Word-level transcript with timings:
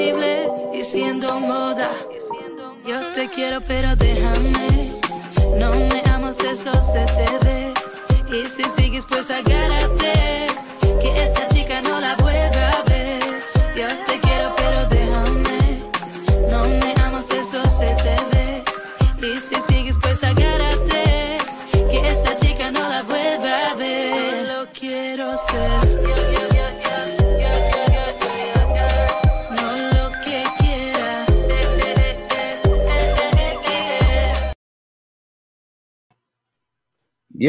y 0.00 0.82
siendo 0.84 1.40
moda. 1.40 1.90
Yo 2.86 3.00
te 3.14 3.28
quiero, 3.30 3.60
pero 3.60 3.96
déjame. 3.96 4.92
No 5.58 5.70
me 5.74 6.02
amas, 6.12 6.38
eso 6.38 6.72
se 6.80 7.04
te 7.04 7.44
ve. 7.44 7.72
Y 8.30 8.46
si 8.46 8.62
sigues, 8.76 9.04
pues 9.06 9.28
agárrate. 9.28 10.46
Que 11.00 11.24
esta 11.24 11.48
chica 11.48 11.82
no 11.82 11.98
la 12.00 12.16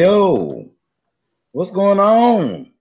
Yo, 0.00 0.64
what's 1.52 1.70
going 1.72 2.00
on? 2.00 2.72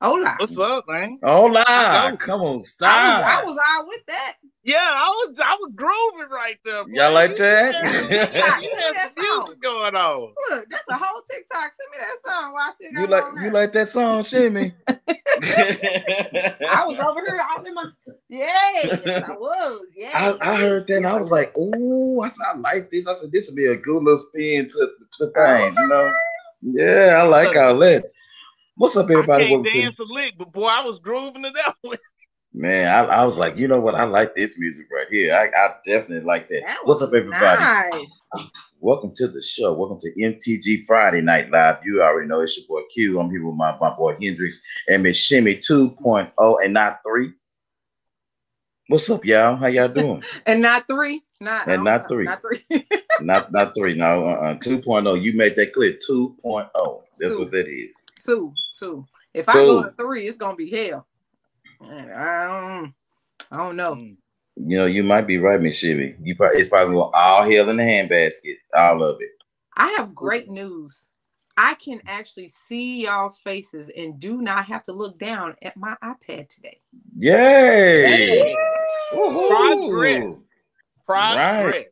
Hola. 0.00 0.36
What's 0.38 0.56
up, 0.56 0.84
man? 0.86 1.18
Hola, 1.20 1.64
Hello. 1.66 2.16
come 2.16 2.42
on, 2.42 2.60
stop. 2.60 2.88
I 2.92 3.08
was, 3.10 3.24
stop. 3.24 3.42
I 3.42 3.44
was 3.44 3.58
all 3.76 3.86
with 3.88 4.06
that. 4.06 4.34
Yeah, 4.62 4.76
I 4.78 5.08
was 5.08 5.34
I 5.44 5.56
was 5.58 5.72
grooving 5.74 6.30
right 6.30 6.58
there. 6.64 6.84
boy. 6.84 6.90
Y'all 6.92 7.12
like 7.12 7.36
that? 7.38 7.74
You 7.82 7.88
had, 7.88 8.30
TikTok. 8.30 8.62
you 8.62 8.70
Send 8.70 8.82
had 8.84 8.94
that 8.94 9.12
some 9.16 9.24
song. 9.24 9.44
music 9.46 9.62
going 9.62 9.96
on. 9.96 10.20
Look, 10.20 10.66
that's 10.70 10.88
a 10.90 10.94
whole 10.94 11.22
TikTok. 11.28 11.72
Send 11.74 11.90
me 11.90 11.98
that 11.98 12.30
song 12.30 12.52
while 12.52 12.62
I 12.62 12.72
still 12.76 12.92
got 12.92 13.00
you 13.00 13.06
like 13.08 13.24
on 13.24 13.34
you 13.34 13.40
there. 13.42 13.52
like 13.52 13.72
that 13.72 13.88
song, 13.88 14.22
Shimmy? 14.22 14.72
I 15.42 16.84
was 16.86 17.00
over 17.00 17.20
here 17.26 17.42
all 17.50 17.66
in 17.66 17.74
my 17.74 17.84
yes, 18.28 19.00
I 19.28 19.32
was. 19.32 19.82
Yeah. 19.96 20.36
I, 20.40 20.52
I 20.52 20.60
heard 20.60 20.86
that 20.86 20.96
and 20.98 21.06
I 21.06 21.16
was 21.18 21.32
like, 21.32 21.52
oh, 21.58 22.20
I 22.20 22.28
said, 22.28 22.46
I 22.54 22.58
like 22.58 22.90
this. 22.90 23.08
I 23.08 23.14
said, 23.14 23.32
this 23.32 23.48
would 23.48 23.56
be 23.56 23.66
a 23.66 23.76
good 23.76 24.04
little 24.04 24.18
spin 24.18 24.68
to 24.68 24.88
the 25.18 25.26
thing, 25.32 25.74
oh, 25.76 25.82
you 25.82 25.88
know? 25.88 26.12
Yeah, 26.62 27.18
I 27.20 27.22
like 27.22 27.56
our 27.56 27.74
that. 27.78 28.04
What's 28.76 28.96
up, 28.96 29.08
I 29.10 29.14
everybody? 29.14 29.44
can't 29.44 29.52
Welcome 29.62 29.70
to- 29.72 29.82
dance 29.82 29.98
a 29.98 30.04
lick, 30.04 30.34
but 30.38 30.52
boy, 30.52 30.66
I 30.66 30.84
was 30.84 30.98
grooving 30.98 31.42
to 31.42 31.50
that 31.50 31.74
one. 31.82 31.98
Man, 32.52 32.88
I, 32.88 33.04
I 33.20 33.24
was 33.24 33.38
like, 33.38 33.56
you 33.56 33.68
know 33.68 33.78
what? 33.80 33.94
I 33.94 34.04
like 34.04 34.34
this 34.34 34.58
music 34.58 34.86
right 34.92 35.06
here. 35.08 35.32
I, 35.34 35.46
I 35.56 35.74
definitely 35.86 36.26
like 36.26 36.48
that. 36.48 36.62
That 36.64 36.78
What's 36.82 37.00
up, 37.00 37.12
everybody? 37.14 37.60
Nice. 37.62 38.20
Welcome 38.80 39.12
to 39.16 39.28
the 39.28 39.40
show. 39.40 39.72
Welcome 39.72 39.98
to 40.00 40.10
MTG 40.20 40.84
Friday 40.84 41.20
Night 41.20 41.48
Live. 41.50 41.78
You 41.84 42.02
already 42.02 42.26
know 42.28 42.40
it's 42.40 42.58
your 42.58 42.66
boy 42.66 42.82
Q. 42.92 43.20
I'm 43.20 43.30
here 43.30 43.44
with 43.46 43.54
my, 43.54 43.76
my 43.78 43.94
boy 43.94 44.16
Hendrix 44.20 44.60
and 44.88 45.04
Miss 45.04 45.16
Shimmy 45.16 45.54
2.0 45.56 46.56
and 46.64 46.74
not 46.74 46.98
3. 47.06 47.32
What's 48.90 49.08
up, 49.08 49.24
y'all? 49.24 49.54
How 49.54 49.68
y'all 49.68 49.86
doing? 49.86 50.20
And 50.46 50.60
not 50.60 50.88
three. 50.88 51.22
Not 51.40 51.68
And 51.68 51.84
not 51.84 52.08
three. 52.08 52.24
Not 52.24 52.42
three. 52.42 52.64
not 53.20 53.52
not 53.52 53.72
3. 53.76 53.94
No, 53.94 54.26
uh-uh. 54.30 54.54
2.0. 54.56 55.22
You 55.22 55.36
made 55.36 55.54
that 55.54 55.72
clear. 55.72 55.92
2.0. 55.92 57.02
That's 57.20 57.34
Two. 57.34 57.38
what 57.38 57.52
that 57.52 57.68
is. 57.68 57.94
two. 58.26 58.52
Two. 58.76 59.06
If 59.32 59.48
I 59.48 59.52
go 59.52 59.84
to 59.84 59.92
three, 59.96 60.26
it's 60.26 60.38
gonna 60.38 60.56
be 60.56 60.68
hell. 60.68 61.06
I 61.80 62.48
don't 62.48 62.94
I 63.52 63.56
don't 63.58 63.76
know. 63.76 63.94
Mm. 63.94 64.16
You 64.56 64.78
know, 64.78 64.86
you 64.86 65.04
might 65.04 65.28
be 65.28 65.38
right, 65.38 65.60
Miss 65.60 65.76
Shimmy. 65.76 66.16
You 66.20 66.34
probably 66.34 66.58
it's 66.58 66.68
probably 66.68 66.94
going 66.94 67.12
all 67.14 67.44
hell 67.48 67.70
in 67.70 67.76
the 67.76 67.84
handbasket. 67.84 68.56
All 68.74 69.04
of 69.04 69.18
it. 69.20 69.30
I 69.76 69.94
have 69.98 70.16
great 70.16 70.50
news. 70.50 71.04
I 71.62 71.74
can 71.74 72.00
actually 72.06 72.48
see 72.48 73.04
y'all's 73.04 73.38
faces 73.38 73.90
and 73.94 74.18
do 74.18 74.40
not 74.40 74.64
have 74.64 74.82
to 74.84 74.92
look 74.92 75.18
down 75.18 75.56
at 75.60 75.76
my 75.76 75.94
iPad 76.02 76.48
today. 76.48 76.80
Yay! 77.18 78.56
Woohoo! 79.12 79.90
Progress. 79.90 80.36
Progress. 81.04 81.74
Right. 81.74 81.86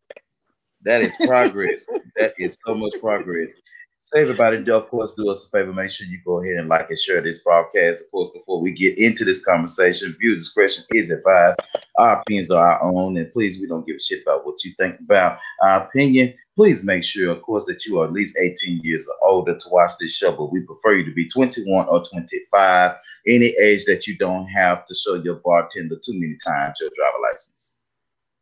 That 0.84 1.02
is 1.02 1.14
progress. 1.16 1.86
that 2.16 2.32
is 2.38 2.58
so 2.64 2.74
much 2.74 2.94
progress. 2.98 3.52
So 4.00 4.20
everybody, 4.20 4.58
of 4.70 4.88
course, 4.88 5.14
do 5.14 5.28
us 5.28 5.46
a 5.46 5.50
favor. 5.50 5.72
Make 5.72 5.90
sure 5.90 6.06
you 6.06 6.20
go 6.24 6.40
ahead 6.42 6.58
and 6.58 6.68
like 6.68 6.88
and 6.88 6.98
share 6.98 7.20
this 7.20 7.42
broadcast. 7.42 8.04
Of 8.04 8.10
course, 8.12 8.30
before 8.30 8.60
we 8.60 8.72
get 8.72 8.96
into 8.96 9.24
this 9.24 9.44
conversation, 9.44 10.14
view 10.20 10.36
discretion 10.36 10.84
is 10.92 11.10
advised. 11.10 11.60
Our 11.98 12.20
opinions 12.20 12.52
are 12.52 12.64
our 12.64 12.82
own, 12.82 13.16
and 13.16 13.30
please, 13.32 13.60
we 13.60 13.66
don't 13.66 13.86
give 13.86 13.96
a 13.96 14.00
shit 14.00 14.22
about 14.22 14.46
what 14.46 14.64
you 14.64 14.72
think 14.78 15.00
about 15.00 15.40
our 15.62 15.82
opinion. 15.82 16.32
Please 16.56 16.84
make 16.84 17.02
sure, 17.02 17.32
of 17.32 17.42
course, 17.42 17.66
that 17.66 17.84
you 17.86 18.00
are 18.00 18.06
at 18.06 18.12
least 18.12 18.38
18 18.40 18.80
years 18.84 19.06
or 19.08 19.28
older 19.28 19.58
to 19.58 19.68
watch 19.72 19.92
this 20.00 20.16
show, 20.16 20.30
but 20.30 20.52
we 20.52 20.60
prefer 20.60 20.94
you 20.94 21.04
to 21.04 21.12
be 21.12 21.28
21 21.28 21.88
or 21.88 22.02
25, 22.02 22.94
any 23.26 23.54
age 23.60 23.84
that 23.86 24.06
you 24.06 24.16
don't 24.16 24.46
have 24.46 24.84
to 24.86 24.94
show 24.94 25.16
your 25.16 25.40
bartender 25.44 25.96
too 25.96 26.14
many 26.14 26.36
times 26.46 26.78
your 26.80 26.90
driver 26.94 27.18
license. 27.22 27.77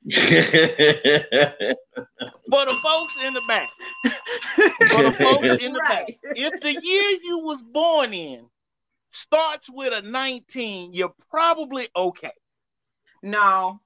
For 0.09 0.21
the 2.65 2.78
folks 2.81 3.17
in 3.27 3.34
the 3.34 3.43
back. 3.49 3.69
For 4.91 5.03
the 5.03 5.11
folks 5.11 5.44
in 5.61 5.72
the 5.72 5.84
back. 5.89 6.06
If 6.37 6.61
the 6.61 6.81
year 6.81 7.19
you 7.25 7.41
was 7.41 7.61
born 7.72 8.15
in 8.15 8.47
starts 9.11 9.69
with 9.69 9.93
a 9.93 10.03
19, 10.03 10.93
you're 10.93 11.12
probably 11.28 11.89
okay. 11.97 12.31
No, 13.25 13.81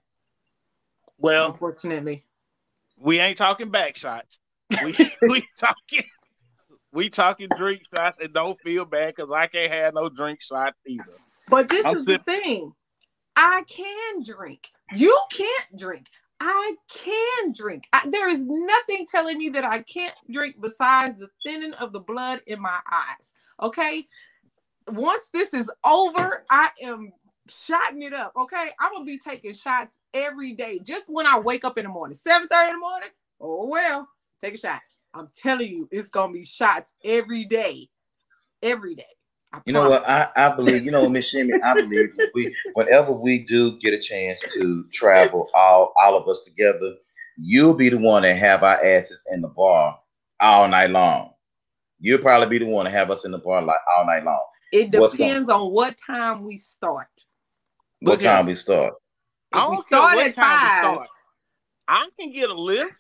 Well, 1.17 1.51
unfortunately. 1.51 2.23
we 2.97 3.19
ain't 3.19 3.37
talking 3.37 3.69
back 3.69 3.97
shots. 3.97 4.39
We 4.81 4.95
we 5.23 5.43
talking 5.59 6.03
we 6.93 7.09
talking 7.09 7.49
drink 7.57 7.81
shots 7.93 8.17
and 8.21 8.33
don't 8.33 8.57
feel 8.61 8.85
bad 8.85 9.13
because 9.13 9.29
I 9.29 9.47
can't 9.47 9.73
have 9.73 9.93
no 9.93 10.07
drink 10.07 10.41
shots 10.41 10.77
either. 10.87 11.03
But 11.49 11.67
this 11.67 11.85
I'm 11.85 11.97
is 11.97 12.05
the 12.05 12.17
thing. 12.19 12.71
I 13.35 13.63
can 13.67 14.23
drink. 14.23 14.69
You 14.95 15.19
can't 15.31 15.77
drink. 15.77 16.07
I 16.39 16.75
can 16.93 17.53
drink. 17.53 17.85
I, 17.93 18.07
there 18.09 18.29
is 18.29 18.45
nothing 18.45 19.07
telling 19.09 19.37
me 19.37 19.49
that 19.49 19.65
I 19.65 19.81
can't 19.81 20.13
drink 20.31 20.57
besides 20.61 21.17
the 21.17 21.29
thinning 21.45 21.73
of 21.73 21.93
the 21.93 21.99
blood 21.99 22.41
in 22.47 22.61
my 22.61 22.79
eyes. 22.91 23.33
Okay. 23.61 24.07
Once 24.89 25.29
this 25.33 25.53
is 25.53 25.71
over, 25.85 26.45
I 26.49 26.69
am 26.83 27.11
shotting 27.49 28.03
it 28.03 28.13
up. 28.13 28.33
Okay. 28.37 28.69
I'm 28.79 28.93
gonna 28.93 29.05
be 29.05 29.17
taking 29.19 29.53
shots 29.53 29.97
every 30.13 30.53
day. 30.53 30.79
Just 30.83 31.05
when 31.09 31.25
I 31.25 31.39
wake 31.39 31.65
up 31.65 31.77
in 31.77 31.85
the 31.85 31.89
morning, 31.91 32.15
7 32.15 32.47
30 32.47 32.69
in 32.69 32.75
the 32.75 32.79
morning. 32.79 33.09
Oh 33.41 33.67
well, 33.67 34.07
take 34.41 34.55
a 34.55 34.57
shot. 34.57 34.81
I'm 35.13 35.29
telling 35.35 35.69
you, 35.69 35.87
it's 35.91 36.09
gonna 36.09 36.33
be 36.33 36.45
shots 36.45 36.93
every 37.03 37.45
day. 37.45 37.89
Every 38.63 38.95
day. 38.95 39.16
I 39.53 39.61
You 39.65 39.73
know 39.73 39.89
what? 39.89 40.07
I, 40.07 40.29
I 40.35 40.55
believe, 40.55 40.83
you 40.83 40.91
know, 40.91 41.07
Miss 41.07 41.29
Shimmy, 41.29 41.53
I 41.63 41.73
believe 41.73 42.09
we 42.33 42.55
whenever 42.73 43.11
we 43.11 43.39
do 43.45 43.77
get 43.79 43.93
a 43.93 43.97
chance 43.99 44.41
to 44.53 44.85
travel 44.91 45.49
all 45.53 45.93
all 45.97 46.17
of 46.17 46.27
us 46.27 46.41
together, 46.43 46.95
you'll 47.37 47.75
be 47.75 47.89
the 47.89 47.97
one 47.97 48.23
that 48.23 48.35
have 48.35 48.63
our 48.63 48.75
asses 48.83 49.25
in 49.33 49.41
the 49.41 49.47
bar 49.47 49.99
all 50.39 50.67
night 50.67 50.89
long. 50.89 51.31
You'll 51.99 52.19
probably 52.19 52.47
be 52.59 52.63
the 52.65 52.71
one 52.71 52.85
to 52.85 52.91
have 52.91 53.09
us 53.09 53.25
in 53.25 53.31
the 53.31 53.37
bar 53.39 53.61
like 53.61 53.79
all 53.97 54.05
night 54.05 54.23
long. 54.23 54.45
It 54.71 54.91
depends 54.91 55.49
on 55.49 55.71
what 55.71 55.97
time 55.97 56.43
we 56.43 56.57
start. 56.57 57.07
What 58.01 58.11
Look 58.11 58.21
here. 58.21 58.31
time 58.31 58.45
we 58.45 58.53
start? 58.53 58.93
I 59.53 59.63
If 59.63 59.69
we 59.69 59.75
don't 59.77 59.83
start 59.85 60.17
at 60.17 60.35
five, 60.35 60.83
start. 60.83 61.07
I 61.87 62.09
can 62.19 62.33
get 62.33 62.49
a 62.49 62.53
lift, 62.53 62.91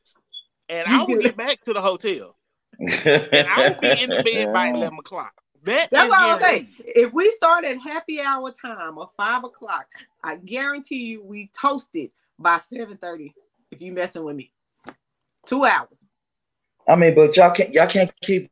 and 0.69 0.87
You 0.89 0.95
I 0.95 0.99
will 0.99 1.07
get- 1.07 1.21
get 1.21 1.37
back 1.37 1.61
to 1.65 1.73
the 1.73 1.81
hotel, 1.81 2.37
and 2.79 3.47
I 3.47 3.69
will 3.69 3.75
be 3.81 4.01
in 4.01 4.09
the 4.09 4.23
bed 4.23 4.53
by 4.53 4.69
eleven 4.69 4.97
o'clock. 4.99 5.33
That 5.67 5.89
That's 5.91 6.09
what 6.09 6.19
I'm 6.21 6.41
saying. 6.41 6.67
If 6.79 7.11
we 7.11 7.29
start 7.31 7.65
at 7.65 7.77
happy 7.77 8.21
hour 8.21 8.51
time 8.51 8.97
or 8.97 9.09
five 9.17 9.43
o'clock, 9.43 9.85
I 10.23 10.37
guarantee 10.37 11.03
you 11.07 11.23
we 11.25 11.51
toasted 11.59 12.11
by 12.39 12.59
seven 12.59 12.95
thirty. 12.95 13.33
If 13.69 13.81
you 13.81 13.91
messing 13.91 14.23
with 14.23 14.37
me, 14.37 14.53
two 15.45 15.65
hours. 15.65 16.05
I 16.87 16.95
mean, 16.95 17.15
but 17.15 17.35
y'all 17.35 17.51
can't 17.51 17.73
y'all 17.73 17.87
can't 17.87 18.13
keep 18.21 18.49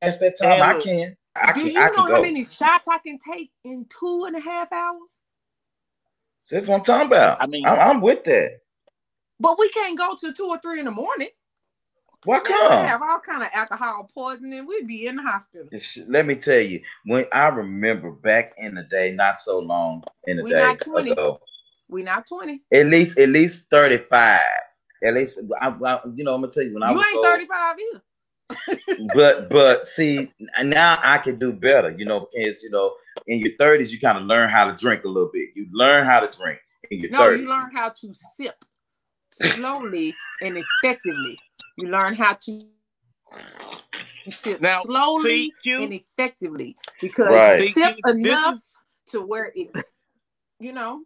past 0.00 0.20
that 0.20 0.38
time. 0.38 0.52
And 0.52 0.62
I 0.62 0.78
can. 0.80 1.16
I 1.34 1.52
Do 1.52 1.60
can. 1.62 1.70
you 1.70 1.78
I 1.80 1.88
know 1.90 2.04
can 2.06 2.14
how 2.14 2.22
many 2.22 2.44
shots 2.44 2.86
I 2.88 2.98
can 2.98 3.18
take 3.18 3.50
in 3.64 3.84
two 3.86 4.26
and 4.26 4.36
a 4.36 4.40
half 4.40 4.70
hours? 4.70 5.10
So 6.38 6.54
That's 6.54 6.68
what 6.68 6.76
I'm 6.76 6.82
talking 6.82 7.08
about. 7.08 7.42
I 7.42 7.46
mean- 7.46 7.66
I'm, 7.66 7.78
I'm 7.96 8.00
with 8.00 8.22
that. 8.24 8.60
But 9.40 9.58
we 9.58 9.68
can't 9.70 9.98
go 9.98 10.14
to 10.20 10.32
two 10.32 10.46
or 10.46 10.60
three 10.60 10.78
in 10.78 10.84
the 10.84 10.92
morning. 10.92 11.28
Why 12.24 12.40
We 12.40 12.50
come? 12.50 12.86
have 12.86 13.02
all 13.02 13.20
kind 13.20 13.42
of 13.42 13.48
alcohol 13.54 14.10
poisoning. 14.12 14.66
We'd 14.66 14.86
be 14.86 15.06
in 15.06 15.16
the 15.16 15.22
hospital. 15.22 15.68
Let 16.08 16.26
me 16.26 16.34
tell 16.34 16.60
you, 16.60 16.80
when 17.04 17.26
I 17.32 17.48
remember 17.48 18.10
back 18.10 18.54
in 18.58 18.74
the 18.74 18.82
day, 18.84 19.12
not 19.12 19.40
so 19.40 19.58
long 19.60 20.02
in 20.26 20.36
the 20.38 20.42
We 20.42 20.50
day 20.50 20.58
not 20.58 20.80
20. 20.80 21.12
ago, 21.12 21.40
We 21.88 22.02
not 22.02 22.26
twenty. 22.26 22.62
at 22.72 22.86
least 22.86 23.18
at 23.18 23.28
least 23.28 23.70
35. 23.70 24.40
At 25.04 25.14
least 25.14 25.40
I, 25.60 25.68
I- 25.68 26.00
you 26.14 26.24
know, 26.24 26.34
I'm 26.34 26.40
gonna 26.40 26.52
tell 26.52 26.64
you 26.64 26.74
when 26.74 26.82
I 26.82 26.90
You 26.90 26.98
was 26.98 27.06
ain't 27.06 27.24
thirty 27.24 27.46
five 27.46 27.76
either. 27.78 28.02
but 29.14 29.48
but 29.50 29.86
see 29.86 30.30
now 30.64 30.98
I 31.02 31.18
can 31.18 31.38
do 31.38 31.52
better, 31.52 31.90
you 31.96 32.04
know, 32.04 32.28
because 32.34 32.62
you 32.62 32.70
know, 32.70 32.94
in 33.26 33.38
your 33.40 33.52
30s, 33.52 33.90
you 33.92 34.00
kind 34.00 34.18
of 34.18 34.24
learn 34.24 34.48
how 34.48 34.66
to 34.70 34.74
drink 34.74 35.04
a 35.04 35.08
little 35.08 35.30
bit. 35.32 35.50
You 35.54 35.66
learn 35.72 36.04
how 36.04 36.20
to 36.20 36.36
drink 36.36 36.58
in 36.90 37.00
your 37.00 37.10
No, 37.12 37.20
30s. 37.20 37.40
you 37.40 37.48
learn 37.48 37.70
how 37.72 37.90
to 37.90 38.12
sip 38.36 38.64
slowly 39.30 40.14
and 40.42 40.58
effectively. 40.58 41.38
You 41.78 41.88
learn 41.88 42.14
how 42.14 42.34
to 42.34 42.62
sip 44.30 44.60
Now, 44.60 44.80
slowly 44.82 45.28
See, 45.28 45.52
Q, 45.62 45.82
and 45.84 45.92
effectively 45.92 46.76
because 47.00 47.30
Right. 47.30 47.60
you 47.60 47.72
sip 47.72 47.96
See, 47.96 48.02
this 48.22 48.42
enough 48.42 48.60
to 49.06 49.20
where 49.20 49.52
it, 49.54 49.70
you 50.58 50.72
know, 50.72 51.02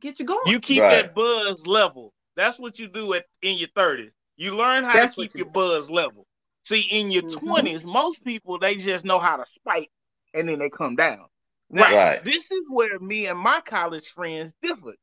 get 0.00 0.18
you 0.18 0.26
going. 0.26 0.40
you 0.46 0.60
keep 0.60 0.82
Right. 0.82 1.04
that 1.04 1.14
buzz 1.14 1.56
level. 1.66 2.12
That's 2.36 2.58
what 2.58 2.78
you 2.78 2.88
do 2.88 3.14
at 3.14 3.26
in 3.42 3.58
your 3.58 3.68
thirties. 3.74 4.12
You 4.36 4.54
learn 4.54 4.84
how 4.84 4.94
That's 4.94 5.14
to 5.14 5.22
keep 5.22 5.34
you 5.36 5.44
your 5.44 5.52
buzz 5.52 5.90
level. 5.90 6.26
See, 6.64 6.82
in 6.90 7.10
your 7.10 7.22
Mhm. 7.22 7.40
20s 7.40 7.84
most 7.84 8.24
people 8.24 8.58
they 8.58 8.74
just 8.74 9.04
know 9.04 9.18
how 9.18 9.36
to 9.36 9.44
spike, 9.56 9.90
and 10.34 10.48
then 10.48 10.58
they 10.58 10.68
come 10.70 10.96
down. 10.96 11.26
Now, 11.70 11.84
Right. 11.94 12.24
this 12.24 12.44
is 12.50 12.62
where 12.68 12.98
me 12.98 13.26
and 13.26 13.38
my 13.38 13.60
college 13.60 14.08
friends 14.08 14.54
differed 14.62 14.96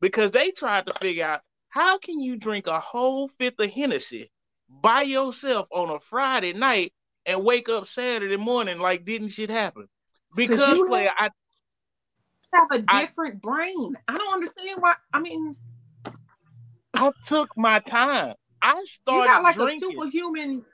because 0.00 0.30
they 0.30 0.50
tried 0.50 0.86
to 0.86 0.92
figure 0.94 1.24
out 1.24 1.40
how 1.68 1.98
can 1.98 2.20
you 2.20 2.36
drink 2.36 2.66
a 2.66 2.78
whole 2.80 3.28
fifth 3.28 3.58
of 3.60 3.70
Hennessy 3.70 4.30
by 4.82 5.02
yourself 5.02 5.66
on 5.70 5.90
a 5.90 6.00
Friday 6.00 6.52
night 6.52 6.92
and 7.26 7.44
wake 7.44 7.68
up 7.68 7.86
Saturday 7.86 8.36
morning 8.36 8.78
like 8.78 9.04
didn't 9.04 9.28
shit 9.28 9.50
happen? 9.50 9.88
Because 10.34 10.66
you 10.68 10.86
player, 10.86 11.10
I 11.18 11.28
have 12.54 12.68
a 12.70 12.78
different 12.78 13.42
brain. 13.42 13.94
I 14.08 14.16
don't 14.16 14.34
understand 14.34 14.80
why. 14.80 14.94
I 15.12 15.20
mean, 15.20 15.56
I 16.94 17.10
took 17.26 17.56
my 17.56 17.80
time. 17.80 18.34
I 18.62 18.74
you 18.74 18.86
started 18.86 19.28
got 19.28 19.42
like 19.42 19.54
drinking. 19.56 19.88
a 19.88 19.92
superhuman 19.92 20.64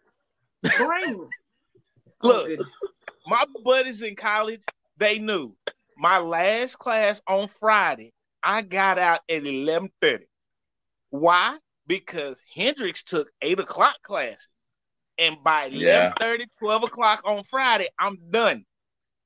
brain. 0.76 1.28
Oh, 2.22 2.28
Look, 2.48 2.60
my 3.26 3.44
buddies 3.64 4.02
in 4.02 4.16
college, 4.16 4.62
they 4.96 5.18
knew 5.18 5.54
my 5.96 6.18
last 6.18 6.78
class 6.78 7.22
on 7.26 7.48
Friday, 7.48 8.12
I 8.42 8.62
got 8.62 8.98
out 8.98 9.20
at 9.28 9.42
11:30. 9.42 10.24
Why? 11.10 11.58
Because 11.86 12.36
Hendrix 12.54 13.02
took 13.04 13.30
eight 13.42 13.60
o'clock 13.60 13.96
class. 14.02 14.48
And 15.18 15.42
by 15.42 15.70
Yeah. 15.70 16.12
11:30, 16.18 16.46
12 16.58 16.84
o'clock 16.84 17.22
on 17.24 17.44
Friday, 17.44 17.88
I'm 17.98 18.18
done. 18.30 18.64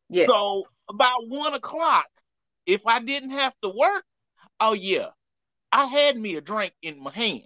yes. 0.09 0.29
So 0.29 0.65
about 0.89 1.29
one 1.29 1.55
o'clock, 1.55 2.07
if 2.67 2.87
I 2.87 3.01
didn't 3.01 3.31
have 3.31 3.55
to 3.63 3.71
work, 3.71 4.05
oh 4.61 4.73
yeah, 4.75 5.09
I 5.73 5.87
had 5.87 6.17
me 6.17 6.37
a 6.37 6.41
drink 6.41 6.73
in 6.83 7.03
my 7.03 7.11
hand. 7.13 7.43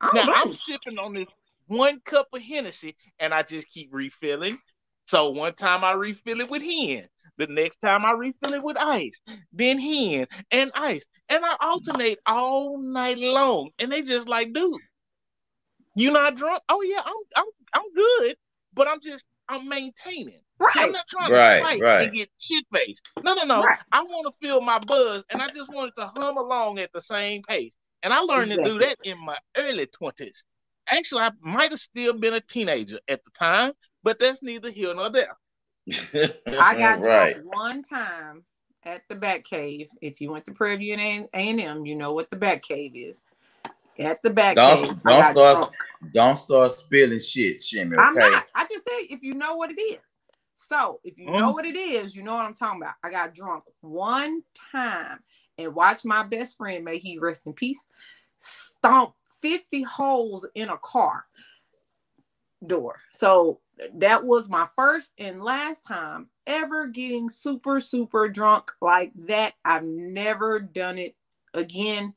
I 0.00 0.06
don't 0.08 0.14
Now 0.14 0.26
blame 0.26 0.36
I'm 0.46 0.52
sipping 0.52 0.98
on 0.98 1.14
this 1.14 1.28
one 1.66 2.00
cup 2.00 2.28
of 2.32 2.42
Hennessy, 2.42 2.96
and 3.18 3.32
I 3.34 3.42
just 3.42 3.68
keep 3.68 3.90
refilling. 3.92 4.58
So 5.06 5.30
one 5.30 5.54
time 5.54 5.84
I 5.84 5.92
refill 5.92 6.40
it 6.40 6.50
with 6.50 6.62
hen, 6.62 7.08
the 7.38 7.46
next 7.46 7.78
time 7.78 8.04
I 8.04 8.12
refill 8.12 8.54
it 8.54 8.62
with 8.62 8.76
ice, 8.78 9.14
then 9.52 9.78
hen 9.78 10.26
and 10.50 10.70
ice, 10.74 11.04
and 11.28 11.44
I 11.44 11.56
alternate 11.60 12.18
all 12.26 12.78
night 12.78 13.18
long. 13.18 13.70
And 13.78 13.90
they 13.90 14.02
just 14.02 14.28
like, 14.28 14.52
dude, 14.52 14.80
you 15.94 16.10
not 16.10 16.36
drunk? 16.36 16.62
Oh 16.68 16.82
yeah, 16.82 17.00
I'm 17.04 17.14
I'm 17.36 17.46
I'm 17.74 17.94
good, 17.94 18.36
but 18.74 18.88
I'm 18.88 19.00
just 19.00 19.24
I'm 19.48 19.68
maintaining. 19.68 20.40
See, 20.70 20.80
I'm 20.80 20.92
not 20.92 21.06
trying 21.08 21.32
Right, 21.32 21.56
to 21.56 21.62
fight 21.64 21.80
right. 21.80 22.08
and 22.08 22.18
get 22.18 22.28
shit 22.38 22.64
faced. 22.72 23.08
No, 23.22 23.34
no, 23.34 23.42
no. 23.44 23.62
Right. 23.62 23.78
I 23.90 24.02
want 24.02 24.32
to 24.32 24.46
feel 24.46 24.60
my 24.60 24.78
buzz, 24.78 25.24
and 25.30 25.42
I 25.42 25.48
just 25.48 25.72
wanted 25.72 25.94
to 25.96 26.12
hum 26.16 26.36
along 26.36 26.78
at 26.78 26.92
the 26.92 27.02
same 27.02 27.42
pace. 27.42 27.74
And 28.04 28.12
I 28.12 28.20
learned 28.20 28.50
to 28.52 28.62
do 28.62 28.78
that 28.78 28.96
in 29.04 29.18
my 29.24 29.36
early 29.56 29.86
twenties. 29.86 30.44
Actually, 30.88 31.22
I 31.22 31.30
might 31.40 31.70
have 31.70 31.80
still 31.80 32.18
been 32.18 32.34
a 32.34 32.40
teenager 32.40 32.98
at 33.08 33.24
the 33.24 33.30
time, 33.32 33.72
but 34.02 34.18
that's 34.18 34.42
neither 34.42 34.70
here 34.70 34.94
nor 34.94 35.10
there. 35.10 35.36
I 35.90 36.76
got 36.78 37.00
right. 37.02 37.34
drunk 37.34 37.54
one 37.56 37.82
time 37.82 38.44
at 38.84 39.02
the 39.08 39.14
Bat 39.14 39.44
Cave. 39.44 39.88
If 40.00 40.20
you 40.20 40.30
went 40.30 40.44
to 40.46 40.52
Prairie 40.52 40.76
View 40.76 40.94
and 40.94 41.28
A 41.34 41.36
and 41.36 41.60
M, 41.60 41.86
you 41.86 41.94
know 41.96 42.12
what 42.12 42.30
the 42.30 42.36
Bat 42.36 42.62
Cave 42.62 42.92
is. 42.94 43.22
At 43.98 44.22
the 44.22 44.30
Bat 44.30 44.56
Don't- 44.56 44.78
Cave, 44.78 45.02
don't 45.02 45.24
start- 45.24 45.56
drunk. 45.58 45.74
Don't 46.12 46.36
start 46.36 46.72
spilling 46.72 47.20
shit, 47.20 47.62
Shimmy. 47.62 47.96
I'm 47.98 48.14
not. 48.14 48.46
I 48.54 48.66
just 48.70 48.84
say 48.88 49.06
if 49.10 49.22
you 49.22 49.34
know 49.34 49.54
what 49.56 49.70
it 49.70 49.80
is. 49.80 49.98
So 50.56 51.00
if 51.04 51.18
you 51.18 51.26
know 51.26 51.50
Mm. 51.50 51.54
what 51.54 51.64
it 51.66 51.76
is, 51.76 52.14
you 52.16 52.22
know 52.22 52.34
what 52.34 52.44
I'm 52.46 52.54
talking 52.54 52.80
about. 52.80 52.94
I 53.02 53.10
got 53.10 53.34
drunk 53.34 53.64
one 53.80 54.42
time 54.72 55.18
and 55.58 55.74
watched 55.74 56.04
my 56.04 56.22
best 56.22 56.56
friend, 56.56 56.84
may 56.84 56.98
he 56.98 57.18
rest 57.18 57.46
in 57.46 57.52
peace, 57.52 57.84
stomp 58.38 59.14
50 59.42 59.82
holes 59.82 60.48
in 60.54 60.68
a 60.70 60.78
car 60.78 61.26
door. 62.66 63.00
So 63.10 63.60
that 63.94 64.24
was 64.24 64.48
my 64.48 64.66
first 64.76 65.12
and 65.18 65.42
last 65.42 65.82
time 65.84 66.28
ever 66.46 66.86
getting 66.86 67.28
super, 67.28 67.80
super 67.80 68.28
drunk 68.28 68.70
like 68.80 69.12
that. 69.26 69.54
I've 69.64 69.84
never 69.84 70.60
done 70.60 70.98
it 70.98 71.14
again, 71.54 72.14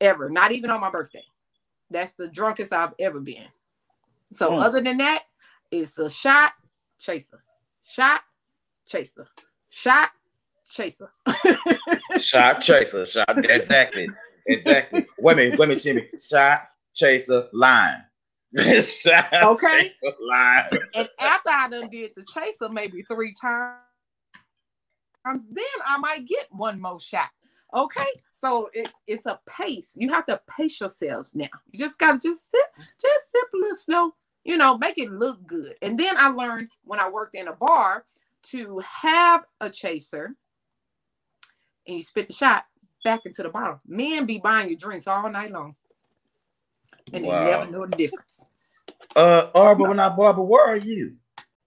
ever. 0.00 0.28
Not 0.28 0.52
even 0.52 0.70
on 0.70 0.80
my 0.80 0.90
birthday. 0.90 1.24
That's 1.90 2.12
the 2.12 2.28
drunkest 2.28 2.72
I've 2.72 2.94
ever 2.98 3.20
been. 3.20 3.48
So 4.32 4.52
Mm. 4.52 4.60
other 4.60 4.80
than 4.80 4.98
that, 4.98 5.24
it's 5.70 5.98
a 5.98 6.08
shot 6.08 6.52
chaser, 6.98 7.42
shot 7.82 8.22
chaser, 8.86 9.26
shot 9.68 10.10
chaser. 10.64 11.10
Shot 12.18 12.60
chaser, 12.60 13.06
shot 13.06 13.44
exactly, 13.44 14.08
exactly. 14.46 15.06
Wait 15.18 15.32
a 15.32 15.36
minute, 15.36 15.58
wait 15.58 15.64
a 15.64 15.68
minute, 15.68 15.80
Shimmy. 15.80 16.08
Shot 16.18 16.60
chaser 16.94 17.48
line. 17.52 18.04
Okay. 19.44 19.92
and 20.94 21.08
after 21.20 21.50
I 21.50 21.68
done 21.70 21.88
did 21.88 22.12
the 22.16 22.24
chaser 22.24 22.68
maybe 22.68 23.02
three 23.02 23.34
times, 23.40 23.76
then 25.24 25.64
I 25.86 25.98
might 25.98 26.26
get 26.26 26.46
one 26.50 26.80
more 26.80 27.00
shot. 27.00 27.30
Okay, 27.74 28.06
so 28.32 28.68
it, 28.72 28.92
it's 29.06 29.26
a 29.26 29.38
pace. 29.46 29.92
You 29.94 30.12
have 30.12 30.26
to 30.26 30.40
pace 30.56 30.80
yourselves 30.80 31.34
now. 31.34 31.46
You 31.70 31.78
just 31.78 31.98
gotta 31.98 32.18
just 32.18 32.50
sip, 32.50 32.84
just 33.00 33.30
sip 33.30 33.48
a 33.54 33.56
little 33.56 33.76
slow. 33.76 34.14
You 34.44 34.56
know, 34.56 34.78
make 34.78 34.98
it 34.98 35.12
look 35.12 35.46
good. 35.46 35.74
And 35.82 35.98
then 35.98 36.16
I 36.16 36.28
learned 36.28 36.68
when 36.84 36.98
I 36.98 37.08
worked 37.08 37.36
in 37.36 37.48
a 37.48 37.52
bar 37.52 38.06
to 38.44 38.78
have 38.80 39.44
a 39.60 39.70
chaser, 39.70 40.34
and 41.86 41.96
you 41.96 42.02
spit 42.02 42.26
the 42.26 42.32
shot 42.32 42.64
back 43.04 43.20
into 43.26 43.42
the 43.42 43.50
bottle. 43.50 43.78
Men 43.86 44.26
be 44.26 44.38
buying 44.38 44.68
your 44.68 44.78
drinks 44.78 45.06
all 45.06 45.30
night 45.30 45.52
long, 45.52 45.76
and 47.12 47.24
Wow. 47.26 47.44
they 47.44 47.50
never 47.52 47.70
know 47.70 47.86
the 47.86 47.96
difference. 47.96 48.40
Uh, 49.16 49.50
Arbor, 49.54 49.88
when 49.88 50.00
I 50.00 50.08
Barbara, 50.10 50.44
where 50.44 50.64
are 50.66 50.76
you? 50.76 51.16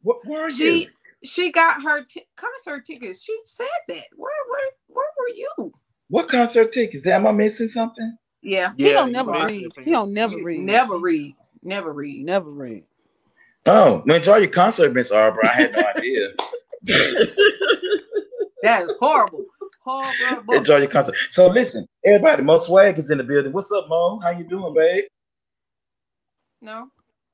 What, 0.02 0.26
where 0.26 0.48
are 0.48 0.50
She 0.50 0.84
you? 0.84 0.90
she 1.24 1.52
got 1.52 1.84
her 1.84 2.04
t- 2.06 2.26
concert 2.36 2.86
tickets. 2.86 3.24
She 3.24 3.38
said 3.46 3.68
that. 3.90 4.04
Where 4.16 4.32
where 4.50 4.72
where 4.88 5.08
were 5.20 5.30
you? 5.36 5.74
What 6.10 6.30
concert 6.30 6.72
tickets? 6.72 7.08
Am 7.08 7.28
I 7.28 7.32
missing 7.32 7.68
something? 7.68 8.18
Yeah. 8.42 8.74
He 8.78 8.92
don't 8.94 9.12
never 9.12 9.32
might 9.32 9.48
read. 9.50 9.72
He 9.84 9.92
don't 9.92 10.14
never 10.14 10.38
You 10.38 10.46
read. 10.46 10.60
Never 10.62 10.98
read. 10.98 11.36
Never 11.64 11.94
read. 11.94 12.26
Never 12.26 12.50
read. 12.52 12.84
Oh, 13.66 14.04
well, 14.06 14.18
enjoy 14.18 14.38
your 14.38 14.50
concert, 14.50 14.94
Miss 14.94 15.12
Arbor. 15.12 15.42
I 15.46 15.50
had 15.50 15.72
no 15.74 15.84
idea. 15.98 16.30
That 18.64 18.84
is 18.84 18.94
horrible. 19.00 19.46
Horrible. 19.86 20.54
enjoy 20.56 20.78
your 20.78 20.88
concert. 20.90 21.16
So 21.30 21.48
listen, 21.48 21.88
everybody, 22.06 22.44
Mo 22.44 22.58
Swag 22.58 22.98
is 23.00 23.10
in 23.10 23.18
the 23.20 23.24
building. 23.24 23.52
What's 23.54 23.72
up, 23.72 23.90
Mo? 23.90 24.20
How 24.24 24.32
you 24.32 24.46
doing, 24.46 24.74
babe? 24.74 25.06
No. 26.63 26.88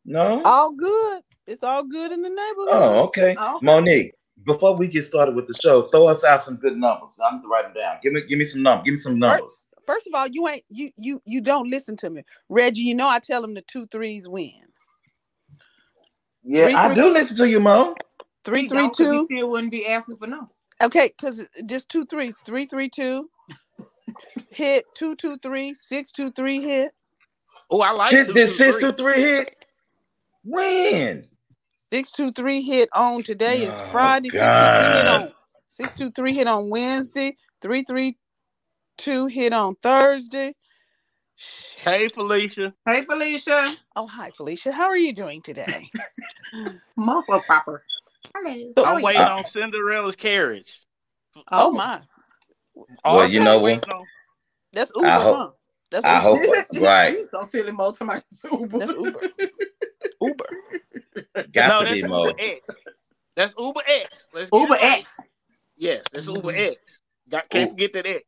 No. 0.05 0.41
All 0.43 0.71
good. 0.71 1.21
It's 1.45 1.63
all 1.63 1.83
good 1.85 2.11
in 2.11 2.21
the 2.23 2.29
neighborhood. 2.29 2.67
Oh, 2.69 3.03
okay. 3.05 3.35
Oh, 3.39 3.57
okay. 3.57 3.65
Monique, 3.65 4.13
before 4.43 4.75
we 4.75 4.87
get 4.87 5.03
started 5.03 5.35
with 5.35 5.47
the 5.47 5.53
show, 5.53 5.83
throw 5.83 6.07
us 6.07 6.23
out 6.23 6.41
some 6.43 6.55
good 6.55 6.75
numbers. 6.77 7.19
I'm 7.23 7.37
gonna 7.37 7.47
write 7.47 7.63
them 7.65 7.73
down. 7.73 7.97
Give 8.01 8.13
me, 8.13 8.21
give 8.27 8.39
me 8.39 8.45
some 8.45 8.63
numbers. 8.63 8.85
Give 8.85 8.93
me 8.93 8.97
some 8.99 9.19
numbers. 9.19 9.69
First 9.85 10.07
of 10.07 10.13
all, 10.13 10.27
you 10.27 10.47
ain't 10.47 10.63
you 10.69 10.91
you 10.97 11.21
you 11.25 11.41
don't 11.41 11.69
listen 11.69 11.95
to 11.97 12.09
me, 12.09 12.23
Reggie. 12.49 12.81
You 12.81 12.95
know 12.95 13.07
I 13.07 13.19
tell 13.19 13.43
him 13.43 13.53
the 13.53 13.61
two 13.61 13.87
threes 13.87 14.27
win. 14.27 14.51
Yeah, 16.43 16.65
Three, 16.65 16.75
I 16.75 16.87
three- 16.87 16.95
do 16.95 17.09
listen 17.11 17.37
to 17.37 17.49
you, 17.49 17.59
Mo. 17.59 17.95
Three 18.45 18.61
He 18.63 18.67
three 18.67 18.79
don't, 18.79 18.89
'cause 18.89 18.97
two. 18.97 19.27
He 19.29 19.35
still 19.35 19.49
wouldn't 19.49 19.71
be 19.71 19.85
asking 19.87 20.17
for 20.17 20.27
no. 20.27 20.49
Okay, 20.81 21.09
because 21.09 21.47
just 21.65 21.89
two 21.89 22.05
threes. 22.05 22.35
Three 22.45 22.65
three 22.65 22.89
two. 22.89 23.29
Hit 24.51 24.85
two 24.95 25.15
two 25.15 25.37
three 25.37 25.73
six 25.73 26.11
two 26.11 26.31
three 26.31 26.61
hit 26.61 26.91
Oh, 27.69 27.81
I 27.81 27.91
like 27.91 28.09
Shit, 28.09 28.27
two, 28.27 28.33
did 28.33 28.47
two, 28.47 28.53
six 28.53 28.77
three. 28.77 28.91
to 28.91 28.93
three 28.97 29.21
hit? 29.21 29.65
When? 30.43 31.27
six 31.91 32.11
two 32.11 32.31
three 32.31 32.61
hit 32.61 32.89
on 32.93 33.23
today 33.23 33.61
is 33.63 33.79
Oh, 33.79 33.89
Friday. 33.91 34.29
Six 34.29 34.41
two 34.43 34.49
three 34.49 34.91
hit 34.91 35.03
God. 35.05 35.33
six 35.69 35.95
two 35.97 36.11
three 36.11 36.33
hit 36.33 36.47
on 36.47 36.69
Wednesday. 36.69 37.37
Three 37.61 37.83
three 37.83 38.17
two 38.97 39.27
hit 39.27 39.53
on 39.53 39.75
Thursday. 39.81 40.55
Hey, 41.77 42.07
Felicia. 42.09 42.73
Hey, 42.85 43.05
Felicia. 43.05 43.75
Oh 43.95 44.07
hi 44.07 44.31
Felicia, 44.31 44.71
how 44.71 44.85
are 44.85 44.97
you 44.97 45.13
doing 45.13 45.41
today? 45.41 45.89
Muscle 46.95 47.41
popper. 47.47 47.83
Hello. 48.35 48.71
So- 48.77 48.85
I'm 48.85 49.01
waiting 49.01 49.21
Uh, 49.21 49.35
on 49.37 49.45
Cinderella's 49.53 50.15
carriage. 50.15 50.81
oh 51.51 51.71
my, 51.71 51.99
Well, 53.05 53.27
you 53.29 53.39
know 53.39 53.59
waiting 53.59 53.81
what? 53.81 54.05
that's 54.73 54.91
Uber, 54.95 55.07
I 55.07 55.11
hope- 55.11 55.37
huh? 55.37 55.49
That's 55.91 56.05
I 56.05 56.17
Uber. 56.17 56.55
hope 56.55 56.65
right. 56.81 57.13
You 57.13 57.27
so 57.31 57.45
silly, 57.45 57.71
Mo. 57.71 57.91
to 57.91 58.03
my 58.03 58.21
Uber. 58.51 58.79
That's 58.79 58.93
Uber. 58.93 59.19
Uber. 60.21 60.45
Got 61.51 61.69
no, 61.69 61.79
to 61.79 61.85
that's 61.85 62.01
be 62.01 62.07
Mo. 62.07 62.27
Uber 62.27 62.39
X. 62.39 62.67
That's 63.35 63.53
Uber 63.57 63.81
X. 63.87 64.27
Let's 64.33 64.49
Uber. 64.53 64.75
X. 64.79 65.19
Yes, 65.77 66.03
that's 66.11 66.27
Uber. 66.27 66.55
X. 66.55 66.75
Got, 67.29 67.49
can't 67.49 67.67
Ooh. 67.67 67.73
forget 67.73 67.93
that 67.93 68.05
X. 68.05 68.23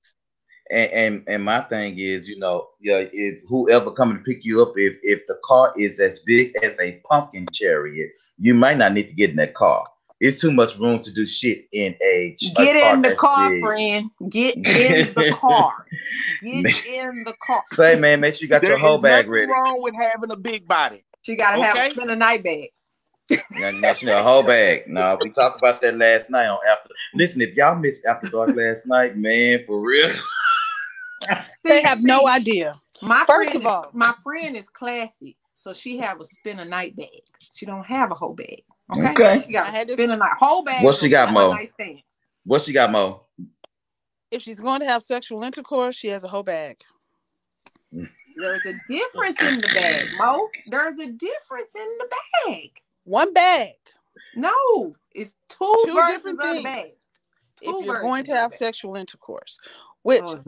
And, 0.72 0.92
and 0.92 1.24
and 1.28 1.44
my 1.44 1.62
thing 1.62 2.00
is, 2.00 2.30
you 2.30 2.40
know, 2.40 2.70
yeah, 2.80 3.04
if 3.12 3.42
whoever 3.48 3.92
coming 3.92 4.18
to 4.18 4.24
pick 4.24 4.46
you 4.46 4.62
up, 4.62 4.74
if 4.76 4.98
if 5.04 5.26
the 5.28 5.38
car 5.44 5.74
is 5.76 6.00
as 6.00 6.22
big 6.22 6.54
as 6.64 6.80
a 6.80 7.02
pumpkin 7.10 7.46
chariot, 7.52 8.12
you 8.38 8.54
might 8.54 8.78
not 8.78 8.94
need 8.94 9.10
to 9.10 9.16
get 9.16 9.32
in 9.32 9.36
that 9.36 9.54
car. 9.54 9.86
It's 10.24 10.40
too 10.40 10.52
much 10.52 10.78
room 10.78 11.02
to 11.02 11.12
do 11.12 11.26
shit 11.26 11.66
in 11.74 11.96
a 12.02 12.36
ch- 12.40 12.52
a 12.52 12.64
Get 12.64 12.76
in 12.94 13.02
the 13.02 13.16
car, 13.16 13.50
big. 13.50 13.62
friend. 13.64 14.10
Get 14.30 14.56
in 14.56 15.14
the 15.16 15.36
car. 15.38 15.86
Get 16.44 16.86
in 16.86 17.24
the 17.26 17.34
car. 17.44 17.64
Say, 17.66 18.00
man, 18.00 18.20
make 18.22 18.36
sure 18.36 18.46
you 18.46 18.50
got 18.50 18.62
There 18.62 18.72
your 18.72 18.80
whole 18.80 18.98
is 18.98 19.02
bag 19.02 19.26
nothing 19.26 19.32
ready. 19.32 19.52
wrong 19.52 19.82
with 19.82 19.96
having 19.96 20.30
a 20.32 20.36
big 20.36 20.68
body. 20.68 21.04
She 21.24 21.36
gotta 21.36 21.62
have 21.64 21.76
Okay. 21.76 21.90
spend 21.90 22.12
a 22.12 22.16
night 22.16 22.44
bag. 22.44 22.70
Now, 23.60 23.72
now 23.72 23.94
she 23.94 24.06
know 24.06 24.20
a 24.20 24.24
whole 24.24 24.44
bag. 24.44 24.84
No, 24.88 25.18
we 25.22 25.32
talked 25.32 25.58
about 25.58 25.82
that 25.82 25.98
last 25.98 26.30
night 26.30 26.48
on 26.48 26.60
After. 26.70 26.90
Listen, 27.16 27.42
if 27.42 27.56
y'all 27.56 27.76
missed 27.76 28.06
After 28.06 28.28
Dark 28.28 28.56
last 28.56 28.86
night, 28.88 29.18
man, 29.18 29.64
for 29.66 29.80
real. 29.82 30.10
They 31.64 31.82
have 31.84 32.00
no 32.02 32.28
idea. 32.28 32.74
My 33.02 33.24
First 33.28 33.56
of 33.56 33.66
all- 33.66 33.86
is, 33.86 33.94
my 33.94 34.14
friend 34.24 34.56
is 34.58 34.70
classy, 34.70 35.38
so 35.54 35.72
she 35.74 35.98
have 36.00 36.20
a 36.20 36.26
spend 36.26 36.60
a 36.60 36.66
night 36.66 36.96
bag. 36.96 37.22
She 37.54 37.66
don't 37.66 37.86
have 37.86 38.12
a 38.12 38.16
whole 38.16 38.34
bag. 38.34 38.64
Okay. 38.98 39.10
Okay. 39.12 39.44
She 39.46 39.54
got 39.54 39.68
I 39.68 39.72
had 39.72 39.88
to 39.88 39.96
to- 39.96 40.02
spend 40.02 40.12
a 40.12 40.18
night 40.18 40.36
whole 40.40 40.64
bag. 40.64 40.84
What 40.84 40.96
she 40.96 41.10
got, 41.10 41.32
Mo? 41.34 41.52
nightstand. 41.54 42.02
What 42.46 42.62
she 42.62 42.74
got, 42.74 42.92
Mo? 42.92 43.22
If 44.32 44.42
she's 44.42 44.62
going 44.62 44.80
to 44.80 44.86
have 44.86 45.04
sexual 45.04 45.44
intercourse, 45.44 45.96
she 45.96 46.08
has 46.08 46.24
a 46.24 46.28
whole 46.28 46.44
bag. 46.44 46.78
There's 47.92 48.66
a 48.66 48.74
difference 48.90 49.42
in 49.44 49.62
the 49.62 49.68
bag, 49.74 50.06
Mo. 50.20 50.48
There's 50.68 50.98
a 51.00 51.08
difference 51.08 51.76
in 51.76 51.98
the 52.00 52.08
bag. 52.48 52.70
One 53.04 53.34
bag. 53.34 53.74
No, 54.36 54.96
it's 55.14 55.36
two, 55.50 55.84
Two 55.86 55.94
versions 55.94 56.24
different 56.24 56.40
of 56.40 56.46
things. 56.52 56.64
bag. 56.64 56.86
If 57.62 57.86
you're 57.86 58.02
going 58.02 58.24
to 58.26 58.32
have 58.36 58.52
bag. 58.52 58.58
sexual 58.60 58.96
intercourse, 58.96 59.58
which 60.04 60.22
Oh, 60.24 60.26
Lord. 60.26 60.44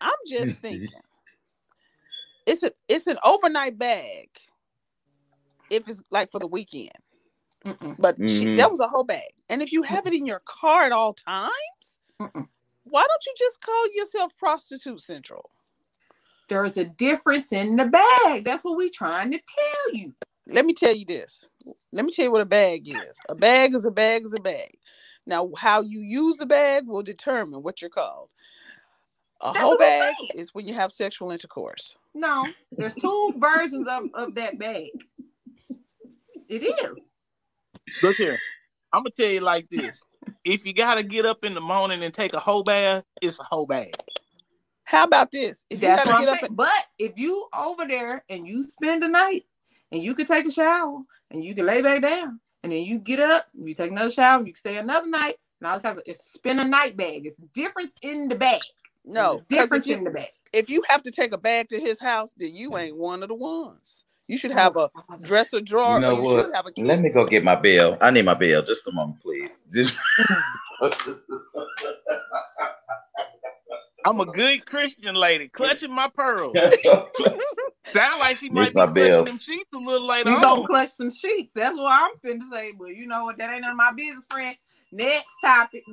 I'm 0.00 0.14
just 0.26 0.56
thinking, 0.60 0.88
it's 2.46 2.62
a 2.62 2.72
it's 2.88 3.06
an 3.06 3.18
overnight 3.24 3.78
bag. 3.78 4.28
If 5.70 5.88
it's 5.88 6.02
like 6.10 6.30
for 6.30 6.38
the 6.38 6.46
weekend, 6.46 6.90
Mm-mm, 7.66 7.96
but 7.98 8.16
she, 8.18 8.44
Mhm. 8.44 8.56
that 8.58 8.70
was 8.70 8.80
a 8.80 8.86
whole 8.86 9.02
bag. 9.04 9.28
And 9.48 9.60
if 9.60 9.72
you 9.72 9.82
have 9.82 10.06
it 10.06 10.14
in 10.14 10.24
your 10.24 10.40
car 10.44 10.82
at 10.82 10.92
all 10.92 11.14
times, 11.14 11.98
mm-mm. 12.20 12.48
why 12.84 13.00
don't 13.06 13.26
you 13.26 13.34
just 13.36 13.60
call 13.60 13.92
yourself 13.92 14.32
Prostitute 14.38 15.00
Central? 15.00 15.50
There's 16.48 16.76
a 16.76 16.84
difference 16.84 17.52
in 17.52 17.74
the 17.74 17.86
bag. 17.86 18.44
That's 18.44 18.64
what 18.64 18.76
we're 18.76 18.88
trying 18.88 19.32
to 19.32 19.38
tell 19.38 19.94
you. 19.94 20.14
Let 20.46 20.64
me 20.64 20.74
tell 20.74 20.94
you 20.94 21.04
this. 21.04 21.48
Let 21.90 22.04
me 22.04 22.12
tell 22.12 22.26
you 22.26 22.30
what 22.30 22.40
a 22.40 22.46
bag 22.46 22.88
is. 22.88 23.18
A 23.28 23.34
bag 23.34 23.74
is 23.74 23.84
a 23.84 23.90
bag 23.90 24.24
is 24.24 24.32
a 24.32 24.40
bag. 24.40 24.70
Now, 25.26 25.50
how 25.56 25.82
you 25.82 26.00
use 26.00 26.36
the 26.36 26.46
bag 26.46 26.86
will 26.86 27.02
determine 27.02 27.64
what 27.64 27.80
you're 27.80 27.90
called. 27.90 28.28
A 29.40 29.46
That's 29.52 29.58
whole 29.58 29.76
bag 29.76 30.14
is 30.36 30.54
when 30.54 30.68
you 30.68 30.74
have 30.74 30.92
sexual 30.92 31.32
intercourse. 31.32 31.96
No, 32.14 32.46
there's 32.70 32.94
two 32.94 33.34
versions 33.38 33.88
of, 33.88 34.04
of 34.14 34.36
that 34.36 34.56
bag. 34.58 34.90
It 36.48 36.62
is. 36.62 37.08
Look 38.02 38.16
here. 38.18 38.42
I'm 38.92 39.02
gonna 39.04 39.12
tell 39.18 39.30
you 39.30 39.40
like 39.40 39.68
this. 39.70 40.04
If 40.44 40.66
you 40.66 40.74
gotta 40.74 41.04
get 41.04 41.26
up 41.26 41.44
in 41.44 41.54
the 41.54 41.62
morning 41.62 42.02
and 42.04 42.14
take 42.14 42.34
a 42.34 42.40
whole 42.40 42.64
bath, 42.64 43.04
it's 43.22 43.40
a 43.40 43.44
whole 43.44 43.66
bath. 43.66 43.94
How 44.84 45.04
about 45.04 45.32
this? 45.32 45.66
If 45.70 45.82
That's 45.82 45.84
you 45.84 45.94
what 46.04 46.06
gotta 46.06 46.14
I'm 46.14 46.26
get 46.26 46.28
saying. 46.28 46.44
up 46.44 46.50
But 46.50 46.70
if 46.98 47.14
you 47.18 47.48
over 47.56 47.86
there 47.86 48.24
and 48.30 48.46
you 48.48 48.62
spend 48.64 49.02
the 49.02 49.08
night 49.08 49.44
and 49.92 50.02
you 50.02 50.14
could 50.14 50.28
take 50.28 50.46
a 50.46 50.50
shower 50.52 51.00
and 51.30 51.44
you 51.44 51.54
can 51.54 51.66
lay 51.66 51.82
back 51.82 52.02
down 52.02 52.40
and 52.64 52.72
then 52.72 52.84
you 52.84 52.98
get 52.98 53.20
up, 53.20 53.46
you 53.54 53.74
take 53.74 53.92
another 53.92 54.10
shower, 54.10 54.40
you 54.40 54.46
can 54.52 54.56
stay 54.56 54.78
another 54.78 55.08
night, 55.08 55.36
and 55.60 55.68
all 55.70 55.80
kinds 55.80 55.98
of 55.98 56.04
it's 56.06 56.24
spend 56.32 56.60
a 56.60 56.64
night 56.64 56.96
bag. 56.96 57.26
It's 57.26 57.36
difference 57.54 57.92
in 58.02 58.28
the 58.28 58.36
bag. 58.36 58.62
no, 59.04 59.42
There's 59.50 59.70
'cause 59.70 59.72
difference 59.72 59.86
if 59.86 59.98
in 59.98 60.04
the 60.04 60.10
bag. 60.10 60.30
if 60.52 60.70
you 60.70 60.82
have 60.88 61.02
to 61.04 61.12
take 61.12 61.32
a 61.32 61.38
bag 61.38 61.68
to 61.70 61.80
his 61.80 62.00
house, 62.00 62.34
then 62.36 62.54
you 62.54 62.76
ain't 62.78 62.96
one 62.96 63.22
of 63.22 63.28
the 63.30 63.36
ones. 63.36 64.04
You 64.28 64.38
should 64.38 64.50
have 64.52 64.76
a 64.76 64.90
dresser 65.22 65.60
drawer. 65.60 65.96
You 65.96 66.00
know 66.00 66.16
or 66.16 66.20
you 66.20 66.36
what? 66.44 66.54
have 66.54 66.66
a. 66.66 66.72
Let 66.80 67.00
me 67.00 67.10
go 67.10 67.24
get 67.26 67.44
my 67.44 67.54
bill. 67.54 67.96
I 68.00 68.10
need 68.10 68.24
my 68.24 68.34
bill. 68.34 68.62
Just 68.62 68.86
a 68.88 68.92
moment, 68.92 69.20
please. 69.20 69.62
Just- 69.72 69.96
I'm 74.04 74.20
a 74.20 74.26
good 74.26 74.64
Christian 74.66 75.14
lady, 75.16 75.48
clutching 75.48 75.92
my 75.92 76.08
pearls. 76.14 76.56
Sound 77.86 78.20
like 78.20 78.36
she 78.36 78.48
might 78.50 78.62
Needs 78.62 78.74
be 78.74 78.80
my 78.80 78.86
clutching 78.86 78.94
bill. 78.94 79.24
them 79.24 79.40
sheets 79.44 79.68
a 79.74 79.78
little 79.78 80.06
later 80.06 80.30
You 80.30 80.40
gonna 80.40 80.60
on. 80.60 80.66
clutch 80.66 80.92
some 80.92 81.10
sheets. 81.10 81.52
That's 81.54 81.76
what 81.76 81.90
I'm 81.90 82.16
finna 82.18 82.48
say. 82.52 82.72
But 82.72 82.96
you 82.96 83.06
know 83.06 83.24
what? 83.24 83.38
That 83.38 83.50
ain't 83.50 83.62
none 83.62 83.72
of 83.72 83.76
my 83.76 83.92
business, 83.92 84.26
friend. 84.30 84.56
Next 84.92 85.26
topic. 85.44 85.84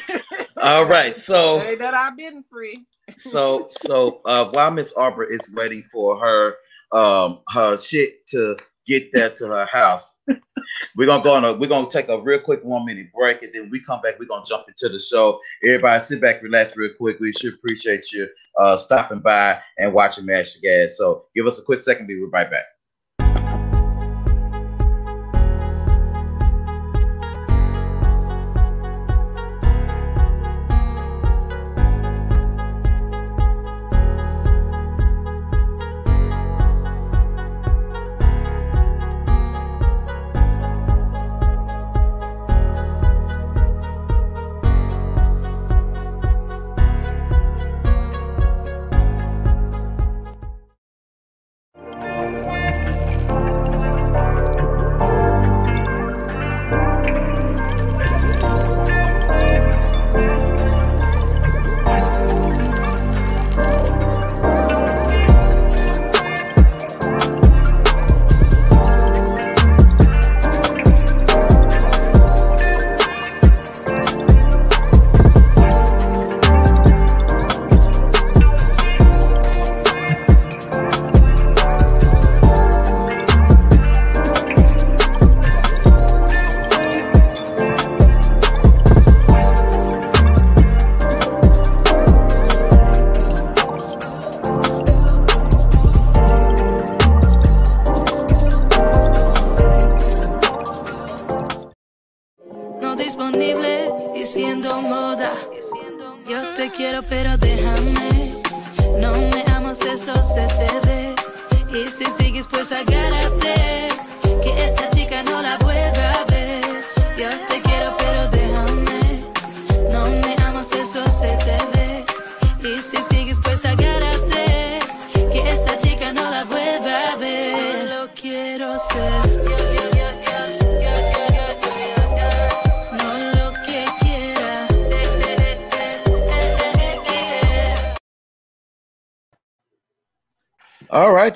All 0.62 0.84
right, 0.84 1.16
so 1.16 1.58
that 1.78 1.94
I've 1.94 2.16
been 2.16 2.42
free. 2.42 2.84
so 3.16 3.66
so 3.70 4.20
uh 4.26 4.46
while 4.50 4.70
Miss 4.70 4.92
Arbor 4.92 5.24
is 5.24 5.52
waiting 5.54 5.84
for 5.92 6.18
her 6.18 6.56
um 6.96 7.40
her 7.52 7.76
shit 7.76 8.26
to 8.26 8.56
get 8.86 9.10
there 9.12 9.30
to 9.30 9.46
her 9.48 9.66
house, 9.66 10.22
we're 10.96 11.06
gonna 11.06 11.22
go 11.22 11.34
on 11.34 11.44
a 11.44 11.52
we're 11.52 11.68
gonna 11.68 11.90
take 11.90 12.08
a 12.08 12.20
real 12.20 12.40
quick 12.40 12.64
one 12.64 12.84
minute 12.86 13.12
break 13.12 13.42
and 13.42 13.52
then 13.52 13.68
we 13.70 13.80
come 13.80 14.00
back, 14.00 14.18
we're 14.18 14.26
gonna 14.26 14.44
jump 14.48 14.66
into 14.68 14.88
the 14.88 14.98
show. 14.98 15.38
Everybody 15.64 16.00
sit 16.00 16.20
back, 16.20 16.42
relax 16.42 16.76
real 16.76 16.92
quick. 16.96 17.18
We 17.20 17.32
should 17.32 17.54
appreciate 17.54 18.12
you 18.12 18.28
uh 18.58 18.76
stopping 18.76 19.20
by 19.20 19.60
and 19.78 19.92
watching 19.92 20.26
Mash 20.26 20.54
the 20.54 20.60
Gas. 20.60 20.96
So 20.96 21.26
give 21.34 21.46
us 21.46 21.60
a 21.60 21.64
quick 21.64 21.80
second, 21.80 22.06
we'll 22.06 22.26
be 22.26 22.30
right 22.32 22.50
back. 22.50 22.64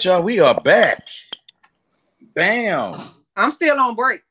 Right, 0.01 0.17
y'all. 0.17 0.23
We 0.23 0.41
are 0.41 0.59
back. 0.61 1.07
Bam. 2.35 2.95
I'm 3.37 3.51
still 3.51 3.79
on 3.79 3.95
break. 3.95 4.23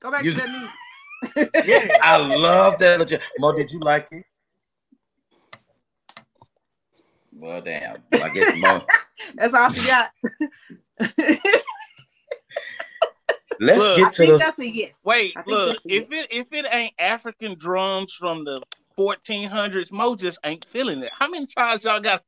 Go 0.00 0.10
back 0.10 0.24
You- 0.24 0.32
to 0.34 0.40
that 0.40 0.48
music. 1.46 1.50
Yeah. 1.66 1.88
I 2.02 2.16
love 2.36 2.78
that. 2.78 2.98
legit- 3.00 3.20
Mo, 3.38 3.52
did 3.52 3.70
you 3.72 3.80
like 3.80 4.08
it? 4.12 4.24
Well, 7.32 7.60
damn. 7.60 7.98
I 8.12 8.28
guess 8.30 8.54
Mo. 8.56 8.82
That's 9.34 9.54
all 9.54 9.70
she 9.70 9.88
got. 9.88 10.10
Let's 13.62 13.78
Look, 13.80 13.98
get 13.98 14.12
to 14.14 14.16
think 14.22 14.32
the. 14.32 14.38
that's 14.38 14.58
a 14.58 14.66
yes. 14.66 14.98
Wait, 15.04 15.34
I 15.36 15.42
think 15.42 15.54
look. 15.58 15.68
that's 15.72 15.84
a 15.84 15.88
If 15.94 16.08
yes. 16.10 16.22
it 16.22 16.28
if 16.32 16.46
it 16.52 16.66
ain't 16.72 16.94
African 16.98 17.58
drums 17.58 18.14
from 18.14 18.42
the 18.42 18.62
1400s, 18.98 19.92
Mo 19.92 20.16
just 20.16 20.38
ain't 20.44 20.64
feeling 20.64 21.02
it. 21.02 21.10
How 21.18 21.28
many 21.28 21.44
times 21.44 21.84
y'all 21.84 22.00
got? 22.00 22.22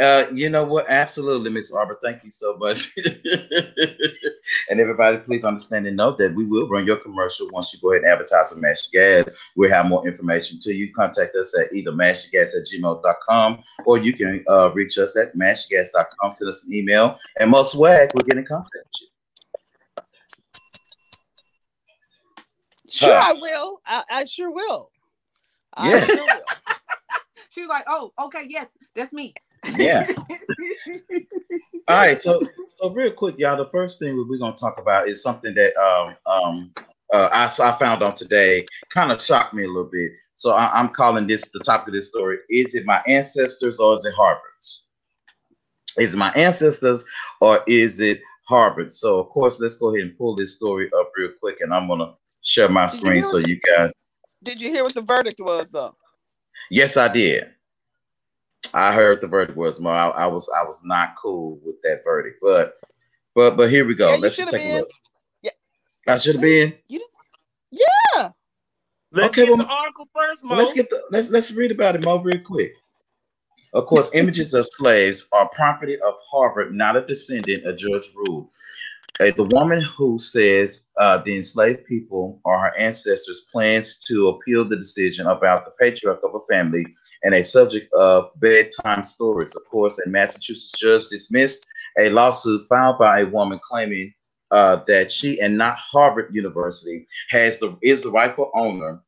Uh, 0.00 0.24
you 0.32 0.48
know 0.48 0.64
what? 0.64 0.86
Absolutely, 0.88 1.50
Miss 1.50 1.70
Arbor. 1.70 1.98
Thank 2.02 2.24
you 2.24 2.30
so 2.30 2.56
much. 2.56 2.96
and 4.70 4.80
everybody, 4.80 5.18
please 5.18 5.44
understand 5.44 5.86
and 5.86 5.96
note 5.96 6.16
that 6.18 6.34
we 6.34 6.46
will 6.46 6.66
run 6.68 6.86
your 6.86 6.96
commercial 6.96 7.46
once 7.50 7.74
you 7.74 7.80
go 7.80 7.92
ahead 7.92 8.04
and 8.04 8.12
advertise 8.12 8.52
on 8.52 8.60
Master 8.62 8.88
Gas. 8.92 9.26
We'll 9.54 9.70
have 9.70 9.86
more 9.86 10.06
information 10.06 10.58
to 10.60 10.72
you. 10.72 10.94
Contact 10.94 11.36
us 11.36 11.54
at 11.58 11.72
either 11.74 11.92
mastergas 11.92 12.56
at 12.56 12.66
gmail.com 12.72 13.62
or 13.84 13.98
you 13.98 14.14
can 14.14 14.42
uh, 14.48 14.70
reach 14.72 14.96
us 14.96 15.14
at 15.18 15.36
mastergas.com. 15.36 16.30
Send 16.30 16.48
us 16.48 16.64
an 16.66 16.72
email. 16.72 17.18
And 17.38 17.50
most 17.50 17.72
swag, 17.72 18.10
we'll 18.14 18.24
get 18.24 18.38
in 18.38 18.46
contact 18.46 18.70
with 18.72 19.02
you. 19.02 19.08
Sure, 22.90 23.14
Huh. 23.14 23.34
I 23.34 23.40
will. 23.40 23.80
I, 23.86 24.04
I 24.10 24.24
sure 24.24 24.50
will. 24.50 24.90
Yeah. 25.78 25.84
I 25.84 26.06
sure 26.06 26.16
will. 26.16 26.42
She 27.50 27.60
was 27.60 27.68
like, 27.68 27.84
"Oh, 27.86 28.12
okay, 28.18 28.46
yes, 28.48 28.68
that's 28.94 29.12
me." 29.12 29.34
Yeah. 29.76 30.06
All 31.88 31.96
right, 31.96 32.18
so 32.18 32.40
so 32.68 32.90
real 32.90 33.10
quick, 33.10 33.38
y'all. 33.38 33.56
The 33.56 33.68
first 33.70 33.98
thing 33.98 34.16
we're 34.16 34.38
gonna 34.38 34.56
talk 34.56 34.78
about 34.78 35.08
is 35.08 35.22
something 35.22 35.54
that 35.54 35.76
um 35.76 36.16
um 36.26 36.72
uh, 37.12 37.28
I 37.32 37.44
I 37.44 37.72
found 37.72 38.02
on 38.02 38.14
today, 38.14 38.66
kind 38.88 39.12
of 39.12 39.20
shocked 39.20 39.54
me 39.54 39.64
a 39.64 39.68
little 39.68 39.90
bit. 39.90 40.12
So 40.34 40.52
I, 40.52 40.70
I'm 40.72 40.88
calling 40.88 41.26
this 41.26 41.48
the 41.52 41.60
topic 41.60 41.88
of 41.88 41.94
this 41.94 42.08
story. 42.08 42.38
Is 42.48 42.74
it 42.74 42.86
my 42.86 43.02
ancestors 43.06 43.78
or 43.78 43.96
is 43.96 44.04
it 44.04 44.14
Harvard's? 44.14 44.88
Is 45.98 46.14
it 46.14 46.18
my 46.18 46.32
ancestors 46.32 47.04
or 47.40 47.60
is 47.66 48.00
it 48.00 48.20
Harvard? 48.48 48.92
So 48.92 49.20
of 49.20 49.28
course, 49.28 49.60
let's 49.60 49.76
go 49.76 49.94
ahead 49.94 50.06
and 50.06 50.16
pull 50.16 50.34
this 50.34 50.54
story 50.54 50.90
up 50.98 51.10
real 51.16 51.30
quick, 51.38 51.58
and 51.60 51.74
I'm 51.74 51.88
gonna 51.88 52.14
share 52.42 52.68
my 52.68 52.86
Did 52.86 52.94
you 52.94 52.98
screen 52.98 53.14
hear 53.14 53.22
so 53.22 53.38
you 53.38 53.60
guys. 53.60 53.92
Did 54.42 54.60
you 54.60 54.70
hear 54.70 54.82
what 54.82 54.94
the 54.94 55.02
verdict 55.02 55.40
was 55.40 55.70
though? 55.70 55.94
Yes, 56.70 56.96
I 56.96 57.12
did. 57.12 57.50
I 58.74 58.92
heard 58.92 59.20
the 59.20 59.26
verdict 59.26 59.56
was 59.56 59.80
more. 59.80 59.92
I, 59.92 60.08
I 60.10 60.26
was 60.26 60.48
I 60.56 60.64
was 60.64 60.82
not 60.84 61.14
cool 61.16 61.58
with 61.64 61.80
that 61.82 62.02
verdict, 62.04 62.38
but 62.42 62.74
but 63.34 63.56
but 63.56 63.70
here 63.70 63.86
we 63.86 63.94
go. 63.94 64.12
Yeah, 64.12 64.16
Let's 64.16 64.36
just 64.36 64.50
shoulda 64.50 64.64
take 64.64 64.74
a 64.74 64.78
look. 64.78 64.90
Yeah. 65.42 65.50
I 66.08 66.16
should 66.16 66.36
have 66.36 66.42
been. 66.42 66.74
You 66.88 66.98
didn't. 67.00 67.10
Yeah. 67.70 68.30
Let's 69.12 69.28
Okay, 69.28 69.42
get 69.42 69.48
well, 69.48 69.58
the 69.58 69.72
article 69.72 70.08
first, 70.14 70.42
Mo. 70.42 70.54
Let's 70.54 70.72
get 70.72 70.88
the 70.90 71.02
let's 71.10 71.28
let's 71.30 71.52
read 71.52 71.70
about 71.70 71.96
it, 71.96 72.04
Mo, 72.04 72.18
real 72.18 72.40
quick. 72.40 72.74
Of 73.74 73.86
course, 73.86 74.10
images 74.14 74.52
of 74.52 74.66
slaves 74.66 75.28
are 75.32 75.48
property 75.48 75.98
of 76.00 76.14
Harvard, 76.30 76.74
not 76.74 76.96
a 76.96 77.00
descendant 77.00 77.64
of 77.64 77.78
Judge 77.78 78.06
Rule. 78.14 78.50
The 79.18 79.48
woman 79.50 79.82
who 79.82 80.18
says 80.18 80.88
uh, 80.96 81.18
the 81.18 81.36
enslaved 81.36 81.84
people 81.86 82.40
or 82.44 82.58
her 82.58 82.72
ancestors 82.78 83.46
plans 83.52 83.98
to 84.08 84.28
appeal 84.28 84.64
the 84.64 84.76
decision 84.76 85.26
about 85.26 85.64
the 85.64 85.72
patriarch 85.78 86.20
of 86.24 86.34
a 86.34 86.40
family 86.52 86.86
and 87.22 87.34
a 87.34 87.44
subject 87.44 87.92
of 87.92 88.30
bedtime 88.36 89.04
stories. 89.04 89.54
Of 89.54 89.62
course, 89.70 90.00
a 90.04 90.08
Massachusetts 90.08 90.78
judge 90.78 91.08
dismissed 91.08 91.66
a 91.98 92.08
lawsuit 92.08 92.66
filed 92.68 92.98
by 92.98 93.20
a 93.20 93.26
woman 93.26 93.60
claiming 93.62 94.12
uh, 94.50 94.76
that 94.86 95.10
she 95.10 95.40
and 95.40 95.56
not 95.56 95.76
Harvard 95.78 96.34
University 96.34 97.06
has 97.30 97.58
the 97.58 97.76
is 97.82 98.02
the 98.02 98.10
rightful 98.10 98.50
owner 98.54 99.00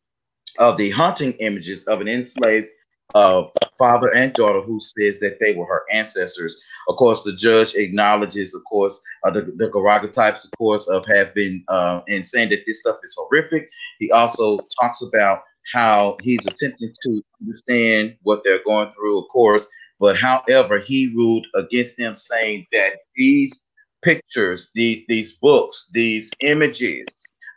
of 0.59 0.77
the 0.77 0.91
haunting 0.91 1.33
images 1.35 1.85
of 1.85 2.01
an 2.01 2.09
enslaved 2.09 2.69
uh, 3.15 3.45
father 3.79 4.15
and 4.15 4.33
daughter 4.33 4.61
who 4.61 4.79
says 4.81 5.21
that 5.21 5.39
they 5.41 5.55
were 5.55 5.67
her 5.67 5.83
ancestors. 5.93 6.61
Of 6.89 6.97
course, 6.97 7.23
the 7.23 7.35
judge 7.35 7.75
acknowledges, 7.75 8.55
of 8.55 8.63
course, 8.65 9.03
uh, 9.25 9.31
the, 9.31 9.43
the 9.43 9.67
daguerreotypes, 9.67 10.45
of 10.45 10.51
course, 10.59 10.89
of 10.89 11.05
have 11.07 11.35
been 11.35 11.65
uh, 11.69 12.01
and 12.09 12.25
saying 12.25 12.51
that 12.51 12.65
this 12.67 12.81
stuff 12.81 12.99
is 13.03 13.17
horrific. 13.19 13.69
He 13.99 14.11
also 14.11 14.59
talks 14.81 15.03
about 15.03 15.43
how 15.73 16.17
he's 16.23 16.47
attempting 16.47 16.93
to 17.03 17.23
understand 17.41 18.17
what 18.23 18.43
they're 18.45 18.65
going 18.65 18.91
through, 18.91 19.19
of 19.19 19.29
course, 19.29 19.69
but 20.01 20.17
however, 20.17 20.79
he 20.79 21.13
ruled 21.15 21.47
against 21.55 21.97
them, 21.97 22.15
saying 22.15 22.67
that 22.73 22.99
these 23.17 23.65
pictures, 24.03 24.71
these 24.75 25.05
these 25.09 25.39
books, 25.39 25.91
these 25.95 26.31
images 26.41 27.07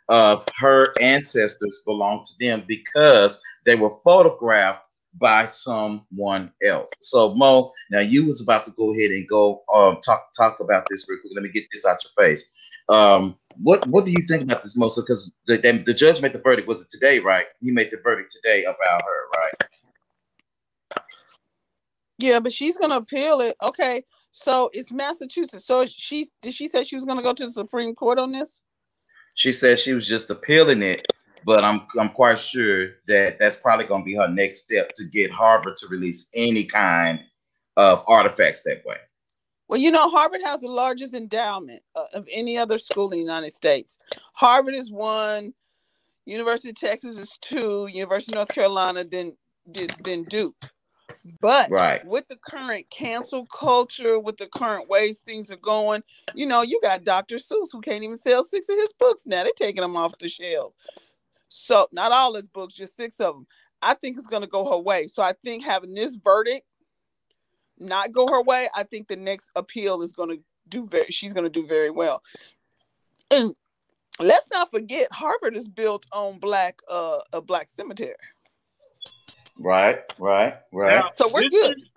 of 0.08 0.46
her 0.58 0.94
ancestors 1.00 1.82
belong 1.84 2.24
to 2.24 2.32
them 2.40 2.64
because 2.66 3.38
they 3.66 3.74
were 3.74 3.90
photographed 4.02 4.82
by 5.14 5.46
someone 5.46 6.52
else. 6.64 6.90
So 7.00 7.34
Mo, 7.34 7.72
now 7.90 8.00
you 8.00 8.26
was 8.26 8.40
about 8.40 8.64
to 8.66 8.70
go 8.72 8.94
ahead 8.94 9.10
and 9.10 9.26
go 9.28 9.62
um 9.74 9.98
talk 10.04 10.28
talk 10.36 10.60
about 10.60 10.86
this 10.90 11.06
real 11.08 11.18
quick. 11.20 11.32
Let 11.34 11.42
me 11.42 11.50
get 11.50 11.66
this 11.72 11.86
out 11.86 11.98
your 12.04 12.26
face. 12.26 12.52
Um, 12.88 13.36
what 13.56 13.86
what 13.88 14.04
do 14.04 14.10
you 14.10 14.24
think 14.26 14.42
about 14.42 14.62
this, 14.62 14.76
Mo? 14.76 14.88
Because 14.94 15.34
the, 15.46 15.56
the 15.56 15.82
the 15.86 15.94
judge 15.94 16.22
made 16.22 16.32
the 16.32 16.40
verdict. 16.40 16.68
Was 16.68 16.82
it 16.82 16.90
today, 16.90 17.18
right? 17.18 17.46
He 17.60 17.70
made 17.70 17.90
the 17.90 17.98
verdict 18.02 18.32
today 18.32 18.64
about 18.64 19.02
her, 19.02 19.28
right? 19.36 19.68
Yeah, 22.18 22.40
but 22.40 22.52
she's 22.52 22.76
gonna 22.76 22.96
appeal 22.96 23.40
it. 23.40 23.56
Okay, 23.62 24.04
so 24.32 24.70
it's 24.72 24.90
Massachusetts. 24.90 25.66
So 25.66 25.86
she 25.86 26.26
did 26.42 26.54
she 26.54 26.68
say 26.68 26.84
she 26.84 26.96
was 26.96 27.04
gonna 27.04 27.22
go 27.22 27.32
to 27.32 27.44
the 27.44 27.50
Supreme 27.50 27.94
Court 27.94 28.18
on 28.18 28.32
this? 28.32 28.62
She 29.34 29.52
said 29.52 29.78
she 29.78 29.92
was 29.92 30.08
just 30.08 30.30
appealing 30.30 30.82
it, 30.82 31.06
but 31.44 31.64
I'm 31.64 31.82
I'm 31.98 32.10
quite 32.10 32.38
sure 32.38 32.90
that 33.06 33.38
that's 33.38 33.56
probably 33.56 33.86
going 33.86 34.02
to 34.02 34.06
be 34.06 34.14
her 34.14 34.28
next 34.28 34.64
step 34.64 34.92
to 34.96 35.04
get 35.04 35.30
Harvard 35.30 35.76
to 35.78 35.86
release 35.88 36.28
any 36.34 36.64
kind 36.64 37.20
of 37.76 38.04
artifacts 38.06 38.62
that 38.62 38.84
way. 38.84 38.96
Well, 39.68 39.78
you 39.78 39.90
know, 39.90 40.08
Harvard 40.08 40.40
has 40.42 40.62
the 40.62 40.68
largest 40.68 41.14
endowment 41.14 41.82
uh, 41.94 42.06
of 42.14 42.26
any 42.32 42.56
other 42.56 42.78
school 42.78 43.06
in 43.06 43.18
the 43.18 43.18
United 43.18 43.52
States. 43.52 43.98
Harvard 44.32 44.74
is 44.74 44.90
one, 44.90 45.52
University 46.24 46.70
of 46.70 46.80
Texas 46.80 47.18
is 47.18 47.36
two, 47.40 47.86
University 47.86 48.32
of 48.32 48.36
North 48.36 48.48
Carolina, 48.48 49.04
then 49.04 49.32
then 49.66 49.88
then 50.04 50.24
Duke. 50.24 50.56
But 51.40 51.70
Right. 51.70 52.04
with 52.06 52.26
the 52.28 52.36
current 52.36 52.88
cancel 52.90 53.46
culture, 53.46 54.18
with 54.18 54.36
the 54.38 54.46
current 54.46 54.88
ways 54.88 55.20
things 55.20 55.50
are 55.50 55.56
going, 55.56 56.02
you 56.34 56.46
know, 56.46 56.62
you 56.62 56.80
got 56.82 57.04
Dr. 57.04 57.36
Seuss 57.36 57.68
who 57.72 57.80
can't 57.80 58.04
even 58.04 58.16
sell 58.16 58.44
six 58.44 58.68
of 58.68 58.76
his 58.76 58.92
books 58.92 59.26
now. 59.26 59.42
They're 59.42 59.52
taking 59.56 59.82
them 59.82 59.96
off 59.96 60.18
the 60.18 60.28
shelves. 60.28 60.76
So 61.48 61.88
not 61.92 62.12
all 62.12 62.34
his 62.34 62.48
books, 62.48 62.74
just 62.74 62.96
six 62.96 63.20
of 63.20 63.34
them. 63.34 63.46
I 63.80 63.94
think 63.94 64.16
it's 64.16 64.26
going 64.26 64.42
to 64.42 64.48
go 64.48 64.70
her 64.70 64.78
way. 64.78 65.08
So 65.08 65.22
I 65.22 65.32
think 65.44 65.64
having 65.64 65.94
this 65.94 66.16
verdict 66.16 66.66
not 67.78 68.12
go 68.12 68.26
her 68.26 68.42
way, 68.42 68.68
I 68.74 68.82
think 68.82 69.08
the 69.08 69.16
next 69.16 69.50
appeal 69.56 70.02
is 70.02 70.12
going 70.12 70.30
to 70.30 70.42
do 70.68 70.86
very. 70.86 71.06
She's 71.06 71.32
going 71.32 71.44
to 71.44 71.50
do 71.50 71.66
very 71.66 71.90
well. 71.90 72.22
And 73.30 73.54
let's 74.18 74.48
not 74.52 74.70
forget, 74.70 75.08
Harvard 75.12 75.56
is 75.56 75.68
built 75.68 76.06
on 76.12 76.38
black 76.38 76.80
uh 76.88 77.20
a 77.32 77.40
black 77.40 77.68
cemetery. 77.68 78.16
Right, 79.60 80.00
right, 80.18 80.56
right. 80.72 80.96
Now, 80.96 81.10
So 81.14 81.28
we're 81.32 81.42
this 81.42 81.50
good. 81.50 81.76
Is, 81.78 81.88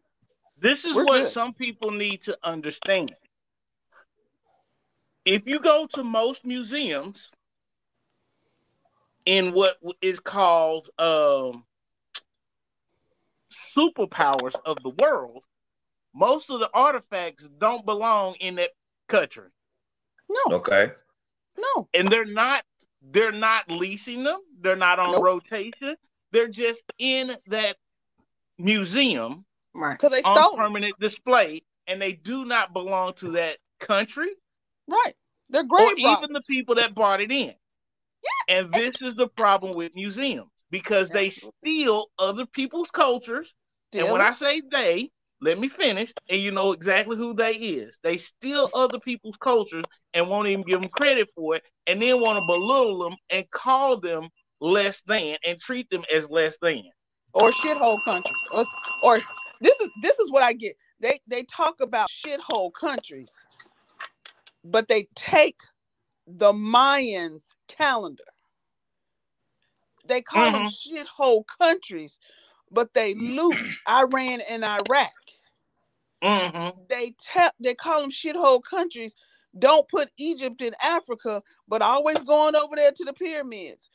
this 0.61 0.85
is 0.85 0.95
We're 0.95 1.05
what 1.05 1.23
good. 1.23 1.27
some 1.27 1.53
people 1.53 1.91
need 1.91 2.21
to 2.23 2.37
understand. 2.43 3.11
If 5.25 5.45
you 5.47 5.59
go 5.59 5.87
to 5.93 6.03
most 6.03 6.45
museums 6.45 7.31
in 9.25 9.53
what 9.53 9.77
is 10.01 10.19
called 10.19 10.89
um, 10.99 11.65
superpowers 13.51 14.57
of 14.65 14.83
the 14.83 14.91
world, 14.91 15.43
most 16.15 16.49
of 16.51 16.59
the 16.59 16.69
artifacts 16.73 17.49
don't 17.59 17.85
belong 17.85 18.35
in 18.41 18.55
that 18.55 18.71
country, 19.09 19.49
No, 20.29 20.41
Okay. 20.51 20.91
no. 21.57 21.89
and 21.93 22.11
they're 22.11 22.25
not. 22.25 22.63
They're 23.01 23.31
not 23.33 23.69
leasing 23.71 24.23
them. 24.23 24.39
They're 24.61 24.75
not 24.75 24.99
on 24.99 25.11
Nope. 25.11 25.21
rotation. 25.21 25.95
They're 26.31 26.47
just 26.49 26.83
in 26.99 27.31
that 27.47 27.77
museum 28.59 29.45
Right. 29.75 29.99
Because 29.99 30.11
they 30.13 30.23
on 30.23 30.45
stole. 30.45 30.57
them. 30.57 30.61
permanent 30.63 30.99
display 30.99 31.63
and 31.87 32.01
they 32.01 32.13
do 32.13 32.45
not 32.45 32.73
belong 32.73 33.13
to 33.15 33.31
that 33.31 33.57
country 33.79 34.29
Right. 34.87 35.15
They're 35.49 35.63
great. 35.65 35.85
or 35.85 35.93
even 35.97 36.33
the 36.33 36.41
people 36.49 36.75
that 36.75 36.95
brought 36.95 37.21
it 37.21 37.31
in. 37.31 37.53
And 38.47 38.71
this 38.71 38.91
is 39.01 39.15
the 39.15 39.27
problem 39.27 39.75
with 39.75 39.95
museums 39.95 40.49
because 40.69 41.09
they 41.09 41.29
steal 41.29 42.07
other 42.19 42.45
people's 42.45 42.89
cultures. 42.89 43.53
And 43.93 44.11
when 44.11 44.21
I 44.21 44.31
say 44.31 44.61
they, 44.73 45.09
let 45.41 45.57
me 45.59 45.67
finish, 45.67 46.13
and 46.29 46.39
you 46.39 46.51
know 46.51 46.71
exactly 46.71 47.17
who 47.17 47.33
they 47.33 47.53
is. 47.53 47.99
They 48.03 48.17
steal 48.17 48.69
other 48.73 48.99
people's 48.99 49.37
cultures 49.37 49.85
and 50.13 50.29
won't 50.29 50.47
even 50.47 50.63
give 50.63 50.79
them 50.79 50.89
credit 50.89 51.29
for 51.35 51.55
it, 51.55 51.63
and 51.87 52.01
then 52.01 52.21
want 52.21 52.39
to 52.39 52.45
belittle 52.47 53.03
them 53.03 53.17
and 53.29 53.49
call 53.49 53.99
them 53.99 54.29
less 54.59 55.01
than 55.01 55.37
and 55.45 55.59
treat 55.59 55.89
them 55.89 56.05
as 56.13 56.29
less 56.29 56.57
than. 56.61 56.83
or 57.33 57.51
shithole 57.51 57.97
countries. 58.05 58.35
Or, 58.53 58.65
or 59.03 59.19
this 59.61 59.79
is 59.79 59.89
this 60.03 60.19
is 60.19 60.31
what 60.31 60.43
I 60.43 60.53
get. 60.53 60.75
They 60.99 61.19
they 61.27 61.43
talk 61.43 61.81
about 61.81 62.07
shithole 62.09 62.71
countries, 62.73 63.33
but 64.63 64.87
they 64.87 65.07
take 65.15 65.57
the 66.27 66.53
Mayans 66.53 67.49
calendar. 67.67 68.23
They 70.07 70.21
call 70.21 70.51
them 70.51 70.67
shithole 70.67 71.43
countries, 71.59 72.19
but 72.71 72.93
they 72.93 73.13
loot 73.13 73.57
Iran 73.87 74.41
and 74.41 74.63
Iraq. 74.65 75.11
Mm-hmm. 76.23 76.81
They 76.89 77.15
tell 77.19 77.51
they 77.59 77.73
call 77.73 78.01
them 78.01 78.11
shithole 78.11 78.61
countries. 78.63 79.15
Don't 79.57 79.87
put 79.87 80.09
Egypt 80.17 80.61
in 80.61 80.73
Africa, 80.81 81.43
but 81.67 81.81
always 81.81 82.19
going 82.19 82.55
over 82.55 82.75
there 82.75 82.91
to 82.91 83.03
the 83.05 83.13
pyramids. 83.13 83.89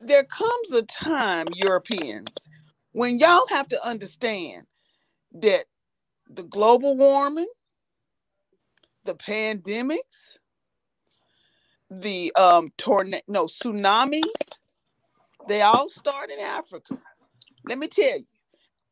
There 0.00 0.24
comes 0.24 0.72
a 0.72 0.82
time, 0.82 1.46
Europeans, 1.54 2.48
when 2.92 3.18
y'all 3.18 3.46
have 3.48 3.68
to 3.68 3.86
understand 3.86 4.66
that 5.32 5.64
the 6.28 6.42
global 6.44 6.96
warming, 6.96 7.48
the 9.04 9.14
pandemics, 9.14 10.38
the 11.90 12.32
um 12.36 12.70
tornado, 12.78 13.22
no 13.28 13.46
tsunamis, 13.46 14.22
they 15.48 15.62
all 15.62 15.88
start 15.88 16.30
in 16.30 16.40
Africa. 16.40 16.98
Let 17.66 17.78
me 17.78 17.88
tell 17.88 18.18
you, 18.18 18.26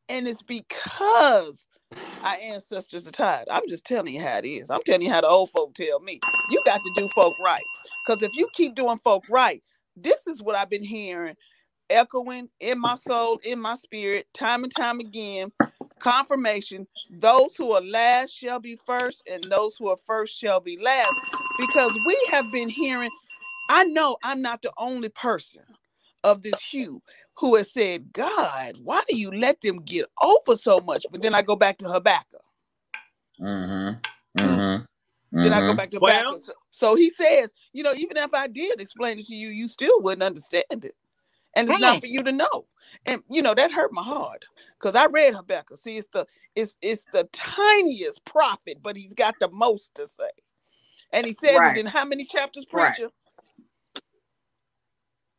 and 0.09 0.27
it's 0.27 0.43
because 0.43 1.67
our 2.23 2.35
ancestors 2.43 3.07
are 3.07 3.11
tired. 3.11 3.47
I'm 3.51 3.63
just 3.69 3.85
telling 3.85 4.13
you 4.15 4.21
how 4.21 4.39
it 4.39 4.45
is. 4.45 4.71
I'm 4.71 4.81
telling 4.85 5.03
you 5.03 5.11
how 5.11 5.21
the 5.21 5.27
old 5.27 5.51
folk 5.51 5.73
tell 5.75 5.99
me. 6.01 6.19
You 6.51 6.61
got 6.65 6.81
to 6.81 6.91
do 6.97 7.09
folk 7.15 7.33
right, 7.43 7.63
because 8.05 8.23
if 8.23 8.31
you 8.35 8.49
keep 8.53 8.75
doing 8.75 8.99
folk 9.03 9.23
right, 9.29 9.63
this 9.97 10.27
is 10.27 10.41
what 10.43 10.55
I've 10.55 10.69
been 10.69 10.83
hearing 10.83 11.35
echoing 11.91 12.49
in 12.61 12.79
my 12.79 12.95
soul, 12.95 13.39
in 13.45 13.61
my 13.61 13.75
spirit, 13.75 14.27
time 14.35 14.65
and 14.65 14.75
time 14.75 15.01
again. 15.01 15.51
Confirmation 15.99 16.87
those 17.09 17.55
who 17.57 17.73
are 17.73 17.81
last 17.81 18.31
shall 18.31 18.61
be 18.61 18.77
first, 18.85 19.23
and 19.31 19.43
those 19.45 19.77
who 19.77 19.89
are 19.89 19.97
first 20.07 20.39
shall 20.39 20.61
be 20.61 20.77
last. 20.79 21.09
Because 21.59 21.97
we 22.07 22.27
have 22.31 22.45
been 22.51 22.69
hearing, 22.69 23.11
I 23.69 23.85
know 23.85 24.17
I'm 24.23 24.41
not 24.41 24.61
the 24.61 24.71
only 24.77 25.09
person 25.09 25.63
of 26.23 26.41
this 26.43 26.59
hue 26.59 27.01
who 27.37 27.55
has 27.55 27.71
said, 27.71 28.11
God, 28.13 28.77
why 28.83 29.03
do 29.07 29.17
you 29.17 29.31
let 29.31 29.61
them 29.61 29.77
get 29.81 30.05
over 30.21 30.57
so 30.57 30.79
much? 30.81 31.05
But 31.11 31.21
then 31.21 31.33
I 31.33 31.41
go 31.41 31.55
back 31.55 31.77
to 31.79 31.89
Habakkuk. 31.89 32.41
Mm-hmm. 33.41 34.41
Mm-hmm. 34.41 35.43
Then 35.43 35.53
I 35.53 35.61
go 35.61 35.73
back 35.75 35.91
to 35.91 35.99
Well- 35.99 36.15
Habakkuk. 36.19 36.41
So, 36.43 36.53
so 36.71 36.95
he 36.95 37.09
says, 37.09 37.53
you 37.73 37.83
know, 37.83 37.93
even 37.95 38.17
if 38.17 38.33
I 38.33 38.47
did 38.47 38.81
explain 38.81 39.19
it 39.19 39.25
to 39.27 39.35
you, 39.35 39.49
you 39.49 39.67
still 39.67 40.01
wouldn't 40.01 40.23
understand 40.23 40.65
it. 40.85 40.95
And 41.55 41.69
it's 41.69 41.79
not 41.79 41.97
Mm. 41.97 42.01
for 42.01 42.07
you 42.07 42.23
to 42.23 42.31
know. 42.33 42.67
And 43.05 43.23
you 43.29 43.41
know, 43.41 43.53
that 43.53 43.71
hurt 43.71 43.93
my 43.93 44.03
heart. 44.03 44.45
Because 44.79 44.95
I 44.95 45.05
read 45.07 45.35
Habakkuk. 45.35 45.77
See, 45.77 45.97
it's 45.97 46.07
the 46.11 46.25
it's 46.55 46.77
it's 46.81 47.05
the 47.13 47.29
tiniest 47.33 48.25
prophet, 48.25 48.79
but 48.83 48.97
he's 48.97 49.13
got 49.13 49.35
the 49.39 49.49
most 49.51 49.95
to 49.95 50.07
say. 50.07 50.29
And 51.15 51.27
he 51.27 51.33
says 51.35 51.65
Right. 51.65 51.67
it 51.67 51.77
in 51.77 51.87
how 51.87 52.05
many 52.05 52.25
chapters, 52.25 52.65
Right. 52.71 52.97
preacher? 52.97 53.09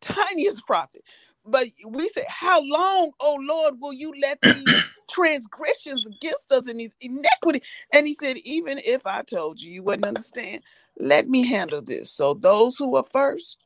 Tiniest 0.03 0.67
prophet. 0.67 1.03
But 1.47 1.69
we 1.89 2.09
say, 2.11 2.25
How 2.29 2.61
long, 2.63 3.13
oh 3.21 3.39
Lord, 3.41 3.77
will 3.81 3.95
you 3.95 4.13
let 4.21 4.41
these 4.47 4.83
transgressions 5.11 6.07
against 6.07 6.53
us 6.53 6.69
and 6.69 6.81
these 6.81 6.97
iniquity? 7.01 7.63
And 7.95 8.07
he 8.07 8.15
said, 8.15 8.39
Even 8.39 8.81
if 8.85 9.07
I 9.07 9.23
told 9.23 9.61
you, 9.61 9.71
you 9.73 9.83
wouldn't 9.85 10.07
understand. 10.07 10.63
Let 11.01 11.29
me 11.29 11.47
handle 11.47 11.83
this. 11.83 12.13
So 12.13 12.35
those 12.35 12.77
who 12.79 12.97
are 12.97 13.05
first, 13.13 13.59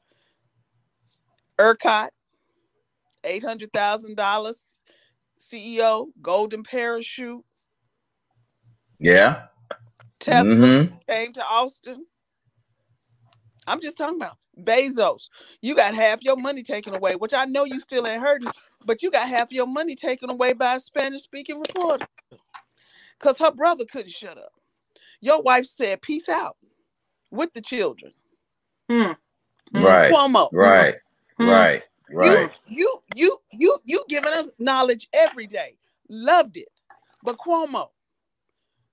ERCOT, 1.59 2.11
eight 3.25 3.44
hundred 3.44 3.73
thousand 3.73 4.16
dollars, 4.16 4.79
CEO, 5.40 6.09
golden 6.23 6.62
parachute, 6.64 7.44
Yeah. 9.01 9.44
Tesla 10.21 10.69
Mm-hmm. 10.69 10.95
came 11.09 11.33
to 11.35 11.45
Austin. 11.47 12.07
I'm 13.67 13.81
just 13.81 13.99
talking 13.99 14.19
about 14.19 14.39
Bezos. 14.61 15.31
You 15.63 15.77
got 15.77 15.95
half 15.95 16.23
your 16.23 16.37
money 16.37 16.63
taken 16.65 16.97
away, 16.97 17.17
which 17.17 17.35
I 17.35 17.47
know 17.47 17.65
you 17.65 17.81
still 17.81 18.07
ain't 18.09 18.23
hurting, 18.23 18.51
but 18.85 19.03
you 19.03 19.11
got 19.11 19.29
half 19.29 19.53
your 19.53 19.67
money 19.69 19.97
taken 19.97 20.31
away 20.31 20.55
by 20.55 20.77
a 20.77 20.81
Spanish 20.81 21.23
speaking 21.23 21.61
reporter. 21.61 22.07
Because 23.19 23.39
her 23.39 23.53
brother 23.53 23.85
couldn't 23.91 24.13
shut 24.13 24.39
up. 24.39 24.53
Your 25.21 25.43
wife 25.43 25.67
said, 25.67 26.03
Peace 26.03 26.29
out 26.29 26.57
with 27.31 27.53
the 27.55 27.63
children. 27.63 28.13
Hmm. 28.91 29.13
Hmm. 29.75 29.85
Right. 29.85 30.11
Cuomo. 30.11 30.51
Right. 30.53 30.97
Hmm. 31.39 31.47
Right. 31.47 31.85
Right. 32.11 32.51
You, 32.51 32.51
you, 32.67 32.99
you, 33.15 33.39
you, 33.53 33.79
you 33.85 34.05
giving 34.09 34.33
us 34.33 34.51
knowledge 34.59 35.09
every 35.13 35.47
day. 35.47 35.77
Loved 36.09 36.57
it. 36.57 36.69
But 37.23 37.39
Cuomo, 37.39 37.89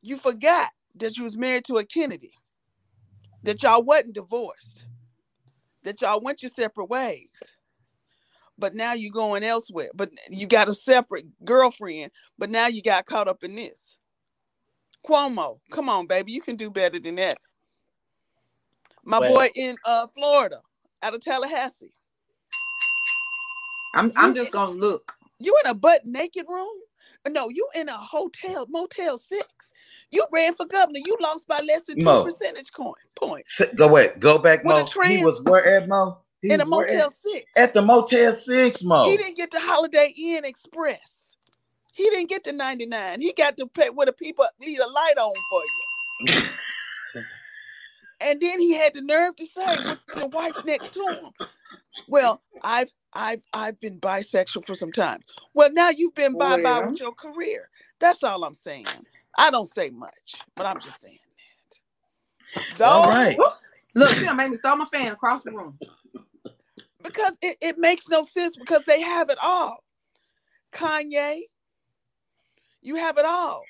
you 0.01 0.17
forgot 0.17 0.69
that 0.99 1.17
you 1.17 1.23
was 1.23 1.37
married 1.37 1.65
to 1.65 1.77
a 1.77 1.85
Kennedy, 1.85 2.33
that 3.43 3.63
y'all 3.63 3.83
wasn't 3.83 4.15
divorced, 4.15 4.85
that 5.83 6.01
y'all 6.01 6.21
went 6.21 6.41
your 6.41 6.49
separate 6.49 6.89
ways. 6.89 7.29
But 8.57 8.73
now 8.73 8.93
you're 8.93 9.11
going 9.11 9.43
elsewhere. 9.43 9.89
But 9.93 10.11
you 10.29 10.47
got 10.47 10.67
a 10.67 10.73
separate 10.73 11.25
girlfriend, 11.45 12.11
but 12.39 12.49
now 12.49 12.67
you 12.67 12.81
got 12.81 13.05
caught 13.05 13.27
up 13.27 13.43
in 13.43 13.55
this. 13.55 13.97
Cuomo, 15.07 15.59
come 15.71 15.89
on, 15.89 16.07
baby, 16.07 16.31
you 16.31 16.41
can 16.41 16.55
do 16.55 16.69
better 16.71 16.99
than 16.99 17.15
that. 17.15 17.37
My 19.03 19.19
Well- 19.19 19.33
boy 19.33 19.49
in 19.55 19.77
uh 19.85 20.07
Florida, 20.07 20.61
out 21.03 21.13
of 21.15 21.21
Tallahassee. 21.21 21.93
I'm 23.93 24.11
I'm 24.15 24.35
just 24.35 24.51
gonna 24.51 24.71
look. 24.71 25.15
You 25.39 25.55
in 25.63 25.71
a 25.71 25.73
butt 25.73 26.05
naked 26.05 26.45
room? 26.47 26.77
Uh, 27.27 27.29
no, 27.29 27.49
you 27.49 27.67
in 27.75 27.89
a 27.89 27.93
hotel, 27.97 28.65
Motel 28.69 29.17
Six. 29.17 29.45
You 30.11 30.25
ran 30.31 30.55
for 30.55 30.65
governor. 30.65 30.99
You 31.05 31.17
lost 31.19 31.47
by 31.47 31.59
less 31.59 31.85
than 31.85 31.97
two 31.97 32.05
Mo. 32.05 32.23
percentage 32.23 32.71
point 32.71 32.95
points 33.19 33.61
Go 33.75 33.89
wait. 33.89 34.19
Go 34.19 34.37
back, 34.37 34.63
With 34.63 34.75
Mo. 34.75 35.03
He 35.03 35.23
was 35.23 35.43
where 35.43 35.65
at 35.65 35.87
Mo? 35.87 36.19
He 36.41 36.53
in 36.53 36.61
a 36.61 36.65
Motel 36.65 37.07
at? 37.07 37.13
Six. 37.13 37.45
at 37.57 37.73
the 37.73 37.81
Motel 37.81 38.31
Six, 38.31 38.83
Mo. 38.83 39.09
He 39.09 39.17
didn't 39.17 39.35
get 39.35 39.51
the 39.51 39.59
Holiday 39.59 40.13
Inn 40.17 40.45
Express. 40.45 41.35
He 41.93 42.09
didn't 42.11 42.29
get 42.29 42.43
the 42.43 42.53
99. 42.53 43.21
He 43.21 43.33
got 43.33 43.57
to 43.57 43.67
pay 43.67 43.89
where 43.89 44.05
the 44.05 44.13
people 44.13 44.45
leave 44.61 44.79
a 44.79 44.89
light 44.89 45.17
on 45.17 45.33
for 45.49 45.61
you. 45.61 46.43
And 48.19 48.41
then 48.41 48.59
he 48.59 48.73
had 48.73 48.95
the 48.95 49.03
nerve 49.03 49.35
to 49.35 49.45
say 49.45 49.77
with 49.85 49.99
the 50.15 50.25
wife 50.25 50.55
next 50.63 50.91
to 50.93 51.01
him. 51.01 51.31
Well, 52.07 52.41
I've 52.63 52.91
I've 53.13 53.41
I've 53.53 53.79
been 53.79 53.99
bisexual 53.99 54.65
for 54.65 54.75
some 54.75 54.91
time. 54.91 55.21
Well, 55.53 55.71
now 55.73 55.89
you've 55.89 56.15
been 56.15 56.37
bye 56.37 56.61
bye 56.61 56.79
Well. 56.79 56.91
with 56.91 56.99
your 56.99 57.13
career. 57.13 57.69
That's 57.99 58.23
all 58.23 58.43
I'm 58.43 58.55
saying. 58.55 58.85
I 59.37 59.49
don't 59.51 59.67
say 59.67 59.89
much, 59.89 60.35
but 60.55 60.65
I'm 60.65 60.79
just 60.79 61.01
saying 61.01 61.19
that. 62.77 62.85
All 62.85 63.05
Those- 63.07 63.13
right. 63.15 63.37
Look, 63.95 64.11
she 64.11 64.25
gonna 64.25 64.35
make 64.37 64.51
me 64.51 64.57
throw 64.57 64.75
my 64.75 64.85
fan 64.85 65.11
across 65.11 65.41
the 65.43 65.51
room. 65.51 65.77
because 67.03 67.33
it, 67.41 67.57
it 67.61 67.77
makes 67.79 68.07
no 68.09 68.21
sense 68.23 68.55
because 68.57 68.83
they 68.85 69.01
have 69.01 69.29
it 69.29 69.37
all. 69.41 69.83
Kanye, 70.71 71.41
you 72.81 72.95
have 72.97 73.17
it 73.17 73.25
all. 73.25 73.63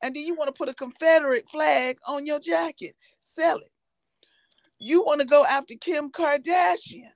And 0.00 0.14
then 0.16 0.24
you 0.24 0.34
want 0.34 0.48
to 0.48 0.52
put 0.52 0.68
a 0.70 0.74
Confederate 0.74 1.46
flag 1.48 1.98
on 2.06 2.24
your 2.24 2.40
jacket, 2.40 2.96
sell 3.20 3.58
it. 3.58 3.70
You 4.78 5.02
want 5.04 5.20
to 5.20 5.26
go 5.26 5.44
after 5.44 5.74
Kim 5.74 6.10
Kardashian. 6.10 7.10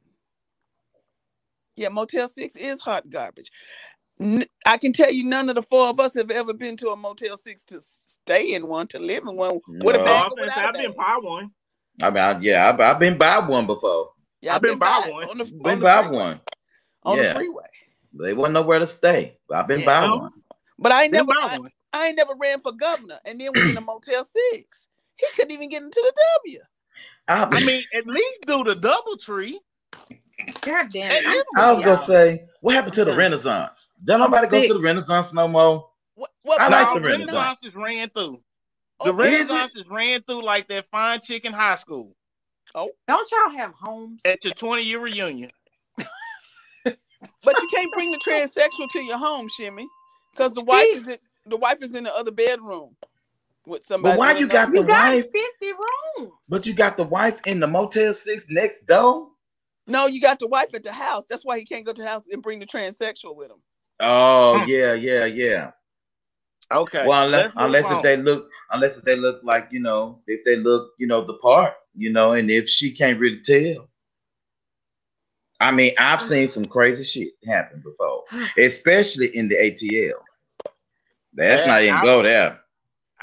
Yeah, 1.77 1.89
Motel 1.91 2.29
6 2.29 2.57
is 2.57 2.81
hot 2.81 3.09
garbage. 3.11 3.51
N- 4.19 4.47
I 4.67 4.79
can 4.79 4.93
tell 4.93 5.13
you 5.13 5.25
none 5.25 5.49
of 5.51 5.57
the 5.57 5.63
four 5.63 5.89
of 5.89 6.01
us 6.01 6.17
have 6.17 6.31
ever 6.31 6.55
been 6.55 6.77
to 6.79 6.89
a 6.91 6.97
Motel 6.97 7.37
6 7.37 7.65
to 7.65 7.81
stay 8.07 8.55
in 8.55 8.67
one, 8.67 8.87
to 8.89 8.99
live 8.99 9.25
in 9.29 9.37
one 9.37 9.61
with 9.69 9.95
a 9.97 9.99
No. 9.99 10.05
bag 10.05 10.29
Oh, 10.31 10.33
or 10.33 10.37
since 10.37 10.41
without 10.57 10.65
a 10.65 10.69
I've 10.69 10.75
been 10.75 10.91
bag. 10.93 10.97
by 10.97 11.19
one. 11.23 11.51
I 12.03 12.11
mean, 12.11 12.19
I, 12.23 12.39
yeah, 12.41 12.69
I've, 12.69 12.81
I've 12.81 12.99
been 12.99 13.19
by 13.19 13.39
one 13.41 13.67
before. 13.67 14.11
Yeah, 14.41 14.55
I've 14.57 14.63
been 14.63 14.79
by 14.79 15.03
by- 15.05 15.11
one. 15.11 15.29
On 15.31 15.39
the, 15.39 15.45
Been 15.45 15.67
on 15.75 15.81
by 15.81 16.03
freeway- 16.03 16.17
one. 16.19 16.41
On 17.05 17.17
Yeah. 17.19 17.23
the 17.29 17.35
freeway. 17.35 17.65
They 18.15 18.33
wasn't 18.33 18.55
nowhere 18.55 18.79
to 18.79 18.87
stay. 18.87 19.39
But 19.49 19.59
I've 19.59 19.69
been 19.69 19.81
Yeah. 19.81 19.87
by 20.01 20.07
No. 20.07 20.17
one. 20.17 20.33
But 20.79 20.93
I 20.93 21.03
ain't 21.05 21.13
Been 21.13 21.27
never 21.27 21.41
by 21.41 21.55
I, 21.55 21.59
one. 21.59 21.71
I 21.93 22.07
ain't 22.09 22.17
never 22.17 22.35
ran 22.35 22.61
for 22.61 22.73
governor 22.73 23.19
and 23.27 23.41
then 23.41 23.51
was 23.55 23.71
in 23.71 23.77
a 23.77 23.81
Motel 23.83 24.25
Six. 24.25 24.89
He 25.17 25.27
couldn't 25.35 25.51
even 25.53 25.69
get 25.69 25.83
into 25.83 26.01
the 26.03 26.13
W. 26.45 26.61
I 27.29 27.65
mean, 27.65 27.83
at 27.95 28.07
least 28.07 28.39
do 28.47 28.65
the 28.65 28.75
double 28.75 29.17
tree. 29.17 29.59
God 30.65 30.93
damn 30.93 31.17
it! 31.17 31.25
I'm 31.27 31.33
listen, 31.37 31.47
I 31.57 31.73
was 31.73 31.83
gonna 31.83 31.97
say, 31.97 32.47
what 32.61 32.75
happened 32.75 32.95
to 32.95 33.05
the 33.05 33.15
Renaissance? 33.15 33.93
Don't 34.05 34.21
nobody 34.21 34.49
go 34.49 34.63
to 34.63 34.75
the 34.75 34.81
Renaissance 34.81 35.35
no 35.35 35.49
more. 35.49 35.89
What, 36.17 36.31
what 36.43 36.63
I 36.63 36.69
what 36.69 36.71
like 36.71 36.89
All 36.89 36.95
the 36.95 37.01
happened 37.03 37.09
Renaissance. 37.09 37.33
now? 37.33 37.53
Renaissances 37.65 37.77
ran 37.77 38.11
through. 38.11 38.43
The 39.05 39.13
Oh. 39.13 39.15
Renaissance 39.15 39.73
is 39.77 39.89
ran 39.91 40.23
through 40.23 40.43
like 40.45 40.69
that 40.69 40.87
fine 40.91 41.21
chicken 41.23 41.53
high 41.53 41.77
school 41.77 42.15
Oh, 42.75 42.91
Don't 43.09 43.31
y'all 43.33 43.57
have 43.59 43.75
homes? 43.75 44.23
at 44.25 44.45
your 44.45 44.55
20 44.55 44.83
year 44.85 45.01
reunion. 45.01 45.51
But 47.45 47.63
you 47.63 47.69
can't 47.69 47.93
bring 47.93 48.11
the 48.13 48.19
transsexual 48.19 48.91
to 48.93 49.01
your 49.05 49.19
home, 49.19 49.49
Shimmy, 49.49 49.87
because 50.33 50.55
the 50.55 50.63
wife 50.65 50.89
is 50.93 51.09
in 51.09 51.19
the 51.47 51.57
wife 51.59 51.83
is 51.83 51.95
in 51.95 52.05
the 52.05 52.15
other 52.15 52.33
bedroom 52.33 52.97
with 53.67 53.85
somebody. 53.85 54.15
But 54.15 54.19
why 54.19 54.33
you 54.39 54.49
got 54.49 54.75
the 54.75 54.83
You 54.83 54.87
got 54.87 55.15
wife? 55.15 55.27
50 55.33 55.73
rooms. 56.19 56.33
But 56.49 56.67
you 56.67 56.75
got 56.75 56.97
the 56.97 57.05
wife 57.05 57.41
in 57.47 57.61
the 57.61 57.67
Motel 57.67 58.15
Six 58.15 58.47
next 58.51 58.87
door. 58.87 59.29
No, 59.87 60.07
you 60.07 60.21
got 60.21 60.39
the 60.39 60.47
wife 60.49 60.75
at 60.75 60.83
the 60.85 60.93
house. 60.93 61.25
That's 61.29 61.45
why 61.45 61.59
he 61.59 61.65
can't 61.65 61.85
go 61.87 61.93
to 61.93 62.03
the 62.03 62.09
house 62.09 62.25
and 62.33 62.43
bring 62.43 62.59
the 62.59 62.67
transsexual 62.67 63.37
with 63.37 63.51
him. 63.51 63.59
Oh 64.01 64.59
Hmm. 64.59 64.69
yeah, 64.69 64.95
yeah, 64.95 65.25
yeah. 65.27 65.71
Okay. 66.73 67.05
Well, 67.07 67.25
unless, 67.27 67.53
unless 67.57 67.91
if 67.91 68.03
they 68.03 68.17
look, 68.17 68.49
unless 68.73 68.99
if 68.99 69.05
they 69.05 69.15
look 69.17 69.41
like 69.45 69.69
you 69.71 69.81
know, 69.81 70.21
if 70.27 70.45
they 70.45 70.57
look, 70.57 70.91
you 70.99 71.07
know, 71.07 71.23
the 71.25 71.35
part, 71.35 71.75
you 71.95 72.13
know, 72.13 72.33
and 72.33 72.51
if 72.51 72.69
she 72.69 72.91
can't 72.91 73.19
really 73.21 73.41
tell. 73.41 73.89
I 75.61 75.71
mean, 75.71 75.93
I've 75.99 76.21
seen 76.21 76.49
some 76.49 76.67
crazy 76.67 77.05
shit 77.05 77.33
happen 77.47 77.81
before, 77.83 78.25
especially 78.59 79.29
in 79.37 79.49
the 79.49 79.55
ATL. 79.57 80.13
That's 81.33 81.63
Yeah, 81.65 81.73
not 81.73 81.83
even 81.83 81.95
I- 81.97 82.03
go 82.03 82.23
there. 82.23 82.61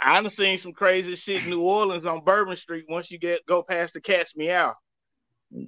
I 0.06 0.20
done 0.20 0.30
seen 0.30 0.58
some 0.58 0.74
crazy 0.74 1.16
shit 1.16 1.44
in 1.44 1.50
New 1.50 1.62
Orleans 1.62 2.04
on 2.06 2.26
Bourbon 2.26 2.56
Street 2.58 2.86
once 2.90 3.10
you 3.10 3.18
get 3.20 3.46
go 3.46 3.62
past 3.64 3.94
the 3.94 4.02
Catch 4.02 4.36
Me 4.36 4.50
Out. 4.52 4.76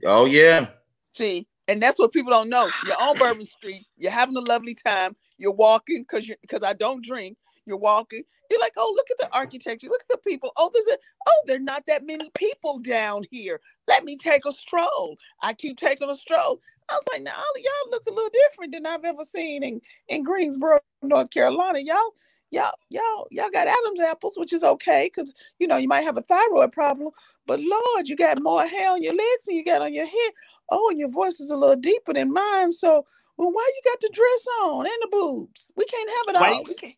Oh 0.04 0.26
yeah, 0.26 0.68
See, 1.16 1.48
and 1.70 1.82
that's 1.82 1.98
what 1.98 2.12
people 2.12 2.32
don't 2.32 2.50
know. 2.50 2.70
You're 2.86 3.02
on 3.02 3.18
Bourbon 3.18 3.46
Street. 3.46 3.86
You're 3.98 4.12
having 4.12 4.36
a 4.36 4.42
lovely 4.42 4.76
time. 4.76 5.16
You're 5.38 5.54
walking 5.54 6.02
because 6.02 6.28
you 6.28 6.36
because 6.42 6.62
I 6.62 6.74
don't 6.74 7.04
drink. 7.04 7.38
You're 7.66 7.78
walking. 7.78 8.24
You're 8.52 8.60
like, 8.60 8.74
oh, 8.76 8.94
look 8.96 9.08
at 9.10 9.18
the 9.18 9.34
architecture. 9.34 9.88
Look 9.88 10.02
at 10.02 10.10
the 10.10 10.18
people. 10.30 10.52
Oh, 10.58 10.70
there's 10.74 10.88
a 10.88 11.00
oh, 11.26 11.44
there 11.48 11.60
not 11.60 11.84
that 11.88 12.06
many 12.06 12.30
people 12.34 12.80
down 12.80 13.24
here. 13.32 13.62
Let 13.88 14.04
me 14.04 14.18
take 14.18 14.46
a 14.46 14.52
stroll. 14.52 15.16
I 15.42 15.54
keep 15.54 15.78
taking 15.78 16.10
a 16.10 16.16
stroll. 16.16 16.60
I 16.90 16.96
was 16.96 17.06
like, 17.14 17.24
now 17.24 17.36
all 17.36 17.62
y'all 17.62 17.92
look 17.92 18.06
a 18.08 18.14
little 18.14 18.30
different 18.50 18.74
than 18.74 18.86
I've 18.86 19.06
ever 19.06 19.24
seen 19.24 19.64
in 19.64 19.82
in 20.10 20.24
Greensboro, 20.24 20.80
North 21.02 21.30
Carolina. 21.30 21.80
Y'all, 21.80 22.14
y'all, 22.56 22.74
y'all, 22.90 23.28
y'all 23.32 23.50
got 23.52 23.68
Adam's 23.68 24.00
apples, 24.00 24.38
which 24.38 24.54
is 24.54 24.64
okay 24.64 25.12
because 25.14 25.34
you 25.60 25.68
know 25.68 25.78
you 25.78 25.88
might 25.88 26.02
have 26.04 26.18
a 26.18 26.22
thyroid 26.22 26.72
problem. 26.72 27.12
But 27.46 27.60
Lord, 27.60 28.08
you 28.08 28.16
got 28.16 28.42
more 28.42 28.66
hair 28.66 28.92
on 28.92 29.04
your 29.04 29.14
legs 29.14 29.46
than 29.46 29.56
you 29.56 29.64
got 29.64 29.82
on 29.82 29.94
your 29.94 30.06
head. 30.06 30.32
Oh, 30.70 30.90
and 30.90 30.98
your 30.98 31.10
voice 31.12 31.40
is 31.40 31.52
a 31.52 31.58
little 31.58 31.76
deeper 31.76 32.14
than 32.14 32.34
mine. 32.34 32.72
So, 32.72 33.06
well, 33.38 33.52
why 33.52 33.72
you 33.76 33.92
got 33.92 34.00
the 34.02 34.10
dress 34.14 34.48
on 34.64 34.86
and 34.86 34.96
the 35.02 35.08
boobs? 35.12 35.72
We 35.76 35.86
can't 35.86 36.10
have 36.10 36.36
it 36.36 36.42
all. 36.42 36.58
Wait. 36.58 36.68
We 36.70 36.74
can't. 36.76 36.96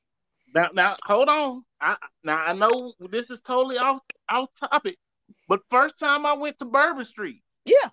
Now, 0.53 0.69
now, 0.73 0.95
hold 1.03 1.27
on. 1.27 1.65
I 1.81 1.97
now 2.23 2.37
I 2.37 2.53
know 2.53 2.93
this 3.11 3.29
is 3.29 3.41
totally 3.41 3.77
off 3.77 4.01
off 4.29 4.49
topic, 4.53 4.97
but 5.49 5.61
first 5.69 5.99
time 5.99 6.25
I 6.25 6.33
went 6.33 6.57
to 6.59 6.65
Bourbon 6.65 7.05
Street, 7.05 7.43
Yeah. 7.65 7.89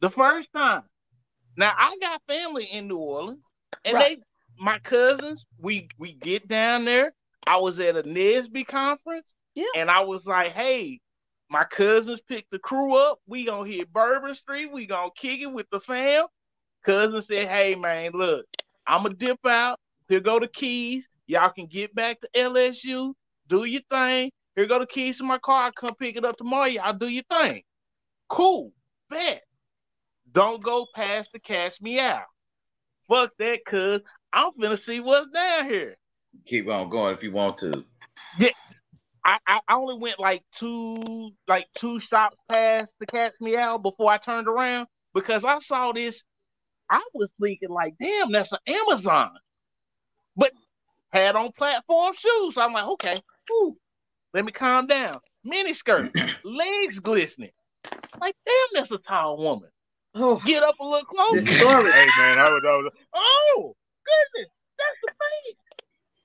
the 0.00 0.10
first 0.10 0.48
time. 0.54 0.84
Now 1.56 1.74
I 1.76 1.96
got 2.00 2.22
family 2.28 2.64
in 2.66 2.86
New 2.86 2.98
Orleans, 2.98 3.42
and 3.84 3.94
Right. 3.96 4.18
they, 4.18 4.22
my 4.58 4.78
cousins, 4.80 5.46
we 5.58 5.88
we 5.98 6.12
get 6.12 6.48
down 6.48 6.84
there. 6.84 7.12
I 7.46 7.56
was 7.56 7.80
at 7.80 7.96
a 7.96 8.02
NSBE 8.02 8.66
conference, 8.66 9.36
Yeah. 9.54 9.64
and 9.76 9.90
I 9.90 10.00
was 10.00 10.22
like, 10.24 10.48
hey. 10.52 11.00
My 11.50 11.64
cousins 11.64 12.20
picked 12.20 12.50
the 12.50 12.58
crew 12.58 12.94
up. 12.94 13.20
We 13.26 13.46
gonna 13.46 13.66
hit 13.66 13.90
Bourbon 13.90 14.34
Street. 14.34 14.70
We 14.70 14.84
gonna 14.84 15.10
kick 15.16 15.40
it 15.40 15.46
with 15.50 15.66
the 15.70 15.80
fam. 15.80 16.26
Cousin 16.84 17.24
said, 17.26 17.48
"Hey 17.48 17.74
man, 17.74 18.12
look, 18.12 18.44
I'ma 18.86 19.08
dip 19.08 19.46
out. 19.46 19.80
Here 20.10 20.20
go 20.20 20.38
the 20.38 20.48
keys. 20.48 21.08
Y'all 21.26 21.50
can 21.50 21.64
get 21.66 21.94
back 21.94 22.20
to 22.20 22.28
LSU. 22.34 23.14
Do 23.46 23.64
your 23.64 23.80
thing. 23.88 24.30
Here 24.56 24.66
go 24.66 24.78
the 24.78 24.86
keys 24.86 25.16
to 25.18 25.24
my 25.24 25.38
car. 25.38 25.68
I 25.68 25.70
come 25.70 25.94
pick 25.94 26.16
it 26.16 26.24
up 26.26 26.36
tomorrow. 26.36 26.66
Y'all 26.66 26.92
do 26.92 27.08
your 27.08 27.24
thing. 27.30 27.62
Cool. 28.28 28.70
Bet. 29.08 29.42
Don't 30.32 30.62
go 30.62 30.86
past 30.94 31.30
the 31.32 31.40
cash 31.40 31.80
me 31.80 31.98
out. 31.98 32.26
Fuck 33.08 33.32
that, 33.38 33.60
cuz 33.66 34.02
I'm 34.32 34.52
finna 34.52 34.78
see 34.84 35.00
what's 35.00 35.28
down 35.28 35.68
here. 35.68 35.96
keep 36.46 36.68
on 36.68 36.88
going 36.88 37.14
if 37.14 37.22
you 37.22 37.32
want 37.32 37.56
to. 37.58 37.84
I, 39.24 39.36
I 39.46 39.60
I 39.68 39.74
only 39.74 39.98
went 39.98 40.18
like 40.18 40.42
two 40.52 41.30
like 41.48 41.66
two 41.76 42.00
shops 42.00 42.36
past 42.50 42.94
the 43.00 43.06
catch 43.06 43.34
me 43.40 43.56
out 43.56 43.82
before 43.82 44.10
I 44.10 44.16
turned 44.16 44.48
around 44.48 44.86
because 45.14 45.44
I 45.44 45.58
saw 45.58 45.92
this. 45.92 46.24
I 46.90 47.02
was 47.12 47.30
thinking 47.42 47.68
like, 47.68 47.94
damn, 48.00 48.32
that's 48.32 48.52
an 48.52 48.58
Amazon, 48.66 49.30
but 50.36 50.52
had 51.12 51.36
on 51.36 51.52
platform 51.52 52.14
shoes. 52.14 52.54
So 52.54 52.62
I'm 52.62 52.72
like, 52.72 52.86
okay, 52.86 53.20
whew, 53.48 53.76
let 54.32 54.44
me 54.46 54.52
calm 54.52 54.86
down. 54.86 55.18
Mini 55.44 55.74
skirt, 55.74 56.10
legs 56.44 56.98
glistening. 57.00 57.50
Like, 58.20 58.34
damn, 58.46 58.54
that's 58.80 58.90
a 58.90 58.98
tall 58.98 59.36
woman. 59.36 59.68
Oh, 60.14 60.40
Get 60.46 60.62
up 60.62 60.76
a 60.80 60.84
little 60.84 61.04
closer. 61.04 61.42
the 61.42 61.50
story. 61.52 61.92
Hey 61.92 62.06
man, 62.18 62.38
I 62.38 62.44
was, 62.44 62.62
I 62.66 62.70
was 62.76 62.92
oh 63.14 63.74
goodness, 64.08 64.50
that's 64.78 65.00
the 65.02 65.08
thing. 65.08 65.54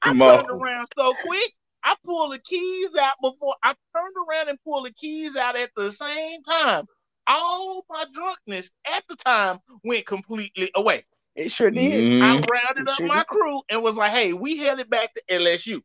I 0.04 0.14
Mo. 0.14 0.38
turned 0.38 0.50
around 0.62 0.88
so 0.98 1.14
quick. 1.16 1.52
I 1.84 1.96
pulled 2.06 2.34
the 2.34 2.40
keys 2.40 2.90
out 3.02 3.14
before 3.22 3.56
I 3.64 3.76
turned 3.96 4.16
around 4.30 4.50
and 4.50 4.60
pulled 4.64 4.86
the 4.86 4.94
keys 4.94 5.36
out 5.36 5.58
at 5.58 5.72
the 5.76 5.92
same 5.92 6.44
time. 6.44 6.86
All 7.28 7.86
my 7.90 8.06
drunkenness 8.14 8.70
at 8.86 9.04
the 9.10 9.16
time 9.16 9.60
went 9.84 10.06
completely 10.06 10.72
away. 10.76 11.06
It 11.36 11.52
sure 11.52 11.72
did. 11.72 12.22
I 12.22 12.38
Mhm. 12.38 12.50
rounded 12.50 12.84
It 12.84 12.90
up 12.90 12.98
sure 12.98 13.08
my 13.08 13.20
did. 13.20 13.28
crew 13.28 13.62
and 13.70 13.84
was 13.84 13.98
like, 13.98 14.12
"Hey, 14.12 14.34
we 14.34 14.58
headed 14.58 14.90
back 14.90 15.14
to 15.16 15.24
LSU. 15.30 15.82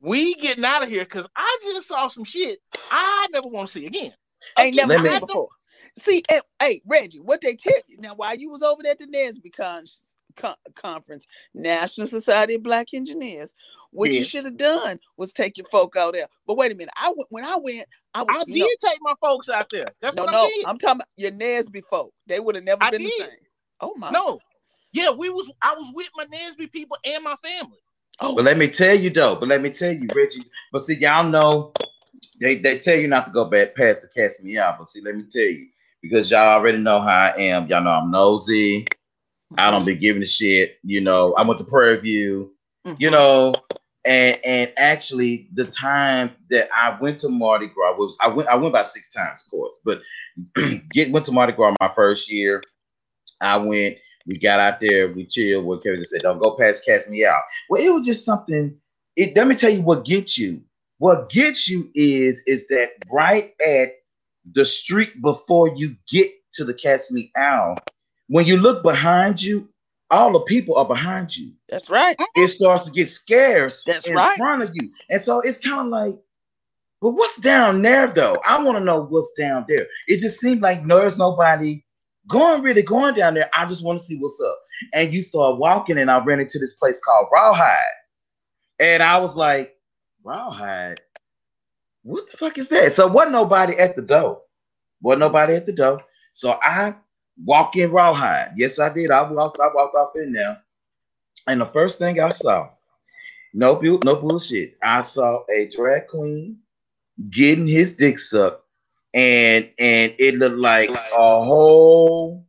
We 0.00 0.34
getting 0.34 0.64
out 0.64 0.82
of 0.82 0.88
here 0.88 1.04
because 1.04 1.26
I 1.36 1.58
just 1.62 1.88
saw 1.88 2.08
some 2.10 2.24
shit 2.24 2.60
I 2.90 3.26
never 3.32 3.48
want 3.48 3.68
to 3.68 3.72
see 3.72 3.86
again." 3.86 4.14
Ain't 4.58 4.76
never 4.76 4.98
seen 4.98 5.20
before. 5.20 5.48
See, 5.98 6.22
and, 6.30 6.42
hey 6.60 6.80
Reggie, 6.86 7.20
what 7.20 7.40
they 7.40 7.54
tell 7.56 7.74
you 7.88 7.98
now? 7.98 8.14
While 8.14 8.36
you 8.36 8.50
was 8.50 8.62
over 8.62 8.82
there 8.82 8.92
at 8.92 8.98
the 8.98 9.06
NSBE 9.06 9.50
con- 9.52 9.84
con- 10.36 10.56
conference, 10.74 11.26
National 11.54 12.06
Society 12.06 12.54
of 12.54 12.62
Black 12.62 12.94
Engineers, 12.94 13.54
what 13.90 14.10
Yeah. 14.10 14.18
you 14.20 14.24
should 14.24 14.44
have 14.44 14.56
done 14.56 14.98
was 15.16 15.32
take 15.32 15.56
your 15.56 15.66
folk 15.66 15.96
out 15.96 16.14
there. 16.14 16.26
But 16.46 16.56
wait 16.56 16.72
a 16.72 16.74
minute, 16.74 16.94
I 16.96 17.12
when 17.28 17.44
I 17.44 17.56
went. 17.56 17.86
I, 18.14 18.22
was, 18.22 18.36
I 18.38 18.44
did 18.44 18.58
know, 18.58 18.66
take 18.90 18.98
my 19.00 19.14
folks 19.20 19.48
out 19.48 19.70
there. 19.70 19.86
That's 20.00 20.16
no, 20.16 20.24
what 20.24 20.32
no, 20.32 20.44
I 20.44 20.48
did. 20.48 20.66
I'm 20.66 20.78
talking 20.78 20.96
about 20.96 21.08
your 21.16 21.30
NSBE 21.32 21.82
folk. 21.88 22.12
They 22.26 22.40
would 22.40 22.54
have 22.56 22.64
never 22.64 22.82
I 22.82 22.90
been 22.90 23.04
the 23.04 23.10
same. 23.10 23.28
Oh 23.80 23.94
my, 23.96 24.10
No, 24.10 24.38
yeah, 24.92 25.10
we 25.10 25.28
was. 25.30 25.50
I 25.62 25.74
was 25.74 25.90
with 25.94 26.08
my 26.16 26.24
NSBE 26.26 26.70
people 26.72 26.96
and 27.04 27.24
my 27.24 27.36
family. 27.42 27.78
oh, 28.20 28.36
But 28.36 28.44
let 28.44 28.58
me 28.58 28.68
tell 28.68 28.94
you 28.94 29.10
though, 29.10 29.34
but 29.36 29.48
let 29.48 29.62
me 29.62 29.70
tell 29.70 29.92
you, 29.92 30.08
Reggie. 30.14 30.44
But 30.72 30.82
see, 30.82 30.96
y'all 30.98 31.28
know 31.28 31.72
they, 32.40 32.58
they 32.58 32.78
tell 32.78 32.96
you 32.96 33.08
not 33.08 33.26
to 33.26 33.32
go 33.32 33.44
back 33.46 33.74
past 33.74 34.02
the 34.02 34.08
cast 34.20 34.44
me 34.44 34.58
out. 34.58 34.78
But 34.78 34.88
see, 34.88 35.00
let 35.00 35.14
me 35.14 35.24
tell 35.30 35.42
you, 35.42 35.68
because 36.02 36.30
y'all 36.30 36.58
already 36.58 36.78
know 36.78 37.00
how 37.00 37.32
I 37.34 37.34
am. 37.38 37.66
Y'all 37.66 37.82
know 37.82 37.90
I'm 37.90 38.10
nosy. 38.10 38.86
I 39.58 39.70
don't 39.70 39.86
be 39.86 39.96
giving 39.96 40.22
a 40.22 40.26
shit. 40.26 40.78
You 40.82 41.00
know, 41.00 41.34
I 41.34 41.42
went 41.42 41.58
to 41.60 41.66
Prairie 41.66 42.00
View, 42.00 42.52
you 42.84 42.92
mm-hmm. 42.92 43.12
know, 43.12 43.54
and 44.06 44.38
and 44.44 44.72
actually 44.76 45.48
the 45.52 45.66
time 45.66 46.30
that 46.50 46.68
I 46.74 46.96
went 47.00 47.20
to 47.20 47.28
Mardi 47.28 47.68
Gras 47.68 47.96
was 47.96 48.18
I 48.22 48.28
went 48.28 48.48
I 48.48 48.54
went 48.56 48.68
about 48.68 48.86
six 48.86 49.10
times, 49.10 49.44
of 49.44 49.50
course, 49.50 49.80
but 49.84 50.00
get 50.90 51.12
went 51.12 51.26
to 51.26 51.32
Mardi 51.32 51.52
Gras 51.52 51.74
my 51.80 51.88
first 51.88 52.30
year. 52.30 52.62
I 53.40 53.56
went, 53.56 53.98
we 54.26 54.38
got 54.38 54.60
out 54.60 54.80
there, 54.80 55.12
we 55.12 55.26
chilled. 55.26 55.64
What 55.64 55.82
Kevin 55.82 56.04
said, 56.04 56.22
don't 56.22 56.38
go 56.38 56.56
past 56.56 56.84
cast 56.84 57.10
me 57.10 57.24
out. 57.24 57.42
Well, 57.68 57.82
it 57.82 57.92
was 57.92 58.06
just 58.06 58.24
something. 58.24 58.76
It 59.16 59.36
let 59.36 59.46
me 59.46 59.54
tell 59.54 59.70
you 59.70 59.82
what 59.82 60.04
gets 60.04 60.38
you. 60.38 60.62
What 60.98 61.30
gets 61.30 61.68
you 61.68 61.90
is 61.94 62.42
is 62.46 62.66
that 62.68 62.90
right 63.10 63.52
at 63.66 63.90
the 64.54 64.64
street 64.64 65.20
before 65.20 65.72
you 65.76 65.96
get 66.10 66.30
to 66.54 66.64
the 66.64 66.74
cast 66.74 67.12
me 67.12 67.30
out, 67.36 67.88
when 68.32 68.46
you 68.46 68.56
look 68.56 68.82
behind 68.82 69.42
you, 69.42 69.68
all 70.10 70.32
the 70.32 70.40
people 70.40 70.74
are 70.76 70.86
behind 70.86 71.36
you 71.36 71.52
that's 71.68 71.90
right. 71.90 72.16
it 72.34 72.48
starts 72.48 72.86
to 72.86 72.90
get 72.90 73.08
scarce 73.08 73.84
That's 73.84 74.06
in 74.06 74.14
right. 74.14 74.36
front 74.38 74.62
of 74.62 74.70
you. 74.72 74.90
And 75.10 75.20
so 75.20 75.40
it's 75.40 75.58
kind 75.58 75.80
of 75.80 75.86
like, 75.88 76.14
but 77.02 77.10
what's 77.10 77.38
down 77.38 77.82
there 77.82 78.06
though? 78.06 78.36
I 78.48 78.62
want 78.62 78.78
to 78.78 78.84
know 78.84 79.02
what's 79.02 79.32
down 79.32 79.66
there. 79.68 79.86
It 80.08 80.18
just 80.18 80.40
seemed 80.40 80.62
like 80.62 80.86
there's 80.86 81.18
nobody 81.18 81.84
going 82.26 82.62
really 82.62 82.82
going 82.82 83.14
down 83.14 83.34
there. 83.34 83.50
I 83.54 83.66
just 83.66 83.84
want 83.84 83.98
to 83.98 84.04
see 84.04 84.18
what's 84.18 84.40
up. 84.40 84.58
And 84.94 85.12
you 85.12 85.22
start 85.22 85.58
walking, 85.58 85.98
and 85.98 86.10
I 86.10 86.22
ran 86.24 86.40
into 86.40 86.58
this 86.58 86.74
place 86.74 87.00
called 87.00 87.28
Rawhide. 87.32 87.76
And 88.80 89.02
I 89.02 89.18
was 89.18 89.36
like, 89.36 89.76
Rawhide? 90.24 91.00
What 92.02 92.30
the 92.30 92.36
fuck 92.38 92.56
is 92.56 92.68
that? 92.70 92.94
So 92.94 93.06
wasn't 93.08 93.32
nobody 93.32 93.74
at 93.78 93.94
the 93.94 94.02
door. 94.02 94.40
Wasn't 95.02 95.20
nobody 95.20 95.54
at 95.54 95.66
the 95.66 95.72
door. 95.72 96.02
So 96.30 96.58
I 96.62 96.94
walk 97.44 97.76
in 97.76 97.90
Rawhide. 97.90 98.52
Yes, 98.56 98.78
I 98.78 98.88
did. 98.92 99.10
I 99.10 99.30
walked, 99.30 99.58
I 99.60 99.68
walked 99.74 99.94
off 99.94 100.12
in 100.16 100.32
there. 100.32 100.56
And 101.46 101.60
the 101.60 101.66
first 101.66 101.98
thing 101.98 102.20
I 102.20 102.30
saw, 102.30 102.70
no, 103.52 103.74
bu- 103.74 104.00
no 104.04 104.16
bullshit. 104.16 104.76
I 104.82 105.02
saw 105.02 105.44
a 105.54 105.68
drag 105.68 106.08
queen 106.08 106.58
getting 107.30 107.66
his 107.66 107.96
dick 107.96 108.18
sucked, 108.18 108.64
and 109.12 109.68
and 109.78 110.14
it 110.18 110.36
looked 110.36 110.56
like 110.56 110.90
a 110.90 111.44
whole 111.44 112.46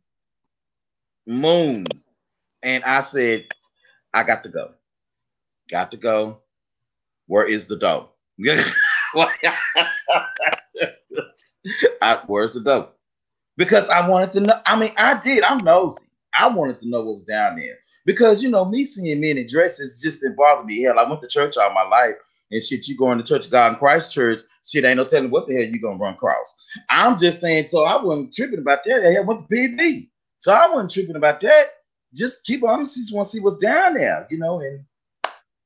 moon. 1.26 1.86
And 2.62 2.82
I 2.84 3.00
said, 3.02 3.46
I 4.14 4.22
got 4.22 4.42
to 4.44 4.48
go. 4.48 4.72
Got 5.70 5.90
to 5.90 5.96
go. 5.96 6.40
Where 7.26 7.44
is 7.46 7.66
the 7.66 7.76
dough? 7.76 8.10
I, 12.02 12.22
where's 12.26 12.54
the 12.54 12.60
dope? 12.60 12.93
Because 13.56 13.88
I 13.90 14.08
wanted 14.08 14.32
to 14.32 14.40
know. 14.40 14.60
I 14.66 14.78
mean, 14.78 14.92
I 14.98 15.18
did. 15.20 15.44
I'm 15.44 15.64
nosy. 15.64 16.06
I 16.36 16.48
wanted 16.48 16.80
to 16.80 16.88
know 16.88 17.02
what 17.02 17.14
was 17.14 17.24
down 17.24 17.56
there 17.56 17.78
because 18.04 18.42
you 18.42 18.50
know 18.50 18.64
me 18.64 18.84
seeing 18.84 19.20
men 19.20 19.38
in 19.38 19.46
dresses 19.46 20.00
just 20.02 20.20
didn't 20.20 20.36
bother 20.36 20.64
me. 20.64 20.82
Hell, 20.82 20.98
I 20.98 21.08
went 21.08 21.20
to 21.20 21.28
church 21.28 21.56
all 21.56 21.72
my 21.72 21.84
life 21.84 22.16
and 22.50 22.62
shit. 22.62 22.88
You 22.88 22.96
going 22.96 23.18
to 23.18 23.24
Church 23.24 23.50
God 23.50 23.72
in 23.72 23.78
Christ 23.78 24.12
Church? 24.12 24.40
Shit, 24.66 24.84
ain't 24.84 24.96
no 24.96 25.04
telling 25.04 25.30
what 25.30 25.46
the 25.46 25.54
hell 25.54 25.64
you 25.64 25.80
gonna 25.80 25.98
run 25.98 26.14
across. 26.14 26.56
I'm 26.90 27.18
just 27.18 27.40
saying. 27.40 27.64
So 27.64 27.84
I 27.84 28.02
wasn't 28.02 28.34
tripping 28.34 28.58
about 28.58 28.84
that. 28.84 29.16
I 29.16 29.20
went 29.20 29.48
to 29.48 29.54
PD, 29.54 30.08
so 30.38 30.52
I 30.52 30.68
wasn't 30.68 30.90
tripping 30.90 31.16
about 31.16 31.40
that. 31.42 31.66
Just 32.14 32.44
keep 32.44 32.64
on. 32.64 32.84
Just 32.84 33.14
want 33.14 33.28
to 33.28 33.32
see 33.32 33.40
what's 33.40 33.58
down 33.58 33.94
there, 33.94 34.26
you 34.30 34.38
know, 34.38 34.60
and 34.60 34.84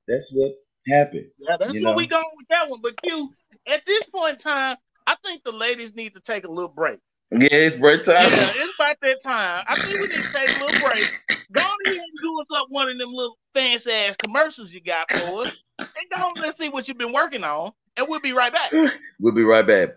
that's 0.06 0.32
what 0.34 0.52
happened. 0.86 1.26
Yeah, 1.38 1.56
that's 1.58 1.72
where 1.72 1.82
know? 1.82 1.94
we 1.94 2.06
going 2.06 2.24
with 2.36 2.48
that 2.48 2.68
one. 2.68 2.80
But 2.82 2.94
you, 3.04 3.32
at 3.66 3.86
this 3.86 4.04
point 4.04 4.32
in 4.32 4.38
time, 4.38 4.76
I 5.06 5.16
think 5.24 5.44
the 5.44 5.52
ladies 5.52 5.94
need 5.94 6.14
to 6.14 6.20
take 6.20 6.44
a 6.44 6.50
little 6.50 6.68
break. 6.68 6.98
Yeah, 7.30 7.48
it's 7.50 7.76
break 7.76 8.02
time. 8.04 8.14
Yeah, 8.16 8.50
it's 8.54 8.74
about 8.78 8.96
that 9.02 9.22
time. 9.22 9.64
I 9.68 9.74
think 9.76 10.00
we 10.00 10.08
need 10.08 10.14
to 10.14 10.32
take 10.32 10.48
a 10.48 10.64
little 10.64 10.88
break. 10.88 11.04
Go 11.52 11.60
on 11.60 11.76
ahead 11.86 11.96
and 11.96 12.18
do 12.22 12.40
us 12.40 12.46
up 12.56 12.66
one 12.70 12.88
of 12.88 12.98
them 12.98 13.12
little 13.12 13.36
fancy 13.54 13.90
ass 13.90 14.16
commercials 14.16 14.72
you 14.72 14.80
got 14.80 15.10
for 15.10 15.42
us. 15.42 15.62
And 15.78 15.88
go 16.14 16.22
on, 16.22 16.32
let's 16.40 16.58
see 16.58 16.68
what 16.70 16.88
you've 16.88 16.98
been 16.98 17.12
working 17.12 17.44
on. 17.44 17.72
And 17.96 18.06
we'll 18.08 18.20
be 18.20 18.32
right 18.32 18.52
back. 18.52 18.72
We'll 19.20 19.34
be 19.34 19.44
right 19.44 19.66
back. 19.66 19.90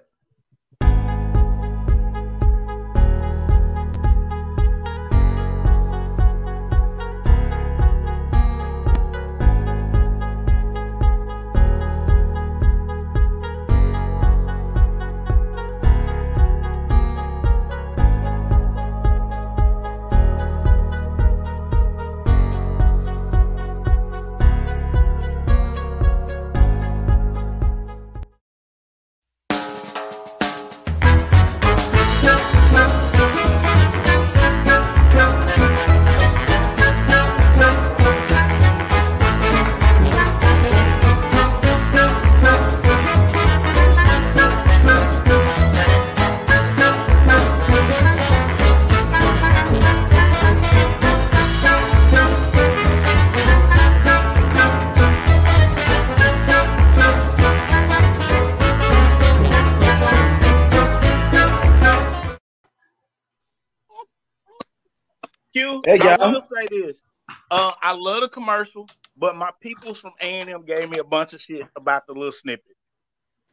Uh, 67.52 67.72
I 67.82 67.92
love 67.94 68.22
the 68.22 68.30
commercial, 68.30 68.88
but 69.18 69.36
my 69.36 69.52
peoples 69.62 70.00
from 70.00 70.14
A&M 70.22 70.64
gave 70.66 70.90
me 70.90 71.00
a 71.00 71.04
bunch 71.04 71.34
of 71.34 71.42
shit 71.42 71.68
about 71.76 72.08
the 72.08 72.14
little 72.14 72.32
snippet. 72.32 72.64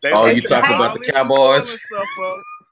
They 0.02 0.12
Oh, 0.12 0.26
you 0.26 0.40
talking 0.42 0.76
about 0.76 0.94
the 0.94 1.10
Cowboys? 1.12 1.74
up, 1.96 2.06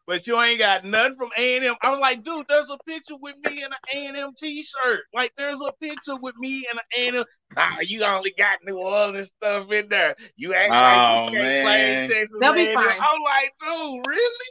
but 0.07 0.25
you 0.25 0.41
ain't 0.41 0.61
got 0.61 0.85
nothing 0.85 1.15
from 1.17 1.31
A&M. 1.37 1.75
I 1.83 1.91
was 1.91 1.99
like, 1.99 2.23
dude, 2.23 2.47
there's 2.49 2.71
a 2.71 2.79
picture 2.87 3.17
with 3.21 3.35
me 3.45 3.65
in 3.65 3.73
an 3.73 4.15
A&M 4.17 4.31
t-shirt. 4.39 5.01
Like, 5.13 5.33
there's 5.37 5.61
a 5.61 5.73
picture 5.83 6.15
with 6.17 6.37
me 6.39 6.65
in 6.71 6.79
an 6.79 7.15
A&M. 7.17 7.25
Nah, 7.57 7.81
you 7.81 8.05
only 8.05 8.33
got 8.39 8.59
New 8.65 8.79
Orleans 8.79 9.27
stuff 9.37 9.69
in 9.73 9.89
there. 9.89 10.15
You 10.37 10.55
act 10.55 10.73
Oh, 10.73 10.77
like 10.77 11.33
you 11.33 11.39
can't 11.39 11.45
man. 11.45 11.65
play 12.09 12.17
Texas 12.21 12.37
They'll 12.41 12.53
be 12.55 12.67
A&M. 12.67 12.75
fine. 12.77 13.01
I'm 13.01 13.21
like, 13.23 13.53
dude, 13.65 14.07
really? 14.07 14.47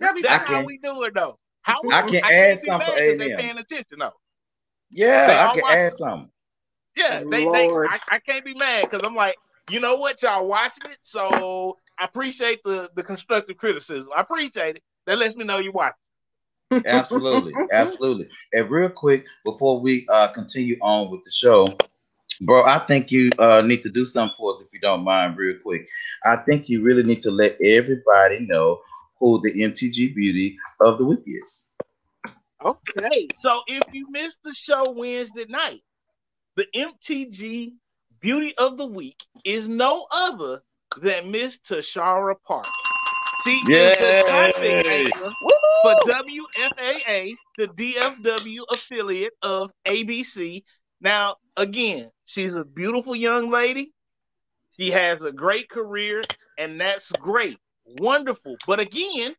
They'll 0.00 0.14
be 0.14 0.22
That's 0.22 0.44
fine. 0.44 0.56
how 0.56 0.64
we 0.64 0.78
do 0.82 1.02
it, 1.02 1.12
though. 1.12 1.38
How 1.60 1.80
I 1.92 2.00
can 2.00 2.10
can't 2.10 2.24
add 2.24 2.58
something 2.60 2.86
for 2.88 2.96
mad 2.96 3.08
'cause 3.10 3.18
they 3.18 3.30
A&M. 3.32 3.40
paying 3.40 3.58
attention, 3.58 3.98
though. 3.98 4.12
Yeah, 4.94 5.26
They 5.26 5.34
I 5.36 5.52
can 5.52 5.62
watch 5.62 5.72
add 5.72 5.86
it. 5.88 5.92
something. 5.92 6.30
Yeah, 6.96 7.22
they, 7.30 7.44
they 7.44 7.44
Lord. 7.46 7.88
I, 7.88 8.00
I 8.10 8.18
can't 8.20 8.44
be 8.44 8.54
mad 8.54 8.88
because 8.88 9.04
I'm 9.04 9.14
like, 9.14 9.36
you 9.70 9.80
know 9.80 9.96
what, 9.96 10.22
y'all 10.22 10.46
watching 10.46 10.90
it, 10.90 10.98
so 11.02 11.78
I 11.98 12.04
appreciate 12.04 12.62
the 12.64 12.90
the 12.94 13.02
constructive 13.02 13.56
criticism. 13.56 14.10
I 14.16 14.20
appreciate 14.20 14.76
it. 14.76 14.82
That 15.06 15.18
lets 15.18 15.36
me 15.36 15.44
know 15.44 15.58
you 15.58 15.72
watch. 15.72 15.94
Absolutely, 16.86 17.54
absolutely. 17.72 18.28
And 18.52 18.70
real 18.70 18.90
quick, 18.90 19.26
before 19.44 19.80
we 19.80 20.06
uh 20.12 20.28
continue 20.28 20.76
on 20.82 21.10
with 21.10 21.24
the 21.24 21.30
show, 21.30 21.66
bro, 22.42 22.64
I 22.64 22.80
think 22.80 23.10
you 23.10 23.30
uh 23.38 23.62
need 23.62 23.82
to 23.82 23.90
do 23.90 24.04
something 24.04 24.34
for 24.36 24.52
us 24.52 24.62
if 24.62 24.68
you 24.72 24.80
don't 24.80 25.04
mind, 25.04 25.36
real 25.36 25.56
quick. 25.62 25.88
I 26.24 26.36
think 26.36 26.68
you 26.68 26.82
really 26.82 27.02
need 27.02 27.22
to 27.22 27.30
let 27.30 27.56
everybody 27.64 28.40
know 28.40 28.80
who 29.18 29.40
the 29.42 29.62
MTG 29.62 30.14
Beauty 30.14 30.56
of 30.80 30.98
the 30.98 31.04
Week 31.04 31.22
is. 31.26 31.70
Okay, 32.64 33.28
so 33.40 33.60
if 33.66 33.82
you 33.92 34.10
missed 34.10 34.38
the 34.42 34.54
show 34.54 34.92
Wednesday 34.92 35.44
night, 35.50 35.82
the 36.56 36.66
MTG 36.74 37.72
Beauty 38.20 38.54
of 38.56 38.78
the 38.78 38.86
Week 38.86 39.22
is 39.44 39.68
no 39.68 40.06
other 40.10 40.60
than 41.02 41.30
Miss 41.30 41.58
Tashara 41.60 42.36
Parker. 42.46 42.70
She 43.44 43.50
is 43.50 43.98
the 43.98 44.24
topic 44.26 44.86
anchor 44.86 45.30
for 45.82 45.94
WFAA, 46.08 47.34
the 47.58 47.68
DFW 47.68 48.60
affiliate 48.72 49.34
of 49.42 49.70
ABC. 49.86 50.62
Now, 51.02 51.36
again, 51.58 52.10
she's 52.24 52.54
a 52.54 52.64
beautiful 52.64 53.14
young 53.14 53.50
lady. 53.50 53.92
She 54.78 54.90
has 54.90 55.22
a 55.22 55.32
great 55.32 55.68
career, 55.68 56.22
and 56.58 56.80
that's 56.80 57.12
great. 57.12 57.58
Wonderful. 57.84 58.56
But 58.66 58.80
again, 58.80 59.34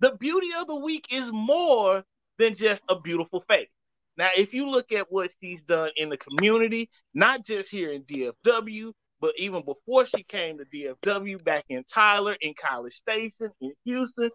the 0.00 0.16
beauty 0.18 0.48
of 0.60 0.66
the 0.66 0.80
week 0.80 1.06
is 1.12 1.30
more 1.30 2.02
than 2.38 2.54
just 2.54 2.82
a 2.88 2.98
beautiful 3.00 3.42
face. 3.48 3.68
Now, 4.16 4.28
if 4.36 4.54
you 4.54 4.68
look 4.68 4.92
at 4.92 5.10
what 5.10 5.30
she's 5.40 5.60
done 5.62 5.90
in 5.96 6.08
the 6.08 6.16
community, 6.16 6.88
not 7.14 7.44
just 7.44 7.70
here 7.70 7.90
in 7.90 8.02
DFW, 8.04 8.92
but 9.20 9.34
even 9.38 9.64
before 9.64 10.06
she 10.06 10.22
came 10.22 10.58
to 10.58 10.64
DFW, 10.66 11.42
back 11.42 11.64
in 11.68 11.82
Tyler, 11.84 12.36
in 12.40 12.54
College 12.54 12.92
Station, 12.94 13.50
in 13.60 13.72
Houston, 13.84 14.30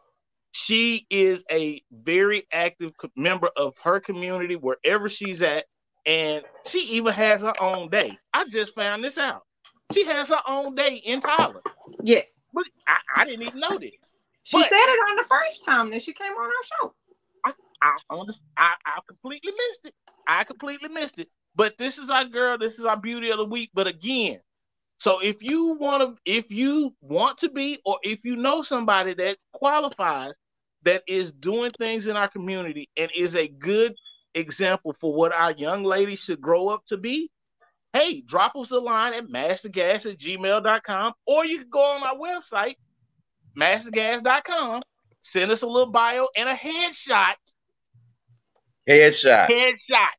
she 0.52 1.06
is 1.10 1.46
a 1.52 1.82
very 1.92 2.44
active 2.52 2.92
member 3.16 3.50
of 3.56 3.76
her 3.84 4.00
community 4.00 4.56
wherever 4.56 5.08
she's 5.08 5.42
at. 5.42 5.66
And 6.06 6.44
she 6.66 6.80
even 6.96 7.14
has 7.14 7.42
her 7.42 7.54
own 7.62 7.90
day. 7.90 8.18
I 8.34 8.46
just 8.50 8.74
found 8.74 9.04
this 9.04 9.18
out. 9.18 9.44
She 9.94 10.06
has 10.06 10.30
her 10.30 10.42
own 10.48 10.74
day 10.76 10.96
in 11.06 11.20
Tyler. 11.20 11.62
Yes. 12.04 12.42
But 12.54 12.64
I, 12.88 12.98
I 13.18 13.26
didn't 13.26 13.48
even 13.48 13.60
know 13.60 13.78
this. 13.78 13.92
She 14.44 14.58
But- 14.58 14.70
said 14.70 14.86
it 14.88 15.10
on 15.10 15.16
the 15.18 15.24
first 15.24 15.64
time 15.66 15.92
that 15.92 16.02
she 16.02 16.14
came 16.14 16.32
on 16.34 16.46
our 16.46 16.52
show. 16.82 16.96
I. 17.82 17.96
I, 18.58 18.74
I 18.86 19.00
completely 19.08 19.52
missed 19.52 19.86
it. 19.86 19.94
I 20.28 20.44
completely 20.44 20.90
missed 20.90 21.20
it. 21.20 21.30
But 21.56 21.78
this 21.78 21.98
is 21.98 22.10
our 22.10 22.26
girl. 22.26 22.58
This 22.58 22.80
is 22.80 22.86
our 22.86 22.98
beauty 22.98 23.32
of 23.32 23.38
the 23.38 23.46
week. 23.46 23.72
But 23.74 23.88
again, 23.88 24.40
so 24.98 25.20
if 25.22 25.42
you 25.42 25.78
want 25.80 26.04
to, 26.04 26.22
if 26.26 26.52
you 26.52 26.96
want 27.02 27.38
to 27.40 27.50
be, 27.50 27.80
or 27.86 28.00
if 28.04 28.24
you 28.26 28.36
know 28.36 28.62
somebody 28.62 29.14
that 29.16 29.38
qualifies, 29.54 30.36
that 30.84 31.04
is 31.08 31.32
doing 31.32 31.72
things 31.72 32.08
in 32.08 32.16
our 32.16 32.28
community 32.30 32.90
and 32.98 33.12
is 33.16 33.36
a 33.36 33.48
good 33.48 33.94
example 34.36 34.94
for 34.94 35.14
what 35.14 35.34
our 35.34 35.52
young 35.52 35.84
ladies 35.84 36.20
should 36.26 36.42
grow 36.42 36.70
up 36.70 36.82
to 36.88 36.98
be, 36.98 37.30
hey, 37.94 38.22
drop 38.22 38.56
us 38.56 38.72
a 38.72 38.80
line 38.80 39.14
at 39.14 39.28
mastergas 39.28 40.10
at 40.10 40.18
gmail.com, 40.18 41.14
or 41.28 41.46
you 41.46 41.60
can 41.60 41.70
go 41.70 41.82
on 41.82 42.04
our 42.04 42.16
website, 42.16 42.76
mastergas.com, 43.58 44.82
send 45.22 45.52
us 45.52 45.64
a 45.64 45.68
little 45.68 45.92
bio 45.92 46.28
and 46.38 46.48
a 46.48 46.54
headshot 46.54 47.36
Headshot. 48.90 49.48
headshot. 49.50 50.10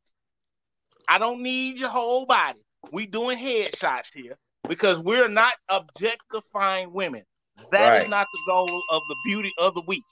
I 1.08 1.18
don't 1.18 1.42
need 1.42 1.80
your 1.80 1.90
whole 1.90 2.24
body. 2.24 2.60
We 2.92 3.06
doing 3.06 3.36
headshots 3.36 4.10
here 4.14 4.38
because 4.68 5.00
we're 5.02 5.28
not 5.28 5.54
objectifying 5.68 6.92
women. 6.92 7.24
That 7.72 7.94
is 7.96 8.02
Right. 8.02 8.10
not 8.10 8.26
the 8.32 8.40
goal 8.46 8.82
of 8.90 9.02
the 9.08 9.16
beauty 9.24 9.52
of 9.58 9.74
the 9.74 9.82
week. 9.86 10.04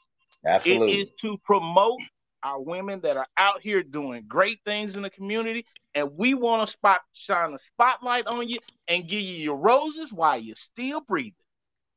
It 0.45 0.49
Absolutely. 0.51 1.01
is 1.03 1.09
to 1.23 1.39
promote 1.45 2.01
our 2.43 2.61
women 2.61 3.01
that 3.03 3.17
are 3.17 3.27
out 3.37 3.61
here 3.63 3.83
doing 3.83 4.25
great 4.27 4.59
things 4.65 4.97
in 4.97 5.03
the 5.03 5.11
community, 5.11 5.65
and 5.95 6.17
we 6.17 6.35
want 6.35 6.67
to 6.69 6.73
spot 6.73 7.01
shine 7.27 7.53
a 7.53 7.59
spotlight 7.75 8.27
on 8.27 8.49
you 8.49 8.59
and 8.89 9.09
give 9.09 9.21
you 9.21 9.35
your 9.37 9.57
roses 9.57 10.13
while 10.13 10.39
you're 10.39 10.57
still 10.57 11.01
breathing. 11.01 11.35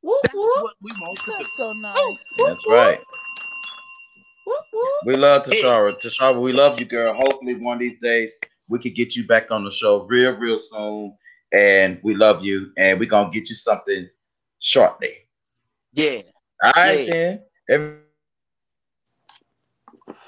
Whoop, 0.01 0.17
That's 0.23 0.35
whoop, 0.35 0.63
what 0.63 0.73
we 0.81 0.91
want 0.99 1.19
to 1.19 1.33
do. 1.37 1.49
So 1.57 1.67
oh, 1.69 1.73
nice. 1.73 1.95
That's 2.37 2.67
right. 2.67 2.99
Whoop, 4.45 4.63
whoop. 4.73 4.89
We 5.05 5.15
love 5.15 5.43
Tashara. 5.43 5.99
Tashara, 5.99 6.39
we 6.41 6.53
love 6.53 6.79
you, 6.79 6.85
girl. 6.85 7.13
Hopefully, 7.13 7.55
one 7.55 7.75
of 7.77 7.79
these 7.81 7.99
days 7.99 8.33
we 8.67 8.79
could 8.79 8.95
get 8.95 9.15
you 9.15 9.25
back 9.27 9.51
on 9.51 9.63
the 9.63 9.71
show 9.71 10.03
real, 10.03 10.31
real 10.31 10.57
soon. 10.57 11.15
And 11.53 11.99
we 12.03 12.15
love 12.15 12.43
you. 12.43 12.71
And 12.77 12.99
we're 12.99 13.09
gonna 13.09 13.29
get 13.29 13.49
you 13.49 13.55
something 13.55 14.09
shortly. 14.59 15.09
Yeah. 15.93 16.21
All 16.63 16.71
right, 16.75 17.05
Yeah. 17.05 17.13
then. 17.13 17.43
Every- 17.69 17.97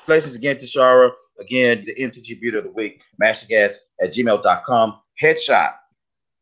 Congratulations 0.05 0.36
again 0.36 0.57
to 0.57 0.66
Shara. 0.66 1.11
Again, 1.39 1.82
the 1.84 1.95
MTG 1.95 2.39
Beauty 2.39 2.57
of 2.57 2.66
the 2.66 2.72
Week, 2.72 3.01
mastergas 3.22 3.78
at 4.01 4.09
gmail.com. 4.11 5.01
Headshot, 5.22 5.74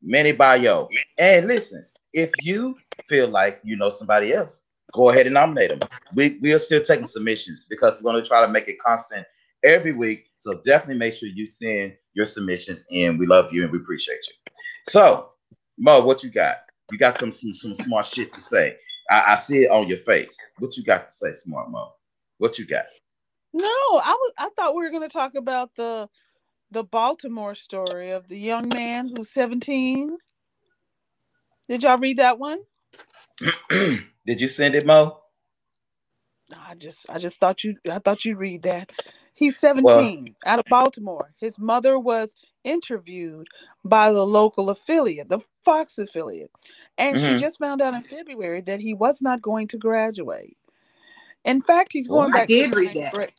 Manny 0.02 0.32
Bio. 0.32 0.90
And 1.20 1.48
listen, 1.48 1.86
if 2.14 2.32
you 2.42 2.78
feel 3.08 3.28
like 3.28 3.62
you 3.64 3.76
know 3.78 3.90
somebody 3.90 4.34
else, 4.34 4.66
go 4.92 5.10
ahead 5.10 5.26
and 5.26 5.34
nominate 5.34 5.70
them. 5.70 5.90
We, 6.14 6.38
we 6.42 6.54
are 6.54 6.60
still 6.60 6.82
taking 6.82 7.06
submissions 7.06 7.66
because 7.70 8.02
we're 8.02 8.12
going 8.12 8.24
to 8.24 8.28
try 8.28 8.46
to 8.46 8.52
make 8.52 8.68
it 8.68 8.80
constant 8.80 9.26
every 9.64 9.94
week. 9.94 10.28
So 10.38 10.62
definitely 10.66 11.00
make 11.00 11.14
sure 11.14 11.30
you 11.30 11.48
send 11.48 11.94
your 12.14 12.26
submissions 12.26 12.86
in. 12.92 13.18
We 13.18 13.28
love 13.28 13.54
you 13.54 13.64
and 13.64 13.72
we 13.72 13.80
appreciate 13.80 14.20
you. 14.28 14.54
So, 14.88 15.30
Mo, 15.78 16.04
what 16.04 16.24
you 16.24 16.30
got? 16.30 16.58
You 16.92 16.98
got 16.98 17.18
some 17.18 17.32
some, 17.32 17.54
some 17.54 17.76
smart 17.76 18.06
shit 18.06 18.34
to 18.34 18.42
say. 18.42 18.76
I, 19.10 19.24
I 19.30 19.36
see 19.36 19.64
it 19.64 19.72
on 19.72 19.88
your 19.88 19.98
face. 19.98 20.38
What 20.60 20.76
you 20.78 20.84
got 20.84 21.08
to 21.08 21.12
say, 21.12 21.32
smart 21.32 21.70
Mo? 21.70 21.92
What 22.38 22.60
you 22.60 22.66
got? 22.66 22.86
No, 23.54 23.68
I 23.68 24.18
was. 24.20 24.34
I 24.38 24.50
thought 24.56 24.76
we 24.76 24.84
were 24.84 24.90
going 24.90 25.08
to 25.08 25.14
talk 25.14 25.36
about 25.36 25.74
the 25.76 26.10
the 26.72 26.84
Baltimore 26.84 27.56
story 27.56 28.12
of 28.12 28.28
the 28.28 28.38
young 28.38 28.70
man 28.70 29.12
who's 29.16 29.30
17. 29.32 30.18
Did 31.68 31.84
y'all 31.84 31.98
read 31.98 32.18
that 32.18 32.40
one? 32.40 32.60
Did 34.26 34.42
you 34.42 34.50
send 34.50 34.76
it, 34.76 34.86
Mo? 34.86 35.20
I 36.58 36.76
just 36.76 37.08
I 37.10 37.20
just 37.20 37.40
thought 37.40 37.64
you 37.64 37.76
I 37.92 38.00
thought 38.00 38.26
you'd 38.26 38.38
read 38.40 38.64
that. 38.64 38.92
He's 39.36 39.60
17 39.60 40.36
out 40.46 40.60
of 40.60 40.66
Baltimore. 40.70 41.34
His 41.40 41.60
mother 41.60 42.00
was 42.00 42.36
interviewed 42.64 43.48
by 43.86 44.12
the 44.12 44.26
local 44.26 44.70
affiliate, 44.70 45.30
the 45.30 45.42
Fox 45.66 45.98
affiliate. 45.98 46.52
And 46.98 47.20
Mhm. 47.20 47.22
she 47.22 47.36
just 47.36 47.60
found 47.60 47.82
out 47.82 47.96
in 47.96 48.04
February 48.04 48.62
that 48.62 48.82
he 48.82 48.94
was 48.94 49.22
not 49.22 49.42
going 49.42 49.68
to 49.70 49.78
graduate. 49.78 50.58
In 51.46 51.62
fact, 51.62 51.94
he's 51.94 52.08
going 52.10 52.32
Well, 52.32 52.34
I 52.34 52.42
back 52.42 52.52
to 52.54 52.66
did 52.66 52.72
the 52.72 52.76
read 52.76 52.94
ninth 52.94 53.02
that. 53.02 53.10
grade. 53.10 53.34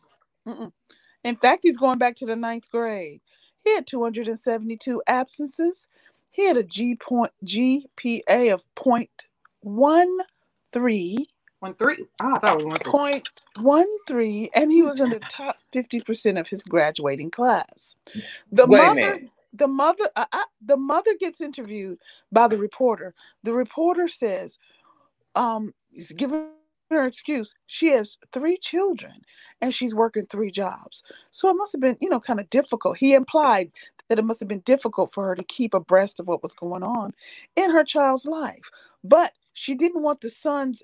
In 1.25 1.37
fact, 1.37 1.61
he's 1.65 1.77
going 1.77 1.99
back 1.99 2.17
to 2.17 2.27
the 2.27 2.37
ninth 2.37 2.71
grade. 2.71 3.21
He 3.65 3.75
had 3.75 3.87
272 3.87 5.03
absences. 5.07 5.87
He 6.33 6.47
had 6.47 6.57
a 6.57 6.63
G 6.65 6.97
point 6.97 7.33
GPA 7.45 8.53
of 8.53 8.65
point 8.75 9.11
one 9.61 10.19
three 10.73 11.29
One 11.61 11.75
three. 11.75 12.05
Oh, 12.21 12.35
I 12.35 12.39
thought 12.41 12.61
it 12.61 12.67
was 12.67 12.67
one 12.67 12.81
three. 12.81 12.91
point 12.91 13.29
one 13.61 13.87
three, 14.09 14.51
and 14.55 14.73
he 14.73 14.83
was 14.83 15.01
in 15.01 15.11
the 15.11 15.21
top 15.21 15.57
fifty 15.71 16.01
percent 16.01 16.37
of 16.37 16.49
his 16.49 16.65
graduating 16.65 17.31
class. 17.31 17.95
The 18.51 18.67
Wait 18.67 18.79
a 18.81 18.83
mother, 18.83 18.95
minute. 18.95 19.31
the 19.53 19.69
mother, 19.69 20.11
uh, 20.17 20.25
uh, 20.33 20.43
the 20.67 20.77
mother 20.77 21.15
gets 21.21 21.41
interviewed 21.41 21.99
by 22.33 22.49
the 22.49 22.59
reporter. 22.59 23.15
The 23.45 23.53
reporter 23.53 24.09
says, 24.09 24.59
"Um, 25.37 25.73
he's 25.93 26.11
giving 26.11 26.49
her 26.91 27.07
excuse. 27.07 27.55
She 27.69 27.91
has 27.91 28.19
three 28.33 28.57
children, 28.57 29.23
and 29.61 29.73
she's 29.73 29.95
working 29.95 30.27
three 30.27 30.51
jobs. 30.51 31.05
So 31.31 31.49
it 31.49 31.55
must 31.55 31.71
have 31.73 31.81
been, 31.81 31.97
you 32.01 32.09
know, 32.09 32.19
kind 32.19 32.41
of 32.41 32.51
difficult." 32.51 32.97
He 32.99 33.15
implied 33.15 33.71
that 34.09 34.19
it 34.19 34.25
must 34.25 34.41
have 34.41 34.49
been 34.49 34.61
difficult 34.61 35.13
for 35.13 35.29
her 35.29 35.37
to 35.37 35.45
keep 35.45 35.75
abreast 35.75 36.19
of 36.19 36.27
what 36.27 36.43
was 36.43 36.55
going 36.55 36.83
on 36.83 37.15
in 37.55 37.71
her 37.71 37.85
child's 37.85 38.27
life, 38.27 38.69
but 39.05 39.33
she 39.55 39.75
didn't 39.75 40.03
want 40.03 40.21
the 40.21 40.31
son's 40.31 40.83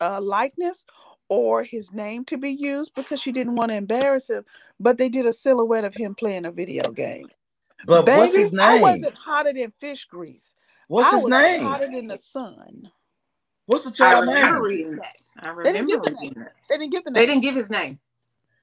uh, 0.00 0.20
likeness 0.20 0.84
or 1.28 1.64
his 1.64 1.92
name 1.92 2.24
to 2.26 2.38
be 2.38 2.50
used 2.50 2.92
because 2.96 3.20
she 3.20 3.32
didn't 3.32 3.56
want 3.56 3.70
to 3.70 3.76
embarrass 3.76 4.30
him. 4.30 4.44
But 4.80 4.98
they 4.98 5.08
did 5.08 5.26
a 5.26 5.32
silhouette 5.32 5.84
of 5.84 5.94
him 5.94 6.14
playing 6.14 6.46
a 6.46 6.52
video 6.52 6.90
game. 6.92 7.28
But 7.84 8.12
what's 8.12 8.34
Baby, 8.34 8.36
his 8.36 8.52
I 8.60 8.76
name? 8.76 8.76
wasn't 8.76 9.14
hotter 9.14 9.52
than 9.52 9.72
fish 9.80 10.06
grease. 10.06 10.54
What's 10.88 11.10
I 11.10 11.12
his 11.12 11.24
was 11.24 11.32
name? 11.32 11.60
Hotter 11.60 11.88
than 11.92 12.06
the 12.08 12.18
sun. 12.18 12.90
What's 13.66 13.84
the 13.84 13.92
I 14.00 14.14
child's 14.14 14.20
remember 14.20 14.62
name? 14.62 14.62
reading 14.62 14.96
that. 14.96 15.16
I 15.40 15.50
They 15.62 15.72
didn't 15.72 15.78
remember 15.78 15.88
give 15.88 16.02
the 16.02 16.10
reading 16.10 16.20
name. 16.22 16.36
that. 16.36 16.52
They 16.68 16.78
didn't 16.78 16.92
give 16.92 17.04
the 17.04 17.10
name. 17.12 17.20
They 17.20 17.26
didn't 17.26 17.42
give 17.42 17.56
his 17.56 17.70
name. 17.70 17.98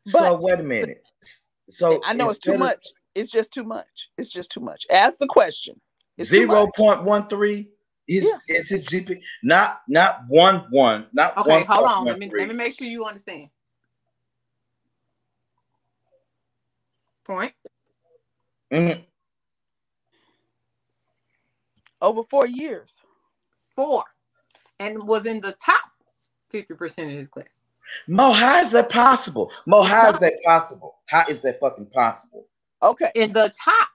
So 0.05 0.35
wait 0.35 0.59
a 0.59 0.63
minute. 0.63 1.03
So 1.69 2.03
I 2.03 2.13
know 2.13 2.29
it's 2.29 2.39
too 2.39 2.53
of 2.53 2.55
much. 2.55 2.93
It's 3.15 3.31
just 3.31 3.51
too 3.53 3.63
much. 3.63 4.09
It's 4.17 4.29
just 4.29 4.51
too 4.51 4.61
much. 4.61 4.85
Ask 4.91 5.17
the 5.19 5.27
question. 5.27 5.81
It's 6.17 6.31
too 6.33 6.43
Zero 6.43 6.45
much. 6.45 6.75
point 6.75 7.03
one 7.03 7.27
three 7.27 7.69
is 8.07 8.31
is 8.47 8.69
his 8.69 8.87
GP 8.87 9.21
not 9.43 9.81
not 9.87 10.21
one 10.27 10.65
one 10.69 11.07
not 11.13 11.37
Okay, 11.37 11.49
one 11.49 11.65
hold 11.65 11.85
point 11.85 11.97
on. 11.97 12.05
Let 12.05 12.19
me 12.19 12.29
three. 12.29 12.39
let 12.39 12.49
me 12.49 12.55
make 12.55 12.75
sure 12.75 12.87
you 12.87 13.05
understand. 13.05 13.49
Point. 17.25 17.53
Mhm. 18.71 19.03
Over 22.01 22.23
four 22.23 22.45
years. 22.45 23.01
Four. 23.75 24.03
And 24.79 25.01
was 25.07 25.25
in 25.25 25.41
the 25.41 25.53
top 25.53 25.81
50% 26.51 27.05
of 27.05 27.11
his 27.11 27.27
class. 27.27 27.47
Mo, 28.07 28.31
how 28.31 28.59
is 28.59 28.71
that 28.71 28.89
possible? 28.89 29.51
Mo, 29.65 29.81
how 29.81 30.09
is 30.09 30.19
that 30.19 30.33
possible? 30.43 30.99
How 31.07 31.23
is 31.27 31.41
that 31.41 31.59
fucking 31.59 31.87
possible? 31.87 32.47
Okay. 32.83 33.11
In 33.15 33.31
the 33.31 33.51
top. 33.63 33.89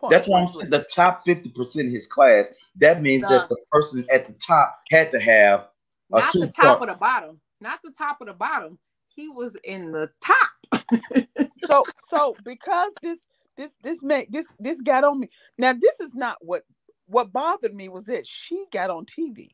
Point. 0.00 0.12
That's 0.12 0.28
why 0.28 0.40
I'm 0.40 0.46
saying 0.48 0.70
the 0.70 0.86
top 0.94 1.24
50% 1.26 1.86
of 1.86 1.92
his 1.92 2.06
class. 2.06 2.54
That 2.76 3.02
means 3.02 3.28
Duh. 3.28 3.28
that 3.28 3.48
the 3.48 3.58
person 3.72 4.06
at 4.12 4.26
the 4.26 4.34
top 4.34 4.76
had 4.90 5.12
to 5.12 5.20
have 5.20 5.68
a 6.14 6.22
Not 6.22 6.30
two 6.30 6.40
the 6.40 6.52
top 6.56 6.80
point. 6.80 6.82
of 6.82 6.88
the 6.88 6.94
bottom. 6.94 7.40
Not 7.60 7.80
the 7.84 7.92
top 7.92 8.20
of 8.20 8.28
the 8.28 8.34
bottom. 8.34 8.78
He 9.08 9.28
was 9.28 9.56
in 9.64 9.92
the 9.92 10.10
top. 10.24 10.50
so 11.66 11.88
so 11.98 12.38
because 12.44 12.92
this 13.02 13.20
this 13.56 13.76
this 13.82 14.02
made 14.02 14.32
this 14.32 14.52
this 14.58 14.80
got 14.82 15.04
on 15.04 15.20
me 15.20 15.28
now 15.58 15.72
this 15.72 16.00
is 16.00 16.14
not 16.14 16.36
what 16.40 16.64
what 17.06 17.32
bothered 17.32 17.74
me 17.74 17.88
was 17.88 18.06
that 18.06 18.26
she 18.26 18.66
got 18.72 18.90
on 18.90 19.04
tv 19.06 19.48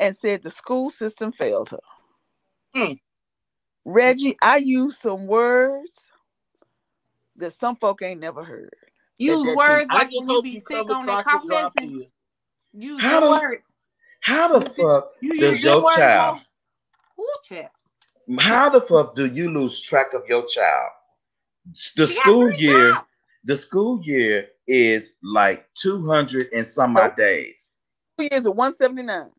and 0.00 0.16
said 0.16 0.42
the 0.42 0.50
school 0.50 0.90
system 0.90 1.32
failed 1.32 1.70
her 1.70 1.80
Hmm. 2.74 2.94
reggie 3.84 4.36
i 4.42 4.58
used 4.58 4.98
some 4.98 5.26
words 5.26 6.10
that 7.36 7.52
some 7.52 7.76
folk 7.76 8.02
ain't 8.02 8.20
never 8.20 8.44
heard 8.44 8.70
Use 9.18 9.42
that 9.44 9.56
words 9.56 9.90
like 9.92 10.10
just 10.10 10.26
when 10.26 10.36
you 10.36 10.42
be 10.42 10.50
you 10.50 10.60
sick 10.68 10.90
on 10.90 11.06
that 11.06 11.24
Crockett 11.24 11.48
cough 11.50 11.74
medicine. 11.74 12.06
Use 12.72 13.00
How 13.02 13.20
good 13.20 13.26
do- 13.26 13.46
words. 13.46 13.76
How 14.20 14.48
the 14.58 14.60
fuck 14.68 15.10
You 15.20 15.38
does 15.38 15.62
your 15.62 15.84
child, 15.94 16.38
Mo. 17.18 17.24
Ooh, 17.24 17.38
child. 17.44 17.70
how 18.40 18.68
the 18.70 18.80
fuck 18.80 19.14
do 19.14 19.26
you 19.26 19.50
lose 19.50 19.80
track 19.82 20.14
of 20.14 20.26
your 20.28 20.46
child? 20.46 20.90
The 21.96 22.06
She 22.06 22.14
school 22.14 22.50
year, 22.52 22.92
jobs. 22.94 23.06
the 23.44 23.56
school 23.56 24.00
year 24.02 24.48
is 24.66 25.14
like 25.22 25.68
200 25.74 26.48
and 26.52 26.66
some 26.66 26.96
odd 26.96 27.16
days. 27.16 27.80
two 28.18 28.28
years 28.30 28.46
at 28.46 28.54
179 28.54 29.30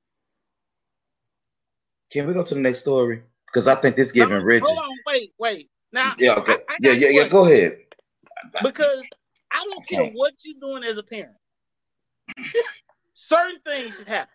Can 2.12 2.28
we 2.28 2.34
go 2.34 2.43
to 2.43 2.54
the 2.54 2.60
next 2.62 2.80
story? 2.80 3.24
Because 3.48 3.68
I 3.68 3.76
think 3.76 3.96
this 3.96 4.12
giving 4.12 4.38
No, 4.39 4.43
Reggie. 4.43 4.66
Hold 4.66 4.78
on, 4.80 4.98
wait, 5.08 5.34
wait. 5.39 5.70
Now, 5.91 6.14
Yeah, 6.18 6.36
okay. 6.36 6.54
I- 6.54 6.74
I 6.74 6.78
yeah, 6.80 6.91
yeah, 6.91 7.10
yeah. 7.10 7.28
Go 7.28 7.46
ahead. 7.46 7.84
Because 8.64 9.04
I 9.52 9.64
don't 9.66 9.88
care 9.88 10.06
what 10.14 10.34
you're 10.43 10.60
doing 10.60 10.84
as 10.84 10.98
a 10.98 11.04
parent. 11.04 11.36
Certain 13.30 13.60
things 13.66 13.98
should 13.98 14.08
happen. 14.08 14.34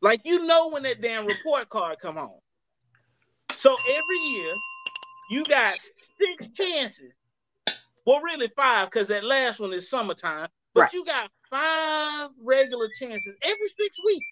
Like 0.00 0.20
you 0.24 0.46
know 0.46 0.68
when 0.68 0.84
that 0.84 1.00
damn 1.00 1.26
report 1.26 1.68
card 1.68 1.98
come 2.00 2.16
home. 2.16 2.38
So 3.56 3.74
every 3.74 4.18
year 4.30 4.54
you 5.30 5.44
got 5.44 5.74
six 6.18 6.48
chances. 6.56 7.12
Well, 8.06 8.20
really 8.20 8.48
five, 8.56 8.90
because 8.90 9.08
that 9.08 9.24
last 9.24 9.60
one 9.60 9.72
is 9.72 9.90
summertime. 9.90 10.48
But 10.74 10.82
Right. 10.82 10.92
you 10.94 11.04
got 11.04 11.30
five 11.50 12.30
regular 12.42 12.88
chances 12.98 13.34
every 13.42 13.68
six 13.78 13.96
weeks. 14.04 14.26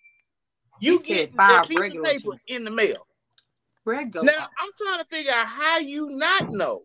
You 0.81 1.03
get 1.03 1.33
five 1.33 1.49
that 1.63 1.69
piece 1.69 1.77
of 1.79 1.81
regular 1.83 2.09
paper 2.09 2.31
chances. 2.33 2.41
in 2.49 2.65
the 2.65 2.71
mail. 2.71 3.07
Go. 4.11 4.23
Now 4.23 4.33
I'm 4.59 4.71
trying 4.79 4.99
to 4.99 5.05
figure 5.07 5.33
out 5.33 5.47
how 5.47 5.79
you 5.79 6.09
not 6.11 6.51
know 6.51 6.83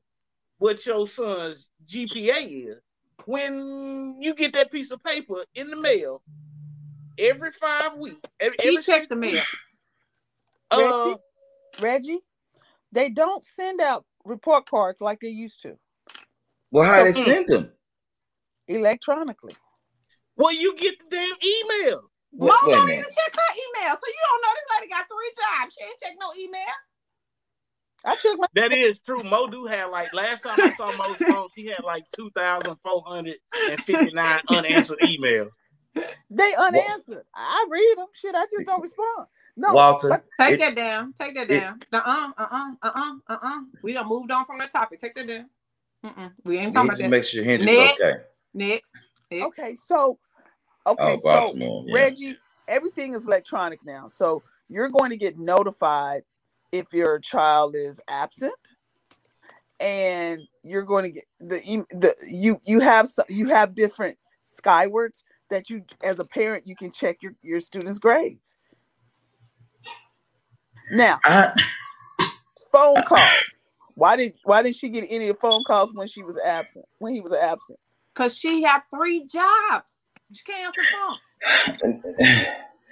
what 0.62 0.86
your 0.86 1.08
son's 1.08 1.72
GPA 1.88 2.68
is 2.70 2.78
when 3.26 4.16
you 4.20 4.36
get 4.36 4.54
that 4.54 4.72
piece 4.72 4.92
of 4.92 5.04
paper 5.04 5.44
in 5.56 5.72
the 5.72 5.76
mail 5.76 6.22
every 7.18 7.52
five 7.52 7.98
weeks. 7.98 8.22
Every, 8.40 8.56
he 8.62 8.70
every 8.70 8.84
checked 8.84 9.10
the 9.10 9.16
mail. 9.16 9.42
Uh, 10.70 11.16
reggie 11.82 12.20
they 12.92 13.10
don't 13.10 13.44
send 13.44 13.82
out 13.82 14.06
report 14.24 14.70
cards 14.70 15.02
like 15.02 15.20
they 15.20 15.28
used 15.30 15.62
to 15.64 15.76
Well, 16.70 16.86
how 16.86 17.00
So- 17.00 17.04
they 17.06 17.12
send 17.12 17.48
them? 17.50 17.72
electronically 18.68 19.56
well, 20.38 20.54
you 20.54 20.76
get 20.78 20.94
the 20.98 21.18
damn 21.18 21.26
email. 21.26 22.02
Mo 22.34 22.46
Wait, 22.46 22.52
wait 22.66 22.74
a 22.74 22.78
don't 22.78 22.90
even 22.90 23.04
check 23.04 23.36
her 23.36 23.54
email. 23.54 23.96
So 23.98 24.08
you 24.08 24.22
don't 24.30 24.42
know 24.42 24.54
this 24.56 24.80
lady 24.80 24.90
got 24.90 25.06
three 25.10 25.34
jobs. 25.36 25.76
She 25.78 25.84
ain't 25.84 26.00
check 26.02 26.16
no 26.20 26.32
email. 26.40 26.74
I 28.06 28.16
checked 28.16 28.38
my 28.40 28.48
That 28.56 28.74
is 28.74 29.00
true. 29.00 29.24
Mo 29.24 29.48
do 29.48 29.66
have 29.66 29.92
like 29.92 30.14
last 30.14 30.44
time 30.44 30.58
I 30.60 30.72
saw 30.72 30.92
Mo's 30.98 31.18
phone, 31.28 31.50
she 31.56 31.68
had 31.68 31.84
like 31.84 32.06
two 32.16 32.30
thousand 32.32 32.76
four 32.84 33.04
hundred 33.06 33.38
and 33.70 33.80
fifty 33.82 34.12
nine 34.14 34.42
unanswered 34.48 35.00
emails. 35.00 35.50
They 36.30 36.54
unanswered. 36.58 37.24
I 37.36 37.66
read 37.70 37.96
them. 37.98 38.08
Shit, 38.14 38.34
I 38.36 38.46
just 38.52 38.66
don't 38.66 38.82
respond. 38.82 39.28
No, 39.58 39.74
Walter, 39.74 40.10
but 40.10 40.26
Take 40.40 40.54
it- 40.56 40.60
that 40.60 40.76
down. 40.76 41.14
Take 41.20 41.36
that 41.36 41.48
down. 41.50 41.80
Uh 41.94 42.02
uh 42.06 42.32
uh 42.38 42.48
uh 42.82 42.90
uh 42.96 43.14
uh 43.28 43.38
uh. 43.42 43.60
We 43.84 43.94
done 43.94 44.08
moved 44.08 44.32
on 44.32 44.46
from 44.46 44.58
that 44.60 44.72
topic. 44.72 45.00
Take 45.00 45.14
that 45.16 45.28
down. 45.28 45.50
Mm-mm. 46.06 46.32
We 46.46 46.58
ain't 46.58 46.74
talking 46.74 46.90
about 46.90 46.98
that. 47.00 47.10
make 47.10 47.24
sure 47.26 47.44
Hendrix 47.44 47.72
Next. 47.74 48.02
okay. 48.02 48.24
Next. 48.54 48.94
Next. 49.30 49.46
okay. 49.60 49.76
So 49.76 50.18
Okay, 50.88 51.20
Oh, 51.24 51.46
so 51.46 51.56
yeah. 51.86 51.94
Reggie, 51.94 52.38
everything 52.68 53.14
is 53.14 53.28
electronic 53.28 53.80
now. 53.86 54.08
So 54.08 54.42
you're 54.68 54.90
going 54.90 55.12
to 55.12 55.18
get 55.18 55.38
notified 55.38 56.24
if 56.72 56.94
your 56.94 57.20
child 57.20 57.76
is 57.76 58.02
absent, 58.08 58.54
and 59.80 60.40
you're 60.64 60.84
going 60.84 61.06
to 61.06 61.12
get 61.12 61.26
the 61.40 61.86
the 61.90 62.14
you 62.30 62.58
you 62.66 62.80
have 62.80 63.08
some, 63.08 63.26
you 63.30 63.50
have 63.50 63.76
different 63.76 64.18
skywards 64.42 65.24
that 65.50 65.70
you 65.70 65.84
as 66.04 66.20
a 66.20 66.26
parent 66.26 66.66
you 66.68 66.76
can 66.76 66.92
check 66.92 67.18
your 67.22 67.34
your 67.42 67.60
students' 67.60 68.00
grades. 68.00 68.58
Now, 70.92 71.20
I, 71.26 71.54
phone 72.72 73.02
calls. 73.04 73.30
Why 73.96 74.16
did 74.16 74.34
why 74.44 74.62
didn't 74.64 74.76
she 74.76 74.90
get 74.90 75.06
any 75.10 75.32
phone 75.34 75.64
calls 75.64 75.94
when 75.94 76.08
she 76.08 76.24
was 76.24 76.40
absent? 76.46 76.86
When 77.00 77.14
he 77.14 77.22
was 77.22 77.34
absent? 77.34 77.80
Cause 78.14 78.38
she 78.38 78.62
had 78.64 78.82
three 78.94 79.26
jobs. 79.26 80.02
She 80.34 80.44
can't 80.44 80.68
answer 80.68 80.82
phone. 80.92 82.46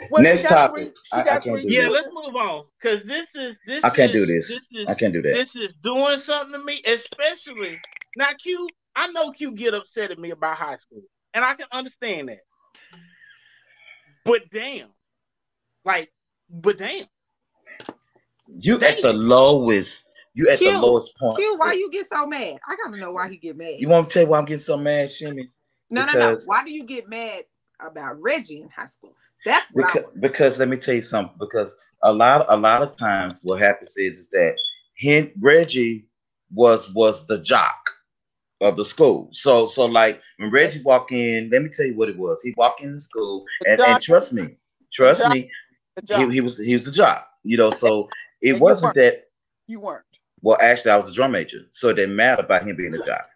Well, 0.10 0.24
Next 0.24 0.44
topic. 0.48 0.96
three- 0.96 1.20
I- 1.20 1.22
I 1.36 1.40
can't 1.40 1.62
do 1.62 1.74
Yeah, 1.76 1.90
this. 1.90 1.94
let's 1.94 2.08
move 2.14 2.36
on 2.36 2.66
because 2.82 3.06
this 3.06 3.28
is 3.36 3.56
this. 3.68 3.84
I 3.84 3.90
can't 3.90 4.14
is, 4.14 4.26
do 4.28 4.34
this. 4.34 4.48
This 4.48 4.66
is, 4.72 4.88
I 4.88 4.94
can't 4.96 5.12
do 5.14 5.22
that. 5.22 5.34
this 5.34 5.48
is 5.56 5.76
doing 5.84 6.18
something 6.20 6.54
to 6.60 6.66
me, 6.66 6.82
especially 6.86 7.80
now. 8.16 8.30
Q, 8.42 8.68
I 8.96 9.08
know 9.12 9.32
Q 9.34 9.52
get 9.56 9.74
upset 9.74 10.12
at 10.12 10.18
me 10.20 10.32
about 10.32 10.58
high 10.58 10.78
school, 10.78 11.02
and 11.34 11.44
I 11.44 11.56
can 11.56 11.68
understand 11.72 12.30
that. 12.30 12.40
But 14.24 14.42
damn, 14.54 14.90
like, 15.84 16.12
but 16.50 16.78
damn, 16.78 17.06
You 18.58 18.76
at 18.80 19.02
the 19.02 19.14
lowest. 19.14 20.06
You 20.34 20.50
at 20.50 20.60
the 20.60 20.72
lowest 20.80 21.18
point. 21.18 21.38
Q, 21.38 21.56
why 21.58 21.74
you 21.74 21.92
get 21.92 22.08
so 22.08 22.26
mad? 22.26 22.58
I 22.68 22.76
gotta 22.78 22.98
know 23.00 23.12
why 23.12 23.28
he 23.30 23.38
get 23.38 23.58
mad. 23.58 23.74
You 23.78 23.90
want 23.90 24.08
to 24.10 24.14
tell 24.14 24.24
you 24.24 24.30
why 24.30 24.38
I'm 24.40 24.46
getting 24.46 24.60
so 24.60 24.78
mad, 24.78 25.12
Shimmy? 25.12 25.48
no, 25.90 26.06
no, 26.06 26.14
no. 26.14 26.38
Why 26.46 26.64
do 26.64 26.72
you 26.72 26.86
get 26.86 27.10
mad 27.10 27.44
about 27.82 28.22
Reggie 28.22 28.62
in 28.62 28.70
high 28.70 28.86
school? 28.86 29.14
That's 29.46 29.70
what 29.72 29.94
Because, 29.94 30.12
because 30.20 30.60
let 30.60 30.70
me 30.70 30.78
tell 30.78 30.96
you 30.96 31.02
something. 31.02 31.36
Because 31.40 31.78
a 32.04 32.12
lot, 32.12 32.46
a 32.50 32.58
lot 32.58 32.82
of 32.82 32.98
times, 32.98 33.40
what 33.44 33.62
happens 33.62 33.98
is, 33.98 34.18
is 34.18 34.30
that 34.32 34.56
he, 34.96 35.32
Reggie 35.40 36.06
was 36.54 36.94
was 36.94 37.28
the 37.28 37.40
jock 37.40 37.90
of 38.62 38.76
the 38.76 38.86
school. 38.86 39.30
So, 39.32 39.68
so 39.68 39.86
like 39.86 40.22
when 40.38 40.52
Reggie 40.52 40.82
walked 40.84 41.12
in, 41.12 41.50
let 41.52 41.62
me 41.62 41.70
tell 41.70 41.86
you 41.86 41.96
what 41.96 42.10
it 42.10 42.18
was. 42.18 42.42
He 42.42 42.54
walked 42.58 42.82
in 42.82 42.94
the 42.94 43.00
school, 43.00 43.46
and, 43.66 43.80
and 43.80 44.02
trust 44.02 44.34
me, 44.34 44.58
trust 44.92 45.28
me, 45.30 45.50
he, 46.08 46.32
he 46.32 46.42
was 46.42 46.58
he 46.58 46.74
was 46.74 46.86
the 46.86 46.92
jock. 46.92 47.26
You 47.44 47.58
know, 47.58 47.72
so 47.72 48.10
it 48.42 48.56
you 48.56 48.60
wasn't 48.60 48.96
weren't. 48.96 49.16
that. 49.16 49.24
you 49.68 49.80
weren't. 49.80 50.04
Well, 50.42 50.58
actually, 50.62 50.92
I 50.92 50.98
was 50.98 51.10
a 51.10 51.14
drum 51.14 51.32
major, 51.32 51.62
so 51.72 51.90
it 51.90 51.96
didn't 51.96 52.16
matter 52.16 52.44
about 52.44 52.64
him 52.64 52.76
being 52.76 52.94
a 52.94 53.06
jock. 53.06 53.28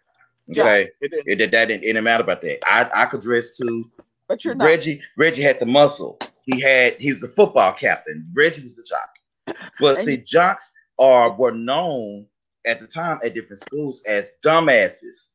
Okay, 0.50 0.88
it 1.00 1.10
didn't. 1.10 1.28
it, 1.28 1.38
that 1.38 1.50
that 1.52 1.68
didn't, 1.68 1.82
it 1.84 1.86
didn't 1.86 2.04
matter 2.04 2.22
about 2.22 2.42
that. 2.42 2.58
I 2.66 2.90
I 2.94 3.06
could 3.06 3.22
dress 3.22 3.56
too. 3.56 3.90
But 4.28 4.44
you're 4.44 4.54
not. 4.54 4.64
Reggie 4.66 5.00
Reggie 5.16 5.42
had 5.42 5.60
the 5.60 5.66
muscle. 5.66 6.18
He 6.42 6.60
had 6.60 6.94
he 7.00 7.10
was 7.10 7.20
the 7.20 7.28
football 7.28 7.72
captain. 7.72 8.30
Reggie 8.34 8.62
was 8.62 8.76
the 8.76 8.86
jock. 8.88 9.58
But 9.80 9.98
see, 9.98 10.16
jocks 10.16 10.72
are 10.98 11.34
were 11.34 11.52
known 11.52 12.26
at 12.66 12.80
the 12.80 12.86
time 12.86 13.18
at 13.24 13.34
different 13.34 13.60
schools 13.60 14.02
as 14.08 14.32
dumbasses. 14.44 15.32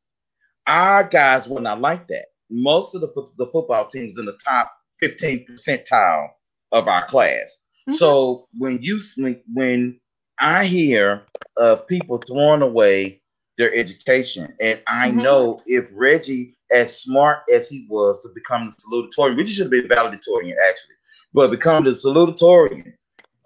Our 0.66 1.04
guys 1.04 1.48
were 1.48 1.60
not 1.60 1.80
like 1.80 2.08
that. 2.08 2.26
Most 2.50 2.94
of 2.94 3.00
the 3.00 3.08
the 3.38 3.46
football 3.46 3.86
team 3.86 4.06
was 4.06 4.18
in 4.18 4.26
the 4.26 4.38
top 4.44 4.72
15 5.00 5.46
percentile 5.46 6.28
of 6.72 6.88
our 6.88 7.06
class. 7.06 7.64
Mm-hmm. 7.88 7.94
So 7.94 8.48
when 8.58 8.82
you 8.82 9.00
when, 9.16 9.40
when 9.52 10.00
I 10.38 10.64
hear 10.64 11.22
of 11.56 11.86
people 11.86 12.18
throwing 12.18 12.62
away 12.62 13.19
their 13.60 13.74
education, 13.74 14.54
and 14.60 14.82
I 14.88 15.10
Mm-hmm. 15.10 15.20
Mhm. 15.20 15.22
know 15.22 15.60
if 15.66 15.90
Reggie, 15.94 16.56
as 16.74 16.98
smart 17.02 17.40
as 17.54 17.68
he 17.68 17.86
was 17.90 18.22
to 18.22 18.30
become 18.34 18.70
the 18.70 18.76
salutatorian, 18.76 19.38
Reggie 19.38 19.52
should 19.52 19.64
have 19.66 19.70
been 19.70 19.88
valedictorian 19.88 20.56
actually, 20.70 20.96
but 21.34 21.50
become 21.52 21.84
the 21.84 21.90
salutatorian, 21.90 22.94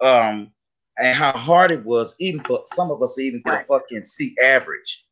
um, 0.01 0.51
and 0.99 1.15
how 1.15 1.33
hard 1.33 1.71
it 1.71 1.83
was 1.85 2.15
even 2.19 2.41
for 2.41 2.63
some 2.67 2.91
of 2.91 3.03
us 3.03 3.15
to 3.15 3.23
even 3.23 3.43
get 3.45 3.61
a 3.63 3.65
fucking 3.65 4.03
C 4.03 4.35
average. 4.43 5.05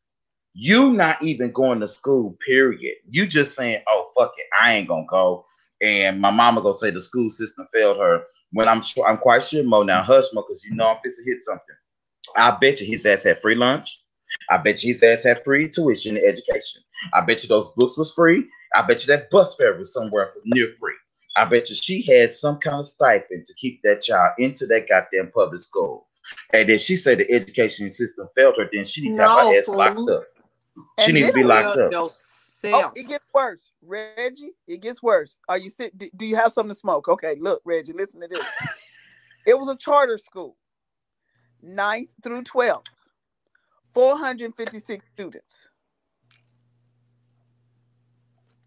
You 0.54 0.92
not 0.92 1.22
even 1.22 1.52
going 1.52 1.80
to 1.80 1.88
school, 1.88 2.36
period. 2.46 2.96
You 3.10 3.26
just 3.26 3.54
saying, 3.54 3.82
"Oh 3.88 4.10
fuck 4.18 4.32
it, 4.38 4.46
I 4.60 4.74
ain't 4.74 4.88
gonna 4.88 5.06
go," 5.10 5.44
and 5.82 6.20
my 6.20 6.30
mama 6.30 6.62
gonna 6.62 6.76
say 6.76 6.90
the 6.90 7.00
school 7.00 7.30
system 7.30 7.66
failed 7.74 7.98
her. 7.98 8.24
When 8.52 8.68
I'm 8.68 8.82
sure, 8.82 9.06
I'm 9.06 9.18
quite 9.18 9.42
sure 9.44 9.64
Mo 9.64 9.82
now 9.82 10.02
hush 10.02 10.26
Mo 10.32 10.42
because 10.42 10.64
you 10.64 10.74
know 10.74 10.88
I'm 10.88 10.98
fixing 11.04 11.24
to 11.26 11.30
hit 11.32 11.44
something. 11.44 11.76
I 12.36 12.52
bet 12.52 12.80
you 12.80 12.86
his 12.86 13.04
ass 13.06 13.24
had 13.24 13.40
free 13.40 13.56
lunch. 13.56 14.00
I 14.50 14.58
bet 14.58 14.82
you 14.82 14.92
his 14.92 15.02
ass 15.02 15.24
had 15.24 15.44
free 15.44 15.68
tuition 15.68 16.16
and 16.16 16.26
education. 16.26 16.82
I 17.12 17.20
bet 17.22 17.42
you 17.42 17.48
those 17.48 17.72
books 17.72 17.98
was 17.98 18.12
free. 18.12 18.46
I 18.74 18.82
bet 18.82 19.06
you 19.06 19.14
that 19.14 19.30
bus 19.30 19.54
fare 19.54 19.76
was 19.76 19.92
somewhere 19.92 20.32
near 20.44 20.68
free. 20.80 20.94
I 21.36 21.44
bet 21.44 21.68
you 21.68 21.76
she 21.76 22.02
had 22.02 22.30
some 22.30 22.58
kind 22.58 22.78
of 22.78 22.86
stipend 22.86 23.46
to 23.46 23.54
keep 23.54 23.82
that 23.82 24.02
child 24.02 24.32
into 24.38 24.66
that 24.66 24.88
goddamn 24.88 25.32
public 25.32 25.60
school. 25.60 26.06
And 26.52 26.68
then 26.68 26.78
she 26.78 26.96
said 26.96 27.18
the 27.18 27.30
education 27.30 27.88
system 27.88 28.28
failed 28.34 28.56
her. 28.58 28.68
Then 28.72 28.84
she 28.84 29.08
need 29.08 29.16
to 29.16 29.22
have 29.22 29.48
her 29.48 29.58
ass 29.58 29.68
locked 29.68 30.10
up. 30.10 30.24
She 31.00 31.12
needs 31.12 31.28
to 31.28 31.34
be 31.34 31.44
locked 31.44 31.78
up. 31.78 31.92
Oh, 31.92 32.92
it 32.94 33.06
gets 33.08 33.26
worse, 33.34 33.70
Reggie. 33.82 34.52
It 34.66 34.80
gets 34.80 35.02
worse. 35.02 35.38
Are 35.48 35.58
you 35.58 35.68
sit? 35.68 35.96
Do, 35.98 36.08
do 36.16 36.24
you 36.24 36.36
have 36.36 36.52
something 36.52 36.72
to 36.72 36.78
smoke? 36.78 37.08
Okay, 37.08 37.36
look, 37.38 37.60
Reggie, 37.64 37.92
listen 37.92 38.22
to 38.22 38.28
this. 38.28 38.44
it 39.46 39.58
was 39.58 39.68
a 39.68 39.76
charter 39.76 40.16
school, 40.16 40.56
ninth 41.62 42.14
through 42.22 42.42
twelfth, 42.44 42.88
four 43.94 44.18
hundred 44.18 44.54
fifty-six 44.54 45.04
students. 45.14 45.68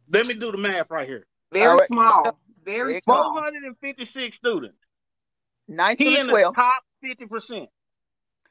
Let 0.09 0.25
me 0.27 0.33
do 0.35 0.51
the 0.51 0.57
math 0.57 0.89
right 0.89 1.07
here. 1.07 1.27
Very 1.51 1.67
All 1.67 1.77
right. 1.77 1.87
small. 1.87 2.39
Very 2.63 2.99
small. 3.01 3.33
456 3.33 4.35
students. 4.37 4.77
Ninth 5.67 5.99
He 5.99 6.05
through 6.15 6.21
in 6.21 6.27
the 6.27 6.51
top 6.55 6.83
50% 7.03 7.67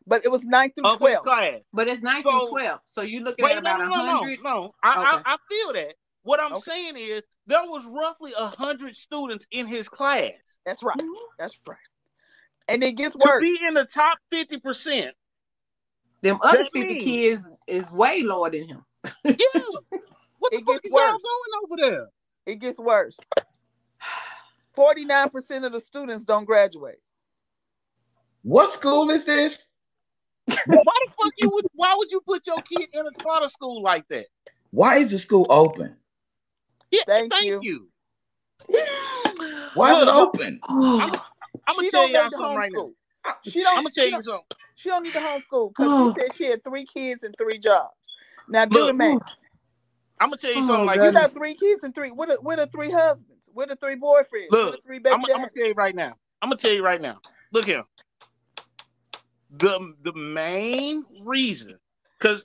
but 0.07 0.25
it 0.25 0.31
was 0.31 0.43
ninth 0.45 0.75
through 0.77 0.89
of 0.89 0.99
twelve. 0.99 1.25
class. 1.25 1.61
But 1.73 1.89
it's 1.89 2.01
9 2.03 2.23
So- 2.23 2.31
through 2.31 2.47
12. 2.51 2.81
So 2.85 3.03
you're 3.03 3.23
looking 3.25 3.45
Wait, 3.45 3.57
at 3.57 3.63
no, 3.65 3.75
about 3.75 3.79
no, 3.81 3.85
no, 3.89 3.97
no, 4.07 4.21
100. 4.21 4.39
no. 4.45 4.73
I, 4.83 4.93
Okay. 4.93 5.23
I, 5.27 5.35
I 5.35 5.37
feel 5.49 5.73
that. 5.73 5.95
What 6.23 6.41
I'm 6.41 6.53
Okay. 6.53 6.61
saying 6.71 6.97
is 6.97 7.23
there 7.47 7.65
was 7.65 7.85
roughly 7.87 8.33
hundred 8.37 8.95
students 8.95 9.47
in 9.51 9.67
his 9.67 9.89
class. 9.89 10.33
That's 10.65 10.83
right. 10.83 10.97
Mm-hmm. 10.97 11.25
That's 11.39 11.59
right. 11.67 11.77
And 12.69 12.83
it 12.85 12.93
gets 12.97 13.15
To 13.17 13.29
worse. 13.29 13.43
be 13.43 13.59
in 13.67 13.75
the 13.75 13.87
top 13.87 14.19
50%. 14.33 15.11
Them 16.27 16.39
other 16.43 16.59
That 16.65 16.71
50 16.73 16.95
means- 16.95 17.05
kids 17.05 17.43
is 17.67 17.91
way 17.91 18.23
lower 18.23 18.51
than 18.51 18.69
him. 18.69 18.85
Yeah. 19.25 19.35
What 20.39 20.53
the 20.53 20.59
It 20.59 20.65
fuck 20.67 20.83
gets 20.83 20.87
is 20.87 20.93
y'all 20.93 21.13
worse. 21.13 21.23
doing 21.23 21.63
over 21.65 21.77
there? 21.97 22.09
It 22.45 22.57
gets 22.61 22.79
worse. 22.79 23.17
Forty-nine 24.75 25.31
percent 25.31 25.65
of 25.65 25.73
the 25.73 25.81
students 25.81 26.25
don't 26.25 26.45
graduate. 26.45 27.01
What 28.43 28.71
school 28.71 29.11
is 29.11 29.25
this? 29.25 29.71
Why 30.47 30.57
the 30.67 31.11
fuck 31.21 31.33
you 31.39 31.51
would 31.53 31.65
why 31.75 31.95
would 31.99 32.11
you 32.13 32.21
put 32.21 32.47
your 32.47 32.61
kid 32.63 32.89
in 32.93 33.01
a 33.07 33.23
charter 33.23 33.49
school 33.49 33.83
like 33.83 34.07
that? 34.09 34.27
Why 34.71 34.99
is 34.99 35.11
the 35.11 35.19
school 35.19 35.47
open? 35.49 35.97
Yeah, 36.91 37.01
Thank 37.07 37.33
thank, 37.33 37.47
you. 37.47 37.61
you. 37.63 37.89
Why 39.75 39.93
is 39.95 40.03
it 40.03 40.09
open? 40.09 40.61
I'm 40.69 41.11
gonna 41.11 41.91
tell 41.91 42.09
y'all 42.09 42.25
need 42.25 42.33
the 42.33 42.37
something 42.39 42.57
right 42.59 42.73
now. 42.73 42.91
Homeschool. 43.27 43.53
She 43.53 43.61
don't. 43.61 43.77
I'm 43.79 43.83
gonna 43.85 43.91
tell 43.91 44.05
she 44.05 44.11
you 44.11 44.17
don't- 44.17 44.25
something. 44.25 44.45
She 44.79 44.89
don't 44.91 45.03
need 45.05 45.15
the 45.15 45.21
homeschool 45.21 45.71
because 45.71 45.91
Oh. 45.91 46.15
she 46.15 46.21
said 46.21 46.35
she 46.35 46.45
had 46.45 46.63
three 46.65 46.85
kids 46.85 47.23
and 47.23 47.35
three 47.39 47.59
jobs. 47.59 47.95
Now 48.49 48.67
do 48.67 48.79
Look, 48.79 48.87
the 48.89 48.93
math. 48.93 49.19
I'm 50.21 50.29
gonna 50.29 50.37
tell 50.37 50.51
you 50.53 50.59
Oh, 50.59 50.67
something 50.67 50.87
like 50.87 51.01
You 51.03 51.13
got 51.13 51.33
three 51.33 51.55
kids 51.55 51.83
and 51.85 51.95
three. 51.95 52.11
What 52.11 52.31
are, 52.31 52.37
what 52.41 52.59
are 52.59 52.67
three 52.67 52.91
husbands? 52.91 53.49
What 53.53 53.71
are 53.71 53.75
three 53.77 53.97
boyfriends? 53.97 54.51
Look, 54.51 54.67
what 54.67 54.75
are 54.75 54.83
three 54.87 54.99
baby 54.99 55.15
I'm, 55.15 55.25
I'm 55.25 55.31
gonna 55.31 55.51
tell 55.57 55.67
you 55.67 55.75
right 55.75 55.95
now. 55.95 56.15
I'm 56.43 56.51
gonna 56.51 56.61
tell 56.61 56.73
you 56.73 56.83
right 56.83 57.01
now. 57.01 57.19
Look 57.53 57.65
here. 57.67 57.85
The 59.59 59.95
the 60.03 60.13
main 60.13 61.05
reason, 61.23 61.79
because 62.19 62.45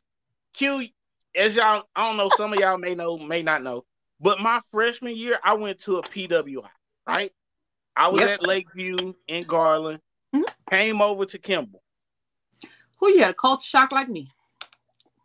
Q, 0.54 0.88
as 1.36 1.56
y'all, 1.56 1.84
I 1.96 2.08
don't 2.08 2.18
know, 2.18 2.30
some 2.30 2.54
of 2.54 2.60
y'all 2.60 2.78
may 2.78 2.94
know, 2.96 3.18
may 3.18 3.42
not 3.42 3.64
know, 3.64 3.86
but 4.20 4.40
my 4.40 4.60
freshman 4.72 5.16
year, 5.16 5.40
I 5.44 5.54
went 5.54 5.80
to 5.82 5.98
a 5.98 6.04
PWI, 6.04 6.70
right? 7.08 7.32
I 7.98 8.08
was 8.10 8.22
Yep. 8.22 8.30
at 8.30 8.42
Lakeview 8.44 9.14
in 9.28 9.44
Garland, 9.46 10.00
Mhm. 10.36 10.44
came 10.70 11.02
over 11.02 11.26
to 11.26 11.38
Kimball. 11.40 11.82
Who 13.00 13.10
you 13.10 13.20
had 13.22 13.32
a 13.32 13.34
culture 13.34 13.66
shock 13.66 13.92
like 13.92 14.10
me? 14.10 14.30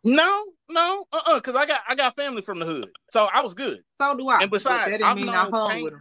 No, 0.03 0.47
no, 0.69 1.05
uh, 1.13 1.21
uh 1.27 1.35
because 1.35 1.55
I 1.55 1.67
got 1.67 1.81
I 1.89 1.95
got 1.95 2.17
family 2.17 2.43
from 2.43 2.59
the 2.59 2.67
hood, 2.67 2.91
so 3.11 3.29
I 3.33 3.43
was 3.43 3.55
good. 3.55 3.83
So 4.01 4.17
do 4.17 4.29
I. 4.29 4.43
And 4.43 4.51
but 4.51 4.63
besides, 4.63 4.91
that 4.91 4.99
didn't 4.99 5.05
I've 5.11 5.17
mean 5.17 5.29
I 5.29 5.49
hung 5.51 5.69
Tank- 5.71 5.85
with 5.85 5.93
him. 5.95 6.01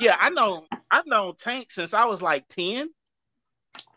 Yeah, 0.00 0.16
I 0.20 0.30
know. 0.30 0.66
I've 0.90 1.06
known 1.06 1.34
Tank 1.36 1.70
since 1.70 1.94
I 1.94 2.04
was 2.04 2.20
like 2.22 2.46
10. 2.48 2.88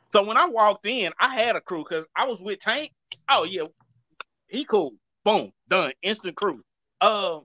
So 0.10 0.24
when 0.24 0.38
I 0.38 0.46
walked 0.46 0.86
in, 0.86 1.12
I 1.20 1.36
had 1.36 1.56
a 1.56 1.62
crew 1.62 1.84
because 1.88 2.06
I 2.16 2.26
was 2.26 2.40
with 2.40 2.60
Tank. 2.60 2.92
Oh, 3.30 3.44
yeah. 3.44 3.64
He 4.48 4.66
cool. 4.66 4.94
Boom. 5.26 5.52
Done. 5.68 5.92
Instant 6.02 6.38
crew. 6.38 6.62
Uh, 7.02 7.40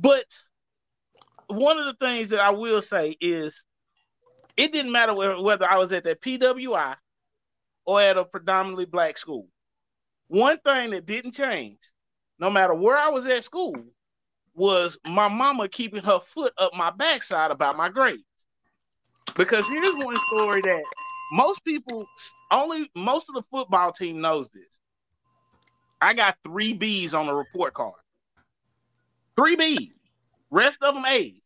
but 0.00 0.26
one 1.48 1.78
of 1.78 1.86
the 1.86 1.94
things 1.94 2.28
that 2.28 2.40
I 2.40 2.50
will 2.50 2.80
say 2.82 3.16
is 3.20 3.52
it 4.56 4.72
didn't 4.72 4.92
matter 4.92 5.14
whether, 5.14 5.70
I 5.70 5.78
was 5.78 5.92
at 5.92 6.04
that 6.04 6.20
PWI 6.20 6.96
or 7.86 8.00
at 8.00 8.16
a 8.16 8.24
predominantly 8.24 8.84
black 8.84 9.18
school. 9.18 9.48
One 10.28 10.58
thing 10.64 10.90
that 10.90 11.06
didn't 11.06 11.32
change, 11.32 11.78
no 12.38 12.50
matter 12.50 12.74
where 12.74 12.96
I 12.96 13.08
was 13.08 13.26
at 13.26 13.44
school, 13.44 13.76
was 14.54 14.98
my 15.06 15.28
mama 15.28 15.68
keeping 15.68 16.02
her 16.02 16.20
foot 16.20 16.52
up 16.58 16.72
my 16.74 16.90
backside 16.90 17.50
about 17.50 17.76
my 17.76 17.88
grades. 17.88 18.22
Because 19.36 19.66
here's 19.66 20.04
one 20.04 20.16
story 20.36 20.60
that 20.60 20.84
most 21.32 21.64
people 21.64 22.06
only 22.52 22.88
most 22.94 23.26
of 23.28 23.34
the 23.34 23.42
football 23.50 23.90
team 23.92 24.20
knows 24.20 24.48
this. 24.50 24.80
I 26.00 26.14
got 26.14 26.36
three 26.44 26.72
B's 26.72 27.14
on 27.14 27.26
the 27.26 27.34
report 27.34 27.74
card. 27.74 27.94
Three 29.36 29.56
B's. 29.56 29.98
Rest 30.50 30.78
of 30.82 30.94
them 30.94 31.04
A's. 31.04 31.40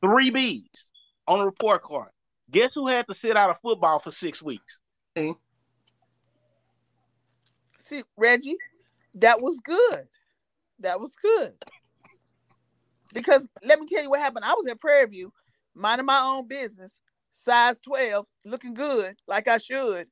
Three 0.00 0.30
B's 0.30 0.88
on 1.26 1.40
the 1.40 1.44
report 1.46 1.82
card. 1.82 2.10
Guess 2.52 2.72
who 2.74 2.86
had 2.86 3.06
to 3.08 3.14
sit 3.14 3.36
out 3.36 3.50
of 3.50 3.56
football 3.62 3.98
for 3.98 4.10
six 4.10 4.42
weeks? 4.42 4.80
See? 5.16 5.32
See, 7.78 8.02
Reggie, 8.16 8.56
that 9.14 9.40
was 9.40 9.58
good. 9.60 10.06
That 10.80 11.00
was 11.00 11.16
good. 11.16 11.54
Because 13.14 13.48
let 13.62 13.80
me 13.80 13.86
tell 13.86 14.02
you 14.02 14.10
what 14.10 14.20
happened. 14.20 14.44
I 14.44 14.52
was 14.52 14.66
at 14.66 14.80
Prairie 14.80 15.08
View, 15.08 15.32
minding 15.74 16.06
my 16.06 16.20
own 16.20 16.46
business, 16.46 17.00
size 17.30 17.78
12, 17.80 18.26
looking 18.44 18.74
good, 18.74 19.16
like 19.26 19.48
I 19.48 19.58
should. 19.58 20.06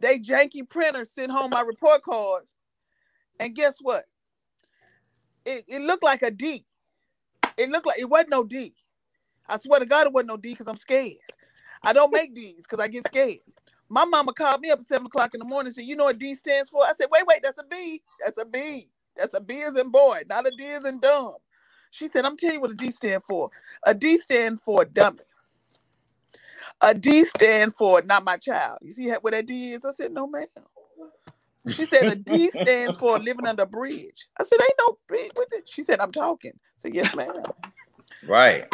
They 0.00 0.18
janky 0.18 0.68
printer 0.68 1.04
sent 1.04 1.32
home 1.32 1.50
my 1.50 1.62
report 1.62 2.02
card. 2.02 2.44
And 3.40 3.54
guess 3.54 3.76
what? 3.80 4.04
It, 5.44 5.64
it 5.68 5.82
looked 5.82 6.02
like 6.02 6.22
a 6.22 6.30
D. 6.30 6.64
It 7.56 7.70
looked 7.70 7.86
like 7.86 7.98
it 7.98 8.08
wasn't 8.08 8.30
no 8.30 8.44
D. 8.44 8.74
I 9.48 9.58
swear 9.58 9.80
to 9.80 9.86
God, 9.86 10.06
it 10.06 10.12
wasn't 10.12 10.28
no 10.28 10.36
D 10.36 10.50
because 10.50 10.68
I'm 10.68 10.76
scared. 10.76 11.14
I 11.84 11.92
don't 11.92 12.12
make 12.12 12.34
D's 12.34 12.62
because 12.62 12.80
I 12.80 12.88
get 12.88 13.06
scared. 13.06 13.38
My 13.88 14.04
mama 14.04 14.32
called 14.32 14.60
me 14.60 14.70
up 14.70 14.80
at 14.80 14.86
seven 14.86 15.06
o'clock 15.06 15.34
in 15.34 15.40
the 15.40 15.44
morning 15.46 15.68
and 15.68 15.76
said, 15.76 15.84
You 15.84 15.96
know 15.96 16.04
what 16.04 16.18
D 16.18 16.34
stands 16.34 16.70
for? 16.70 16.84
I 16.84 16.92
said, 16.94 17.08
Wait, 17.10 17.26
wait, 17.26 17.40
that's 17.42 17.58
a 17.60 17.64
B. 17.64 18.02
That's 18.24 18.38
a 18.40 18.46
B. 18.46 18.88
That's 19.16 19.34
a 19.34 19.40
B 19.40 19.62
as 19.62 19.76
in 19.76 19.90
boy, 19.90 20.22
not 20.28 20.46
a 20.46 20.52
D 20.56 20.64
as 20.66 20.86
in 20.86 21.00
dumb. 21.00 21.36
She 21.90 22.08
said, 22.08 22.24
I'm 22.24 22.36
telling 22.36 22.56
you 22.56 22.60
what 22.60 22.72
a 22.72 22.76
D 22.76 22.90
stand 22.90 23.24
for. 23.24 23.50
A 23.86 23.94
D 23.94 24.18
stand 24.18 24.60
for 24.60 24.84
dummy. 24.84 25.20
A 26.82 26.94
D 26.94 27.24
stand 27.24 27.74
for 27.74 28.02
not 28.02 28.24
my 28.24 28.36
child. 28.38 28.78
You 28.82 28.92
see 28.92 29.10
what 29.10 29.32
that 29.32 29.46
D 29.46 29.72
is? 29.72 29.84
I 29.84 29.92
said, 29.92 30.12
No, 30.12 30.26
ma'am. 30.28 30.46
She 31.68 31.86
said 31.86 32.08
a 32.08 32.16
D 32.16 32.50
stands 32.50 32.96
for 32.96 33.18
living 33.18 33.46
under 33.46 33.64
a 33.64 33.66
bridge. 33.66 34.28
I 34.38 34.44
said, 34.44 34.60
Ain't 34.60 34.72
no 34.80 34.96
bridge. 35.08 35.32
She 35.66 35.82
said, 35.84 36.00
I'm 36.00 36.12
talking. 36.12 36.52
I 36.54 36.60
said, 36.76 36.94
Yes, 36.94 37.14
ma'am. 37.14 37.28
Right. 38.26 38.66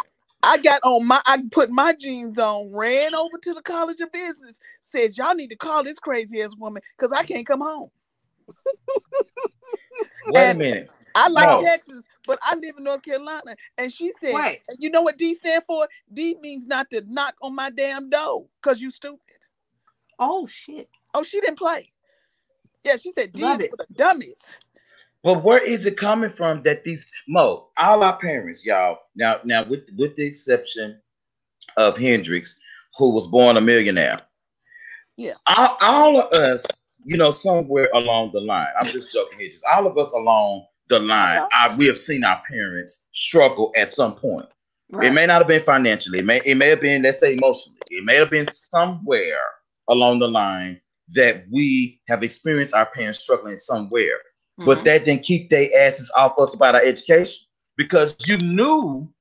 I 0.43 0.57
got 0.57 0.81
on 0.83 1.07
my 1.07 1.21
I 1.25 1.41
put 1.51 1.69
my 1.69 1.93
jeans 1.93 2.37
on, 2.39 2.73
ran 2.73 3.13
over 3.15 3.37
to 3.37 3.53
the 3.53 3.61
College 3.61 3.99
of 3.99 4.11
Business, 4.11 4.57
said, 4.81 5.15
Y'all 5.17 5.35
need 5.35 5.49
to 5.51 5.55
call 5.55 5.83
this 5.83 5.99
crazy 5.99 6.41
ass 6.41 6.55
woman 6.57 6.81
because 6.97 7.11
I 7.15 7.23
can't 7.23 7.45
come 7.45 7.61
home. 7.61 7.89
Wait 10.27 10.37
And- 10.37 10.61
a 10.61 10.63
minute. 10.63 10.91
I 11.13 11.27
like 11.27 11.45
No. 11.45 11.61
Texas, 11.61 12.05
but 12.25 12.39
I 12.41 12.55
live 12.55 12.75
in 12.77 12.85
North 12.85 13.01
Carolina. 13.03 13.55
And 13.77 13.91
she 13.91 14.13
said, 14.21 14.33
Wait. 14.33 14.61
You 14.79 14.89
know 14.89 15.01
what 15.01 15.17
D 15.17 15.33
stand 15.33 15.63
for? 15.65 15.87
D 16.13 16.37
means 16.41 16.65
not 16.67 16.89
to 16.91 17.03
knock 17.07 17.35
on 17.41 17.53
my 17.53 17.69
damn 17.69 18.09
door 18.09 18.45
because 18.61 18.79
you 18.79 18.91
stupid. 18.91 19.19
Oh 20.19 20.47
shit. 20.47 20.87
Oh, 21.13 21.23
she 21.23 21.41
didn't 21.41 21.57
play. 21.57 21.91
Yeah, 22.85 22.95
she 22.95 23.11
said 23.11 23.33
D 23.33 23.41
Love 23.41 23.59
is 23.59 23.65
it. 23.65 23.71
for 23.71 23.77
the 23.77 23.93
dummies. 23.93 24.55
But 25.23 25.43
where 25.43 25.63
is 25.63 25.85
it 25.85 25.97
coming 25.97 26.31
from 26.31 26.63
that 26.63 26.83
these 26.83 27.05
Mo, 27.27 27.67
all 27.77 28.03
our 28.03 28.17
parents, 28.17 28.65
y'all, 28.65 28.97
now 29.15 29.39
now 29.43 29.63
with 29.63 29.89
with 29.97 30.15
the 30.15 30.25
exception 30.25 30.99
of 31.77 31.97
Hendrix, 31.97 32.57
who 32.97 33.11
was 33.11 33.27
born 33.27 33.57
a 33.57 33.61
millionaire. 33.61 34.21
Yeah. 35.17 35.33
All, 35.47 35.77
all 35.81 36.21
of 36.21 36.33
us, 36.33 36.65
you 37.05 37.17
know, 37.17 37.31
somewhere 37.31 37.89
along 37.93 38.31
the 38.33 38.41
line. 38.41 38.67
I'm 38.79 38.87
just 38.87 39.13
joking 39.13 39.39
here. 39.39 39.49
Just 39.49 39.65
all 39.71 39.87
of 39.87 39.97
us 39.97 40.11
along 40.13 40.65
the 40.89 40.99
line, 40.99 41.37
know. 41.37 41.49
I, 41.53 41.75
we 41.75 41.85
have 41.87 41.97
seen 41.97 42.23
our 42.23 42.41
parents 42.49 43.07
struggle 43.11 43.71
at 43.77 43.91
some 43.91 44.15
point. 44.15 44.47
Right. 44.91 45.07
It 45.07 45.13
may 45.13 45.25
not 45.25 45.39
have 45.39 45.47
been 45.47 45.61
financially. 45.61 46.19
It 46.19 46.25
may 46.25 46.41
it 46.45 46.55
may 46.55 46.69
have 46.69 46.81
been, 46.81 47.03
let's 47.03 47.19
say, 47.19 47.33
emotionally. 47.33 47.77
It 47.91 48.03
may 48.03 48.15
have 48.15 48.29
been 48.29 48.47
somewhere 48.51 49.41
along 49.87 50.19
the 50.19 50.27
line 50.27 50.81
that 51.09 51.45
we 51.51 52.01
have 52.07 52.23
experienced 52.23 52.73
our 52.73 52.85
parents 52.87 53.19
struggling 53.19 53.57
somewhere 53.57 54.19
but 54.65 54.79
Mhm. 54.79 54.83
that 54.85 55.05
didn't 55.05 55.23
keep 55.23 55.49
their 55.49 55.67
asses 55.79 56.11
off 56.17 56.37
us 56.39 56.53
about 56.53 56.75
our 56.75 56.83
education 56.83 57.45
because 57.77 58.15
you 58.27 58.37
knew 58.37 59.11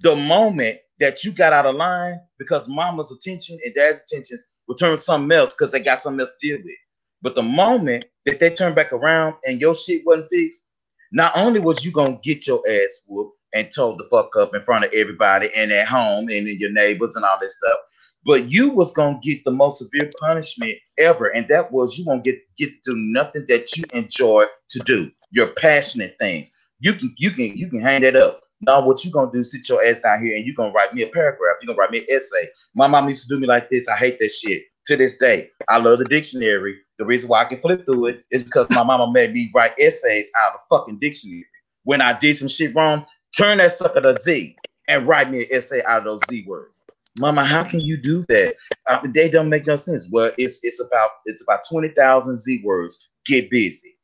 the 0.00 0.14
moment 0.16 0.78
that 1.00 1.24
you 1.24 1.32
got 1.32 1.52
out 1.52 1.66
of 1.66 1.74
line 1.74 2.20
because 2.38 2.68
mama's 2.68 3.12
attention 3.12 3.58
and 3.64 3.74
dad's 3.74 4.02
attention 4.02 4.38
would 4.66 4.78
turn 4.78 4.96
to 4.96 5.02
something 5.02 5.36
else 5.36 5.54
because 5.54 5.72
they 5.72 5.80
got 5.80 6.02
something 6.02 6.20
else 6.20 6.32
to 6.40 6.48
deal 6.48 6.58
with. 6.58 6.74
But 7.22 7.34
the 7.34 7.42
moment 7.42 8.04
that 8.26 8.38
they 8.38 8.50
turned 8.50 8.74
back 8.76 8.92
around 8.92 9.34
and 9.46 9.60
your 9.60 9.74
shit 9.74 10.04
wasn't 10.06 10.28
fixed, 10.28 10.66
not 11.12 11.32
only 11.36 11.60
was 11.60 11.84
you 11.84 11.92
gonna 11.92 12.18
get 12.22 12.46
your 12.46 12.62
ass 12.68 13.02
whooped 13.08 13.36
and 13.54 13.72
told 13.74 13.98
the 13.98 14.04
fuck 14.04 14.36
up 14.36 14.54
in 14.54 14.60
front 14.60 14.84
of 14.84 14.92
everybody 14.92 15.48
and 15.56 15.72
at 15.72 15.88
home 15.88 16.28
and 16.28 16.46
in 16.48 16.58
your 16.58 16.70
neighbors 16.70 17.16
and 17.16 17.24
all 17.24 17.38
this 17.40 17.56
stuff, 17.56 17.78
but 18.24 18.50
you 18.50 18.70
was 18.70 18.92
gonna 18.92 19.18
get 19.22 19.44
the 19.44 19.50
most 19.50 19.78
severe 19.78 20.10
punishment 20.20 20.76
ever, 20.98 21.26
and 21.28 21.48
that 21.48 21.72
was 21.72 21.98
you 21.98 22.04
won't 22.04 22.24
get 22.24 22.38
get 22.56 22.70
to 22.84 22.92
do 22.92 22.96
nothing 22.96 23.46
that 23.48 23.76
you 23.76 23.84
enjoy 23.92 24.44
to 24.70 24.78
do. 24.80 25.10
Your 25.30 25.48
passionate 25.48 26.16
things. 26.20 26.52
You 26.80 26.92
can 26.92 27.14
you 27.18 27.30
can 27.30 27.56
you 27.56 27.68
can 27.68 27.80
hang 27.80 28.02
that 28.02 28.16
up. 28.16 28.40
Now 28.60 28.84
what 28.84 29.04
you 29.04 29.10
gonna 29.10 29.30
do? 29.32 29.44
Sit 29.44 29.68
your 29.68 29.84
ass 29.84 30.00
down 30.00 30.24
here 30.24 30.36
and 30.36 30.44
you 30.44 30.54
gonna 30.54 30.72
write 30.72 30.94
me 30.94 31.02
a 31.02 31.06
paragraph. 31.06 31.56
You 31.60 31.68
gonna 31.68 31.78
write 31.78 31.90
me 31.90 31.98
an 31.98 32.06
essay. 32.10 32.48
My 32.74 32.86
mom 32.86 33.08
used 33.08 33.28
to 33.28 33.34
do 33.34 33.40
me 33.40 33.46
like 33.46 33.70
this. 33.70 33.88
I 33.88 33.96
hate 33.96 34.18
that 34.18 34.30
shit. 34.30 34.62
To 34.86 34.96
this 34.96 35.18
day, 35.18 35.50
I 35.68 35.76
love 35.78 35.98
the 35.98 36.06
dictionary. 36.06 36.78
The 36.98 37.04
reason 37.04 37.28
why 37.28 37.42
I 37.42 37.44
can 37.44 37.58
flip 37.58 37.84
through 37.84 38.06
it 38.06 38.24
is 38.30 38.42
because 38.42 38.66
my 38.70 38.82
mama 38.82 39.12
made 39.12 39.34
me 39.34 39.50
write 39.54 39.72
essays 39.78 40.30
out 40.38 40.54
of 40.54 40.60
fucking 40.70 40.98
dictionary. 40.98 41.44
When 41.84 42.00
I 42.00 42.18
did 42.18 42.38
some 42.38 42.48
shit 42.48 42.74
wrong, 42.74 43.04
turn 43.36 43.58
that 43.58 43.72
sucker 43.72 44.00
to 44.00 44.18
Z 44.18 44.56
and 44.88 45.06
write 45.06 45.30
me 45.30 45.40
an 45.40 45.48
essay 45.50 45.82
out 45.86 45.98
of 45.98 46.04
those 46.04 46.20
Z 46.30 46.44
words. 46.48 46.84
Mama, 47.18 47.44
how 47.44 47.64
can 47.64 47.80
you 47.80 47.96
do 47.96 48.22
that? 48.28 48.56
Uh, 48.88 49.00
they 49.06 49.28
don't 49.28 49.48
make 49.48 49.66
no 49.66 49.76
sense. 49.76 50.08
Well, 50.10 50.32
it's 50.38 50.60
it's 50.62 50.80
about 50.80 51.10
it's 51.26 51.42
about 51.42 51.60
twenty 51.68 51.88
thousand 51.88 52.38
Z 52.40 52.62
words. 52.64 53.10
Get 53.26 53.50
busy. 53.50 53.98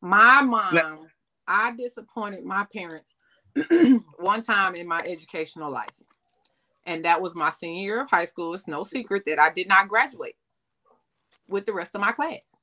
My 0.00 0.42
mom, 0.42 1.08
I 1.46 1.72
disappointed 1.72 2.44
my 2.44 2.66
parents 2.72 3.14
one 4.18 4.42
time 4.42 4.74
in 4.74 4.86
my 4.86 5.00
educational 5.00 5.70
life. 5.70 5.88
And 6.86 7.04
that 7.04 7.20
was 7.20 7.34
my 7.34 7.50
senior 7.50 7.82
year 7.82 8.02
of 8.02 8.10
high 8.10 8.24
school. 8.24 8.54
It's 8.54 8.66
no 8.66 8.82
secret 8.82 9.24
that 9.26 9.38
I 9.38 9.50
did 9.50 9.68
not 9.68 9.88
graduate 9.88 10.36
with 11.48 11.66
the 11.66 11.72
rest 11.72 11.94
of 11.94 12.00
my 12.00 12.12
class. 12.12 12.56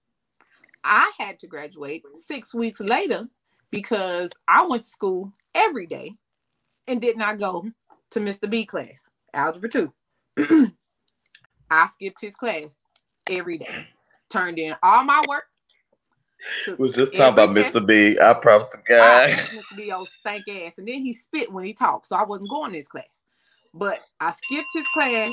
I 0.84 1.12
had 1.18 1.40
to 1.40 1.48
graduate 1.48 2.04
six 2.14 2.54
weeks 2.54 2.80
later 2.80 3.28
because 3.72 4.32
I 4.48 4.66
went 4.66 4.84
to 4.84 4.90
school 4.90 5.34
every 5.54 5.88
day 5.88 6.16
and 6.88 7.02
did 7.02 7.18
not 7.18 7.40
go 7.40 7.66
to 8.12 8.20
Mr. 8.20 8.50
B 8.50 8.66
class, 8.66 9.10
Algebra 9.36 9.70
2. 9.70 9.94
I 11.70 11.88
skipped 11.88 12.22
his 12.22 12.36
class 12.36 12.80
every 13.30 13.58
day, 13.58 13.88
turned 14.30 14.60
in 14.60 14.76
all 14.82 15.04
my 15.04 15.24
work. 15.28 15.44
Was 16.78 16.96
just 16.96 17.16
talking 17.16 17.34
about 17.34 17.50
Mr. 17.50 17.86
B. 17.86 18.20
I 18.20 18.34
promise 18.34 18.68
the 18.70 18.78
guy. 18.88 19.30
Mr. 19.32 19.62
B 19.76 19.92
old 19.92 20.08
stank 20.08 20.44
ass. 20.48 20.78
And 20.78 20.88
then 20.88 21.02
he 21.02 21.12
spit 21.12 21.52
when 21.52 21.66
he 21.66 21.74
talked. 21.74 22.08
So 22.08 22.16
I 22.16 22.24
wasn't 22.24 22.50
going 22.50 22.72
to 22.72 22.78
his 22.78 22.88
class. 22.88 23.06
But 23.74 24.00
I 24.20 24.32
skipped 24.32 24.68
his 24.74 24.88
class 24.90 25.32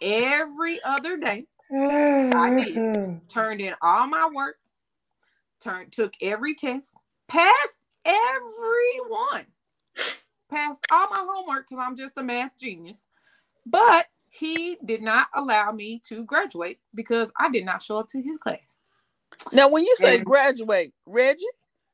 every 0.00 0.78
other 0.84 1.16
day, 1.16 1.46
I 1.72 2.64
did. 2.64 3.20
turned 3.28 3.60
in 3.60 3.74
all 3.82 4.06
my 4.06 4.28
work, 4.32 4.56
turned 5.60 5.92
took 5.92 6.12
every 6.20 6.54
test, 6.54 6.94
passed 7.28 7.78
every 8.04 9.00
one. 9.08 9.46
Passed 10.50 10.84
all 10.90 11.08
my 11.10 11.24
homework 11.30 11.68
because 11.68 11.84
I'm 11.86 11.96
just 11.96 12.14
a 12.16 12.22
math 12.22 12.52
genius. 12.58 13.06
But 13.66 14.06
he 14.28 14.76
did 14.84 15.02
not 15.02 15.28
allow 15.34 15.70
me 15.72 16.02
to 16.06 16.24
graduate 16.24 16.78
because 16.94 17.30
I 17.38 17.50
did 17.50 17.64
not 17.64 17.82
show 17.82 17.98
up 17.98 18.08
to 18.10 18.22
his 18.22 18.38
class. 18.38 18.78
Now, 19.52 19.70
when 19.70 19.84
you 19.84 19.94
say 19.98 20.16
And- 20.16 20.24
graduate, 20.26 20.92
Reggie, 21.06 21.44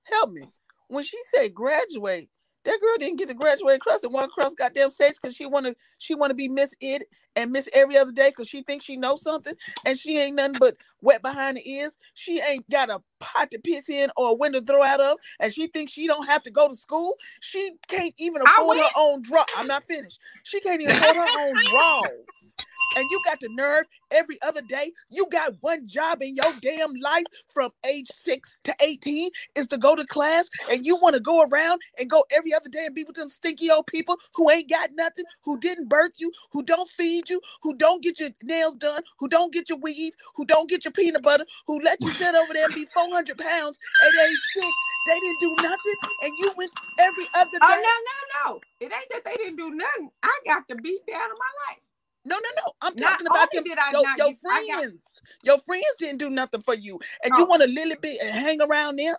help 0.04 0.30
me. 0.30 0.42
When 0.88 1.04
she 1.04 1.18
said 1.34 1.54
graduate, 1.54 2.28
that 2.66 2.80
girl 2.82 2.98
didn't 3.00 3.18
get 3.20 3.30
to 3.30 3.34
graduate 3.34 3.78
across 3.78 4.04
and 4.04 4.14
one 4.14 4.24
across 4.26 4.54
goddamn 4.54 4.90
stage 4.90 5.14
because 5.22 5.36
she 5.36 5.46
wanna 5.46 5.74
she 5.98 6.16
wanna 6.16 6.34
be 6.34 6.48
Miss 6.50 6.74
It 6.82 7.08
and 7.36 7.52
Miss 7.52 7.70
every 7.74 7.98
other 7.98 8.12
day 8.12 8.30
because 8.30 8.48
she 8.48 8.62
thinks 8.62 8.86
she 8.86 8.98
knows 8.98 9.22
something 9.22 9.54
and 9.86 9.98
she 9.98 10.18
ain't 10.18 10.36
nothing 10.36 10.58
but 10.58 10.76
wet 11.02 11.22
behind 11.22 11.58
the 11.58 11.70
ears. 11.70 11.98
She 12.14 12.40
ain't 12.42 12.70
got 12.70 12.90
a 12.90 13.02
pot 13.20 13.52
to 13.52 13.60
piss 13.60 13.90
in 13.90 14.10
or 14.16 14.30
a 14.32 14.36
window 14.36 14.60
to 14.60 14.66
throw 14.66 14.84
out 14.84 15.00
of, 15.00 15.18
and 15.40 15.54
she 15.54 15.68
thinks 15.68 15.92
she 15.92 16.08
don't 16.08 16.26
have 16.28 16.44
to 16.44 16.52
go 16.52 16.68
to 16.68 16.76
school. 16.76 17.16
She 17.40 17.72
can't 17.88 18.14
even 18.18 18.42
afford 18.42 18.78
her 18.78 18.90
own 18.96 19.22
draw. 19.22 19.46
I'm 19.54 19.68
not 19.68 19.84
finished. 19.88 20.20
She 20.44 20.60
can't 20.60 20.82
even 20.82 20.94
afford 20.94 21.16
her 21.16 21.28
own 21.34 21.60
drawers. 21.64 22.54
And 22.96 23.06
you 23.10 23.20
got 23.24 23.40
the 23.40 23.48
nerve 23.50 23.84
every 24.10 24.38
other 24.42 24.62
day. 24.62 24.92
You 25.10 25.26
got 25.30 25.54
one 25.60 25.86
job 25.86 26.22
in 26.22 26.36
your 26.36 26.52
damn 26.60 26.92
life 27.02 27.24
from 27.52 27.70
age 27.86 28.08
six 28.12 28.56
to 28.64 28.74
18 28.80 29.30
is 29.54 29.66
to 29.68 29.78
go 29.78 29.96
to 29.96 30.06
class, 30.06 30.48
and 30.70 30.84
you 30.84 30.96
want 30.96 31.14
to 31.14 31.20
go 31.20 31.42
around 31.42 31.80
and 31.98 32.10
go 32.10 32.24
every 32.30 32.54
other 32.54 32.68
day 32.68 32.86
and 32.86 32.94
be 32.94 33.04
with 33.04 33.16
them 33.16 33.28
stinky 33.28 33.70
old 33.70 33.86
people 33.86 34.16
who 34.34 34.50
ain't 34.50 34.70
got 34.70 34.90
nothing, 34.94 35.24
who 35.42 35.58
didn't 35.58 35.88
birth 35.88 36.12
you, 36.18 36.30
who 36.52 36.62
don't 36.62 36.88
feed 36.90 37.28
you, 37.28 37.40
who 37.62 37.74
don't 37.74 38.02
get 38.02 38.20
your 38.20 38.30
nails 38.42 38.74
done, 38.76 39.02
who 39.18 39.28
don't 39.28 39.52
get 39.52 39.68
your 39.68 39.78
weave, 39.78 40.12
who 40.34 40.44
don't 40.44 40.68
get 40.68 40.84
your 40.84 40.92
peanut 40.92 41.22
butter, 41.22 41.44
who 41.66 41.80
let 41.80 42.00
you 42.00 42.08
sit 42.10 42.34
over 42.34 42.52
there 42.52 42.66
and 42.66 42.74
be 42.74 42.86
400 42.94 43.38
pounds 43.38 43.78
at 44.04 44.28
age 44.28 44.38
six. 44.54 44.66
They 45.06 45.20
didn't 45.20 45.40
do 45.40 45.54
nothing, 45.62 45.94
and 46.22 46.32
you 46.40 46.52
went 46.56 46.72
every 46.98 47.26
other 47.34 47.58
oh, 47.62 47.68
day. 47.68 47.82
Oh 47.84 48.02
no, 48.44 48.50
no, 48.50 48.54
no! 48.54 48.60
It 48.80 48.92
ain't 48.92 49.10
that 49.10 49.24
they 49.24 49.36
didn't 49.36 49.56
do 49.56 49.70
nothing. 49.70 50.10
I 50.22 50.36
got 50.44 50.64
the 50.68 50.74
beat 50.76 51.06
down 51.06 51.30
in 51.30 51.38
my 51.38 51.52
life. 51.68 51.80
No, 52.26 52.36
no, 52.36 52.50
no. 52.56 52.72
I'm 52.82 52.94
Not 52.96 53.12
talking 53.12 53.26
about 53.28 53.48
them, 53.52 53.62
your, 53.64 53.76
your 53.92 54.02
get- 54.16 54.36
I 54.46 54.66
got- 54.66 54.78
friends. 54.80 55.22
Your 55.44 55.58
friends 55.60 55.84
didn't 55.98 56.18
do 56.18 56.28
nothing 56.30 56.60
for 56.60 56.74
you, 56.74 56.98
and 57.24 57.32
you 57.36 57.44
Oh. 57.44 57.46
want 57.46 57.62
to 57.62 57.68
little 57.68 57.96
bit 58.00 58.20
and 58.22 58.34
hang 58.34 58.60
around 58.60 58.96
them. 58.98 59.14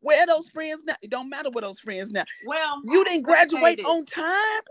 Where 0.00 0.22
are 0.22 0.26
those 0.26 0.48
friends 0.48 0.82
now? 0.84 0.94
It 1.02 1.10
don't 1.10 1.28
matter 1.28 1.50
where 1.50 1.62
those 1.62 1.80
friends 1.80 2.10
now. 2.12 2.24
Well, 2.46 2.80
You 2.84 3.04
didn't 3.04 3.26
let 3.28 3.48
me 3.48 3.58
tell 3.58 3.70
you 3.70 3.76
graduate 3.76 3.84
on 3.86 4.06
time. 4.06 4.62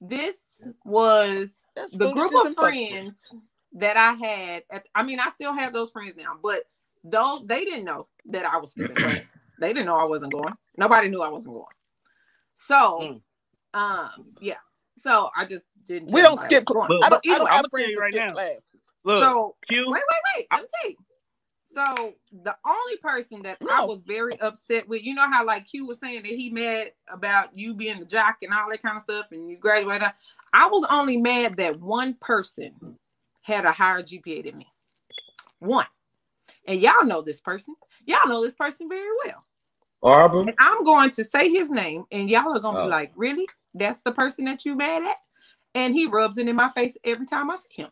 This 0.00 0.36
was 0.84 1.64
That's 1.74 1.92
the 1.92 2.12
group 2.12 2.32
of 2.46 2.54
friends 2.54 3.22
that 3.72 3.96
I 3.96 4.12
had. 4.12 4.62
At, 4.70 4.86
I 4.94 5.02
mean, 5.02 5.20
I 5.20 5.28
still 5.30 5.52
have 5.52 5.72
those 5.72 5.90
friends 5.90 6.14
now, 6.16 6.38
but 6.42 6.64
though 7.04 7.42
they 7.44 7.64
didn't 7.64 7.84
know 7.84 8.08
that 8.26 8.44
I 8.44 8.58
was 8.58 8.72
skipping 8.72 8.96
class. 8.96 9.20
They 9.58 9.68
didn't 9.72 9.86
know 9.86 9.96
I 9.98 10.04
wasn't 10.04 10.32
going. 10.32 10.52
Nobody 10.76 11.08
knew 11.08 11.22
I 11.22 11.30
wasn't 11.30 11.54
going. 11.54 11.64
So, 12.54 13.20
um, 13.72 14.10
yeah. 14.38 14.58
So 14.98 15.30
I 15.36 15.44
just 15.44 15.66
didn't. 15.86 16.12
We 16.12 16.22
don't 16.22 16.38
anybody 16.38 16.54
skip. 16.54 16.64
I 16.68 16.72
was 16.72 16.74
cl- 16.74 16.88
going. 16.88 17.02
I 17.02 17.10
don't. 17.10 17.10
But 17.10 17.20
I 17.26 17.28
either 17.28 17.38
don't 17.38 17.44
way, 17.46 17.50
have 17.52 17.60
I'ma 17.60 17.68
friends 17.68 17.88
you 17.90 18.00
right 18.00 18.12
skip 18.12 18.26
now. 18.26 18.32
classes. 18.32 18.92
Look, 19.04 19.22
so 19.22 19.56
Q, 19.68 19.84
wait, 19.88 20.02
wait, 20.10 20.20
wait. 20.36 20.46
Let 20.52 20.62
me 20.62 20.68
tell 20.80 20.90
you. 20.90 20.96
So 21.64 22.14
the 22.44 22.56
only 22.64 22.96
person 22.98 23.42
that 23.42 23.58
I 23.68 23.84
was 23.84 24.02
very 24.02 24.38
upset 24.40 24.88
with, 24.88 25.02
you 25.02 25.14
know 25.14 25.28
how 25.30 25.44
like 25.44 25.66
Q 25.66 25.86
was 25.86 25.98
saying 25.98 26.22
that 26.22 26.30
he 26.30 26.48
mad 26.50 26.92
about 27.08 27.56
you 27.58 27.74
being 27.74 27.98
the 28.00 28.06
jock 28.06 28.36
and 28.42 28.52
all 28.54 28.70
that 28.70 28.82
kind 28.82 28.96
of 28.96 29.02
stuff, 29.02 29.26
and 29.32 29.50
you 29.50 29.58
graduated. 29.58 30.08
I 30.52 30.68
was 30.68 30.86
only 30.90 31.16
mad 31.18 31.56
that 31.58 31.80
one 31.80 32.14
person 32.20 32.98
had 33.42 33.64
a 33.64 33.72
higher 33.72 34.02
GPA 34.02 34.44
than 34.44 34.58
me. 34.58 34.66
One. 35.58 35.86
And 36.66 36.80
y'all 36.80 37.04
know 37.04 37.22
this 37.22 37.40
person. 37.40 37.74
Y'all 38.06 38.28
know 38.28 38.42
this 38.42 38.54
person 38.54 38.88
very 38.88 39.08
well. 39.24 39.44
Arbor. 40.02 40.40
And 40.40 40.54
I'm 40.58 40.84
going 40.84 41.10
to 41.10 41.24
say 41.24 41.50
his 41.50 41.70
name, 41.70 42.04
and 42.12 42.28
y'all 42.30 42.56
are 42.56 42.60
gonna 42.60 42.80
Oh. 42.80 42.84
be 42.84 42.90
like, 42.90 43.12
really? 43.16 43.46
That's 43.74 44.00
the 44.00 44.12
person 44.12 44.44
that 44.46 44.64
you 44.64 44.74
mad 44.76 45.02
at? 45.02 45.16
And 45.74 45.94
he 45.94 46.06
rubs 46.06 46.38
it 46.38 46.48
in 46.48 46.56
my 46.56 46.68
face 46.70 46.96
every 47.04 47.26
time 47.26 47.50
I 47.50 47.56
see 47.56 47.82
him. 47.82 47.90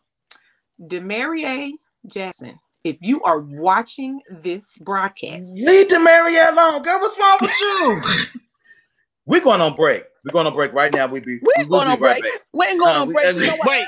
Demarie 0.81 1.73
Jackson, 2.07 2.59
if 2.83 2.97
you 3.01 3.21
are 3.23 3.39
watching 3.39 4.21
this 4.29 4.77
broadcast, 4.79 5.49
Leave 5.53 5.89
the 5.89 5.99
Mariette 5.99 6.53
alone, 6.53 6.81
girl. 6.81 6.99
What's 6.99 7.17
wrong 7.17 7.37
with 7.41 7.59
you? 7.59 8.01
We're 9.25 9.41
going 9.41 9.61
on 9.61 9.75
break. 9.75 10.03
We're 10.23 10.31
going 10.33 10.47
on 10.47 10.53
break 10.53 10.73
right 10.73 10.93
now. 10.93 11.07
We 11.07 11.19
be 11.19 11.39
We 11.41 11.53
ain't 11.57 11.69
will 11.69 11.79
going 11.79 11.91
on 11.91 11.99
break. 11.99 12.21
back. 12.23 12.31
We 12.53 12.65
ain't 12.67 12.79
going 12.79 12.93
No, 12.95 13.01
on 13.03 13.07
we- 13.07 13.13
break. 13.13 13.35
You 13.35 13.47
know 13.47 13.55
wait. 13.65 13.85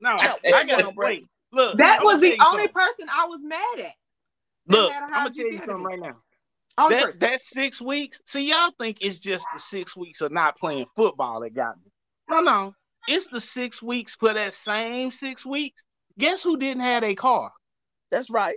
No, 0.00 0.16
No, 0.16 0.18
I 0.18 0.34
we 0.44 0.50
got 0.52 0.66
going 0.68 0.84
on 0.86 0.94
break. 0.94 1.24
Look, 1.52 1.78
that 1.78 2.00
I'ma 2.00 2.12
was 2.12 2.20
the 2.20 2.38
only 2.44 2.64
something. 2.64 2.68
person 2.68 3.06
I 3.10 3.24
was 3.26 3.40
mad 3.42 3.78
at. 3.86 3.92
Look, 4.68 4.92
had 4.92 5.02
a 5.02 5.06
I'm 5.06 5.12
gonna 5.12 5.30
tell 5.30 5.36
you 5.46 5.52
GPA 5.52 5.58
than 5.60 5.68
something 5.68 5.84
right 5.84 5.98
now. 6.00 6.16
Only 6.78 6.96
That 6.96 7.04
person. 7.04 7.18
that 7.20 7.40
six 7.46 7.80
weeks. 7.80 8.20
See, 8.26 8.50
y'all 8.50 8.72
think 8.78 8.98
it's 9.00 9.18
just 9.18 9.46
the 9.52 9.58
six 9.58 9.96
weeks 9.96 10.20
of 10.20 10.32
not 10.32 10.58
playing 10.58 10.86
football 10.94 11.40
that 11.40 11.54
got 11.54 11.76
me. 11.76 11.90
No, 12.28 12.40
no, 12.40 12.74
it's 13.08 13.28
the 13.28 13.40
six 13.40 13.82
weeks 13.82 14.14
for 14.16 14.32
that 14.34 14.54
same 14.54 15.10
six 15.10 15.46
weeks. 15.46 15.84
Guess 16.18 16.42
who 16.42 16.56
didn't 16.58 16.82
have 16.82 17.04
a 17.04 17.14
car? 17.14 17.50
That's 18.10 18.30
right. 18.30 18.56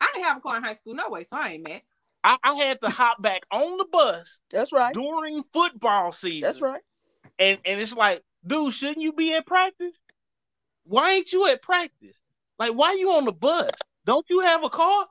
I 0.00 0.10
didn't 0.14 0.26
have 0.26 0.36
a 0.38 0.40
car 0.40 0.56
in 0.58 0.64
high 0.64 0.74
school, 0.74 0.94
no 0.94 1.08
way, 1.08 1.24
so 1.24 1.36
I 1.36 1.50
ain't 1.50 1.66
mad. 1.66 1.82
I, 2.24 2.36
I 2.42 2.54
had 2.54 2.80
to 2.80 2.88
hop 2.88 3.22
back 3.22 3.42
on 3.50 3.76
the 3.78 3.86
bus 3.90 4.40
That's 4.50 4.72
right. 4.72 4.92
during 4.92 5.44
football 5.52 6.12
season. 6.12 6.40
That's 6.40 6.60
right. 6.60 6.82
And 7.38 7.58
and 7.64 7.80
it's 7.80 7.94
like, 7.94 8.22
dude, 8.46 8.74
shouldn't 8.74 9.00
you 9.00 9.12
be 9.12 9.32
at 9.34 9.46
practice? 9.46 9.94
Why 10.84 11.12
ain't 11.12 11.32
you 11.32 11.46
at 11.48 11.62
practice? 11.62 12.16
Like, 12.58 12.72
why 12.72 12.94
you 12.94 13.12
on 13.12 13.24
the 13.24 13.32
bus? 13.32 13.70
Don't 14.04 14.26
you 14.28 14.40
have 14.40 14.64
a 14.64 14.70
car? 14.70 15.06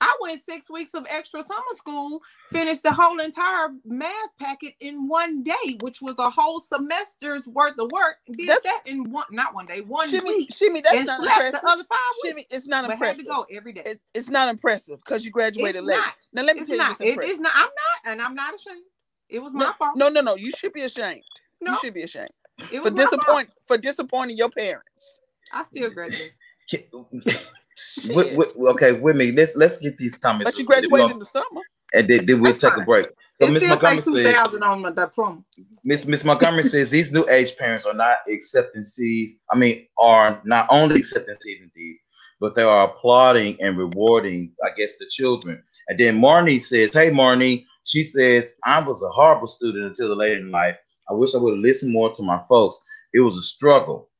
I 0.00 0.16
went 0.20 0.42
six 0.42 0.70
weeks 0.70 0.94
of 0.94 1.06
extra 1.08 1.42
summer 1.42 1.60
school, 1.74 2.22
finished 2.50 2.82
the 2.82 2.92
whole 2.92 3.20
entire 3.20 3.68
math 3.84 4.30
packet 4.38 4.74
in 4.80 5.08
one 5.08 5.42
day, 5.42 5.78
which 5.80 6.00
was 6.00 6.18
a 6.18 6.30
whole 6.30 6.58
semester's 6.60 7.46
worth 7.46 7.78
of 7.78 7.90
work. 7.92 8.16
Did 8.32 8.48
That's- 8.48 8.62
that 8.64 8.82
in 8.86 9.10
one, 9.10 9.26
not 9.30 9.54
one 9.54 9.66
day, 9.66 9.80
one 9.82 10.08
Shimmy, 10.10 10.28
week, 10.36 10.54
Shimmy, 10.54 10.80
that's 10.80 10.94
and 10.96 11.06
not 11.06 11.20
slept 11.20 11.36
impressive. 11.40 11.60
the 11.62 11.68
other 11.68 11.84
five 11.84 11.98
Shimmy, 12.24 12.34
weeks. 12.36 12.54
it's 12.54 12.66
not 12.66 12.82
But 12.82 12.90
had 12.90 12.94
impressive. 12.94 13.24
to 13.24 13.30
go 13.30 13.46
every 13.52 13.72
day. 13.72 13.82
It's 13.86 14.04
it's 14.14 14.28
not 14.28 14.48
impressive 14.48 14.98
because 15.04 15.24
you 15.24 15.30
graduated 15.30 15.76
It's 15.76 15.86
late. 15.86 15.96
not. 15.98 16.14
Now 16.32 16.42
let 16.42 16.56
me 16.56 16.60
It's 16.62 16.68
tell 16.68 16.76
you 16.76 16.82
not. 16.82 16.90
what's 16.90 17.00
It 17.02 17.08
impressive. 17.08 17.32
is 17.32 17.40
not. 17.40 17.52
I'm 17.54 17.62
not, 17.62 18.12
and 18.12 18.22
I'm 18.22 18.34
not 18.34 18.54
ashamed. 18.54 18.82
It 19.28 19.38
was 19.40 19.54
my 19.54 19.72
fault. 19.78 19.96
no, 19.96 20.08
no, 20.08 20.20
no. 20.22 20.34
You 20.36 20.50
should 20.58 20.72
be 20.72 20.82
ashamed. 20.82 21.22
No, 21.60 21.72
You 21.72 21.78
should 21.80 21.94
be 21.94 22.02
ashamed 22.02 22.30
it 22.72 22.82
for 22.82 22.90
was 22.90 22.92
my 22.92 22.98
fault. 23.04 23.10
disappoint 23.10 23.50
for 23.66 23.76
disappointing 23.78 24.36
your 24.36 24.50
parents. 24.50 25.20
I 25.52 25.62
still 25.64 25.90
graduated. 25.90 26.32
Wi- 28.04 28.30
wi- 28.36 28.70
okay, 28.72 28.92
with 28.92 29.16
me. 29.16 29.32
Let's 29.32 29.56
let's 29.56 29.78
get 29.78 29.96
these 29.98 30.16
comments. 30.16 30.50
But 30.50 30.58
you 30.58 30.64
graduated 30.64 31.10
in 31.10 31.18
the 31.18 31.26
summer. 31.26 31.60
and 31.94 32.08
then, 32.08 32.26
then 32.26 32.40
we'll 32.40 32.52
That's 32.52 32.62
take 32.62 32.76
a 32.76 32.84
break. 32.84 33.06
So 33.34 33.46
it 33.46 33.52
Miss 33.52 33.62
still 33.62 33.76
say 33.76 33.82
Montgomery 33.82 34.02
says 34.02 34.36
2000 34.36 34.62
on 34.62 34.82
my 34.82 34.90
diploma. 34.90 35.44
Miss 35.84 36.06
Miss 36.06 36.24
Montgomery 36.24 36.62
says 36.62 36.90
these 36.90 37.10
new 37.10 37.26
age 37.30 37.56
parents 37.56 37.86
are 37.86 37.94
not 37.94 38.18
accepting 38.28 38.84
C's. 38.84 39.40
I 39.50 39.56
mean, 39.56 39.86
are 39.98 40.40
not 40.44 40.66
only 40.70 40.96
accepting 40.96 41.34
C's 41.40 41.60
and 41.62 41.72
D's, 41.72 42.02
but 42.38 42.54
they 42.54 42.62
are 42.62 42.84
applauding 42.84 43.60
and 43.60 43.78
rewarding, 43.78 44.52
I 44.64 44.70
guess, 44.76 44.96
the 44.98 45.06
children. 45.10 45.62
And 45.88 45.98
then 45.98 46.20
Marnie 46.20 46.60
says, 46.60 46.92
"Hey, 46.92 47.10
Marnie," 47.10 47.64
she 47.84 48.04
says, 48.04 48.54
"I 48.64 48.80
was 48.80 49.02
a 49.02 49.08
horrible 49.08 49.46
student 49.46 49.86
until 49.86 50.14
later 50.14 50.36
in 50.36 50.50
life. 50.50 50.76
I 51.08 51.14
wish 51.14 51.34
I 51.34 51.38
would 51.38 51.54
have 51.54 51.62
listened 51.62 51.92
more 51.92 52.12
to 52.12 52.22
my 52.22 52.40
folks. 52.48 52.80
It 53.12 53.20
was 53.20 53.36
a 53.36 53.42
struggle." 53.42 54.10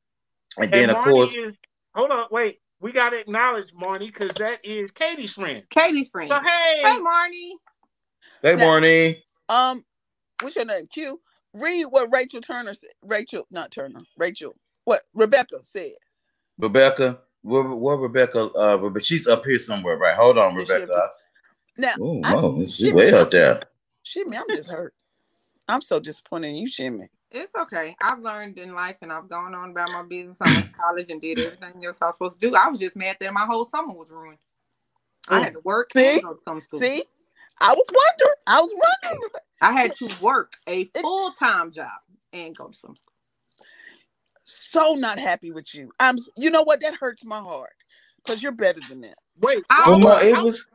And 0.57 0.72
then, 0.72 0.88
And 0.88 0.98
of 0.98 1.05
course, 1.05 1.36
is, 1.36 1.55
hold 1.94 2.11
on, 2.11 2.26
wait. 2.30 2.59
We 2.81 2.93
gotta 2.93 3.18
acknowledge 3.18 3.72
Marnie 3.74 4.07
because 4.07 4.31
that 4.37 4.64
is 4.64 4.91
Katie's 4.91 5.35
friend. 5.35 5.62
Katie's 5.70 6.09
friend. 6.09 6.31
So 6.31 6.41
hey, 6.41 6.81
Hey, 6.83 6.99
Marnie. 6.99 7.51
hey, 8.43 8.57
Now- 8.57 8.64
Marnie. 8.68 9.22
Um, 9.49 9.85
what's 10.41 10.57
your 10.57 10.64
name? 10.64 10.87
Q. 10.87 11.20
Read 11.55 11.85
what 11.87 12.12
Rachel 12.12 12.41
Turner 12.41 12.74
said. 12.74 12.91
Rachel, 13.03 13.47
not 13.51 13.70
Turner. 13.70 14.01
Rachel. 14.16 14.55
What 14.85 15.03
Rebecca 15.14 15.59
said. 15.62 15.93
Rebecca, 16.59 17.18
where, 17.43 17.64
where 17.64 17.97
Rebecca? 17.97 18.45
Uh, 18.53 18.78
Rebe- 18.78 19.05
she's 19.05 19.26
up 19.26 19.45
here 19.45 19.59
somewhere, 19.59 19.97
right? 19.97 20.14
Hold 20.14 20.39
on, 20.39 20.55
Yeah, 20.55 20.61
Rebecca. 20.61 21.11
Now, 21.76 21.95
Oh, 22.01 22.20
I- 22.24 22.35
no, 22.35 22.57
she's 22.59 22.76
she- 22.76 22.93
way 22.93 23.12
up 23.12 23.31
there. 23.31 23.62
Shimmy, 24.05 24.37
I'm 24.37 24.49
just 24.49 24.70
hurt. 24.70 24.95
I'm 25.68 25.83
so 25.83 26.01
disappointed 26.01 26.49
in 26.49 26.57
you, 26.57 26.68
Shimmy. 26.68 27.09
It's 27.33 27.55
okay. 27.55 27.97
I've 28.01 28.20
learned 28.20 28.59
in 28.59 28.74
life 28.74 28.97
and 29.03 29.12
I've 29.12 29.28
gone 29.28 29.55
on 29.55 29.70
about 29.70 29.91
my 29.91 30.03
business. 30.03 30.41
I 30.43 30.53
went 30.53 30.66
to 30.66 30.72
college 30.72 31.11
and 31.11 31.20
did 31.20 31.39
everything 31.39 31.85
else 31.85 31.99
I 32.03 32.07
was 32.07 32.14
supposed 32.14 32.41
to 32.41 32.49
do. 32.51 32.57
I 32.57 32.68
was 32.68 32.81
just 32.81 32.97
mad 32.97 33.16
that 33.20 33.33
my 33.33 33.47
whole 33.47 33.64
summer 33.64 33.95
was 33.95 34.11
ruined. 34.11 34.39
I 35.28 35.39
oh, 35.39 35.43
had 35.43 35.53
to 35.53 35.61
work 35.61 35.91
See? 35.95 36.14
and 36.14 36.22
go 36.22 36.35
to. 36.35 36.61
See, 36.78 37.05
I 37.61 37.72
was 37.74 37.87
wondering. 37.93 38.37
I 38.47 38.61
was 38.61 38.74
wondering. 39.05 39.28
I 39.61 39.72
had 39.72 39.95
to 39.97 40.11
work 40.22 40.55
a 40.68 40.87
full 41.01 41.31
time 41.33 41.70
job 41.70 41.89
and 42.33 42.57
go 42.57 42.68
to 42.68 42.74
some 42.76 42.97
school. 42.97 43.14
So 44.43 44.95
not 44.95 45.18
happy 45.18 45.53
with 45.53 45.72
you. 45.74 45.93
I'm. 46.01 46.16
You 46.37 46.51
know 46.51 46.62
what? 46.62 46.81
That 46.81 46.95
hurts 46.95 47.24
my 47.24 47.39
heart 47.39 47.74
because 48.24 48.43
you're 48.43 48.53
better 48.53 48.81
than 48.89 49.03
that. 49.03 49.18
wait. 49.41 49.62
I 49.70 49.91
Well, 49.91 50.09
I'm- 50.09 50.26
it 50.28 50.35
I'm- 50.35 50.45
was. 50.45 50.66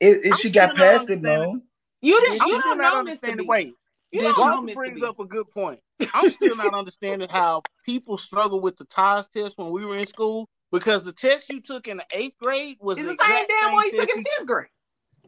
It, 0.00 0.26
it, 0.26 0.36
she 0.36 0.50
got 0.50 0.76
past 0.76 1.10
it, 1.10 1.14
understanding. 1.14 1.54
Mo. 1.56 1.60
You 2.02 2.20
didn't. 2.20 2.38
Did 2.38 2.48
You 2.48 2.60
don't 2.62 2.78
know, 2.78 3.04
Mr. 3.04 3.36
B. 3.36 3.44
Wait, 3.48 3.74
You 4.12 4.20
Did 4.20 4.36
don't 4.36 4.38
know, 4.38 4.44
Walter 4.56 4.66
Mr. 4.66 4.74
brings 4.74 5.02
up 5.02 5.20
a 5.20 5.24
good 5.26 5.50
point. 5.50 5.80
I'm 6.14 6.30
still 6.30 6.56
not 6.56 6.74
understanding 6.74 7.28
how 7.28 7.62
people 7.84 8.18
struggle 8.18 8.60
with 8.60 8.76
the 8.78 8.84
TIES 8.86 9.26
test 9.36 9.58
when 9.58 9.70
we 9.70 9.84
were 9.84 9.98
in 9.98 10.06
school 10.06 10.48
because 10.72 11.04
the 11.04 11.12
test 11.12 11.50
you 11.50 11.60
took 11.60 11.88
in 11.88 11.98
the 11.98 12.06
eighth 12.12 12.36
grade 12.40 12.76
was 12.80 12.98
It's 12.98 13.06
the 13.06 13.12
exact 13.12 13.30
same 13.30 13.46
damn 13.48 13.72
one 13.72 13.84
you 13.84 13.90
took 13.92 14.08
test 14.08 14.18
in 14.18 14.24
tenth 14.24 14.48
grade. 14.48 14.68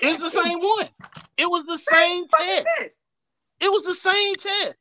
It's 0.01 0.23
the 0.23 0.31
same 0.31 0.59
one. 0.61 0.89
It 1.37 1.51
was 1.51 1.65
the 1.65 1.79
same 1.79 2.27
Fucking 2.29 2.47
test. 2.47 2.67
test. 2.79 2.97
It 3.61 3.71
was 3.71 3.85
the 3.85 3.95
same 3.95 4.35
test. 4.37 4.77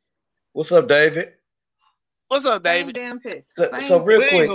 What's 0.54 0.72
up, 0.72 0.88
David? 0.88 1.34
What's 2.30 2.46
up, 2.46 2.64
Same 2.66 2.74
David? 2.74 2.96
damn 2.96 3.20
test. 3.20 3.56
So, 3.56 3.80
so 3.82 4.04
real 4.04 4.22
test. 4.22 4.34
quick, 4.34 4.50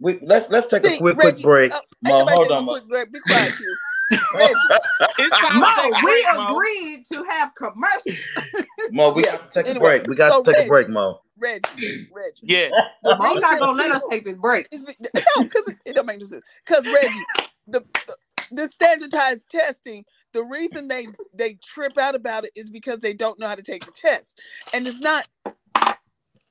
we, 0.00 0.18
let's 0.22 0.50
let's 0.50 0.66
take 0.66 0.84
a 0.84 0.96
quick 0.96 1.16
Reggie, 1.16 1.42
quick 1.42 1.42
break. 1.42 1.72
uh, 1.72 1.76
ain't 1.76 1.86
Mo, 2.02 2.18
nobody 2.18 2.36
hold 2.36 2.52
on, 2.52 2.66
no 2.66 2.72
quick 2.72 2.88
break. 2.88 3.12
Be 3.12 3.20
quiet, 3.20 3.54
Q. 4.10 4.20
Reggie. 4.32 4.74
it's 5.18 5.38
time 5.38 5.60
Mo, 5.60 5.66
to 5.66 5.74
take 5.74 5.94
a 5.94 5.98
we 6.02 6.02
break, 6.02 6.24
Mo. 6.32 6.46
agreed 6.52 7.06
to 7.12 7.24
have 7.30 7.52
commercials. 7.56 8.18
Mo, 8.90 9.12
we 9.12 9.24
Yeah, 9.24 9.32
got 9.32 9.52
to 9.52 9.62
take 9.62 9.68
anyway, 9.70 9.76
a 9.76 9.80
break. 9.80 10.06
We 10.08 10.16
got 10.16 10.32
so 10.32 10.42
to 10.42 10.50
take 10.52 10.58
Reggie- 10.58 10.66
a 10.66 10.68
break, 10.68 10.88
Mo. 10.88 11.20
Reggie. 11.38 12.08
Reggie. 12.12 12.40
Yeah. 12.42 12.70
The 13.02 13.16
Mo's 13.16 13.34
reason 13.36 13.40
not 13.42 13.60
gonna 13.60 13.78
let 13.78 13.90
us 13.92 14.02
take 14.10 14.24
this 14.24 14.36
break. 14.40 14.68
No, 15.14 15.44
because 15.44 15.68
it, 15.68 15.78
it 15.86 15.94
don't 15.96 16.06
make 16.06 16.20
no 16.20 16.26
sense. 16.26 16.42
Because 16.66 16.84
Reggie, 16.86 17.24
the, 17.68 17.80
the 18.06 18.16
the 18.52 18.68
standardized 18.68 19.50
testing, 19.50 20.04
the 20.34 20.44
reason 20.44 20.88
they 20.88 21.06
they 21.34 21.54
trip 21.64 21.98
out 21.98 22.14
about 22.14 22.44
it 22.44 22.52
is 22.56 22.70
because 22.70 22.98
they 23.00 23.14
don't 23.14 23.38
know 23.40 23.48
how 23.48 23.54
to 23.54 23.62
take 23.62 23.84
the 23.86 23.92
test, 23.92 24.40
and 24.74 24.86
it's 24.86 25.00
not. 25.00 25.26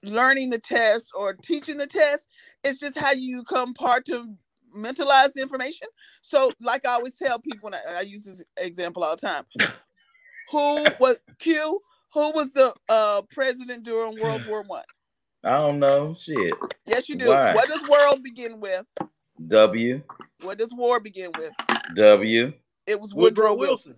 learning 0.03 0.49
the 0.49 0.59
test 0.59 1.11
or 1.15 1.33
teaching 1.33 1.77
the 1.77 1.87
test. 1.87 2.27
It's 2.63 2.79
just 2.79 2.97
how 2.97 3.11
you 3.11 3.43
come 3.43 3.73
part 3.73 4.05
compartmentalize 4.05 4.35
the 4.73 5.41
information. 5.41 5.87
So, 6.21 6.49
like 6.61 6.85
I 6.85 6.93
always 6.93 7.17
tell 7.17 7.39
people, 7.39 7.67
and 7.67 7.75
I, 7.75 7.99
I 7.99 8.01
use 8.01 8.25
this 8.25 8.43
example 8.57 9.03
all 9.03 9.15
the 9.15 9.27
time. 9.27 9.43
Who 10.51 10.87
was 10.99 11.19
Q? 11.39 11.79
Who 12.13 12.31
was 12.31 12.51
the 12.53 12.73
uh, 12.89 13.21
president 13.31 13.83
during 13.83 14.19
World 14.19 14.45
War 14.47 14.63
One? 14.63 14.83
I 15.43 15.57
don't 15.57 15.79
know. 15.79 16.13
Shit. 16.13 16.51
Yes, 16.85 17.07
you 17.07 17.15
do. 17.15 17.29
Why? 17.29 17.53
What 17.53 17.67
does 17.67 17.87
world 17.87 18.23
begin 18.23 18.59
with? 18.59 18.85
W. 19.47 20.01
What 20.43 20.57
does 20.57 20.73
war 20.73 20.99
begin 20.99 21.31
with? 21.37 21.53
W. 21.95 22.53
It 22.87 22.99
was 22.99 23.13
Woodrow, 23.13 23.53
Wilson. 23.53 23.95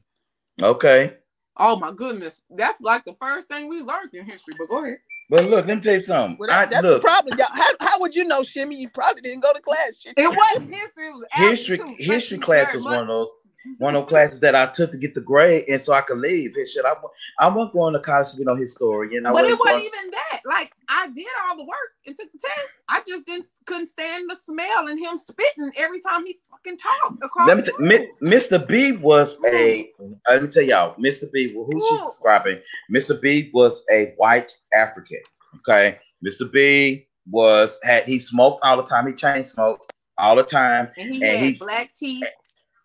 Okay. 0.62 1.14
Oh 1.58 1.76
my 1.76 1.92
goodness, 1.92 2.42
that's 2.50 2.80
like 2.82 3.04
the 3.06 3.14
first 3.14 3.48
thing 3.48 3.68
we 3.68 3.82
learned 3.82 4.14
in 4.14 4.26
history. 4.26 4.54
But 4.58 4.70
go 4.70 4.84
ahead. 4.84 4.98
But 5.32 5.46
look, 5.46 5.66
let 5.66 5.78
me 5.78 5.82
tell 5.82 5.94
you 5.94 6.02
something. 6.02 6.38
Well, 6.38 6.50
that, 6.50 6.68
I, 6.68 6.70
that's 6.70 6.84
look, 6.84 7.02
the 7.02 7.08
problem. 7.08 7.38
Y'all, 7.40 7.48
how, 7.54 7.70
how 7.80 8.00
would 8.02 8.14
you 8.14 8.26
know, 8.26 8.44
Shimmy? 8.44 8.76
You 8.76 8.90
probably 8.90 9.22
didn't 9.22 9.42
go 9.42 9.54
to 9.54 9.62
class. 9.62 10.02
Shit. 10.02 10.14
It 10.18 10.28
wasn't 10.28 10.70
history. 10.70 11.08
It 11.08 11.14
was 11.14 11.24
history 11.34 11.80
aptitude. 11.80 12.06
History 12.06 12.36
you 12.38 12.44
class 12.44 12.76
was 12.76 12.84
one 12.84 13.00
of 13.00 13.08
those 13.08 13.30
one 13.78 13.96
of 13.96 14.02
those 14.02 14.10
classes 14.10 14.40
that 14.42 14.56
I 14.56 14.66
took 14.66 14.92
to 14.92 14.98
get 14.98 15.14
the 15.14 15.22
grade 15.22 15.66
and 15.70 15.80
so 15.80 15.94
I 15.94 16.02
could 16.02 16.18
leave. 16.18 16.56
And 16.56 16.68
shit, 16.68 16.84
I, 16.84 16.94
I 17.40 17.48
wasn't 17.48 17.74
going 17.74 17.94
to 17.94 18.00
college 18.00 18.32
to 18.32 18.38
be 18.38 18.44
no 18.44 18.56
historian. 18.56 19.26
I 19.26 19.32
But 19.32 19.46
it 19.46 19.58
wasn't 19.58 19.60
wasn't 19.60 19.78
going- 19.80 19.86
even 19.86 20.12
that. 20.12 20.42
Like 20.46 20.74
I 20.90 21.08
did 21.14 21.28
all 21.48 21.56
the 21.56 21.64
work 21.64 21.94
and 22.06 22.16
took 22.16 22.32
the 22.32 22.40
test. 22.40 22.68
I 22.90 23.02
just 23.08 23.26
didn't 23.26 23.46
couldn't 23.66 23.88
stand 23.88 24.30
the 24.30 24.36
smell 24.36 24.88
and 24.88 25.00
him 25.00 25.18
spitting 25.18 25.72
every 25.78 26.02
time 26.02 26.26
he 26.26 26.40
fucking 26.64 26.78
across. 27.22 27.48
Let 27.48 27.80
me 27.80 28.08
Mr. 28.22 28.66
B 28.68 28.94
was 28.94 29.38
a. 29.46 29.90
uh, 30.00 30.34
let 30.34 30.44
me 30.44 30.50
tell 30.50 30.64
y'all, 30.64 30.96
Mr. 30.96 31.32
B. 31.32 31.52
Well, 31.56 31.66
who 31.66 31.80
she's 31.80 32.00
describing? 32.08 32.60
Mr. 32.94 33.20
B 33.20 33.50
was 33.54 33.84
a 33.92 34.14
white 34.18 34.54
African. 34.74 35.20
Okay, 35.58 35.98
Mr. 36.26 36.52
B 36.52 37.08
was 37.30 37.80
had 37.84 38.04
he 38.06 38.20
smoked 38.20 38.62
all 38.64 38.78
the 38.78 38.84
time. 38.84 39.08
He 39.08 39.14
chain 39.14 39.44
smoked 39.44 39.92
all 40.18 40.36
the 40.36 40.44
time, 40.44 40.90
and 40.98 41.14
he 41.14 41.22
and 41.24 41.38
had 41.40 41.48
he- 41.54 41.54
black 41.54 41.94
teeth. 41.94 42.26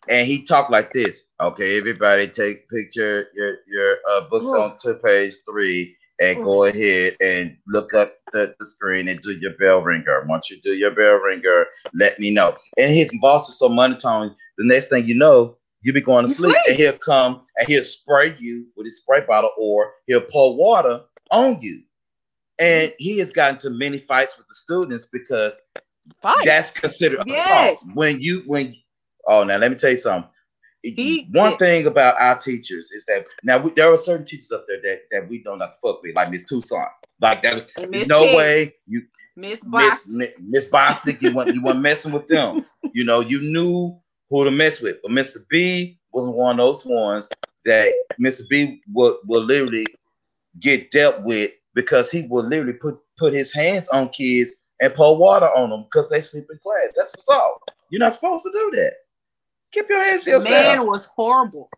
and 0.09 0.27
he 0.27 0.43
talked 0.43 0.71
like 0.71 0.93
this. 0.93 1.25
Okay, 1.41 1.79
everybody, 1.79 2.27
take 2.29 2.69
picture 2.69 3.29
your 3.35 3.57
your 3.67 3.97
uh, 4.11 4.23
books 4.29 4.47
Ooh. 4.47 4.63
on 4.63 4.77
to 4.81 4.95
page 5.05 5.35
three 5.49 5.97
and 6.21 6.43
go 6.43 6.65
ahead 6.65 7.17
and 7.21 7.57
look 7.67 7.93
up 7.95 8.09
the, 8.33 8.55
the 8.59 8.67
screen 8.67 9.09
and 9.09 9.21
do 9.23 9.33
your 9.33 9.53
bell 9.59 9.83
ringer. 9.83 10.25
Once 10.27 10.51
you 10.51 10.61
do 10.61 10.75
your 10.75 10.95
bell 10.95 11.17
ringer, 11.17 11.67
let 11.95 12.19
me 12.19 12.31
know. 12.31 12.57
And 12.79 12.93
his 12.93 13.17
boss 13.21 13.49
is 13.49 13.59
so 13.59 13.69
monotone. 13.69 14.35
The 14.59 14.67
next 14.67 14.89
thing 14.89 15.07
you 15.07 15.15
know, 15.15 15.57
you'll 15.83 15.95
be 15.95 16.01
going 16.01 16.27
to 16.27 16.33
sleep, 16.33 16.53
sleep. 16.53 16.63
and 16.69 16.77
he'll 16.77 16.99
come 16.99 17.43
and 17.59 17.69
he'll 17.69 17.85
spray 17.85 18.35
you 18.39 18.67
with 18.77 18.87
his 18.87 18.99
spray 18.99 19.25
bottle, 19.27 19.51
or 19.59 19.93
he'll 20.07 20.21
pour 20.23 20.57
water 20.57 21.03
on 21.31 21.61
you. 21.61 21.83
And 22.59 22.93
he 22.99 23.19
has 23.19 23.33
gotten 23.33 23.59
to 23.59 23.71
many 23.71 23.99
fights 23.99 24.39
with 24.39 24.49
the 24.49 24.55
students 24.55 25.07
because 25.07 25.57
Fine. 26.23 26.35
that's 26.45 26.71
considered 26.71 27.21
Yes. 27.27 27.47
assault. 27.47 27.79
When 27.95 28.21
you 28.21 28.43
when 28.47 28.75
oh 29.29 29.45
now 29.45 29.59
let 29.59 29.71
me 29.71 29.77
tell 29.77 29.91
you 29.91 29.97
something. 29.99 30.31
He- 30.95 31.29
One 31.33 31.53
yeah. 31.53 31.57
thing 31.57 31.87
about 31.87 32.21
our 32.21 32.37
teachers 32.37 32.91
is 32.91 33.05
that 33.07 33.27
now 33.43 33.59
we, 33.59 33.73
there 33.77 33.93
are 33.93 33.97
certain 33.97 34.27
teachers 34.27 34.53
up 34.53 34.65
there 34.69 34.81
that, 34.83 35.01
that 35.11 35.29
we 35.29 35.43
don't 35.43 35.61
have 35.61 35.73
to 35.73 35.79
fuck 35.83 36.03
with, 36.03 36.15
like 36.15 36.31
Miss 36.31 36.45
Tucson. 36.45 36.87
Like 37.21 37.43
that 37.43 37.55
was 37.55 37.71
no 38.07 38.23
way 38.23 38.75
you 38.87 39.03
Miss 39.37 39.63
Miss 40.07 40.33
Miss 40.41 40.71
Bostic, 40.71 41.21
you 41.21 41.33
want 41.33 41.55
you 41.55 41.63
weren't 41.63 41.81
messing 41.81 42.13
with 42.13 42.27
them. 42.27 42.65
You 42.95 43.05
know, 43.05 43.21
you 43.21 43.43
knew 43.43 44.01
who 44.31 44.45
to 44.45 44.51
mess 44.51 44.81
with. 44.81 44.97
But 45.03 45.11
Mr. 45.11 45.39
B 45.51 45.99
wasn't 46.13 46.37
one 46.37 46.59
of 46.59 46.67
those 46.67 46.87
ones 46.87 47.29
that 47.67 47.93
Mr. 48.19 48.43
B 48.49 48.81
would 48.95 49.17
will 49.27 49.45
literally 49.45 49.87
get 50.61 50.91
dealt 50.93 51.23
with 51.25 51.51
because 51.75 52.11
he 52.11 52.27
will 52.31 52.45
literally 52.45 52.73
put 52.73 52.99
put 53.19 53.35
his 53.35 53.53
hands 53.53 53.89
on 53.89 54.09
kids 54.09 54.53
and 54.81 54.95
pour 54.95 55.17
water 55.19 55.47
on 55.47 55.71
them 55.71 55.83
because 55.85 56.09
they 56.09 56.23
sleep 56.23 56.47
in 56.51 56.59
class. 56.59 56.93
That's 56.97 57.15
assault. 57.15 57.71
You're 57.91 58.01
not 58.01 58.15
supposed 58.15 58.45
to 58.45 58.53
do 58.53 58.71
that. 58.77 58.95
Keep 59.77 59.91
your 59.91 60.05
hands 60.05 60.25
to 60.25 60.31
The 60.31 60.37
yourself. 60.39 60.63
man 60.63 60.87
was 60.87 61.05
horrible. 61.15 61.69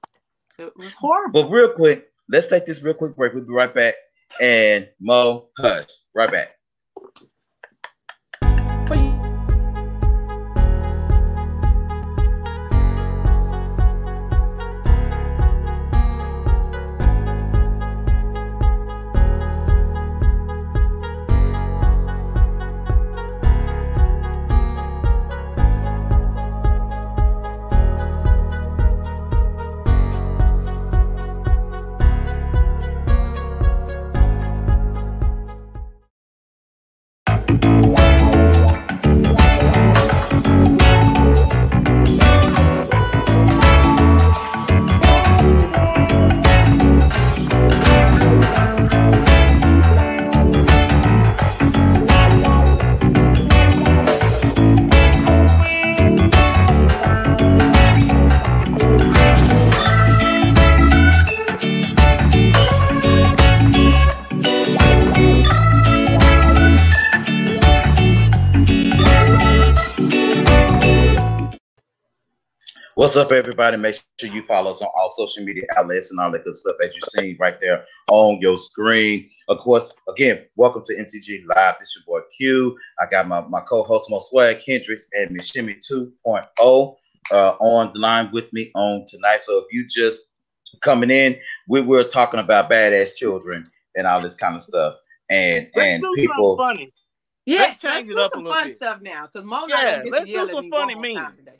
It 0.58 0.72
was 0.76 0.94
horrible. 0.94 1.42
But 1.42 1.50
real 1.50 1.72
quick, 1.72 2.12
let's 2.28 2.46
take 2.46 2.64
this 2.64 2.80
real 2.82 2.94
quick 2.94 3.16
break. 3.16 3.32
We'll 3.34 3.44
be 3.44 3.52
right 3.52 3.74
back. 3.74 3.94
And 4.40 4.88
Mo 5.00 5.48
Hush, 5.58 5.86
right 6.14 6.30
back. 6.30 6.57
What's 73.08 73.16
up, 73.16 73.32
everybody? 73.32 73.78
Make 73.78 73.94
sure 74.20 74.28
you 74.28 74.42
follow 74.42 74.70
us 74.70 74.82
on 74.82 74.88
all 74.94 75.08
social 75.08 75.42
media 75.42 75.64
outlets 75.78 76.10
and 76.10 76.20
all 76.20 76.30
that 76.30 76.44
good 76.44 76.54
stuff 76.54 76.76
that 76.78 76.92
you're 76.92 77.00
seeing 77.00 77.38
right 77.38 77.58
there 77.58 77.86
on 78.10 78.38
your 78.42 78.58
screen. 78.58 79.30
Of 79.48 79.56
course, 79.60 79.94
again, 80.10 80.44
welcome 80.56 80.82
to 80.84 80.92
MTG 80.94 81.46
Live. 81.46 81.76
This 81.80 81.88
is 81.88 82.04
your 82.06 82.20
boy 82.20 82.26
Q. 82.36 82.76
I 83.00 83.06
got 83.10 83.26
my, 83.26 83.40
my 83.40 83.60
co-host 83.60 84.10
Mo 84.10 84.18
Swag 84.18 84.60
Hendrix 84.60 85.08
and 85.14 85.30
Miss 85.30 85.48
Shimmy 85.48 85.76
2.0 85.90 86.96
uh, 87.32 87.48
on 87.60 87.92
the 87.94 87.98
line 87.98 88.30
with 88.30 88.52
me 88.52 88.70
on 88.74 89.06
tonight. 89.06 89.40
So 89.40 89.56
if 89.56 89.64
you 89.72 89.86
just 89.88 90.34
coming 90.82 91.08
in, 91.10 91.38
we 91.66 91.80
were 91.80 92.04
talking 92.04 92.40
about 92.40 92.68
badass 92.70 93.16
children 93.16 93.64
and 93.96 94.06
all 94.06 94.20
this 94.20 94.34
kind 94.34 94.54
of 94.54 94.60
stuff. 94.60 94.96
And 95.30 95.68
Let's 95.74 95.88
and 95.88 96.02
do 96.02 96.12
people 96.14 96.58
funny. 96.58 96.92
Yes, 97.46 97.78
Let's 97.82 98.06
let's, 98.06 98.06
do 98.06 98.28
some 98.34 98.46
fun 98.50 98.66
bit. 98.66 98.76
stuff 98.76 99.00
now. 99.00 99.22
Because 99.32 99.46
Mo 99.46 99.64
not 99.64 99.70
gonna 99.70 100.04
get 100.04 100.12
let's 100.12 100.24
to 100.26 100.26
do 100.26 100.32
yell 100.32 100.44
at 100.44 100.50
some 100.50 100.64
me 100.64 100.70
funny 100.70 100.94
one 100.94 101.02
more 101.04 101.14
time 101.14 101.24
memes. 101.24 101.36
today. 101.38 101.57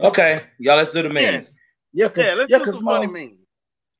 Okay, 0.00 0.42
y'all 0.58 0.76
let's 0.76 0.92
do 0.92 1.02
the 1.02 1.10
memes. 1.10 1.54
Yeah, 1.92 2.08
cause, 2.08 2.26
Yeah, 2.26 2.34
let's 2.34 2.52
yeah, 2.52 2.58
do 2.58 2.64
cause 2.64 2.78
some 2.78 2.84
funny 2.84 3.06
um, 3.06 3.08
memes. 3.08 3.38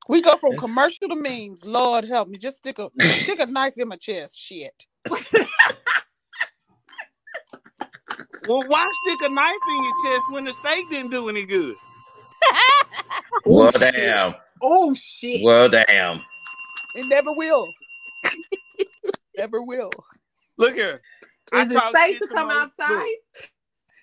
We 0.09 0.21
go 0.21 0.37
from 0.37 0.53
Yes. 0.53 0.57
commercial 0.57 1.09
to 1.09 1.15
memes. 1.15 1.65
Lord 1.65 2.05
help 2.05 2.29
me. 2.29 2.37
Just 2.37 2.57
stick 2.57 2.79
a 2.79 2.91
stick 3.13 3.39
a 3.39 3.47
knife 3.47 3.75
in 3.77 3.89
my 3.89 3.97
chest. 3.97 4.39
Shit. 4.39 4.87
Well, 8.43 8.63
why 8.67 8.91
stick 8.93 9.21
a 9.23 9.29
knife 9.29 9.61
in 9.67 9.83
your 9.83 9.93
chest 9.93 10.25
when 10.29 10.45
the 10.45 10.53
steak 10.53 10.89
didn't 10.89 11.11
do 11.11 11.29
any 11.29 11.45
good? 11.45 11.77
well 13.45 13.71
Oh, 13.73 13.79
damn. 13.79 14.35
Oh 14.61 14.93
shit. 14.95 15.41
Well 15.43 15.69
damn. 15.69 16.19
It 16.93 17.07
never 17.07 17.33
will. 17.33 17.75
never 19.37 19.61
will. 19.63 20.05
Look 20.57 20.73
here. 20.75 21.01
I 21.53 21.65
it 21.71 21.83
safe 21.85 22.19
to 22.19 22.21
to 22.21 22.27
come 22.27 22.49
Mo- 22.49 22.51
outside? 22.51 23.17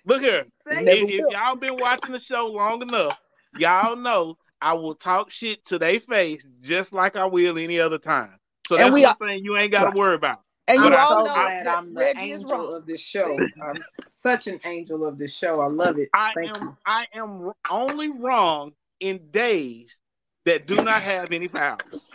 Look 0.05 0.21
here. 0.21 0.45
If, 0.67 1.09
if 1.09 1.25
y'all 1.31 1.55
been 1.55 1.77
watching 1.77 2.13
the 2.13 2.19
show 2.21 2.47
long 2.47 2.81
enough, 2.81 3.19
y'all 3.57 3.95
know 3.95 4.37
I 4.61 4.73
will 4.73 4.95
talk 4.95 5.29
shit 5.31 5.63
to 5.65 5.79
their 5.79 5.99
face 5.99 6.43
just 6.61 6.93
like 6.93 7.15
I 7.15 7.25
will 7.25 7.57
any 7.57 7.79
other 7.79 7.97
time. 7.97 8.35
So 8.67 8.75
And 8.75 8.85
that's 8.85 8.93
we 8.93 9.01
one 9.03 9.09
are- 9.09 9.27
thing 9.27 9.43
you 9.45 9.57
ain't 9.57 9.71
got 9.71 9.79
to 9.81 9.85
Right. 9.87 9.95
worry 9.95 10.15
about. 10.15 10.41
And 10.67 10.77
I'm 10.79 10.83
you 10.85 10.89
But 10.91 10.99
I- 10.99 11.01
all 11.03 11.09
so 11.09 11.17
know 11.25 11.33
glad 11.33 11.65
that 11.65 11.77
I'm 11.77 11.93
the 11.93 11.99
Reggie 11.99 12.31
is 12.31 12.41
angel 12.41 12.57
wrong. 12.57 12.73
of 12.75 12.85
this 12.85 13.01
show. 13.01 13.37
I'm 13.63 13.83
such 14.11 14.47
an 14.47 14.59
angel 14.65 15.05
of 15.05 15.17
this 15.17 15.33
show. 15.35 15.61
I 15.61 15.67
love 15.67 15.97
it. 15.97 16.09
I 16.13 16.31
Thank 16.35 16.57
am 16.57 16.63
you. 16.63 16.77
I 16.85 17.07
am 17.15 17.51
only 17.71 18.09
wrong 18.19 18.73
in 18.99 19.29
days 19.31 19.97
that 20.45 20.67
do 20.67 20.75
not 20.83 21.01
have 21.01 21.31
any 21.31 21.47
powers. 21.47 22.05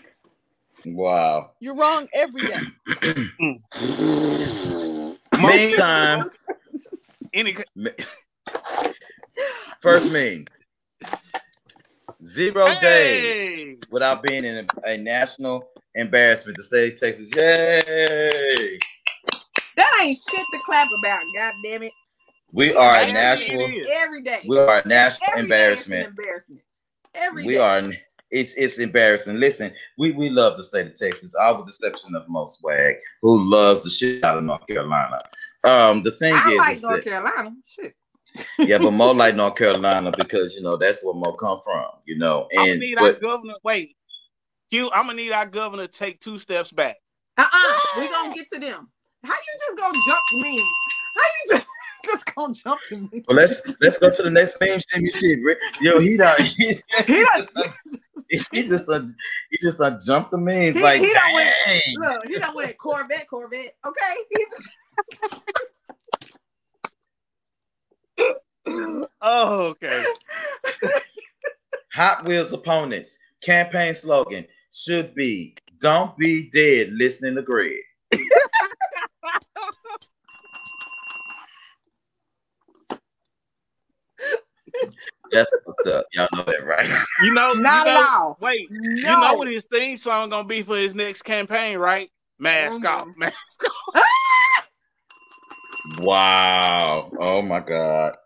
Wow. 0.87 1.53
You're 1.61 1.75
wrong 1.77 2.07
every 2.15 2.43
day. 2.43 2.61
Mm. 2.89 3.61
Meantime, 5.39 6.23
Any 7.35 7.57
me- 7.75 7.91
first 9.81 10.13
meme. 10.13 10.47
Zero 12.23 12.69
days 12.81 13.81
without 13.91 14.23
being 14.23 14.45
in 14.45 14.67
a, 14.85 14.91
a 14.91 14.97
national 14.97 15.69
embarrassment. 15.95 16.57
The 16.57 16.63
state 16.63 16.95
of 16.95 17.01
Texas, 17.01 17.31
yay! 17.35 18.79
That 19.77 20.01
ain't 20.03 20.19
shit 20.19 20.47
to 20.53 20.59
clap 20.65 20.89
about. 21.01 21.23
God 21.37 21.55
damn 21.65 21.83
it! 21.83 21.93
We 22.53 22.73
are 22.75 22.97
a 22.97 23.13
national. 23.13 23.59
day 23.59 23.75
it 23.75 23.81
is. 23.81 23.89
Every 23.91 24.23
day. 24.23 24.41
We 24.47 24.59
are 24.59 24.79
a 24.79 24.89
national 24.89 25.29
Every 25.37 25.49
day 25.51 25.73
it's 25.73 25.87
an 25.87 25.93
embarrassment. 25.93 26.09
embarrassment. 26.09 26.61
Every 27.15 27.45
we 27.45 27.55
day. 27.55 27.59
are 27.59 27.93
it's 28.31 28.55
it's 28.55 28.79
embarrassing. 28.79 29.39
Listen, 29.39 29.73
we 29.99 30.13
we 30.13 30.31
love 30.31 30.57
the 30.57 30.65
state 30.65 30.87
of 30.87 30.95
Texas, 30.95 31.35
all 31.35 31.57
with 31.59 31.67
the 31.67 31.71
exception 31.71 32.15
of 32.15 32.29
Mo 32.29 32.45
Swag, 32.47 32.95
who 33.23 33.51
loves 33.51 33.85
the 33.85 33.91
shit 33.91 34.25
out 34.25 34.39
of 34.39 34.45
North 34.45 34.67
Carolina. 34.67 35.23
Um, 35.65 36.03
the 36.03 36.11
thing 36.13 36.35
I 36.35 36.51
is, 36.51 36.59
like 36.59 36.73
is 36.75 36.83
North 36.83 36.97
that, 36.97 37.11
Carolina. 37.11 37.53
Shit. 37.67 37.95
yeah, 38.59 38.79
but 38.79 38.91
more 38.93 39.15
like 39.15 39.35
North 39.37 39.57
Carolina 39.57 40.13
because 40.17 40.57
you 40.57 40.63
know 40.63 40.77
that's 40.77 41.05
where 41.05 41.15
Mo 41.15 41.33
come 41.33 41.61
from, 41.61 41.87
you 42.05 42.19
know. 42.19 42.49
I'm 42.53 42.57
gonna 42.59 42.71
And 42.73 42.81
need 42.81 42.99
our 42.99 43.13
but 43.13 43.23
governor. 43.23 43.55
Wait, 43.63 43.97
Q. 44.71 44.91
I'm 44.93 45.07
gonna 45.07 45.15
need 45.15 45.33
our 45.33 45.47
governor 45.47 45.87
to 45.87 45.93
take 45.93 46.21
two 46.21 46.39
steps 46.39 46.71
back. 46.73 46.97
Uh-uh. 47.37 48.01
we 48.01 48.09
gonna 48.09 48.35
get 48.35 48.47
to 48.53 48.59
them. 48.61 48.89
How 49.25 49.33
you 49.33 49.59
just 49.69 49.79
gonna 49.79 49.99
jump 50.07 50.21
to 50.31 50.43
me? 50.43 50.59
How 51.17 51.25
you 51.25 51.59
just 51.59 51.67
just 52.05 52.35
gonna 52.35 52.55
jump 52.55 52.81
to 52.89 52.97
me? 52.99 53.25
well, 53.27 53.37
let's 53.37 53.63
let's 53.81 53.99
go 53.99 54.11
to 54.11 54.23
the 54.23 54.31
next 54.31 54.59
meme. 54.61 54.79
Send 54.81 55.03
me 55.03 55.11
shit, 55.11 55.39
Rick. 55.43 55.59
Yo, 55.81 55.99
he 56.01 56.17
done 56.17 56.35
he, 56.43 56.75
He 57.07 57.23
done- 57.23 57.27
just 57.37 57.55
done, 57.55 57.73
he 58.29 58.63
just 58.63 58.87
done, 58.87 59.07
he 59.51 59.59
just 59.61 59.79
done 59.79 59.97
jumped 60.05 60.31
the 60.31 60.39
memes 60.39 60.77
He- 60.77 60.83
like 60.83 61.01
he 61.01 61.13
done 61.13 61.33
went- 61.35 61.55
dang. 61.67 61.81
Look, 61.99 62.27
he 62.27 62.39
done 62.39 62.55
went 62.55 62.77
Corvette, 62.79 63.27
Corvette. 63.29 63.75
Okay. 63.87 64.15
He 64.31 64.45
just- 64.51 64.69
Oh, 68.67 69.67
okay. 69.69 70.03
Hot 71.93 72.25
Wheels 72.27 72.53
opponents 72.53 73.19
campaign 73.43 73.95
slogan 73.95 74.47
should 74.73 75.15
be 75.15 75.57
"Don't 75.81 76.17
be 76.19 76.51
dead 76.51 76.91
listening 76.93 77.35
to 77.37 77.43
Greg." 77.43 77.81
That's 85.31 85.51
fucked 85.67 85.87
up. 85.89 86.07
Y'all 86.13 86.29
know 86.35 86.45
that, 86.45 86.65
right? 86.65 86.89
You 87.23 87.33
know, 87.33 87.53
Not 87.55 87.87
you 87.87 87.93
at 87.93 87.95
know, 87.95 88.09
all. 88.09 88.39
Wait, 88.41 88.69
No. 88.71 89.11
you 89.11 89.21
know 89.21 89.35
what 89.35 89.49
his 89.49 89.63
theme 89.73 89.97
song 89.97 90.31
gonna 90.31 90.47
be 90.47 90.63
for 90.63 90.77
his 90.77 90.95
next 90.95 91.23
campaign, 91.23 91.79
right? 91.79 92.11
Mask 92.39 92.83
Mhm. 92.83 92.89
off, 92.89 93.09
man. 93.17 93.33
Wow. 95.99 97.11
Oh 97.19 97.43
my 97.43 97.61
God. 97.61 98.17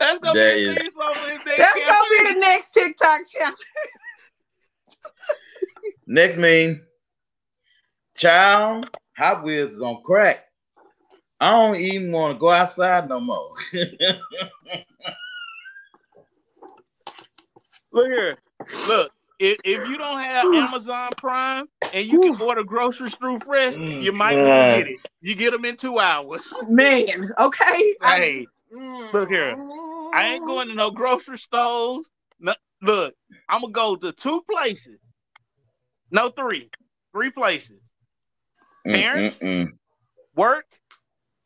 That's 0.00 0.18
gonna 0.18 0.38
That 0.38 0.54
be 0.54 0.60
is- 0.62 0.78
theme 0.78 0.90
song 0.96 1.14
for 1.14 1.30
his 1.30 1.38
next 1.46 1.58
That's 1.58 1.80
gonna 1.86 2.08
be 2.10 2.32
the 2.34 2.38
next 2.40 2.70
TikTok 2.70 3.20
challenge. 3.30 3.56
Next 6.06 6.36
meme. 6.36 6.86
Child, 8.16 8.88
Hot 9.16 9.42
Wheels 9.44 9.72
is 9.72 9.80
on 9.82 10.02
crack. 10.04 10.44
I 11.40 11.50
don't 11.50 11.76
even 11.76 12.12
want 12.12 12.34
to 12.36 12.38
go 12.38 12.50
outside 12.50 13.08
no 13.08 13.18
more. 13.20 13.50
Look 17.92 18.06
here. 18.06 18.36
Look, 18.86 19.12
if, 19.44 19.58
if 19.64 19.86
you 19.86 19.98
don't 19.98 20.20
have 20.20 20.48
Amazon 20.52 21.14
Prime 21.16 21.66
and 21.92 22.06
you 22.06 22.20
can 22.20 22.36
order 22.40 22.64
groceries 22.64 23.14
through 23.20 23.40
Fresh, 23.40 23.76
Mm, 23.76 24.00
you 24.00 24.12
might 24.12 24.40
God. 24.40 24.42
not 24.42 24.68
get 24.68 24.88
it. 24.88 25.00
You 25.20 25.34
get 25.36 25.52
them 25.52 25.64
in 25.66 25.76
two 25.76 25.98
hours. 26.00 26.48
Man, 26.68 27.32
okay. 27.38 27.94
I- 28.02 28.20
Hey, 28.20 28.46
mm. 28.74 29.10
look 29.12 29.30
here. 29.30 29.58
I 30.12 30.34
ain't 30.34 30.46
going 30.46 30.68
to 30.68 30.74
no 30.74 30.90
grocery 30.90 31.38
stores. 31.38 32.10
No, 32.40 32.54
look, 32.82 33.14
I'm 33.48 33.62
gonna 33.62 33.72
go 33.72 33.96
to 33.96 34.12
two 34.12 34.42
places. 34.50 35.00
No, 36.10 36.30
three. 36.30 36.70
Three 37.14 37.30
places. 37.30 37.82
Mm, 38.86 39.08
Parents? 39.10 39.40
Mm-mm-mm. 39.42 39.68
Work, 40.36 40.66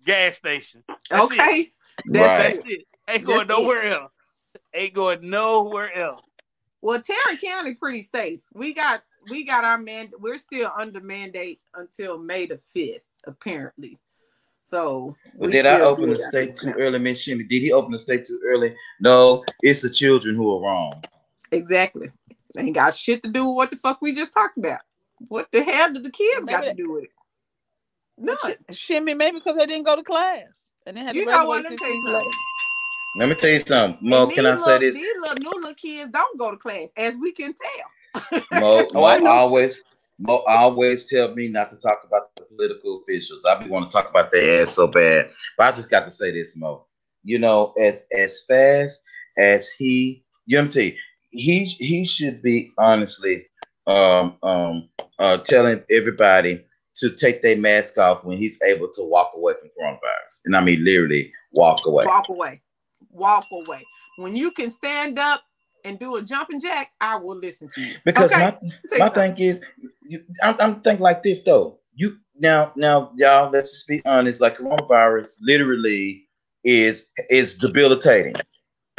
gas 0.05 0.37
station. 0.37 0.85
That's 1.11 1.25
Okay. 1.25 1.33
it. 1.33 1.73
That's 2.07 2.37
Right. 2.37 2.37
That's 2.37 2.61
it. 2.65 2.87
Ain't 3.09 3.25
going 3.25 3.47
That's 3.47 3.51
it. 3.51 3.57
nowhere 3.57 3.85
else. 3.85 4.13
Ain't 4.75 4.95
going 4.95 5.29
nowhere 5.31 5.95
else. 5.97 6.25
Well, 6.81 7.03
Tarrant 7.03 7.41
County 7.43 7.75
pretty 7.75 8.03
safe. 8.03 8.41
We 8.55 8.73
got 8.75 9.03
we 9.31 9.45
got 9.45 9.65
our 9.65 9.79
man. 9.79 10.11
We're 10.21 10.39
still 10.39 10.71
under 10.79 11.01
mandate 11.01 11.61
until 11.75 12.19
May 12.19 12.47
the 12.47 12.59
fifth, 12.59 13.03
apparently. 13.27 13.99
So, 14.65 15.17
Well, 15.35 15.49
we 15.49 15.53
did 15.53 15.65
I 15.67 15.81
open 15.81 16.11
the 16.11 16.17
out 16.17 16.21
state 16.21 16.57
there. 16.63 16.75
too 16.75 16.79
early, 16.79 16.99
Miss 16.99 17.23
Shimmy? 17.23 17.45
Did 17.45 17.63
he 17.63 17.73
open 17.73 17.91
the 17.91 17.99
state 17.99 18.27
too 18.27 18.39
early? 18.45 18.77
No, 19.01 19.43
it's 19.63 19.81
the 19.81 19.89
children 19.91 20.37
who 20.37 20.55
are 20.57 20.61
wrong. 20.61 21.03
Exactly. 21.51 22.11
Ain't 22.57 22.75
got 22.75 22.95
shit 22.95 23.23
to 23.23 23.31
do 23.31 23.47
with 23.47 23.57
what 23.57 23.71
the 23.71 23.77
fuck 23.77 24.03
we 24.03 24.15
just 24.15 24.33
talked 24.33 24.59
about. 24.59 24.81
What 25.29 25.51
the 25.53 25.63
hell 25.65 25.93
did 25.93 26.03
the 26.03 26.11
kids 26.11 26.45
got 26.45 26.61
to 26.65 26.75
do 26.75 26.93
with 26.93 27.05
it? 27.05 27.11
None. 28.19 28.55
Shimmy, 28.73 29.15
maybe 29.15 29.39
because 29.39 29.57
they 29.57 29.65
didn't 29.67 29.87
go 29.87 29.97
to 29.97 30.03
class 30.03 30.67
and 30.87 30.97
they 30.97 31.01
had 31.01 31.15
You 31.17 31.25
to 31.25 31.31
know 31.31 31.45
what? 31.47 31.63
graduate 31.63 31.65
Let 31.65 31.71
me 31.73 31.77
tell 31.79 31.89
you 31.89 31.95
weeks 31.95 32.07
something. 32.11 32.25
later. 32.27 32.37
Let 33.17 33.29
me 33.29 33.35
tell 33.35 33.51
you 33.51 33.61
something, 33.61 34.09
Mo. 34.09 34.25
And 34.25 34.33
Can 34.33 34.47
I 34.47 34.55
these 34.55 34.65
say 34.65 34.79
this? 34.79 34.95
These 34.95 35.09
little 35.21 35.37
new 35.37 35.51
little 35.61 35.75
kids 35.75 36.11
don't 36.13 36.39
go 36.39 36.51
to 36.51 36.57
class, 36.57 36.89
as 36.97 37.17
we 37.17 37.33
can 37.33 37.55
tell. 37.55 38.43
Mo, 38.53 38.87
Oh, 38.95 39.05
I 39.05 39.19
Mo 39.19 39.25
know. 39.25 39.31
always, 39.31 39.83
Mo 40.19 40.43
always 40.47 41.09
tell 41.09 41.35
me 41.35 41.49
not 41.49 41.71
to 41.71 41.77
talk 41.77 42.03
about 42.07 42.35
the 42.37 42.45
political 42.45 43.03
officials. 43.03 43.45
I 43.45 43.63
be 43.63 43.71
want 43.71 43.91
to 43.91 43.97
talk 43.97 44.11
about 44.11 44.31
their 44.31 44.63
ass 44.63 44.73
so 44.73 44.87
bad, 44.87 45.31
but 45.57 45.65
I 45.65 45.71
just 45.71 45.91
got 45.91 46.05
to 46.05 46.11
say 46.11 46.33
this, 46.33 46.57
Mo. 46.57 46.87
You 47.25 47.39
know, 47.39 47.73
as 47.81 48.05
as 48.17 48.45
fast 48.47 49.03
as 49.39 49.71
he, 49.71 50.25
you 50.47 50.57
know, 50.59 50.65
what 50.65 50.77
I'm 50.77 50.83
you, 50.83 50.95
he 51.31 51.65
he 51.65 52.05
should 52.05 52.43
be 52.43 52.71
honestly, 52.79 53.47
um, 53.87 54.37
um, 54.43 54.89
uh, 55.19 55.39
telling 55.39 55.83
everybody 55.91 56.65
to 56.97 57.11
take 57.11 57.43
their 57.43 57.57
mask 57.57 57.97
off 57.99 58.25
when 58.25 58.39
he's 58.39 58.61
able 58.63 58.89
to 58.93 59.03
walk 59.03 59.33
away 59.35 59.55
from 59.61 59.71
coronavirus, 59.79 60.43
and 60.45 60.57
I 60.57 60.61
mean 60.63 60.85
literally 60.85 61.33
walk 61.53 61.87
away. 61.87 62.05
Walk 62.07 62.29
away. 62.29 62.61
Walk 63.19 63.45
away. 63.53 63.83
When 64.17 64.37
you 64.37 64.51
can 64.51 64.71
stand 64.71 65.19
up 65.19 65.43
and 65.85 65.99
do 65.99 66.17
a 66.17 66.23
jumping 66.23 66.61
jack, 66.61 66.93
I 67.01 67.17
will 67.17 67.37
listen 67.37 67.69
to 67.75 67.81
you. 67.81 67.95
Because 68.05 68.33
okay? 68.33 68.57
my 68.93 68.99
my 68.99 69.09
thing 69.09 69.37
is, 69.39 69.61
you, 70.03 70.25
I'm, 70.43 70.57
I'm 70.59 70.81
thinking 70.81 71.03
like 71.03 71.23
this 71.23 71.43
though. 71.43 71.79
You 71.95 72.17
now, 72.39 72.73
now, 72.77 73.13
y'all. 73.17 73.51
Let's 73.51 73.73
just 73.73 73.89
be 73.89 74.03
honest. 74.05 74.41
Like 74.41 74.59
coronavirus, 74.59 75.39
literally 75.43 76.29
is 76.65 77.07
is 77.31 77.55
debilitating. 77.55 78.35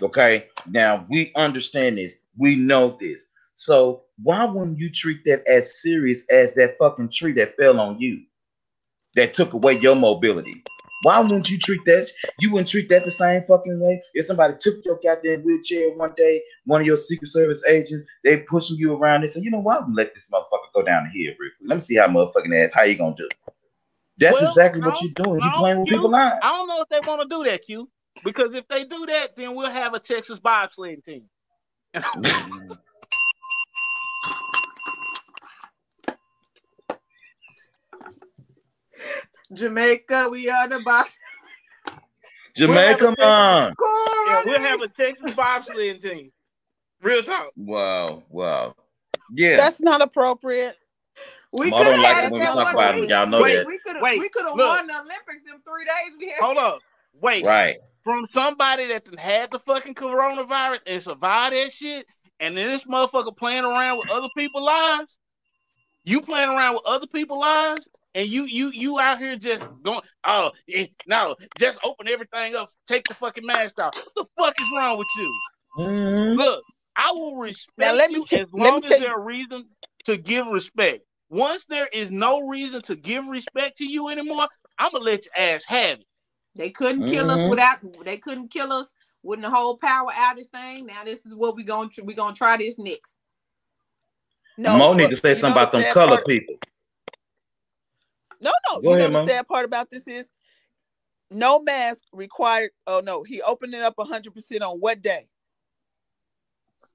Okay. 0.02 0.48
Now 0.70 1.06
we 1.10 1.32
understand 1.36 1.98
this. 1.98 2.16
We 2.38 2.56
know 2.56 2.98
this. 3.00 3.26
So 3.56 4.04
why 4.24 4.46
wouldn't 4.46 4.80
you 4.80 4.90
treat 4.90 5.24
that 5.26 5.44
as 5.48 5.82
serious 5.82 6.26
as 6.32 6.56
that 6.56 6.76
fucking 6.80 7.10
tree 7.10 7.34
that 7.34 7.58
fell 7.58 7.80
on 7.80 8.00
you, 8.00 8.22
that 9.16 9.34
took 9.34 9.54
away 9.54 9.78
your 9.80 9.96
mobility? 9.96 10.64
Why 11.04 11.20
wouldn't 11.20 11.50
you 11.50 11.58
treat 11.58 11.84
that? 11.86 12.10
You 12.40 12.52
wouldn't 12.52 12.70
treat 12.70 12.90
that 12.90 13.06
the 13.06 13.12
same 13.12 13.42
fucking 13.42 13.80
way. 13.80 14.02
If 14.14 14.26
somebody 14.26 14.56
took 14.60 14.76
your 14.84 15.00
goddamn 15.04 15.44
wheelchair 15.44 15.92
one 15.96 16.14
day, 16.18 16.42
one 16.66 16.82
of 16.82 16.88
your 16.88 16.98
Secret 16.98 17.28
Service 17.28 17.64
agents, 17.66 18.04
they 18.24 18.42
pushing 18.42 18.78
you 18.78 18.96
around. 18.96 19.22
They 19.22 19.28
say, 19.28 19.42
you 19.42 19.52
know 19.52 19.62
what? 19.62 19.84
I'm 19.84 19.94
let 19.94 20.14
this 20.14 20.30
motherfucker 20.30 20.74
go 20.74 20.84
down 20.84 21.10
here 21.14 21.32
real 21.40 21.52
quick. 21.58 21.70
Let 21.70 21.76
me 21.76 21.80
see 21.80 21.96
how 21.96 22.08
motherfucking 22.08 22.64
ass. 22.64 22.74
How 22.74 22.84
you 22.84 22.98
gonna 22.98 23.16
do? 23.16 23.30
That's 24.18 24.42
Well, 24.42 24.50
exactly 24.50 24.82
what 24.82 25.02
you're 25.02 25.14
doing. 25.14 25.40
You 25.42 25.50
no, 25.50 25.56
playing 25.56 25.80
with 25.80 25.90
people's 25.90 26.12
lives. 26.12 26.36
I 26.44 26.50
don't 26.50 26.68
know 26.68 26.82
if 26.82 26.90
they 26.90 27.00
want 27.08 27.22
to 27.22 27.28
do 27.28 27.44
that, 27.50 27.66
Q. 27.66 27.90
Because 28.24 28.50
if 28.54 28.68
they 28.68 28.84
do 28.84 29.06
that, 29.06 29.38
then 29.38 29.56
we'll 29.56 29.70
have 29.70 29.94
a 29.94 30.00
Texas 30.00 30.42
bobsled 30.42 31.04
team. 31.06 31.24
Jamaica, 39.54 40.30
we 40.30 40.50
are 40.50 40.68
the 40.68 40.80
box. 40.80 41.18
Jamaica, 42.56 43.16
man. 43.18 43.74
Yeah, 44.28 44.44
we'll 44.46 44.60
have 44.60 44.82
a 44.82 44.88
Texas 44.90 45.32
bobsledding 45.32 46.04
team. 46.04 46.32
Real 47.02 47.24
talk. 47.24 47.52
Wow, 47.56 48.24
wow. 48.30 48.76
Yeah. 49.32 49.58
That's 49.58 49.82
not 49.82 50.02
appropriate. 50.02 50.76
We 51.52 51.72
could 51.72 51.86
have 51.86 52.00
like 52.00 52.32
when 52.32 52.42
we 52.42 52.46
talk 52.46 52.74
about 52.74 52.96
it. 52.96 53.10
Y'all 53.10 53.26
know 53.26 53.42
Wait, 53.42 53.56
that. 53.56 53.66
We 53.66 53.80
could 53.80 53.96
have 53.96 54.04
we 54.04 54.30
could 54.30 54.46
have 54.46 54.58
won 54.58 54.88
the 54.88 54.94
Olympics 54.94 55.44
in 55.52 55.60
three 55.62 55.86
days. 55.86 56.16
We 56.20 56.30
had 56.30 56.40
Hold 56.40 56.58
up. 56.58 56.80
Wait. 57.22 57.46
right. 57.46 57.78
From 58.04 58.28
somebody 58.34 58.88
that 58.88 59.08
had 59.20 59.52
the 59.52 59.60
fucking 59.60 59.96
coronavirus 59.96 60.80
and 60.88 61.02
survived 61.02 61.56
that 61.56 61.72
shit, 61.72 62.06
and 62.40 62.56
then 62.56 62.70
this 62.70 62.86
motherfucker 62.86 63.36
playing 63.36 63.66
around 63.66 63.98
with 63.98 64.10
other 64.10 64.30
people's 64.38 64.66
lives. 64.66 65.18
You 66.06 66.22
playing 66.22 66.50
around 66.50 66.76
with 66.76 66.86
other 66.86 67.08
people's 67.08 67.42
lives, 67.42 67.90
and 68.16 68.28
you 68.28 68.44
you 68.44 68.72
you 68.72 69.00
out 69.00 69.20
here 69.20 69.36
just 69.36 69.68
going, 69.84 70.02
oh 70.24 70.52
eh, 70.70 70.88
no, 71.08 71.36
just 71.58 71.80
open 71.84 72.08
everything 72.08 72.56
up, 72.56 72.72
take 72.88 73.04
the 73.08 73.14
fucking 73.14 73.46
mask 73.46 73.80
off. 73.80 73.96
What 73.96 74.16
the 74.16 74.26
fuck 74.38 74.54
is 74.60 74.68
wrong 74.78 74.98
with 74.98 75.08
you? 75.18 75.40
Mhm. 75.78 76.38
Look, 76.38 76.64
I 76.96 77.12
will 77.12 77.36
respect 77.38 77.78
Now, 77.78 77.94
let 77.94 78.10
me 78.12 78.18
you 78.18 78.26
tell- 78.26 78.40
as 78.42 78.48
let 78.54 78.64
me 78.64 78.70
long 78.70 78.78
as 78.80 78.84
you- 78.90 79.00
there's 79.00 79.12
a 79.12 79.20
reason 79.20 79.70
to 80.06 80.18
give 80.18 80.48
respect. 80.48 81.06
Once 81.30 81.66
there 81.66 81.88
is 81.94 82.10
no 82.12 82.48
reason 82.48 82.82
to 82.82 82.96
give 82.96 83.28
respect 83.28 83.78
to 83.78 83.86
you 83.88 84.10
anymore, 84.10 84.48
I'm 84.80 84.92
gonna 84.92 85.04
let 85.04 85.26
your 85.26 85.34
ass 85.38 85.64
have 85.66 86.00
it. 86.00 86.08
They 86.56 86.72
couldn't 86.72 87.08
kill 87.08 87.30
us 87.30 87.38
Mhm. 87.38 87.50
without. 87.52 88.04
They 88.04 88.18
couldn't 88.18 88.48
kill 88.50 88.74
us 88.74 88.92
with 89.22 89.42
the 89.42 89.50
whole 89.50 89.78
power 89.78 90.12
outage 90.12 90.48
thing. 90.50 90.88
Now 90.88 91.04
this 91.04 91.24
is 91.26 91.36
what 91.36 91.56
we 91.56 91.64
going 91.64 91.92
to 91.92 92.02
we 92.04 92.16
gonna 92.16 92.36
try 92.36 92.58
this 92.58 92.78
next. 92.80 93.18
No, 94.58 94.78
Mo 94.78 94.94
need 94.94 95.10
to 95.12 95.16
say 95.16 95.36
something 95.36 95.62
about 95.62 95.72
the 95.72 95.80
them 95.80 95.94
color 95.94 96.16
part- 96.16 96.26
people. 96.26 96.56
No, 98.42 98.52
no. 98.72 98.82
Go 98.82 98.90
you 98.92 98.96
ahead, 98.98 99.12
know 99.12 99.20
Mo. 99.20 99.26
the 99.26 99.32
sad 99.32 99.48
part 99.48 99.66
about 99.66 99.90
this 99.90 100.08
is 100.08 100.32
no 101.32 101.62
mask 101.62 102.04
required. 102.14 102.72
Oh 102.88 103.02
no, 103.04 103.24
he 103.24 103.42
opened 103.42 103.74
it 103.74 103.82
up 103.82 103.94
100 103.98 104.34
percent 104.34 104.62
on 104.64 104.78
what 104.80 105.02
day? 105.02 105.28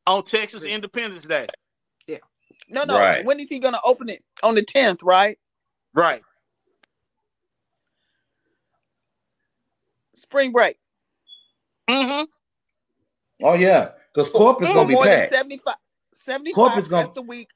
On 0.07 0.23
Texas 0.23 0.65
Independence 0.65 1.23
Day. 1.23 1.47
Yeah. 2.07 2.19
No, 2.69 2.85
no. 2.85 2.99
Right. 2.99 3.25
When 3.25 3.41
is 3.41 3.49
he 3.49 3.59
gonna 3.59 3.81
open 3.85 4.09
it? 4.09 4.23
On 4.43 4.55
the 4.55 4.63
10th, 4.63 4.99
right? 5.03 5.39
Right. 5.95 6.23
Spring 10.15 10.53
break. 10.53 10.77
Mm-hmm. 11.89 12.25
Oh 13.43 13.55
yeah, 13.55 13.91
because 14.13 14.31
Corpus 14.31 14.69
For 14.69 14.75
gonna 14.75 14.89
be 14.89 14.95
more 14.95 15.05
than 15.05 15.21
packed. 15.21 15.33
75, 15.33 15.75
75 16.13 16.55
Corpus 16.55 16.89
gonna- 16.89 17.03
guests 17.05 17.17
a 17.19 17.23
week. 17.23 17.49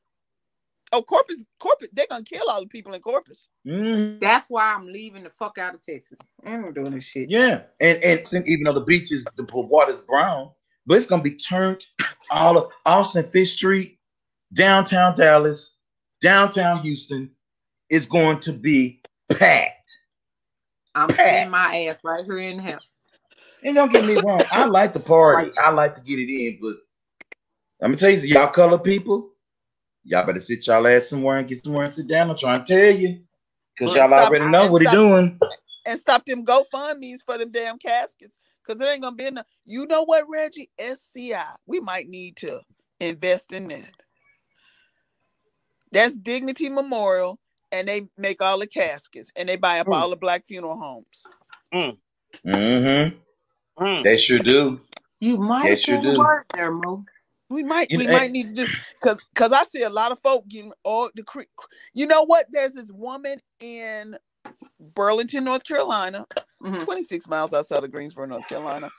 Oh, 0.93 1.03
Corpus, 1.03 1.45
Corpus, 1.59 1.89
they're 1.93 2.07
gonna 2.11 2.24
kill 2.24 2.49
all 2.49 2.61
the 2.61 2.66
people 2.66 2.95
in 2.95 3.01
Corpus. 3.01 3.49
Mhm. 3.66 4.20
That's 4.20 4.49
why 4.49 4.74
I'm 4.74 4.86
leaving 4.86 5.24
the 5.24 5.30
fuck 5.30 5.59
out 5.59 5.74
of 5.74 5.82
Texas. 5.82 6.18
I'm 6.45 6.62
not 6.62 6.74
doing 6.74 6.93
this 6.93 7.05
shit. 7.05 7.30
Yeah, 7.30 7.64
and 7.80 8.03
and 8.03 8.26
since- 8.26 8.49
even 8.49 8.64
though 8.64 8.72
the 8.72 8.84
beach 8.84 9.12
is 9.12 9.24
the 9.36 9.47
water's 9.53 10.01
brown, 10.01 10.51
but 10.86 10.97
it's 10.97 11.07
gonna 11.07 11.22
be 11.22 11.34
turned 11.34 11.84
all 12.30 12.57
of 12.57 12.72
Austin 12.86 13.24
Sixth 13.24 13.55
Street, 13.55 13.99
downtown 14.55 15.14
Dallas, 15.14 15.80
downtown 16.20 16.80
Houston 16.82 17.34
is 17.91 18.07
going 18.07 18.41
to 18.41 18.53
be 18.53 19.03
packed. 19.30 19.97
I'm 20.95 21.09
Packed. 21.09 21.51
my 21.51 21.86
ass 21.89 21.99
right 22.03 22.24
here 22.24 22.39
in 22.39 22.57
the 22.59 22.62
house. 22.62 22.91
And 23.62 23.74
don't 23.74 23.93
get 23.93 24.05
me 24.05 24.14
wrong, 24.14 24.43
I 24.51 24.66
like 24.66 24.93
the 24.93 25.01
party. 25.01 25.51
I 25.59 25.70
like 25.70 25.95
to 25.97 26.01
get 26.01 26.18
it 26.18 26.30
in, 26.32 26.59
but 26.61 26.76
I'm 27.82 27.91
gonna 27.93 27.97
tell 27.97 28.11
you, 28.11 28.18
y'all 28.18 28.49
color 28.49 28.78
people, 28.78 29.30
y'all 30.09 30.26
better 30.26 30.40
sit 30.40 30.66
y'all 30.66 30.86
ass 30.86 31.09
somewhere 31.09 31.38
and 31.38 31.48
get 31.48 31.62
somewhere 31.62 31.84
and 31.84 31.92
sit 31.92 32.09
down. 32.09 32.30
I'm 32.30 32.38
trying 32.38 32.64
to 32.64 32.74
tell 32.74 32.94
you, 32.96 33.20
because 33.74 33.94
Well, 33.94 34.09
y'all 34.09 34.18
stop- 34.18 34.30
already 34.30 34.50
know 34.50 34.62
and 34.64 34.72
what 34.72 34.82
he 34.82 34.88
doing. 34.88 35.38
And 35.86 36.00
stop 36.00 36.24
them 36.26 36.44
GoFundMe's 36.44 37.22
for 37.22 37.38
them 37.38 37.50
damn 37.52 37.78
caskets. 37.78 38.36
Cause 38.66 38.80
it 38.82 38.84
ain't 38.88 39.02
gonna 39.02 39.16
be 39.16 39.24
enough. 39.26 39.46
You 39.64 39.86
know 39.86 40.02
what, 40.04 40.24
Reggie? 40.28 40.68
SCI. 40.78 41.42
We 41.66 41.80
might 41.80 42.06
need 42.09 42.36
to 42.38 42.61
invest 43.00 43.52
in 43.54 43.68
that. 43.68 43.92
That's 45.90 46.14
Dignity 46.16 46.68
Memorial, 46.68 47.38
and 47.72 47.88
they 47.88 48.09
make 48.18 48.42
all 48.42 48.59
the 48.59 48.66
caskets 48.66 49.32
and 49.36 49.48
they 49.48 49.56
buy 49.56 49.80
up 49.80 49.86
Hmm. 49.86 49.94
all 49.94 50.11
the 50.11 50.16
black 50.16 50.44
funeral 50.46 50.78
homes. 50.78 51.24
Mm-hmm. 52.46 53.16
Mm. 53.82 54.04
They 54.04 54.18
sure 54.18 54.38
do. 54.40 54.80
You 55.20 55.38
might 55.38 55.64
Yes, 55.64 55.86
you 55.88 55.94
have 55.94 56.02
said 56.04 56.11
do. 56.14 56.16
a 56.16 56.18
word 56.18 56.44
there, 56.54 56.70
Mo. 56.72 57.04
We 57.51 57.62
might 57.62 57.90
You 57.90 57.99
we 57.99 58.07
know, 58.07 58.12
might 58.12 58.30
need 58.30 58.49
to 58.49 58.55
do 58.55 58.66
because 59.01 59.24
because 59.34 59.53
I 59.53 59.64
see 59.64 59.82
a 59.82 59.90
lot 59.90 60.12
of 60.12 60.20
folk 60.20 60.46
getting 60.49 60.72
all 60.84 61.11
the 61.14 61.22
cre- 61.22 61.42
you 61.94 62.07
know 62.07 62.24
what? 62.24 62.46
There's 62.51 62.74
this 62.74 62.92
woman 62.92 63.38
in 63.61 64.16
Burlington, 64.94 65.44
North 65.44 65.64
Carolina, 65.64 66.26
Mhm. 66.62 66.84
26 66.84 67.28
miles 67.28 67.55
outside 67.55 67.84
of 67.84 67.90
Greensboro, 67.90 68.26
North 68.26 68.49
Carolina, 68.49 68.90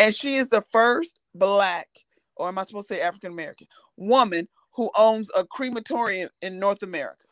and 0.00 0.14
she 0.14 0.36
is 0.36 0.48
the 0.48 0.62
first 0.72 1.18
black, 1.34 1.88
or 2.36 2.48
am 2.48 2.58
I 2.58 2.64
supposed 2.64 2.88
to 2.88 2.94
say 2.94 3.00
African 3.02 3.32
American 3.32 3.66
woman 3.96 4.48
who 4.72 4.90
owns 4.96 5.30
a 5.36 5.44
crematorium 5.46 6.30
in 6.42 6.58
North 6.58 6.82
America? 6.82 7.26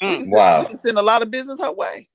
We 0.00 0.08
Mm. 0.08 0.16
can 0.18 0.20
send- 0.20 0.32
Wow. 0.32 0.66
we 0.70 0.76
send 0.76 0.98
a 0.98 1.02
lot 1.02 1.22
of 1.22 1.30
business 1.30 1.60
her 1.60 1.72
way. 1.72 2.08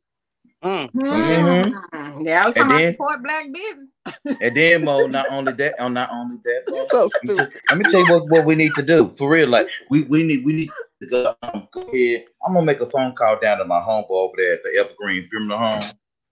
Mm. 0.63 0.91
Mhm. 0.91 2.25
Yeah, 2.25 2.43
I 2.43 2.47
was 2.47 2.57
And 2.57 2.63
talking 2.69 2.77
then- 2.85 2.95
about 2.95 3.09
support 3.11 3.23
black 3.23 3.45
business. 3.53 4.37
And 4.41 4.57
then 4.57 4.85
Mo, 4.85 5.05
not 5.07 5.27
only 5.31 5.53
that, 5.53 5.75
oh, 5.79 5.87
not 5.87 6.09
only 6.11 6.37
that, 6.43 6.63
Mo, 6.69 6.87
So 6.89 6.97
let 7.03 7.23
me 7.23 7.35
tell- 7.35 7.45
stupid. 7.45 7.61
let 7.69 7.77
me 7.77 7.83
tell 7.85 7.99
you 8.05 8.11
what, 8.13 8.29
what 8.29 8.45
we 8.45 8.55
need 8.55 8.71
to 8.75 8.81
do 8.81 9.13
for 9.17 9.29
real. 9.29 9.49
Like 9.49 9.67
we, 9.89 10.03
we 10.03 10.23
need 10.23 10.43
we 10.45 10.53
need 10.53 10.69
to 11.01 11.07
go, 11.09 11.35
um, 11.43 11.67
go 11.71 11.81
ahead. 11.81 12.23
I'm 12.45 12.53
gonna 12.53 12.65
make 12.65 12.79
a 12.81 12.87
phone 12.87 13.13
call 13.13 13.39
down 13.39 13.59
to 13.59 13.65
my 13.65 13.79
homeboy 13.79 14.09
over 14.09 14.33
there 14.37 14.53
at 14.53 14.63
the 14.63 14.79
Evergreen 14.79 15.23
Funeral 15.25 15.59
Home 15.59 15.83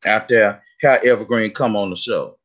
out 0.05 0.27
there. 0.27 0.61
Have 0.81 1.03
Evergreen 1.03 1.51
come 1.51 1.75
on 1.75 1.91
the 1.91 1.95
show 1.95 2.37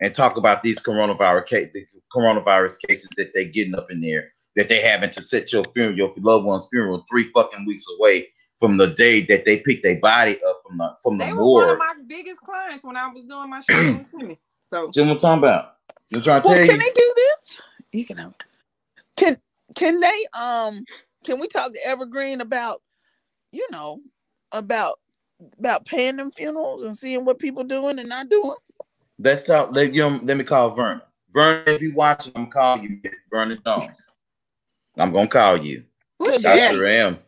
and 0.00 0.14
talk 0.14 0.36
about 0.36 0.62
these 0.62 0.80
coronavirus 0.80 1.46
case, 1.46 1.68
the 1.74 1.84
coronavirus 2.14 2.78
cases 2.86 3.08
that 3.16 3.32
they're 3.34 3.44
getting 3.46 3.74
up 3.74 3.90
in 3.90 4.00
there 4.00 4.30
that 4.54 4.68
they 4.68 4.80
having 4.80 5.10
to 5.10 5.20
set 5.20 5.52
your 5.52 5.64
funeral, 5.74 5.96
your 5.96 6.12
loved 6.18 6.44
one's 6.44 6.68
funeral 6.70 7.04
three 7.10 7.24
fucking 7.24 7.66
weeks 7.66 7.86
away 7.98 8.28
from 8.58 8.76
the 8.76 8.88
day 8.88 9.22
that 9.22 9.44
they 9.44 9.58
picked 9.58 9.82
their 9.82 9.98
body 10.00 10.38
up 10.48 10.62
from 10.66 10.78
the 10.78 10.96
from 11.02 11.18
the 11.18 11.24
They 11.26 11.32
were 11.32 11.38
one 11.52 11.70
of 11.70 11.78
my 11.78 11.94
biggest 12.06 12.40
clients 12.40 12.84
when 12.84 12.96
I 12.96 13.08
was 13.08 13.24
doing 13.24 13.50
my 13.50 13.60
show 13.60 13.76
with 13.76 14.10
Timmy. 14.10 14.40
So 14.64 14.90
See 14.92 15.02
what 15.02 15.10
I'm 15.10 15.18
talking 15.18 15.38
about? 15.38 15.76
I'm 16.14 16.22
trying 16.22 16.42
to 16.42 16.48
Well, 16.48 16.56
tell 16.56 16.66
can 16.66 16.76
you. 16.76 16.80
they 16.80 16.90
do 16.94 17.12
this? 17.16 17.62
You 17.92 18.04
can. 18.06 18.18
have- 18.18 18.34
Can 19.16 19.36
can 19.76 20.00
they 20.00 20.26
um 20.38 20.84
can 21.24 21.40
we 21.40 21.48
talk 21.48 21.72
to 21.72 21.80
Evergreen 21.86 22.40
about 22.40 22.82
you 23.52 23.66
know 23.72 24.00
about 24.52 24.98
about 25.58 25.84
paying 25.86 26.16
them 26.16 26.30
funerals 26.30 26.82
and 26.84 26.96
seeing 26.96 27.24
what 27.24 27.38
people 27.38 27.64
doing 27.64 27.98
and 27.98 28.08
not 28.08 28.28
doing? 28.28 28.54
Let's 29.18 29.44
talk. 29.44 29.70
Let, 29.72 29.94
you 29.94 30.02
know, 30.08 30.20
let 30.22 30.36
me 30.36 30.44
call 30.44 30.70
Vernon. 30.70 31.02
Vernon, 31.32 31.62
if 31.66 31.82
you 31.82 31.94
watching, 31.94 32.32
I'm 32.36 32.46
calling 32.48 33.00
you, 33.04 33.10
Vernon 33.30 33.58
Jones. 33.66 34.08
I'm 34.98 35.12
gonna 35.12 35.28
call 35.28 35.56
you. 35.56 35.84
what 36.18 36.40
Yeah. 36.42 36.50
I 36.52 36.56
chat? 36.56 36.74
sure 36.74 36.86
am. 36.86 37.18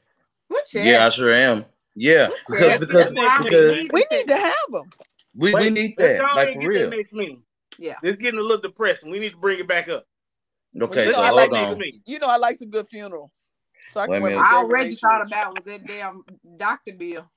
What 0.57 0.65
chat? 0.65 0.87
Yeah, 0.87 1.05
I 1.05 1.11
sure 1.11 1.31
am. 1.31 1.67
Yeah, 1.95 2.29
because 2.49 2.61
Yeah, 2.61 2.79
because 2.79 3.13
that's 3.13 3.43
because 3.45 3.77
need 3.77 3.91
We 3.93 4.05
need 4.11 4.27
to 4.27 4.37
have 4.37 4.55
them. 4.71 4.91
we, 5.35 5.53
we 5.53 5.69
need 5.69 5.95
that 5.99 6.19
go 6.19 6.25
like 6.35 6.55
for 6.55 6.67
real. 6.67 6.89
next 6.89 7.13
meeting. 7.13 7.43
Yeah. 7.79 7.97
It's 8.03 8.19
getting 8.21 8.39
a 8.39 8.43
little 8.43 8.63
depressing. 8.63 9.11
We 9.11 9.19
need 9.19 9.33
to 9.33 9.37
bring 9.37 9.61
it 9.61 9.69
back 9.69 9.91
up. 9.91 10.07
Okay, 10.81 11.05
you 11.05 11.11
know 11.11 11.17
so 11.17 11.23
I 11.23 11.29
hold 11.29 11.37
like 11.37 11.53
on. 11.53 11.69
the 11.69 11.77
good, 11.77 11.95
you 12.07 12.18
know 12.18 12.29
I 12.29 12.39
like 12.39 12.59
the 12.59 12.64
good 12.64 12.87
funeral. 12.89 13.30
So 13.89 14.01
I 14.01 14.07
can 14.07 14.25
I 14.25 14.55
already 14.57 14.95
thought 14.95 15.26
about 15.26 15.53
was 15.53 15.64
that 15.67 15.87
damn 15.87 16.22
doctor 16.57 16.93
bill. 16.97 17.30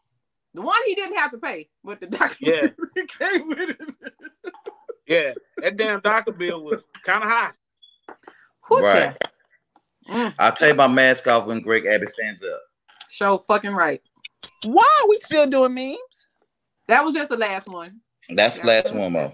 The 0.54 0.62
one 0.62 0.80
he 0.88 0.96
didn't 0.96 1.18
have 1.18 1.32
to 1.32 1.40
pay, 1.40 1.68
but 1.84 2.00
the 2.00 2.08
doctor 2.08 2.38
Yeah. 2.40 2.68
bill 2.96 3.06
came 3.20 3.50
with 3.50 3.70
it. 3.70 4.14
Yeah, 5.08 5.34
that 5.58 5.76
damn 5.76 6.00
doctor 6.00 6.32
bill 6.32 6.64
was 6.64 6.80
kind 7.06 7.22
of 7.22 7.30
high. 7.30 7.52
What 8.70 8.84
Right. 8.84 9.18
Mm, 10.08 10.34
I'll 10.40 10.54
take 10.54 10.78
my 10.78 10.88
mask 10.88 11.28
off 11.28 11.48
when 11.48 11.60
Greg 11.60 11.86
Abbott 11.86 12.10
stands 12.10 12.44
up. 12.44 12.62
Show 13.10 13.38
fucking 13.40 13.72
right. 13.72 14.02
Why 14.64 14.88
are 15.02 15.10
we 15.10 15.18
still 15.18 15.48
doing 15.48 15.74
memes? 15.74 16.28
That 16.88 17.04
was 17.04 17.14
just 17.14 17.30
the 17.30 17.38
last 17.38 17.68
one. 17.68 18.00
That's 18.30 18.60
the 18.60 18.68
last 18.68 18.94
one, 18.94 19.14
Mo. 19.14 19.34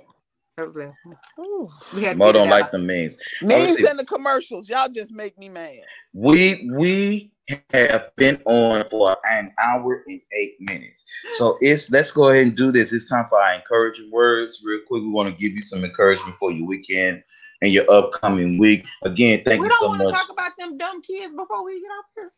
That 0.58 0.66
was 0.66 0.74
the 0.74 0.86
last 0.86 0.98
one. 1.04 1.18
Ooh. 1.40 1.70
We 1.94 2.04
had 2.04 2.18
Mo 2.18 2.32
don't 2.32 2.50
like 2.50 2.72
the 2.72 2.80
memes. 2.80 3.18
Memes 3.42 3.76
see. 3.76 3.88
and 3.88 4.00
the 4.00 4.06
commercials. 4.06 4.70
Y'all 4.70 4.90
just 4.90 5.12
make 5.12 5.38
me 5.38 5.50
mad. 5.50 5.80
We 6.14 6.70
we 6.74 7.32
have 7.74 8.10
been 8.16 8.42
on 8.46 8.90
for 8.90 9.16
an 9.30 9.54
hour 9.64 10.04
and 10.08 10.20
eight 10.40 10.56
minutes. 10.60 11.06
So 11.34 11.58
it's 11.62 11.92
let's 11.92 12.12
go 12.12 12.30
ahead 12.30 12.48
and 12.48 12.56
do 12.56 12.72
this. 12.72 12.94
It's 12.94 13.10
time 13.10 13.26
for 13.30 13.40
our 13.40 13.56
encouraging 13.56 14.12
words. 14.12 14.62
Real 14.64 14.80
quick, 14.88 15.04
we 15.04 15.10
want 15.10 15.30
to 15.30 15.42
give 15.42 15.56
you 15.56 15.62
some 15.62 15.84
encouragement 15.84 16.36
for 16.36 16.52
your 16.52 16.66
weekend 16.66 17.24
and 17.62 17.72
your 17.72 17.90
upcoming 17.92 18.58
week. 18.58 18.86
Again, 19.04 19.42
thank 19.46 19.62
we 19.62 19.68
you 19.68 19.74
so 19.80 19.90
much. 19.90 20.00
We 20.00 20.04
don't 20.04 20.06
want 20.06 20.18
to 20.18 20.22
talk 20.22 20.32
about 20.32 20.52
them 20.58 20.78
dumb 20.78 21.02
kids 21.02 21.34
before 21.34 21.64
we 21.64 21.82
get 21.82 21.88
off 21.88 22.06
here. 22.16 22.32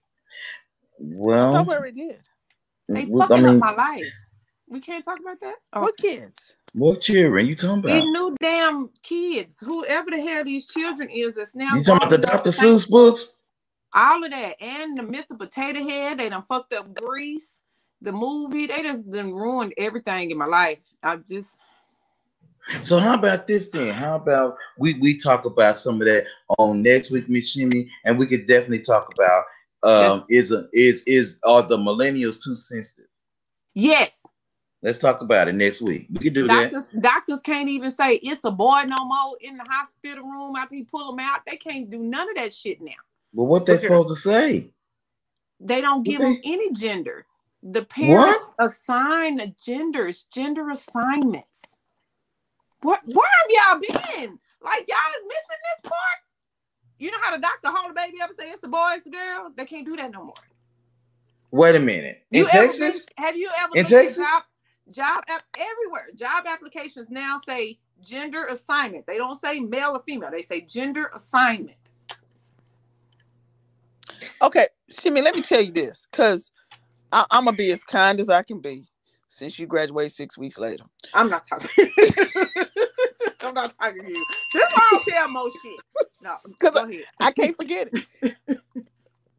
I 0.99 1.03
Well, 1.17 1.53
thought 1.53 1.67
we 1.67 1.73
already 1.75 1.91
did. 2.07 2.21
They 2.89 3.05
well, 3.05 3.23
I 3.23 3.27
fucking 3.27 3.43
mean, 3.43 3.55
up 3.55 3.75
my 3.77 3.83
life. 3.83 4.05
We 4.69 4.79
can't 4.79 5.03
talk 5.03 5.19
about 5.19 5.39
that. 5.41 5.55
Oh, 5.73 5.81
What 5.81 5.97
kids? 5.97 6.53
what 6.73 7.01
children 7.01 7.45
you 7.47 7.55
talking 7.55 7.81
these 7.81 7.91
about? 7.91 8.05
new 8.07 8.35
damn 8.41 8.89
kids, 9.01 9.59
whoever 9.65 10.11
the 10.11 10.21
hell 10.21 10.43
these 10.43 10.67
children 10.67 11.09
is, 11.09 11.35
that's 11.35 11.55
now 11.55 11.75
You 11.75 11.83
talking 11.83 12.07
about 12.07 12.09
the 12.09 12.17
Dr. 12.27 12.51
saying- 12.51 12.75
Seuss 12.75 12.89
books? 12.89 13.37
all 13.93 14.23
of 14.23 14.29
that, 14.31 14.61
and 14.61 14.97
the 14.97 15.03
Mr. 15.03 15.37
Potato 15.37 15.79
Head. 15.81 16.19
They 16.19 16.29
done 16.29 16.43
fucked 16.43 16.73
up 16.73 16.93
Grease, 16.93 17.63
the 18.01 18.11
movie. 18.11 18.67
They 18.67 18.81
just 18.83 19.09
done 19.09 19.33
ruined 19.33 19.73
everything 19.77 20.29
in 20.31 20.37
my 20.37 20.45
life. 20.45 20.79
I 21.01 21.15
just 21.27 21.57
So 22.81 22.99
how 22.99 23.15
about 23.15 23.47
this 23.47 23.69
then? 23.69 23.93
How 23.93 24.15
about 24.17 24.57
we 24.77 24.95
we 24.95 25.17
talk 25.17 25.45
about 25.45 25.77
some 25.77 26.01
of 26.01 26.05
that 26.07 26.25
on 26.59 26.81
next 26.83 27.11
week, 27.11 27.29
Miss 27.29 27.51
Shimmy, 27.53 27.89
and 28.03 28.19
we 28.19 28.27
could 28.27 28.45
definitely 28.47 28.81
talk 28.81 29.11
about 29.13 29.45
um 29.83 30.25
is 30.29 30.51
a 30.51 30.67
is 30.73 31.03
is 31.03 31.39
are 31.45 31.61
the 31.63 31.77
millennials 31.77 32.41
too 32.43 32.55
sensitive? 32.55 33.09
yes. 33.73 34.25
Let's 34.83 34.99
talk 34.99 35.21
about 35.21 35.47
it 35.47 35.55
next 35.55 35.81
week. 35.81 36.05
We 36.11 36.19
can 36.19 36.33
do 36.33 36.47
that. 36.47 36.71
Doctors, 36.71 37.01
doctors 37.01 37.41
can't 37.41 37.67
even 37.67 37.89
say 37.91 38.17
it's 38.17 38.45
a 38.45 38.51
boy 38.51 38.83
no 38.85 39.05
more 39.05 39.35
in 39.41 39.57
the 39.57 39.63
hospital 39.67 40.23
room 40.23 40.55
after 40.55 40.75
you 40.75 40.85
pull 40.85 41.15
them 41.15 41.25
out. 41.25 41.39
They 41.47 41.57
can't 41.57 41.89
do 41.89 41.97
none 41.97 42.29
of 42.29 42.35
that 42.35 42.53
shit 42.53 42.79
now. 42.79 42.91
But 43.33 43.45
what 43.45 43.65
they 43.65 43.73
Look 43.73 43.81
supposed 43.81 44.09
to 44.09 44.15
say? 44.15 44.69
They 45.59 45.81
don't 45.81 46.03
give 46.03 46.19
What 46.19 46.25
them 46.25 46.39
they- 46.43 46.53
any 46.53 46.71
gender. 46.73 47.25
The 47.63 47.83
parents 47.85 48.51
assign 48.59 49.39
a 49.39 49.47
gender. 49.47 50.11
Gender 50.31 50.69
assignments. 50.69 51.63
What? 52.81 53.01
Where 53.05 53.27
have 53.41 53.49
y'all 53.49 53.79
been? 53.79 54.39
Like 54.61 54.87
y'all 54.87 55.23
missing 55.27 55.61
this 55.63 55.81
part? 55.89 56.19
You 56.99 57.11
know 57.11 57.17
how 57.23 57.35
the 57.35 57.41
doctor 57.41 57.69
hold 57.71 57.91
the 57.91 57.95
baby 57.95 58.21
up 58.21 58.29
and 58.29 58.37
say 58.39 58.49
it's 58.51 58.63
a 58.63 58.67
boy, 58.67 58.91
it's 58.93 59.07
a 59.07 59.11
girl? 59.11 59.51
They 59.55 59.65
can't 59.65 59.85
do 59.85 59.95
that 59.97 60.11
no 60.11 60.23
more. 60.25 60.35
Wait 61.51 61.75
a 61.75 61.79
minute. 61.79 62.23
In 62.31 62.43
You 62.43 62.49
Texas? 62.51 63.05
been- 63.07 63.25
have 63.25 63.37
you 63.37 63.49
ever 63.61 63.75
In 63.75 63.85
Texas? 63.85 64.17
job 64.17 64.43
job 64.91 65.23
app 65.29 65.43
everywhere? 65.57 66.07
Job 66.15 66.45
applications 66.47 67.09
now 67.09 67.37
say 67.37 67.79
gender 68.01 68.45
assignment. 68.47 69.07
They 69.07 69.17
don't 69.17 69.35
say 69.39 69.59
male 69.59 69.91
or 69.95 70.01
female. 70.03 70.31
They 70.31 70.41
say 70.43 70.61
gender 70.61 71.11
assignment. 71.13 71.77
Okay, 74.41 74.67
Shimmy, 74.89 75.21
let 75.21 75.35
me 75.35 75.41
tell 75.41 75.61
you 75.61 75.71
this, 75.71 76.07
because 76.11 76.51
I'm 77.31 77.45
gonna 77.45 77.57
be 77.57 77.71
as 77.71 77.83
kind 77.83 78.19
as 78.19 78.29
I 78.29 78.43
can 78.43 78.61
be 78.61 78.87
since 79.27 79.59
you 79.59 79.67
graduated 79.67 80.11
six 80.11 80.37
weeks 80.37 80.57
later. 80.57 80.83
I'm 81.13 81.29
not 81.29 81.45
talking. 81.45 81.69
I'm 83.41 83.53
not 83.53 83.73
talking 83.79 84.01
to 84.03 84.07
you. 84.09 84.25
This 84.53 84.63
why 84.73 84.81
I 84.81 84.91
don't 84.91 85.07
tell 85.13 85.29
more 85.31 85.49
shit. 85.63 85.81
No, 86.23 86.35
'Cause 86.59 86.71
go 86.71 86.83
ahead. 86.83 87.03
I 87.19 87.31
can't 87.31 87.55
forget 87.55 87.89
it. 87.93 88.35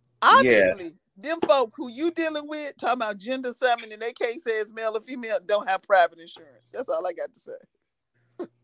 Obviously, 0.23 0.93
them 1.17 1.39
folk 1.47 1.73
who 1.77 1.91
you 1.91 2.11
dealing 2.11 2.49
with 2.49 2.75
talking 2.81 3.03
about 3.03 3.19
gender 3.19 3.51
assignment 3.51 3.93
and 3.93 4.03
they 4.03 4.13
can't 4.13 4.41
say 4.43 4.53
it's 4.53 4.73
male 4.73 4.97
or 4.97 5.01
female 5.01 5.39
don't 5.47 5.69
have 5.69 5.83
private 5.83 6.19
insurance. 6.19 6.71
That's 6.73 6.89
all 6.89 7.07
I 7.07 7.13
got 7.13 7.33
to 7.35 7.41
say. 7.41 7.53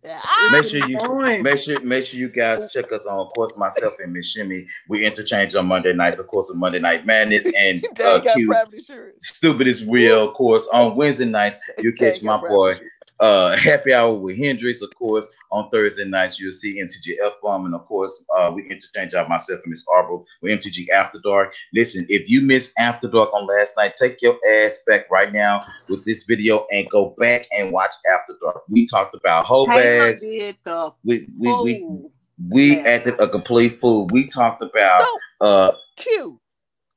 Yeah, 0.05 0.21
Make 0.51 0.65
sure 0.67 0.87
you 0.87 0.99
Going. 0.99 1.43
make 1.43 1.59
sure 1.59 1.81
make 1.81 2.05
sure 2.05 2.21
you 2.21 2.29
guys 2.29 2.73
check 2.73 2.93
us 2.93 3.07
on. 3.07 3.19
Of 3.19 3.33
course, 3.35 3.57
myself 3.57 3.95
and 4.03 4.13
Miss 4.13 4.31
Shimmy, 4.31 4.67
we 4.89 5.05
interchange 5.05 5.55
on 5.55 5.67
Monday 5.67 5.95
nights. 5.95 6.19
Of 6.19 6.27
course, 6.27 6.51
on 6.51 6.61
Monday 6.61 6.79
Night 6.79 7.07
Madness 7.07 7.51
and 7.57 7.83
uh, 8.05 8.21
Q's 8.21 8.47
private 8.47 8.75
insurance. 8.75 9.29
Stupid 9.29 9.67
is 9.67 9.87
real. 9.87 10.29
Of 10.29 10.35
course, 10.35 10.69
on 10.73 10.95
Wednesday 10.97 11.25
nights 11.25 11.59
you 11.79 11.93
catch 11.93 12.23
my 12.23 12.37
boy 12.37 12.79
uh 13.21 13.57
happy 13.57 13.93
hour 13.95 14.13
with 14.13 14.37
Hendrix. 14.37 14.83
Of 14.83 14.95
course, 14.95 15.29
on 15.53 15.71
Thursday 15.71 16.05
nights 16.05 16.41
you'll 16.41 16.53
see 16.53 16.83
MTG 16.83 17.15
F 17.25 17.35
bomb, 17.43 17.65
and 17.65 17.75
of 17.75 17.87
course, 17.87 18.27
uh 18.37 18.51
we 18.55 18.69
interchange 18.69 19.15
out 19.15 19.29
myself 19.29 19.61
and 19.65 19.71
Miss 19.71 19.87
Arbor 19.93 20.19
with 20.43 20.53
MTG 20.53 20.89
After 20.91 21.19
Dark. 21.23 21.55
Listen, 21.73 22.05
if 22.09 22.29
you 22.29 22.43
missed 22.43 22.73
After 22.79 23.09
Dark 23.09 23.33
on 23.33 23.47
last 23.47 23.77
night, 23.79 23.95
take 23.97 24.21
your 24.21 24.37
ass 24.53 24.81
back 24.87 25.11
right 25.11 25.33
now 25.33 25.61
with 25.89 26.05
this 26.05 26.25
video 26.25 26.67
and 26.73 26.89
go 26.91 27.15
back 27.19 27.47
and 27.57 27.73
watch 27.73 27.93
After 28.13 28.35
Dark. 28.41 28.63
We 28.69 28.87
talked 28.87 29.15
about 29.15 29.47
whole 29.47 29.67
Taylor 29.67 29.94
bags. 29.99 30.23
did 30.23 30.57
the 30.65 30.93
We 31.05 31.29
we 31.39 31.53
we 31.63 32.11
we 32.51 32.77
Yeah. 32.77 32.83
acted 32.87 33.21
a 33.21 33.29
complete 33.29 33.71
fool. 33.71 34.07
We 34.09 34.29
talked 34.29 34.63
about 34.63 35.03
So, 35.03 35.19
uh 35.41 35.73
Q, 35.97 36.41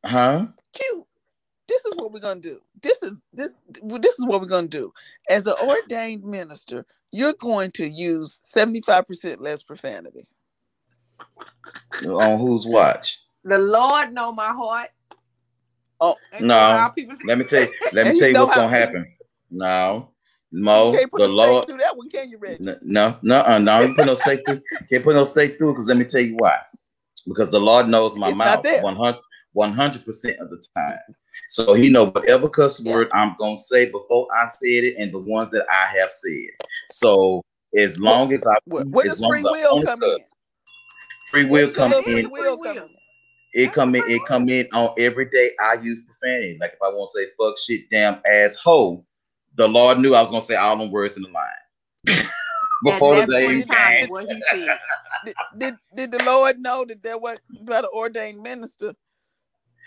huh? 0.05 0.47
Q, 0.73 1.07
this 1.67 1.85
is 1.85 1.95
what 1.95 2.11
we're 2.13 2.19
gonna 2.21 2.39
do. 2.41 2.61
This 2.81 3.03
is 3.03 3.13
this 3.33 3.61
this 3.83 4.19
is 4.19 4.25
what 4.25 4.41
we're 4.41 4.47
gonna 4.47 4.67
do. 4.67 4.93
As 5.29 5.47
an 5.47 5.55
ordained 5.61 6.23
minister, 6.23 6.85
you're 7.11 7.33
going 7.33 7.71
to 7.71 7.87
use 7.87 8.39
75% 8.43 9.41
less 9.41 9.63
profanity. 9.63 10.27
On 12.05 12.39
whose 12.39 12.67
watch? 12.67 13.19
The 13.43 13.57
Lord 13.59 14.13
know 14.13 14.33
my 14.33 14.49
heart. 14.49 14.89
Oh, 15.99 16.15
Ain't 16.33 16.45
no. 16.47 16.91
people 16.95 17.15
Let 17.25 17.37
me 17.39 17.45
tell 17.45 17.61
you, 17.63 17.73
let 17.93 18.07
me 18.07 18.13
tell 18.19 18.29
you 18.29 18.35
know 18.35 18.43
what's 18.43 18.51
gonna 18.55 18.69
happen. 18.69 19.13
No. 19.51 20.11
Mo, 20.51 20.91
you 20.91 20.99
can't 20.99 21.11
put 21.11 21.21
the 21.21 21.27
Lord 21.27 21.67
through 21.67 21.77
that 21.77 21.97
one, 21.97 22.09
can 22.09 22.29
you, 22.29 22.37
Reggie? 22.39 22.63
No, 22.81 23.17
no, 23.21 23.41
uh, 23.41 23.57
no. 23.59 23.81
You 23.81 23.93
put 23.93 24.05
no 24.05 24.13
stake 24.13 24.45
through. 24.45 24.61
Can't 24.89 25.03
put 25.03 25.15
no 25.15 25.23
stake 25.25 25.57
through 25.57 25.73
because 25.73 25.87
let 25.87 25.97
me 25.97 26.05
tell 26.05 26.21
you 26.21 26.35
why. 26.37 26.59
Because 27.27 27.49
the 27.49 27.59
Lord 27.59 27.89
knows 27.89 28.15
my 28.17 28.29
It's 28.29 28.37
mouth 28.37 28.63
there. 28.63 28.81
100 29.53 30.05
percent 30.05 30.39
of 30.39 30.49
the 30.49 30.63
time. 30.75 30.97
So 31.49 31.73
He 31.73 31.89
know 31.89 32.05
whatever 32.05 32.47
cuss 32.47 32.79
word 32.79 33.09
I'm 33.13 33.35
gonna 33.39 33.57
say 33.57 33.91
before 33.91 34.27
I 34.35 34.45
said 34.45 34.85
it, 34.85 34.95
and 34.97 35.11
the 35.13 35.19
ones 35.19 35.51
that 35.51 35.65
I 35.69 35.87
have 35.97 36.11
said. 36.11 36.67
So 36.89 37.43
as 37.77 37.99
long 37.99 38.31
as 38.31 38.45
I, 38.45 38.55
Where, 38.65 38.85
where 38.85 39.05
as 39.05 39.13
does 39.13 39.21
long 39.21 39.31
free 39.31 39.43
will 39.43 39.81
come 39.83 40.03
cuss, 40.03 40.09
in? 40.09 40.19
Free 41.31 41.45
will 41.45 41.71
come 41.71 41.93
in. 41.93 42.01
free 42.03 42.25
will 42.27 42.57
come 42.57 42.77
in? 42.77 42.89
It 43.53 43.73
come 43.73 43.95
in. 43.95 44.03
It 44.07 44.25
come 44.25 44.49
in 44.49 44.67
on 44.73 44.93
every 44.97 45.29
day. 45.29 45.49
I 45.59 45.75
use 45.81 46.05
profanity. 46.05 46.57
Like 46.61 46.73
if 46.73 46.79
I 46.81 46.89
want 46.89 47.09
to 47.13 47.19
say 47.19 47.27
fuck, 47.37 47.57
shit, 47.57 47.89
damn, 47.89 48.21
asshole. 48.25 49.05
The 49.57 49.67
Lord 49.67 49.99
knew 49.99 50.15
I 50.15 50.21
was 50.21 50.31
gonna 50.31 50.41
say 50.41 50.55
all 50.55 50.77
them 50.77 50.91
words 50.91 51.17
in 51.17 51.23
the 51.23 51.29
line 51.29 51.45
before 52.83 53.15
the 53.21 53.27
day 53.27 53.45
point 53.45 53.61
in 53.61 53.67
time, 53.67 54.09
what 54.09 54.25
he 54.27 54.41
said. 54.51 54.77
Did, 55.25 55.35
did, 55.57 55.75
did 55.95 56.11
the 56.11 56.23
Lord 56.23 56.59
know 56.59 56.85
that 56.87 57.03
there 57.03 57.17
was 57.17 57.39
about 57.61 57.85
an 57.85 57.89
ordained 57.93 58.41
minister? 58.41 58.93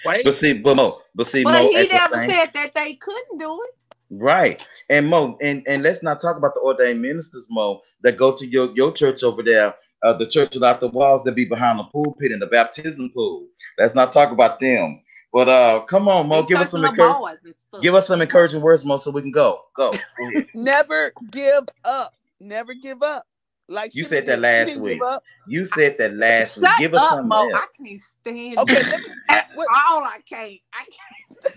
Wait, 0.05 0.25
But 0.25 0.35
see, 0.35 0.55
but 0.55 0.77
Mo, 0.77 0.99
but 1.15 1.27
see, 1.27 1.45
But 1.45 1.53
Mo, 1.53 1.71
he 1.71 1.89
never 1.89 2.17
same, 2.17 2.31
said 2.31 2.47
that 2.55 2.75
they 2.75 2.95
couldn't 2.95 3.39
do 3.39 3.61
it. 3.65 3.71
right? 4.11 4.65
And 4.89 5.09
Mo, 5.09 5.37
and 5.41 5.63
and 5.69 5.83
let's 5.83 6.03
not 6.03 6.21
talk 6.21 6.37
about 6.37 6.55
the 6.55 6.61
ordained 6.61 7.01
ministers, 7.03 7.47
Mo, 7.51 7.81
that 8.03 8.17
go 8.17 8.35
to 8.35 8.47
your 8.47 8.71
your 8.75 8.93
church 8.93 9.23
over 9.23 9.43
there, 9.43 9.75
uh, 10.03 10.13
the 10.15 10.27
church 10.27 10.55
without 10.55 10.81
the 10.81 10.89
walls 10.89 11.23
that 11.25 11.35
be 11.35 11.45
behind 11.45 11.79
the 11.79 11.85
pulpit 11.85 12.33
and 12.33 12.43
the 12.43 12.47
baptism 12.47 13.11
pool. 13.15 13.47
Let's 13.79 13.95
not 13.95 14.13
talk 14.13 14.33
about 14.33 14.59
them. 14.61 15.01
But 15.33 15.49
uh, 15.49 15.81
come 15.83 16.09
on, 16.09 16.29
Mo, 16.29 16.43
They 16.43 16.49
give 16.49 16.59
us 16.61 16.71
some 16.71 16.85
encouragement. 16.85 17.57
Give 17.83 17.95
us 17.95 18.07
some 18.07 18.21
encouraging 18.23 18.61
words, 18.61 18.85
Mo, 18.85 18.97
so 18.97 19.11
we 19.11 19.23
can 19.23 19.31
go. 19.31 19.63
Go. 19.77 19.93
Go. 20.19 20.31
Never 20.55 21.13
give 21.31 21.65
up. 21.85 22.15
Never 22.41 22.75
give 22.75 23.03
up. 23.03 23.27
Like 23.69 23.95
You 23.95 24.05
said 24.05 24.27
that 24.27 24.41
last 24.41 24.77
week. 24.79 25.01
You 25.47 25.65
said 25.65 25.97
that 25.99 26.15
last 26.15 26.57
week. 26.59 26.67
Give 26.79 26.95
us 26.95 27.03
up, 27.03 27.11
something 27.11 27.29
Mo. 27.29 27.51
I 27.55 27.67
can't 27.79 28.01
stand 28.03 28.59
Okay, 28.59 28.83
me. 28.83 28.83
That's 29.29 29.47
What, 29.55 29.69
all 29.69 30.03
I 30.03 30.19
can't. 30.29 30.59
I 30.75 30.85
can't. 30.85 31.55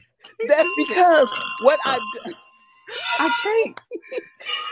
that's 0.48 0.70
because 0.78 1.34
what 1.60 1.80
I 1.86 2.00
I 3.20 3.30
can't. 3.30 3.80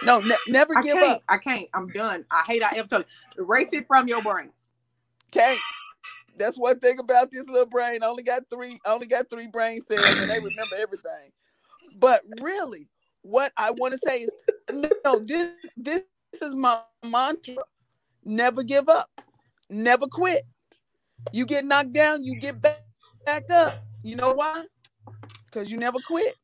no 0.03 0.19
ne- 0.21 0.35
never 0.47 0.75
I 0.75 0.81
give 0.83 0.97
up. 0.97 1.23
I 1.29 1.37
can't. 1.37 1.67
I'm 1.73 1.89
done. 1.91 2.25
I 2.31 2.43
hate 2.47 2.63
I 2.63 2.71
ever 2.77 2.87
told 2.87 3.05
you. 3.37 3.43
Erase 3.43 3.69
it 3.73 3.87
from 3.87 4.07
your 4.07 4.21
brain. 4.21 4.51
Can't. 5.31 5.59
That's 6.37 6.57
one 6.57 6.79
thing 6.79 6.99
about 6.99 7.29
this 7.31 7.45
little 7.47 7.67
brain. 7.67 8.03
I 8.03 8.07
only 8.07 8.23
got 8.23 8.43
three. 8.51 8.79
I 8.85 8.93
only 8.93 9.07
got 9.07 9.29
three 9.29 9.47
brain 9.47 9.81
cells, 9.81 10.05
and 10.05 10.29
they 10.29 10.37
remember 10.37 10.75
everything. 10.79 11.31
But 11.99 12.21
really, 12.41 12.87
what 13.21 13.51
I 13.57 13.71
want 13.71 13.93
to 13.93 13.99
say 13.99 14.21
is, 14.21 14.31
no. 14.71 15.19
This 15.19 15.55
this 15.77 16.03
is 16.41 16.55
my 16.55 16.79
mantra. 17.05 17.57
Never 18.23 18.63
give 18.63 18.87
up. 18.89 19.09
Never 19.69 20.07
quit. 20.07 20.43
You 21.33 21.45
get 21.45 21.65
knocked 21.65 21.93
down, 21.93 22.23
you 22.23 22.39
get 22.39 22.61
back 22.61 22.83
back 23.25 23.43
up. 23.51 23.73
You 24.03 24.15
know 24.15 24.33
why? 24.33 24.65
Because 25.45 25.71
you 25.71 25.77
never 25.77 25.99
quit. 25.99 26.35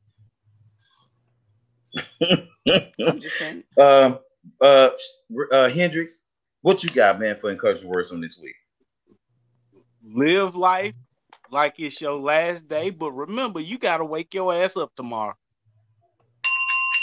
I'm 2.20 3.20
just 3.20 3.38
saying. 3.38 3.64
um, 3.80 4.18
uh, 4.60 4.90
uh, 5.52 5.68
Hendrix, 5.68 6.24
what 6.62 6.82
you 6.82 6.90
got, 6.90 7.18
man, 7.18 7.36
for 7.40 7.50
encouraging 7.50 7.88
words 7.88 8.12
on 8.12 8.20
this 8.20 8.38
week? 8.38 8.54
Live 10.14 10.54
life 10.54 10.94
like 11.50 11.74
it's 11.78 12.00
your 12.00 12.18
last 12.20 12.68
day, 12.68 12.90
but 12.90 13.12
remember, 13.12 13.60
you 13.60 13.78
gotta 13.78 14.04
wake 14.04 14.34
your 14.34 14.52
ass 14.52 14.76
up 14.76 14.92
tomorrow. 14.96 15.34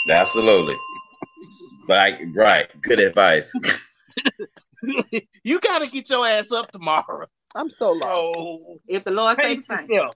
Absolutely. 0.08 0.76
Right, 1.88 2.18
right. 2.34 2.68
Good 2.82 3.00
advice. 3.00 3.54
you 5.42 5.60
gotta 5.60 5.88
get 5.88 6.08
your 6.10 6.26
ass 6.26 6.52
up 6.52 6.70
tomorrow. 6.70 7.26
I'm 7.54 7.70
so 7.70 7.92
lost. 7.92 8.34
So 8.34 8.80
If 8.86 9.04
the 9.04 9.10
Lord 9.10 9.36
say 9.36 9.54
the 9.54 9.62
pace 9.62 9.66
same. 9.66 9.88
yourself. 9.90 10.14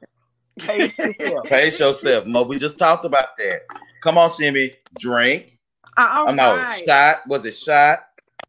Pace 0.59 0.99
yourself. 0.99 1.45
Pace 1.49 1.81
yourself, 1.81 2.27
Mo. 2.27 2.43
We 2.43 2.59
just 2.59 2.79
talked 2.79 3.05
about 3.05 3.37
that. 3.39 3.62
Come 4.03 4.19
on, 4.19 4.29
Shimmy. 4.31 4.73
Drink. 4.95 5.59
Uh, 5.97 6.09
all 6.12 6.29
Oh 6.29 6.33
no, 6.33 6.57
right. 6.57 6.83
shot. 6.87 7.17
Was 7.27 7.45
it 7.47 7.55
shot? 7.55 8.01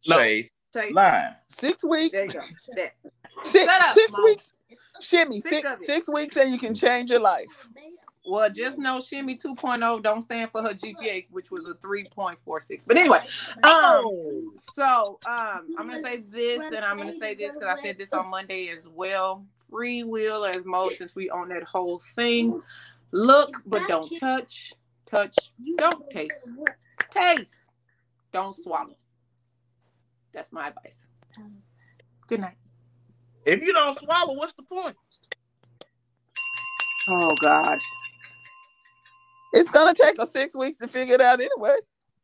No. 0.08 0.18
Chase. 0.18 0.51
Chase. 0.72 0.94
Lime. 0.94 1.34
Six 1.48 1.84
weeks. 1.84 2.12
There 2.12 2.26
you 2.26 2.32
go. 2.32 2.40
That. 2.76 2.94
Six, 3.44 3.64
Shut 3.64 3.82
up, 3.82 3.94
six 3.94 4.12
Mom. 4.12 4.24
weeks. 4.24 4.54
Shimmy, 5.00 5.40
Sick 5.40 5.66
six 5.66 5.86
six 5.86 6.08
weeks 6.08 6.36
and 6.36 6.50
you 6.50 6.58
can 6.58 6.74
change 6.74 7.10
your 7.10 7.20
life. 7.20 7.68
Well, 8.24 8.48
just 8.50 8.78
know 8.78 9.00
Shimmy 9.00 9.36
2.0 9.36 10.02
don't 10.02 10.22
stand 10.22 10.52
for 10.52 10.62
her 10.62 10.72
GPA, 10.74 11.26
which 11.30 11.50
was 11.50 11.66
a 11.68 11.74
3.46. 11.74 12.86
But 12.86 12.96
anyway, 12.96 13.18
um, 13.64 14.52
so 14.56 15.18
um, 15.26 15.74
I'm 15.76 15.88
gonna 15.88 16.00
say 16.00 16.18
this, 16.18 16.60
and 16.72 16.84
I'm 16.84 16.98
gonna 16.98 17.18
say 17.18 17.34
this 17.34 17.54
because 17.54 17.76
I 17.78 17.82
said 17.82 17.98
this 17.98 18.12
on 18.12 18.28
Monday 18.28 18.68
as 18.68 18.86
well. 18.86 19.44
Free 19.68 20.04
will, 20.04 20.44
as 20.44 20.64
most, 20.64 20.98
since 20.98 21.16
we 21.16 21.30
own 21.30 21.48
that 21.48 21.64
whole 21.64 21.98
thing. 21.98 22.62
Look, 23.10 23.56
but 23.66 23.88
don't 23.88 24.14
touch. 24.20 24.74
Touch, 25.04 25.36
don't 25.76 26.08
taste. 26.10 26.46
Taste, 27.10 27.58
don't 28.32 28.54
swallow. 28.54 28.96
That's 30.32 30.52
my 30.52 30.68
advice. 30.68 31.08
Um, 31.38 31.58
good 32.28 32.40
night. 32.40 32.56
If 33.44 33.60
you 33.62 33.72
don't 33.72 33.98
swallow, 34.02 34.34
what's 34.34 34.54
the 34.54 34.62
point? 34.62 34.96
Oh 37.08 37.34
gosh. 37.40 37.80
It's 39.54 39.70
gonna 39.70 39.92
take 39.94 40.18
us 40.18 40.32
six 40.32 40.56
weeks 40.56 40.78
to 40.78 40.88
figure 40.88 41.14
it 41.14 41.20
out 41.20 41.40
anyway. 41.40 41.74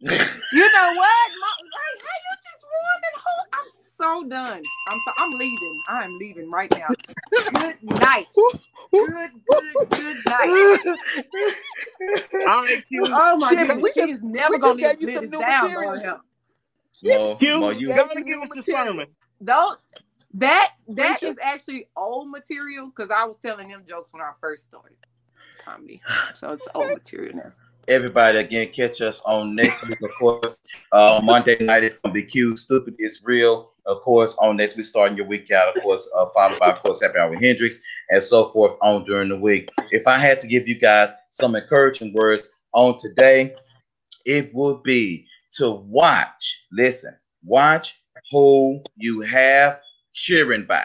You 0.50 0.60
know 0.72 0.92
what? 0.94 1.30
Mo- 1.40 1.64
like, 1.74 2.02
how 2.02 2.16
you 2.24 2.36
just 2.42 2.64
ruined 2.64 3.04
the 3.12 3.20
whole? 3.20 3.46
I'm 3.52 3.70
so 3.98 4.28
done. 4.28 4.62
I'm 4.90 4.98
so, 5.04 5.12
I'm 5.18 5.32
leaving. 5.32 5.82
I'm 5.88 6.18
leaving 6.18 6.50
right 6.50 6.70
now. 6.70 6.86
Good 7.30 7.82
night. 8.00 8.26
Good, 8.34 9.30
good, 9.46 9.90
good 9.90 10.16
night. 10.26 10.80
All 12.46 12.62
right, 12.62 12.82
Q. 12.88 13.02
Oh 13.06 13.36
my 13.38 13.50
Shit, 13.50 13.58
goodness, 13.68 13.76
we 13.82 13.90
just- 13.94 14.08
she's 14.08 14.22
never 14.22 14.54
we 14.54 14.58
gonna 14.58 14.80
just 14.80 15.00
live 15.00 15.00
gave 15.00 15.00
you 15.00 15.06
this 15.20 15.30
some 15.30 15.40
new 15.40 15.46
down 15.46 16.20
material. 17.02 17.30
on. 17.32 17.60
Mo, 17.60 17.70
you 17.70 17.86
Don't 17.86 18.14
you 18.16 18.24
give 18.24 18.26
new 18.26 18.42
us 18.42 18.48
your 18.48 18.56
material. 18.56 18.86
sermon. 18.92 19.06
Don't 19.44 19.80
that 20.34 20.74
that 20.88 21.18
Preacher. 21.20 21.36
actually 21.42 21.88
old 21.96 22.30
material 22.30 22.86
because 22.94 23.10
I 23.10 23.24
was 23.24 23.36
telling 23.38 23.68
them 23.68 23.84
jokes 23.88 24.12
when 24.12 24.22
I 24.22 24.32
first 24.40 24.64
started 24.64 24.96
comedy, 25.64 26.00
so 26.34 26.52
it's 26.52 26.68
old 26.74 26.88
material 26.88 27.36
now. 27.36 27.52
everybody 27.88 28.38
again. 28.38 28.68
Catch 28.68 29.00
us 29.00 29.20
on 29.22 29.54
next 29.54 29.86
week, 29.88 30.00
of 30.02 30.10
course. 30.18 30.58
Uh, 30.92 31.20
Monday 31.24 31.56
night 31.60 31.84
it's 31.84 31.98
gonna 31.98 32.12
be 32.12 32.22
cute. 32.22 32.58
Stupid 32.58 32.94
is 32.98 33.22
real. 33.24 33.72
Of 33.86 34.00
course, 34.00 34.36
on 34.42 34.56
next 34.58 34.76
week, 34.76 34.84
starting 34.84 35.16
your 35.16 35.26
week 35.26 35.50
out, 35.50 35.74
of 35.74 35.82
course, 35.82 36.10
uh, 36.14 36.26
followed 36.34 36.58
by, 36.58 36.72
of 36.72 36.82
course, 36.82 37.00
Happy 37.00 37.18
Hour 37.18 37.30
with 37.30 37.40
Hendrix 37.40 37.80
and 38.10 38.22
so 38.22 38.50
forth 38.50 38.76
on 38.82 39.04
during 39.04 39.30
the 39.30 39.38
week. 39.38 39.70
If 39.92 40.06
I 40.06 40.18
had 40.18 40.42
to 40.42 40.46
give 40.46 40.68
you 40.68 40.78
guys 40.78 41.14
some 41.30 41.54
encouraging 41.56 42.12
words 42.12 42.50
on 42.74 42.98
today, 42.98 43.54
it 44.26 44.52
would 44.54 44.82
be 44.82 45.26
to 45.58 45.70
watch, 45.70 46.66
listen, 46.72 47.14
watch 47.44 48.00
who 48.30 48.82
you 48.96 49.20
have 49.20 49.80
cheering 50.12 50.64
by. 50.64 50.84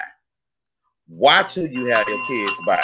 Watch 1.07 1.55
who 1.55 1.67
you 1.67 1.85
have 1.85 2.07
your 2.07 2.25
kids 2.27 2.61
by. 2.65 2.81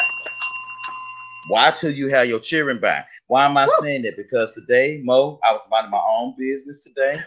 Watch 1.49 1.81
who 1.81 1.89
you 1.89 2.09
have 2.09 2.27
your 2.27 2.39
children 2.39 2.79
by. 2.79 3.03
Why 3.27 3.45
am 3.45 3.57
I 3.57 3.65
Woo. 3.65 3.71
saying 3.81 4.03
that? 4.03 4.17
Because 4.17 4.53
today, 4.53 5.01
Mo, 5.03 5.39
I 5.43 5.51
was 5.51 5.63
minding 5.71 5.91
my 5.91 6.01
own 6.07 6.35
business 6.37 6.83
today. 6.83 7.19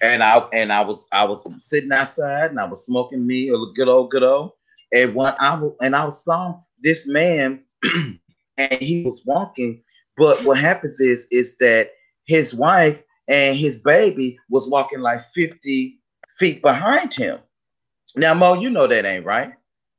And 0.00 0.22
I 0.22 0.38
and 0.54 0.72
I 0.72 0.82
was 0.82 1.06
I 1.12 1.24
was 1.24 1.46
sitting 1.58 1.92
outside 1.92 2.50
and 2.50 2.58
I 2.58 2.64
was 2.64 2.86
smoking 2.86 3.26
me 3.26 3.50
a 3.50 3.56
good 3.74 3.88
old 3.88 4.10
good 4.10 4.22
old. 4.22 4.52
And 4.92 5.14
when 5.14 5.34
I 5.38 5.60
and 5.82 5.94
I 5.94 6.08
saw 6.08 6.58
this 6.82 7.06
man 7.06 7.62
and 7.84 8.72
he 8.80 9.04
was 9.04 9.22
walking, 9.26 9.82
but 10.16 10.42
what 10.44 10.56
happens 10.56 10.98
is 11.00 11.26
is 11.30 11.58
that 11.58 11.90
his 12.24 12.54
wife 12.54 13.02
and 13.30 13.56
his 13.56 13.78
baby 13.78 14.38
was 14.50 14.68
walking 14.68 15.00
like 15.00 15.24
50 15.32 15.98
feet 16.38 16.60
behind 16.60 17.14
him. 17.14 17.38
Now, 18.16 18.34
Mo, 18.34 18.54
you 18.54 18.68
know 18.68 18.88
that 18.88 19.06
ain't 19.06 19.24
right. 19.24 19.52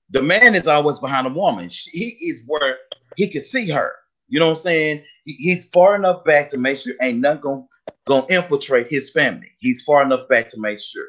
The 0.09 0.21
man 0.21 0.53
is 0.53 0.67
always 0.67 0.99
behind 0.99 1.25
a 1.25 1.29
woman. 1.29 1.69
She, 1.69 1.97
he 1.97 2.25
is 2.27 2.43
where 2.45 2.77
he 3.15 3.29
can 3.29 3.41
see 3.41 3.69
her. 3.69 3.93
You 4.27 4.39
know 4.39 4.47
what 4.47 4.51
I'm 4.51 4.55
saying? 4.57 5.03
He, 5.23 5.33
he's 5.33 5.69
far 5.69 5.95
enough 5.95 6.25
back 6.25 6.49
to 6.49 6.57
make 6.57 6.75
sure 6.75 6.93
ain't 7.01 7.19
nothing 7.19 7.41
gonna, 7.41 7.63
gonna 8.05 8.25
infiltrate 8.29 8.89
his 8.89 9.09
family. 9.09 9.47
He's 9.59 9.81
far 9.81 10.03
enough 10.03 10.27
back 10.27 10.49
to 10.49 10.59
make 10.59 10.81
sure. 10.81 11.07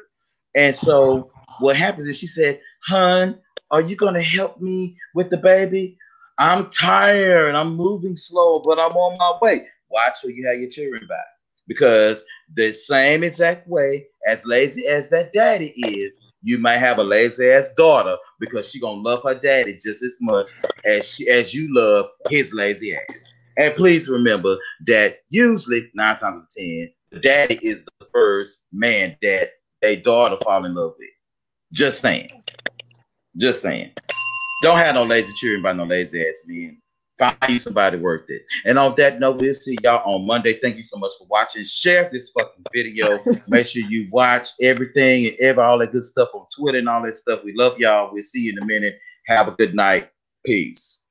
And 0.55 0.73
so 0.73 1.29
what 1.59 1.75
happens 1.75 2.07
is 2.07 2.17
she 2.17 2.27
said, 2.27 2.61
Hun, 2.85 3.37
are 3.71 3.81
you 3.81 3.97
gonna 3.97 4.21
help 4.21 4.61
me 4.61 4.95
with 5.13 5.29
the 5.29 5.37
baby? 5.37 5.97
I'm 6.39 6.69
tired. 6.69 7.53
I'm 7.53 7.75
moving 7.75 8.15
slow, 8.15 8.61
but 8.63 8.79
I'm 8.79 8.95
on 8.95 9.17
my 9.17 9.37
way. 9.41 9.67
Watch 9.89 10.17
who 10.23 10.29
you 10.29 10.47
have 10.47 10.57
your 10.59 10.69
children 10.69 11.05
back. 11.07 11.25
Because 11.67 12.23
the 12.53 12.71
same 12.73 13.23
exact 13.23 13.67
way, 13.67 14.05
as 14.27 14.45
lazy 14.45 14.87
as 14.87 15.09
that 15.09 15.33
daddy 15.33 15.69
is, 15.77 16.19
you 16.41 16.57
might 16.57 16.77
have 16.77 16.97
a 16.99 17.03
lazy 17.03 17.49
ass 17.49 17.69
daughter 17.77 18.17
because 18.39 18.69
she 18.69 18.79
gonna 18.79 19.01
love 19.01 19.23
her 19.23 19.33
daddy 19.33 19.73
just 19.73 20.03
as 20.03 20.17
much 20.21 20.51
as 20.85 21.09
she 21.09 21.29
as 21.29 21.53
you 21.53 21.73
love 21.73 22.07
his 22.29 22.53
lazy 22.53 22.93
ass. 22.93 23.31
And 23.57 23.73
please 23.75 24.09
remember 24.09 24.57
that 24.87 25.17
usually 25.29 25.89
nine 25.95 26.17
times 26.17 26.37
out 26.37 26.43
of 26.43 26.49
ten, 26.49 26.89
the 27.11 27.19
daddy 27.19 27.59
is 27.61 27.85
the 27.85 28.07
first 28.13 28.65
man 28.73 29.15
that 29.21 29.49
a 29.83 29.97
daughter 29.97 30.37
fall 30.43 30.65
in 30.65 30.75
love 30.75 30.93
with. 30.99 31.09
Just 31.71 32.01
saying. 32.01 32.29
Just 33.37 33.61
saying. 33.61 33.91
Don't 34.63 34.77
have 34.77 34.95
no 34.95 35.03
lazy 35.03 35.31
children 35.39 35.63
by 35.63 35.73
no 35.73 35.85
lazy 35.85 36.21
ass 36.27 36.43
men. 36.47 36.81
Find 37.19 37.37
you 37.47 37.59
somebody 37.59 37.97
worth 37.97 38.25
it. 38.29 38.41
And 38.65 38.79
on 38.79 38.95
that 38.97 39.19
note, 39.19 39.39
we'll 39.39 39.53
see 39.53 39.77
y'all 39.83 40.01
on 40.11 40.25
Monday. 40.25 40.53
Thank 40.53 40.77
you 40.77 40.81
so 40.81 40.97
much 40.97 41.11
for 41.19 41.27
watching. 41.29 41.63
Share 41.63 42.09
this 42.11 42.31
fucking 42.31 42.65
video. 42.73 43.19
Make 43.47 43.67
sure 43.67 43.83
you 43.87 44.07
watch 44.11 44.47
everything 44.61 45.27
and 45.27 45.35
ever 45.39 45.61
all 45.61 45.77
that 45.79 45.91
good 45.91 46.03
stuff 46.03 46.29
on 46.33 46.45
Twitter 46.55 46.79
and 46.79 46.89
all 46.89 47.03
that 47.03 47.15
stuff. 47.15 47.43
We 47.43 47.53
love 47.55 47.77
y'all. 47.77 48.11
We'll 48.11 48.23
see 48.23 48.41
you 48.41 48.53
in 48.53 48.63
a 48.63 48.65
minute. 48.65 48.97
Have 49.27 49.47
a 49.47 49.51
good 49.51 49.75
night. 49.75 50.09
Peace. 50.45 51.03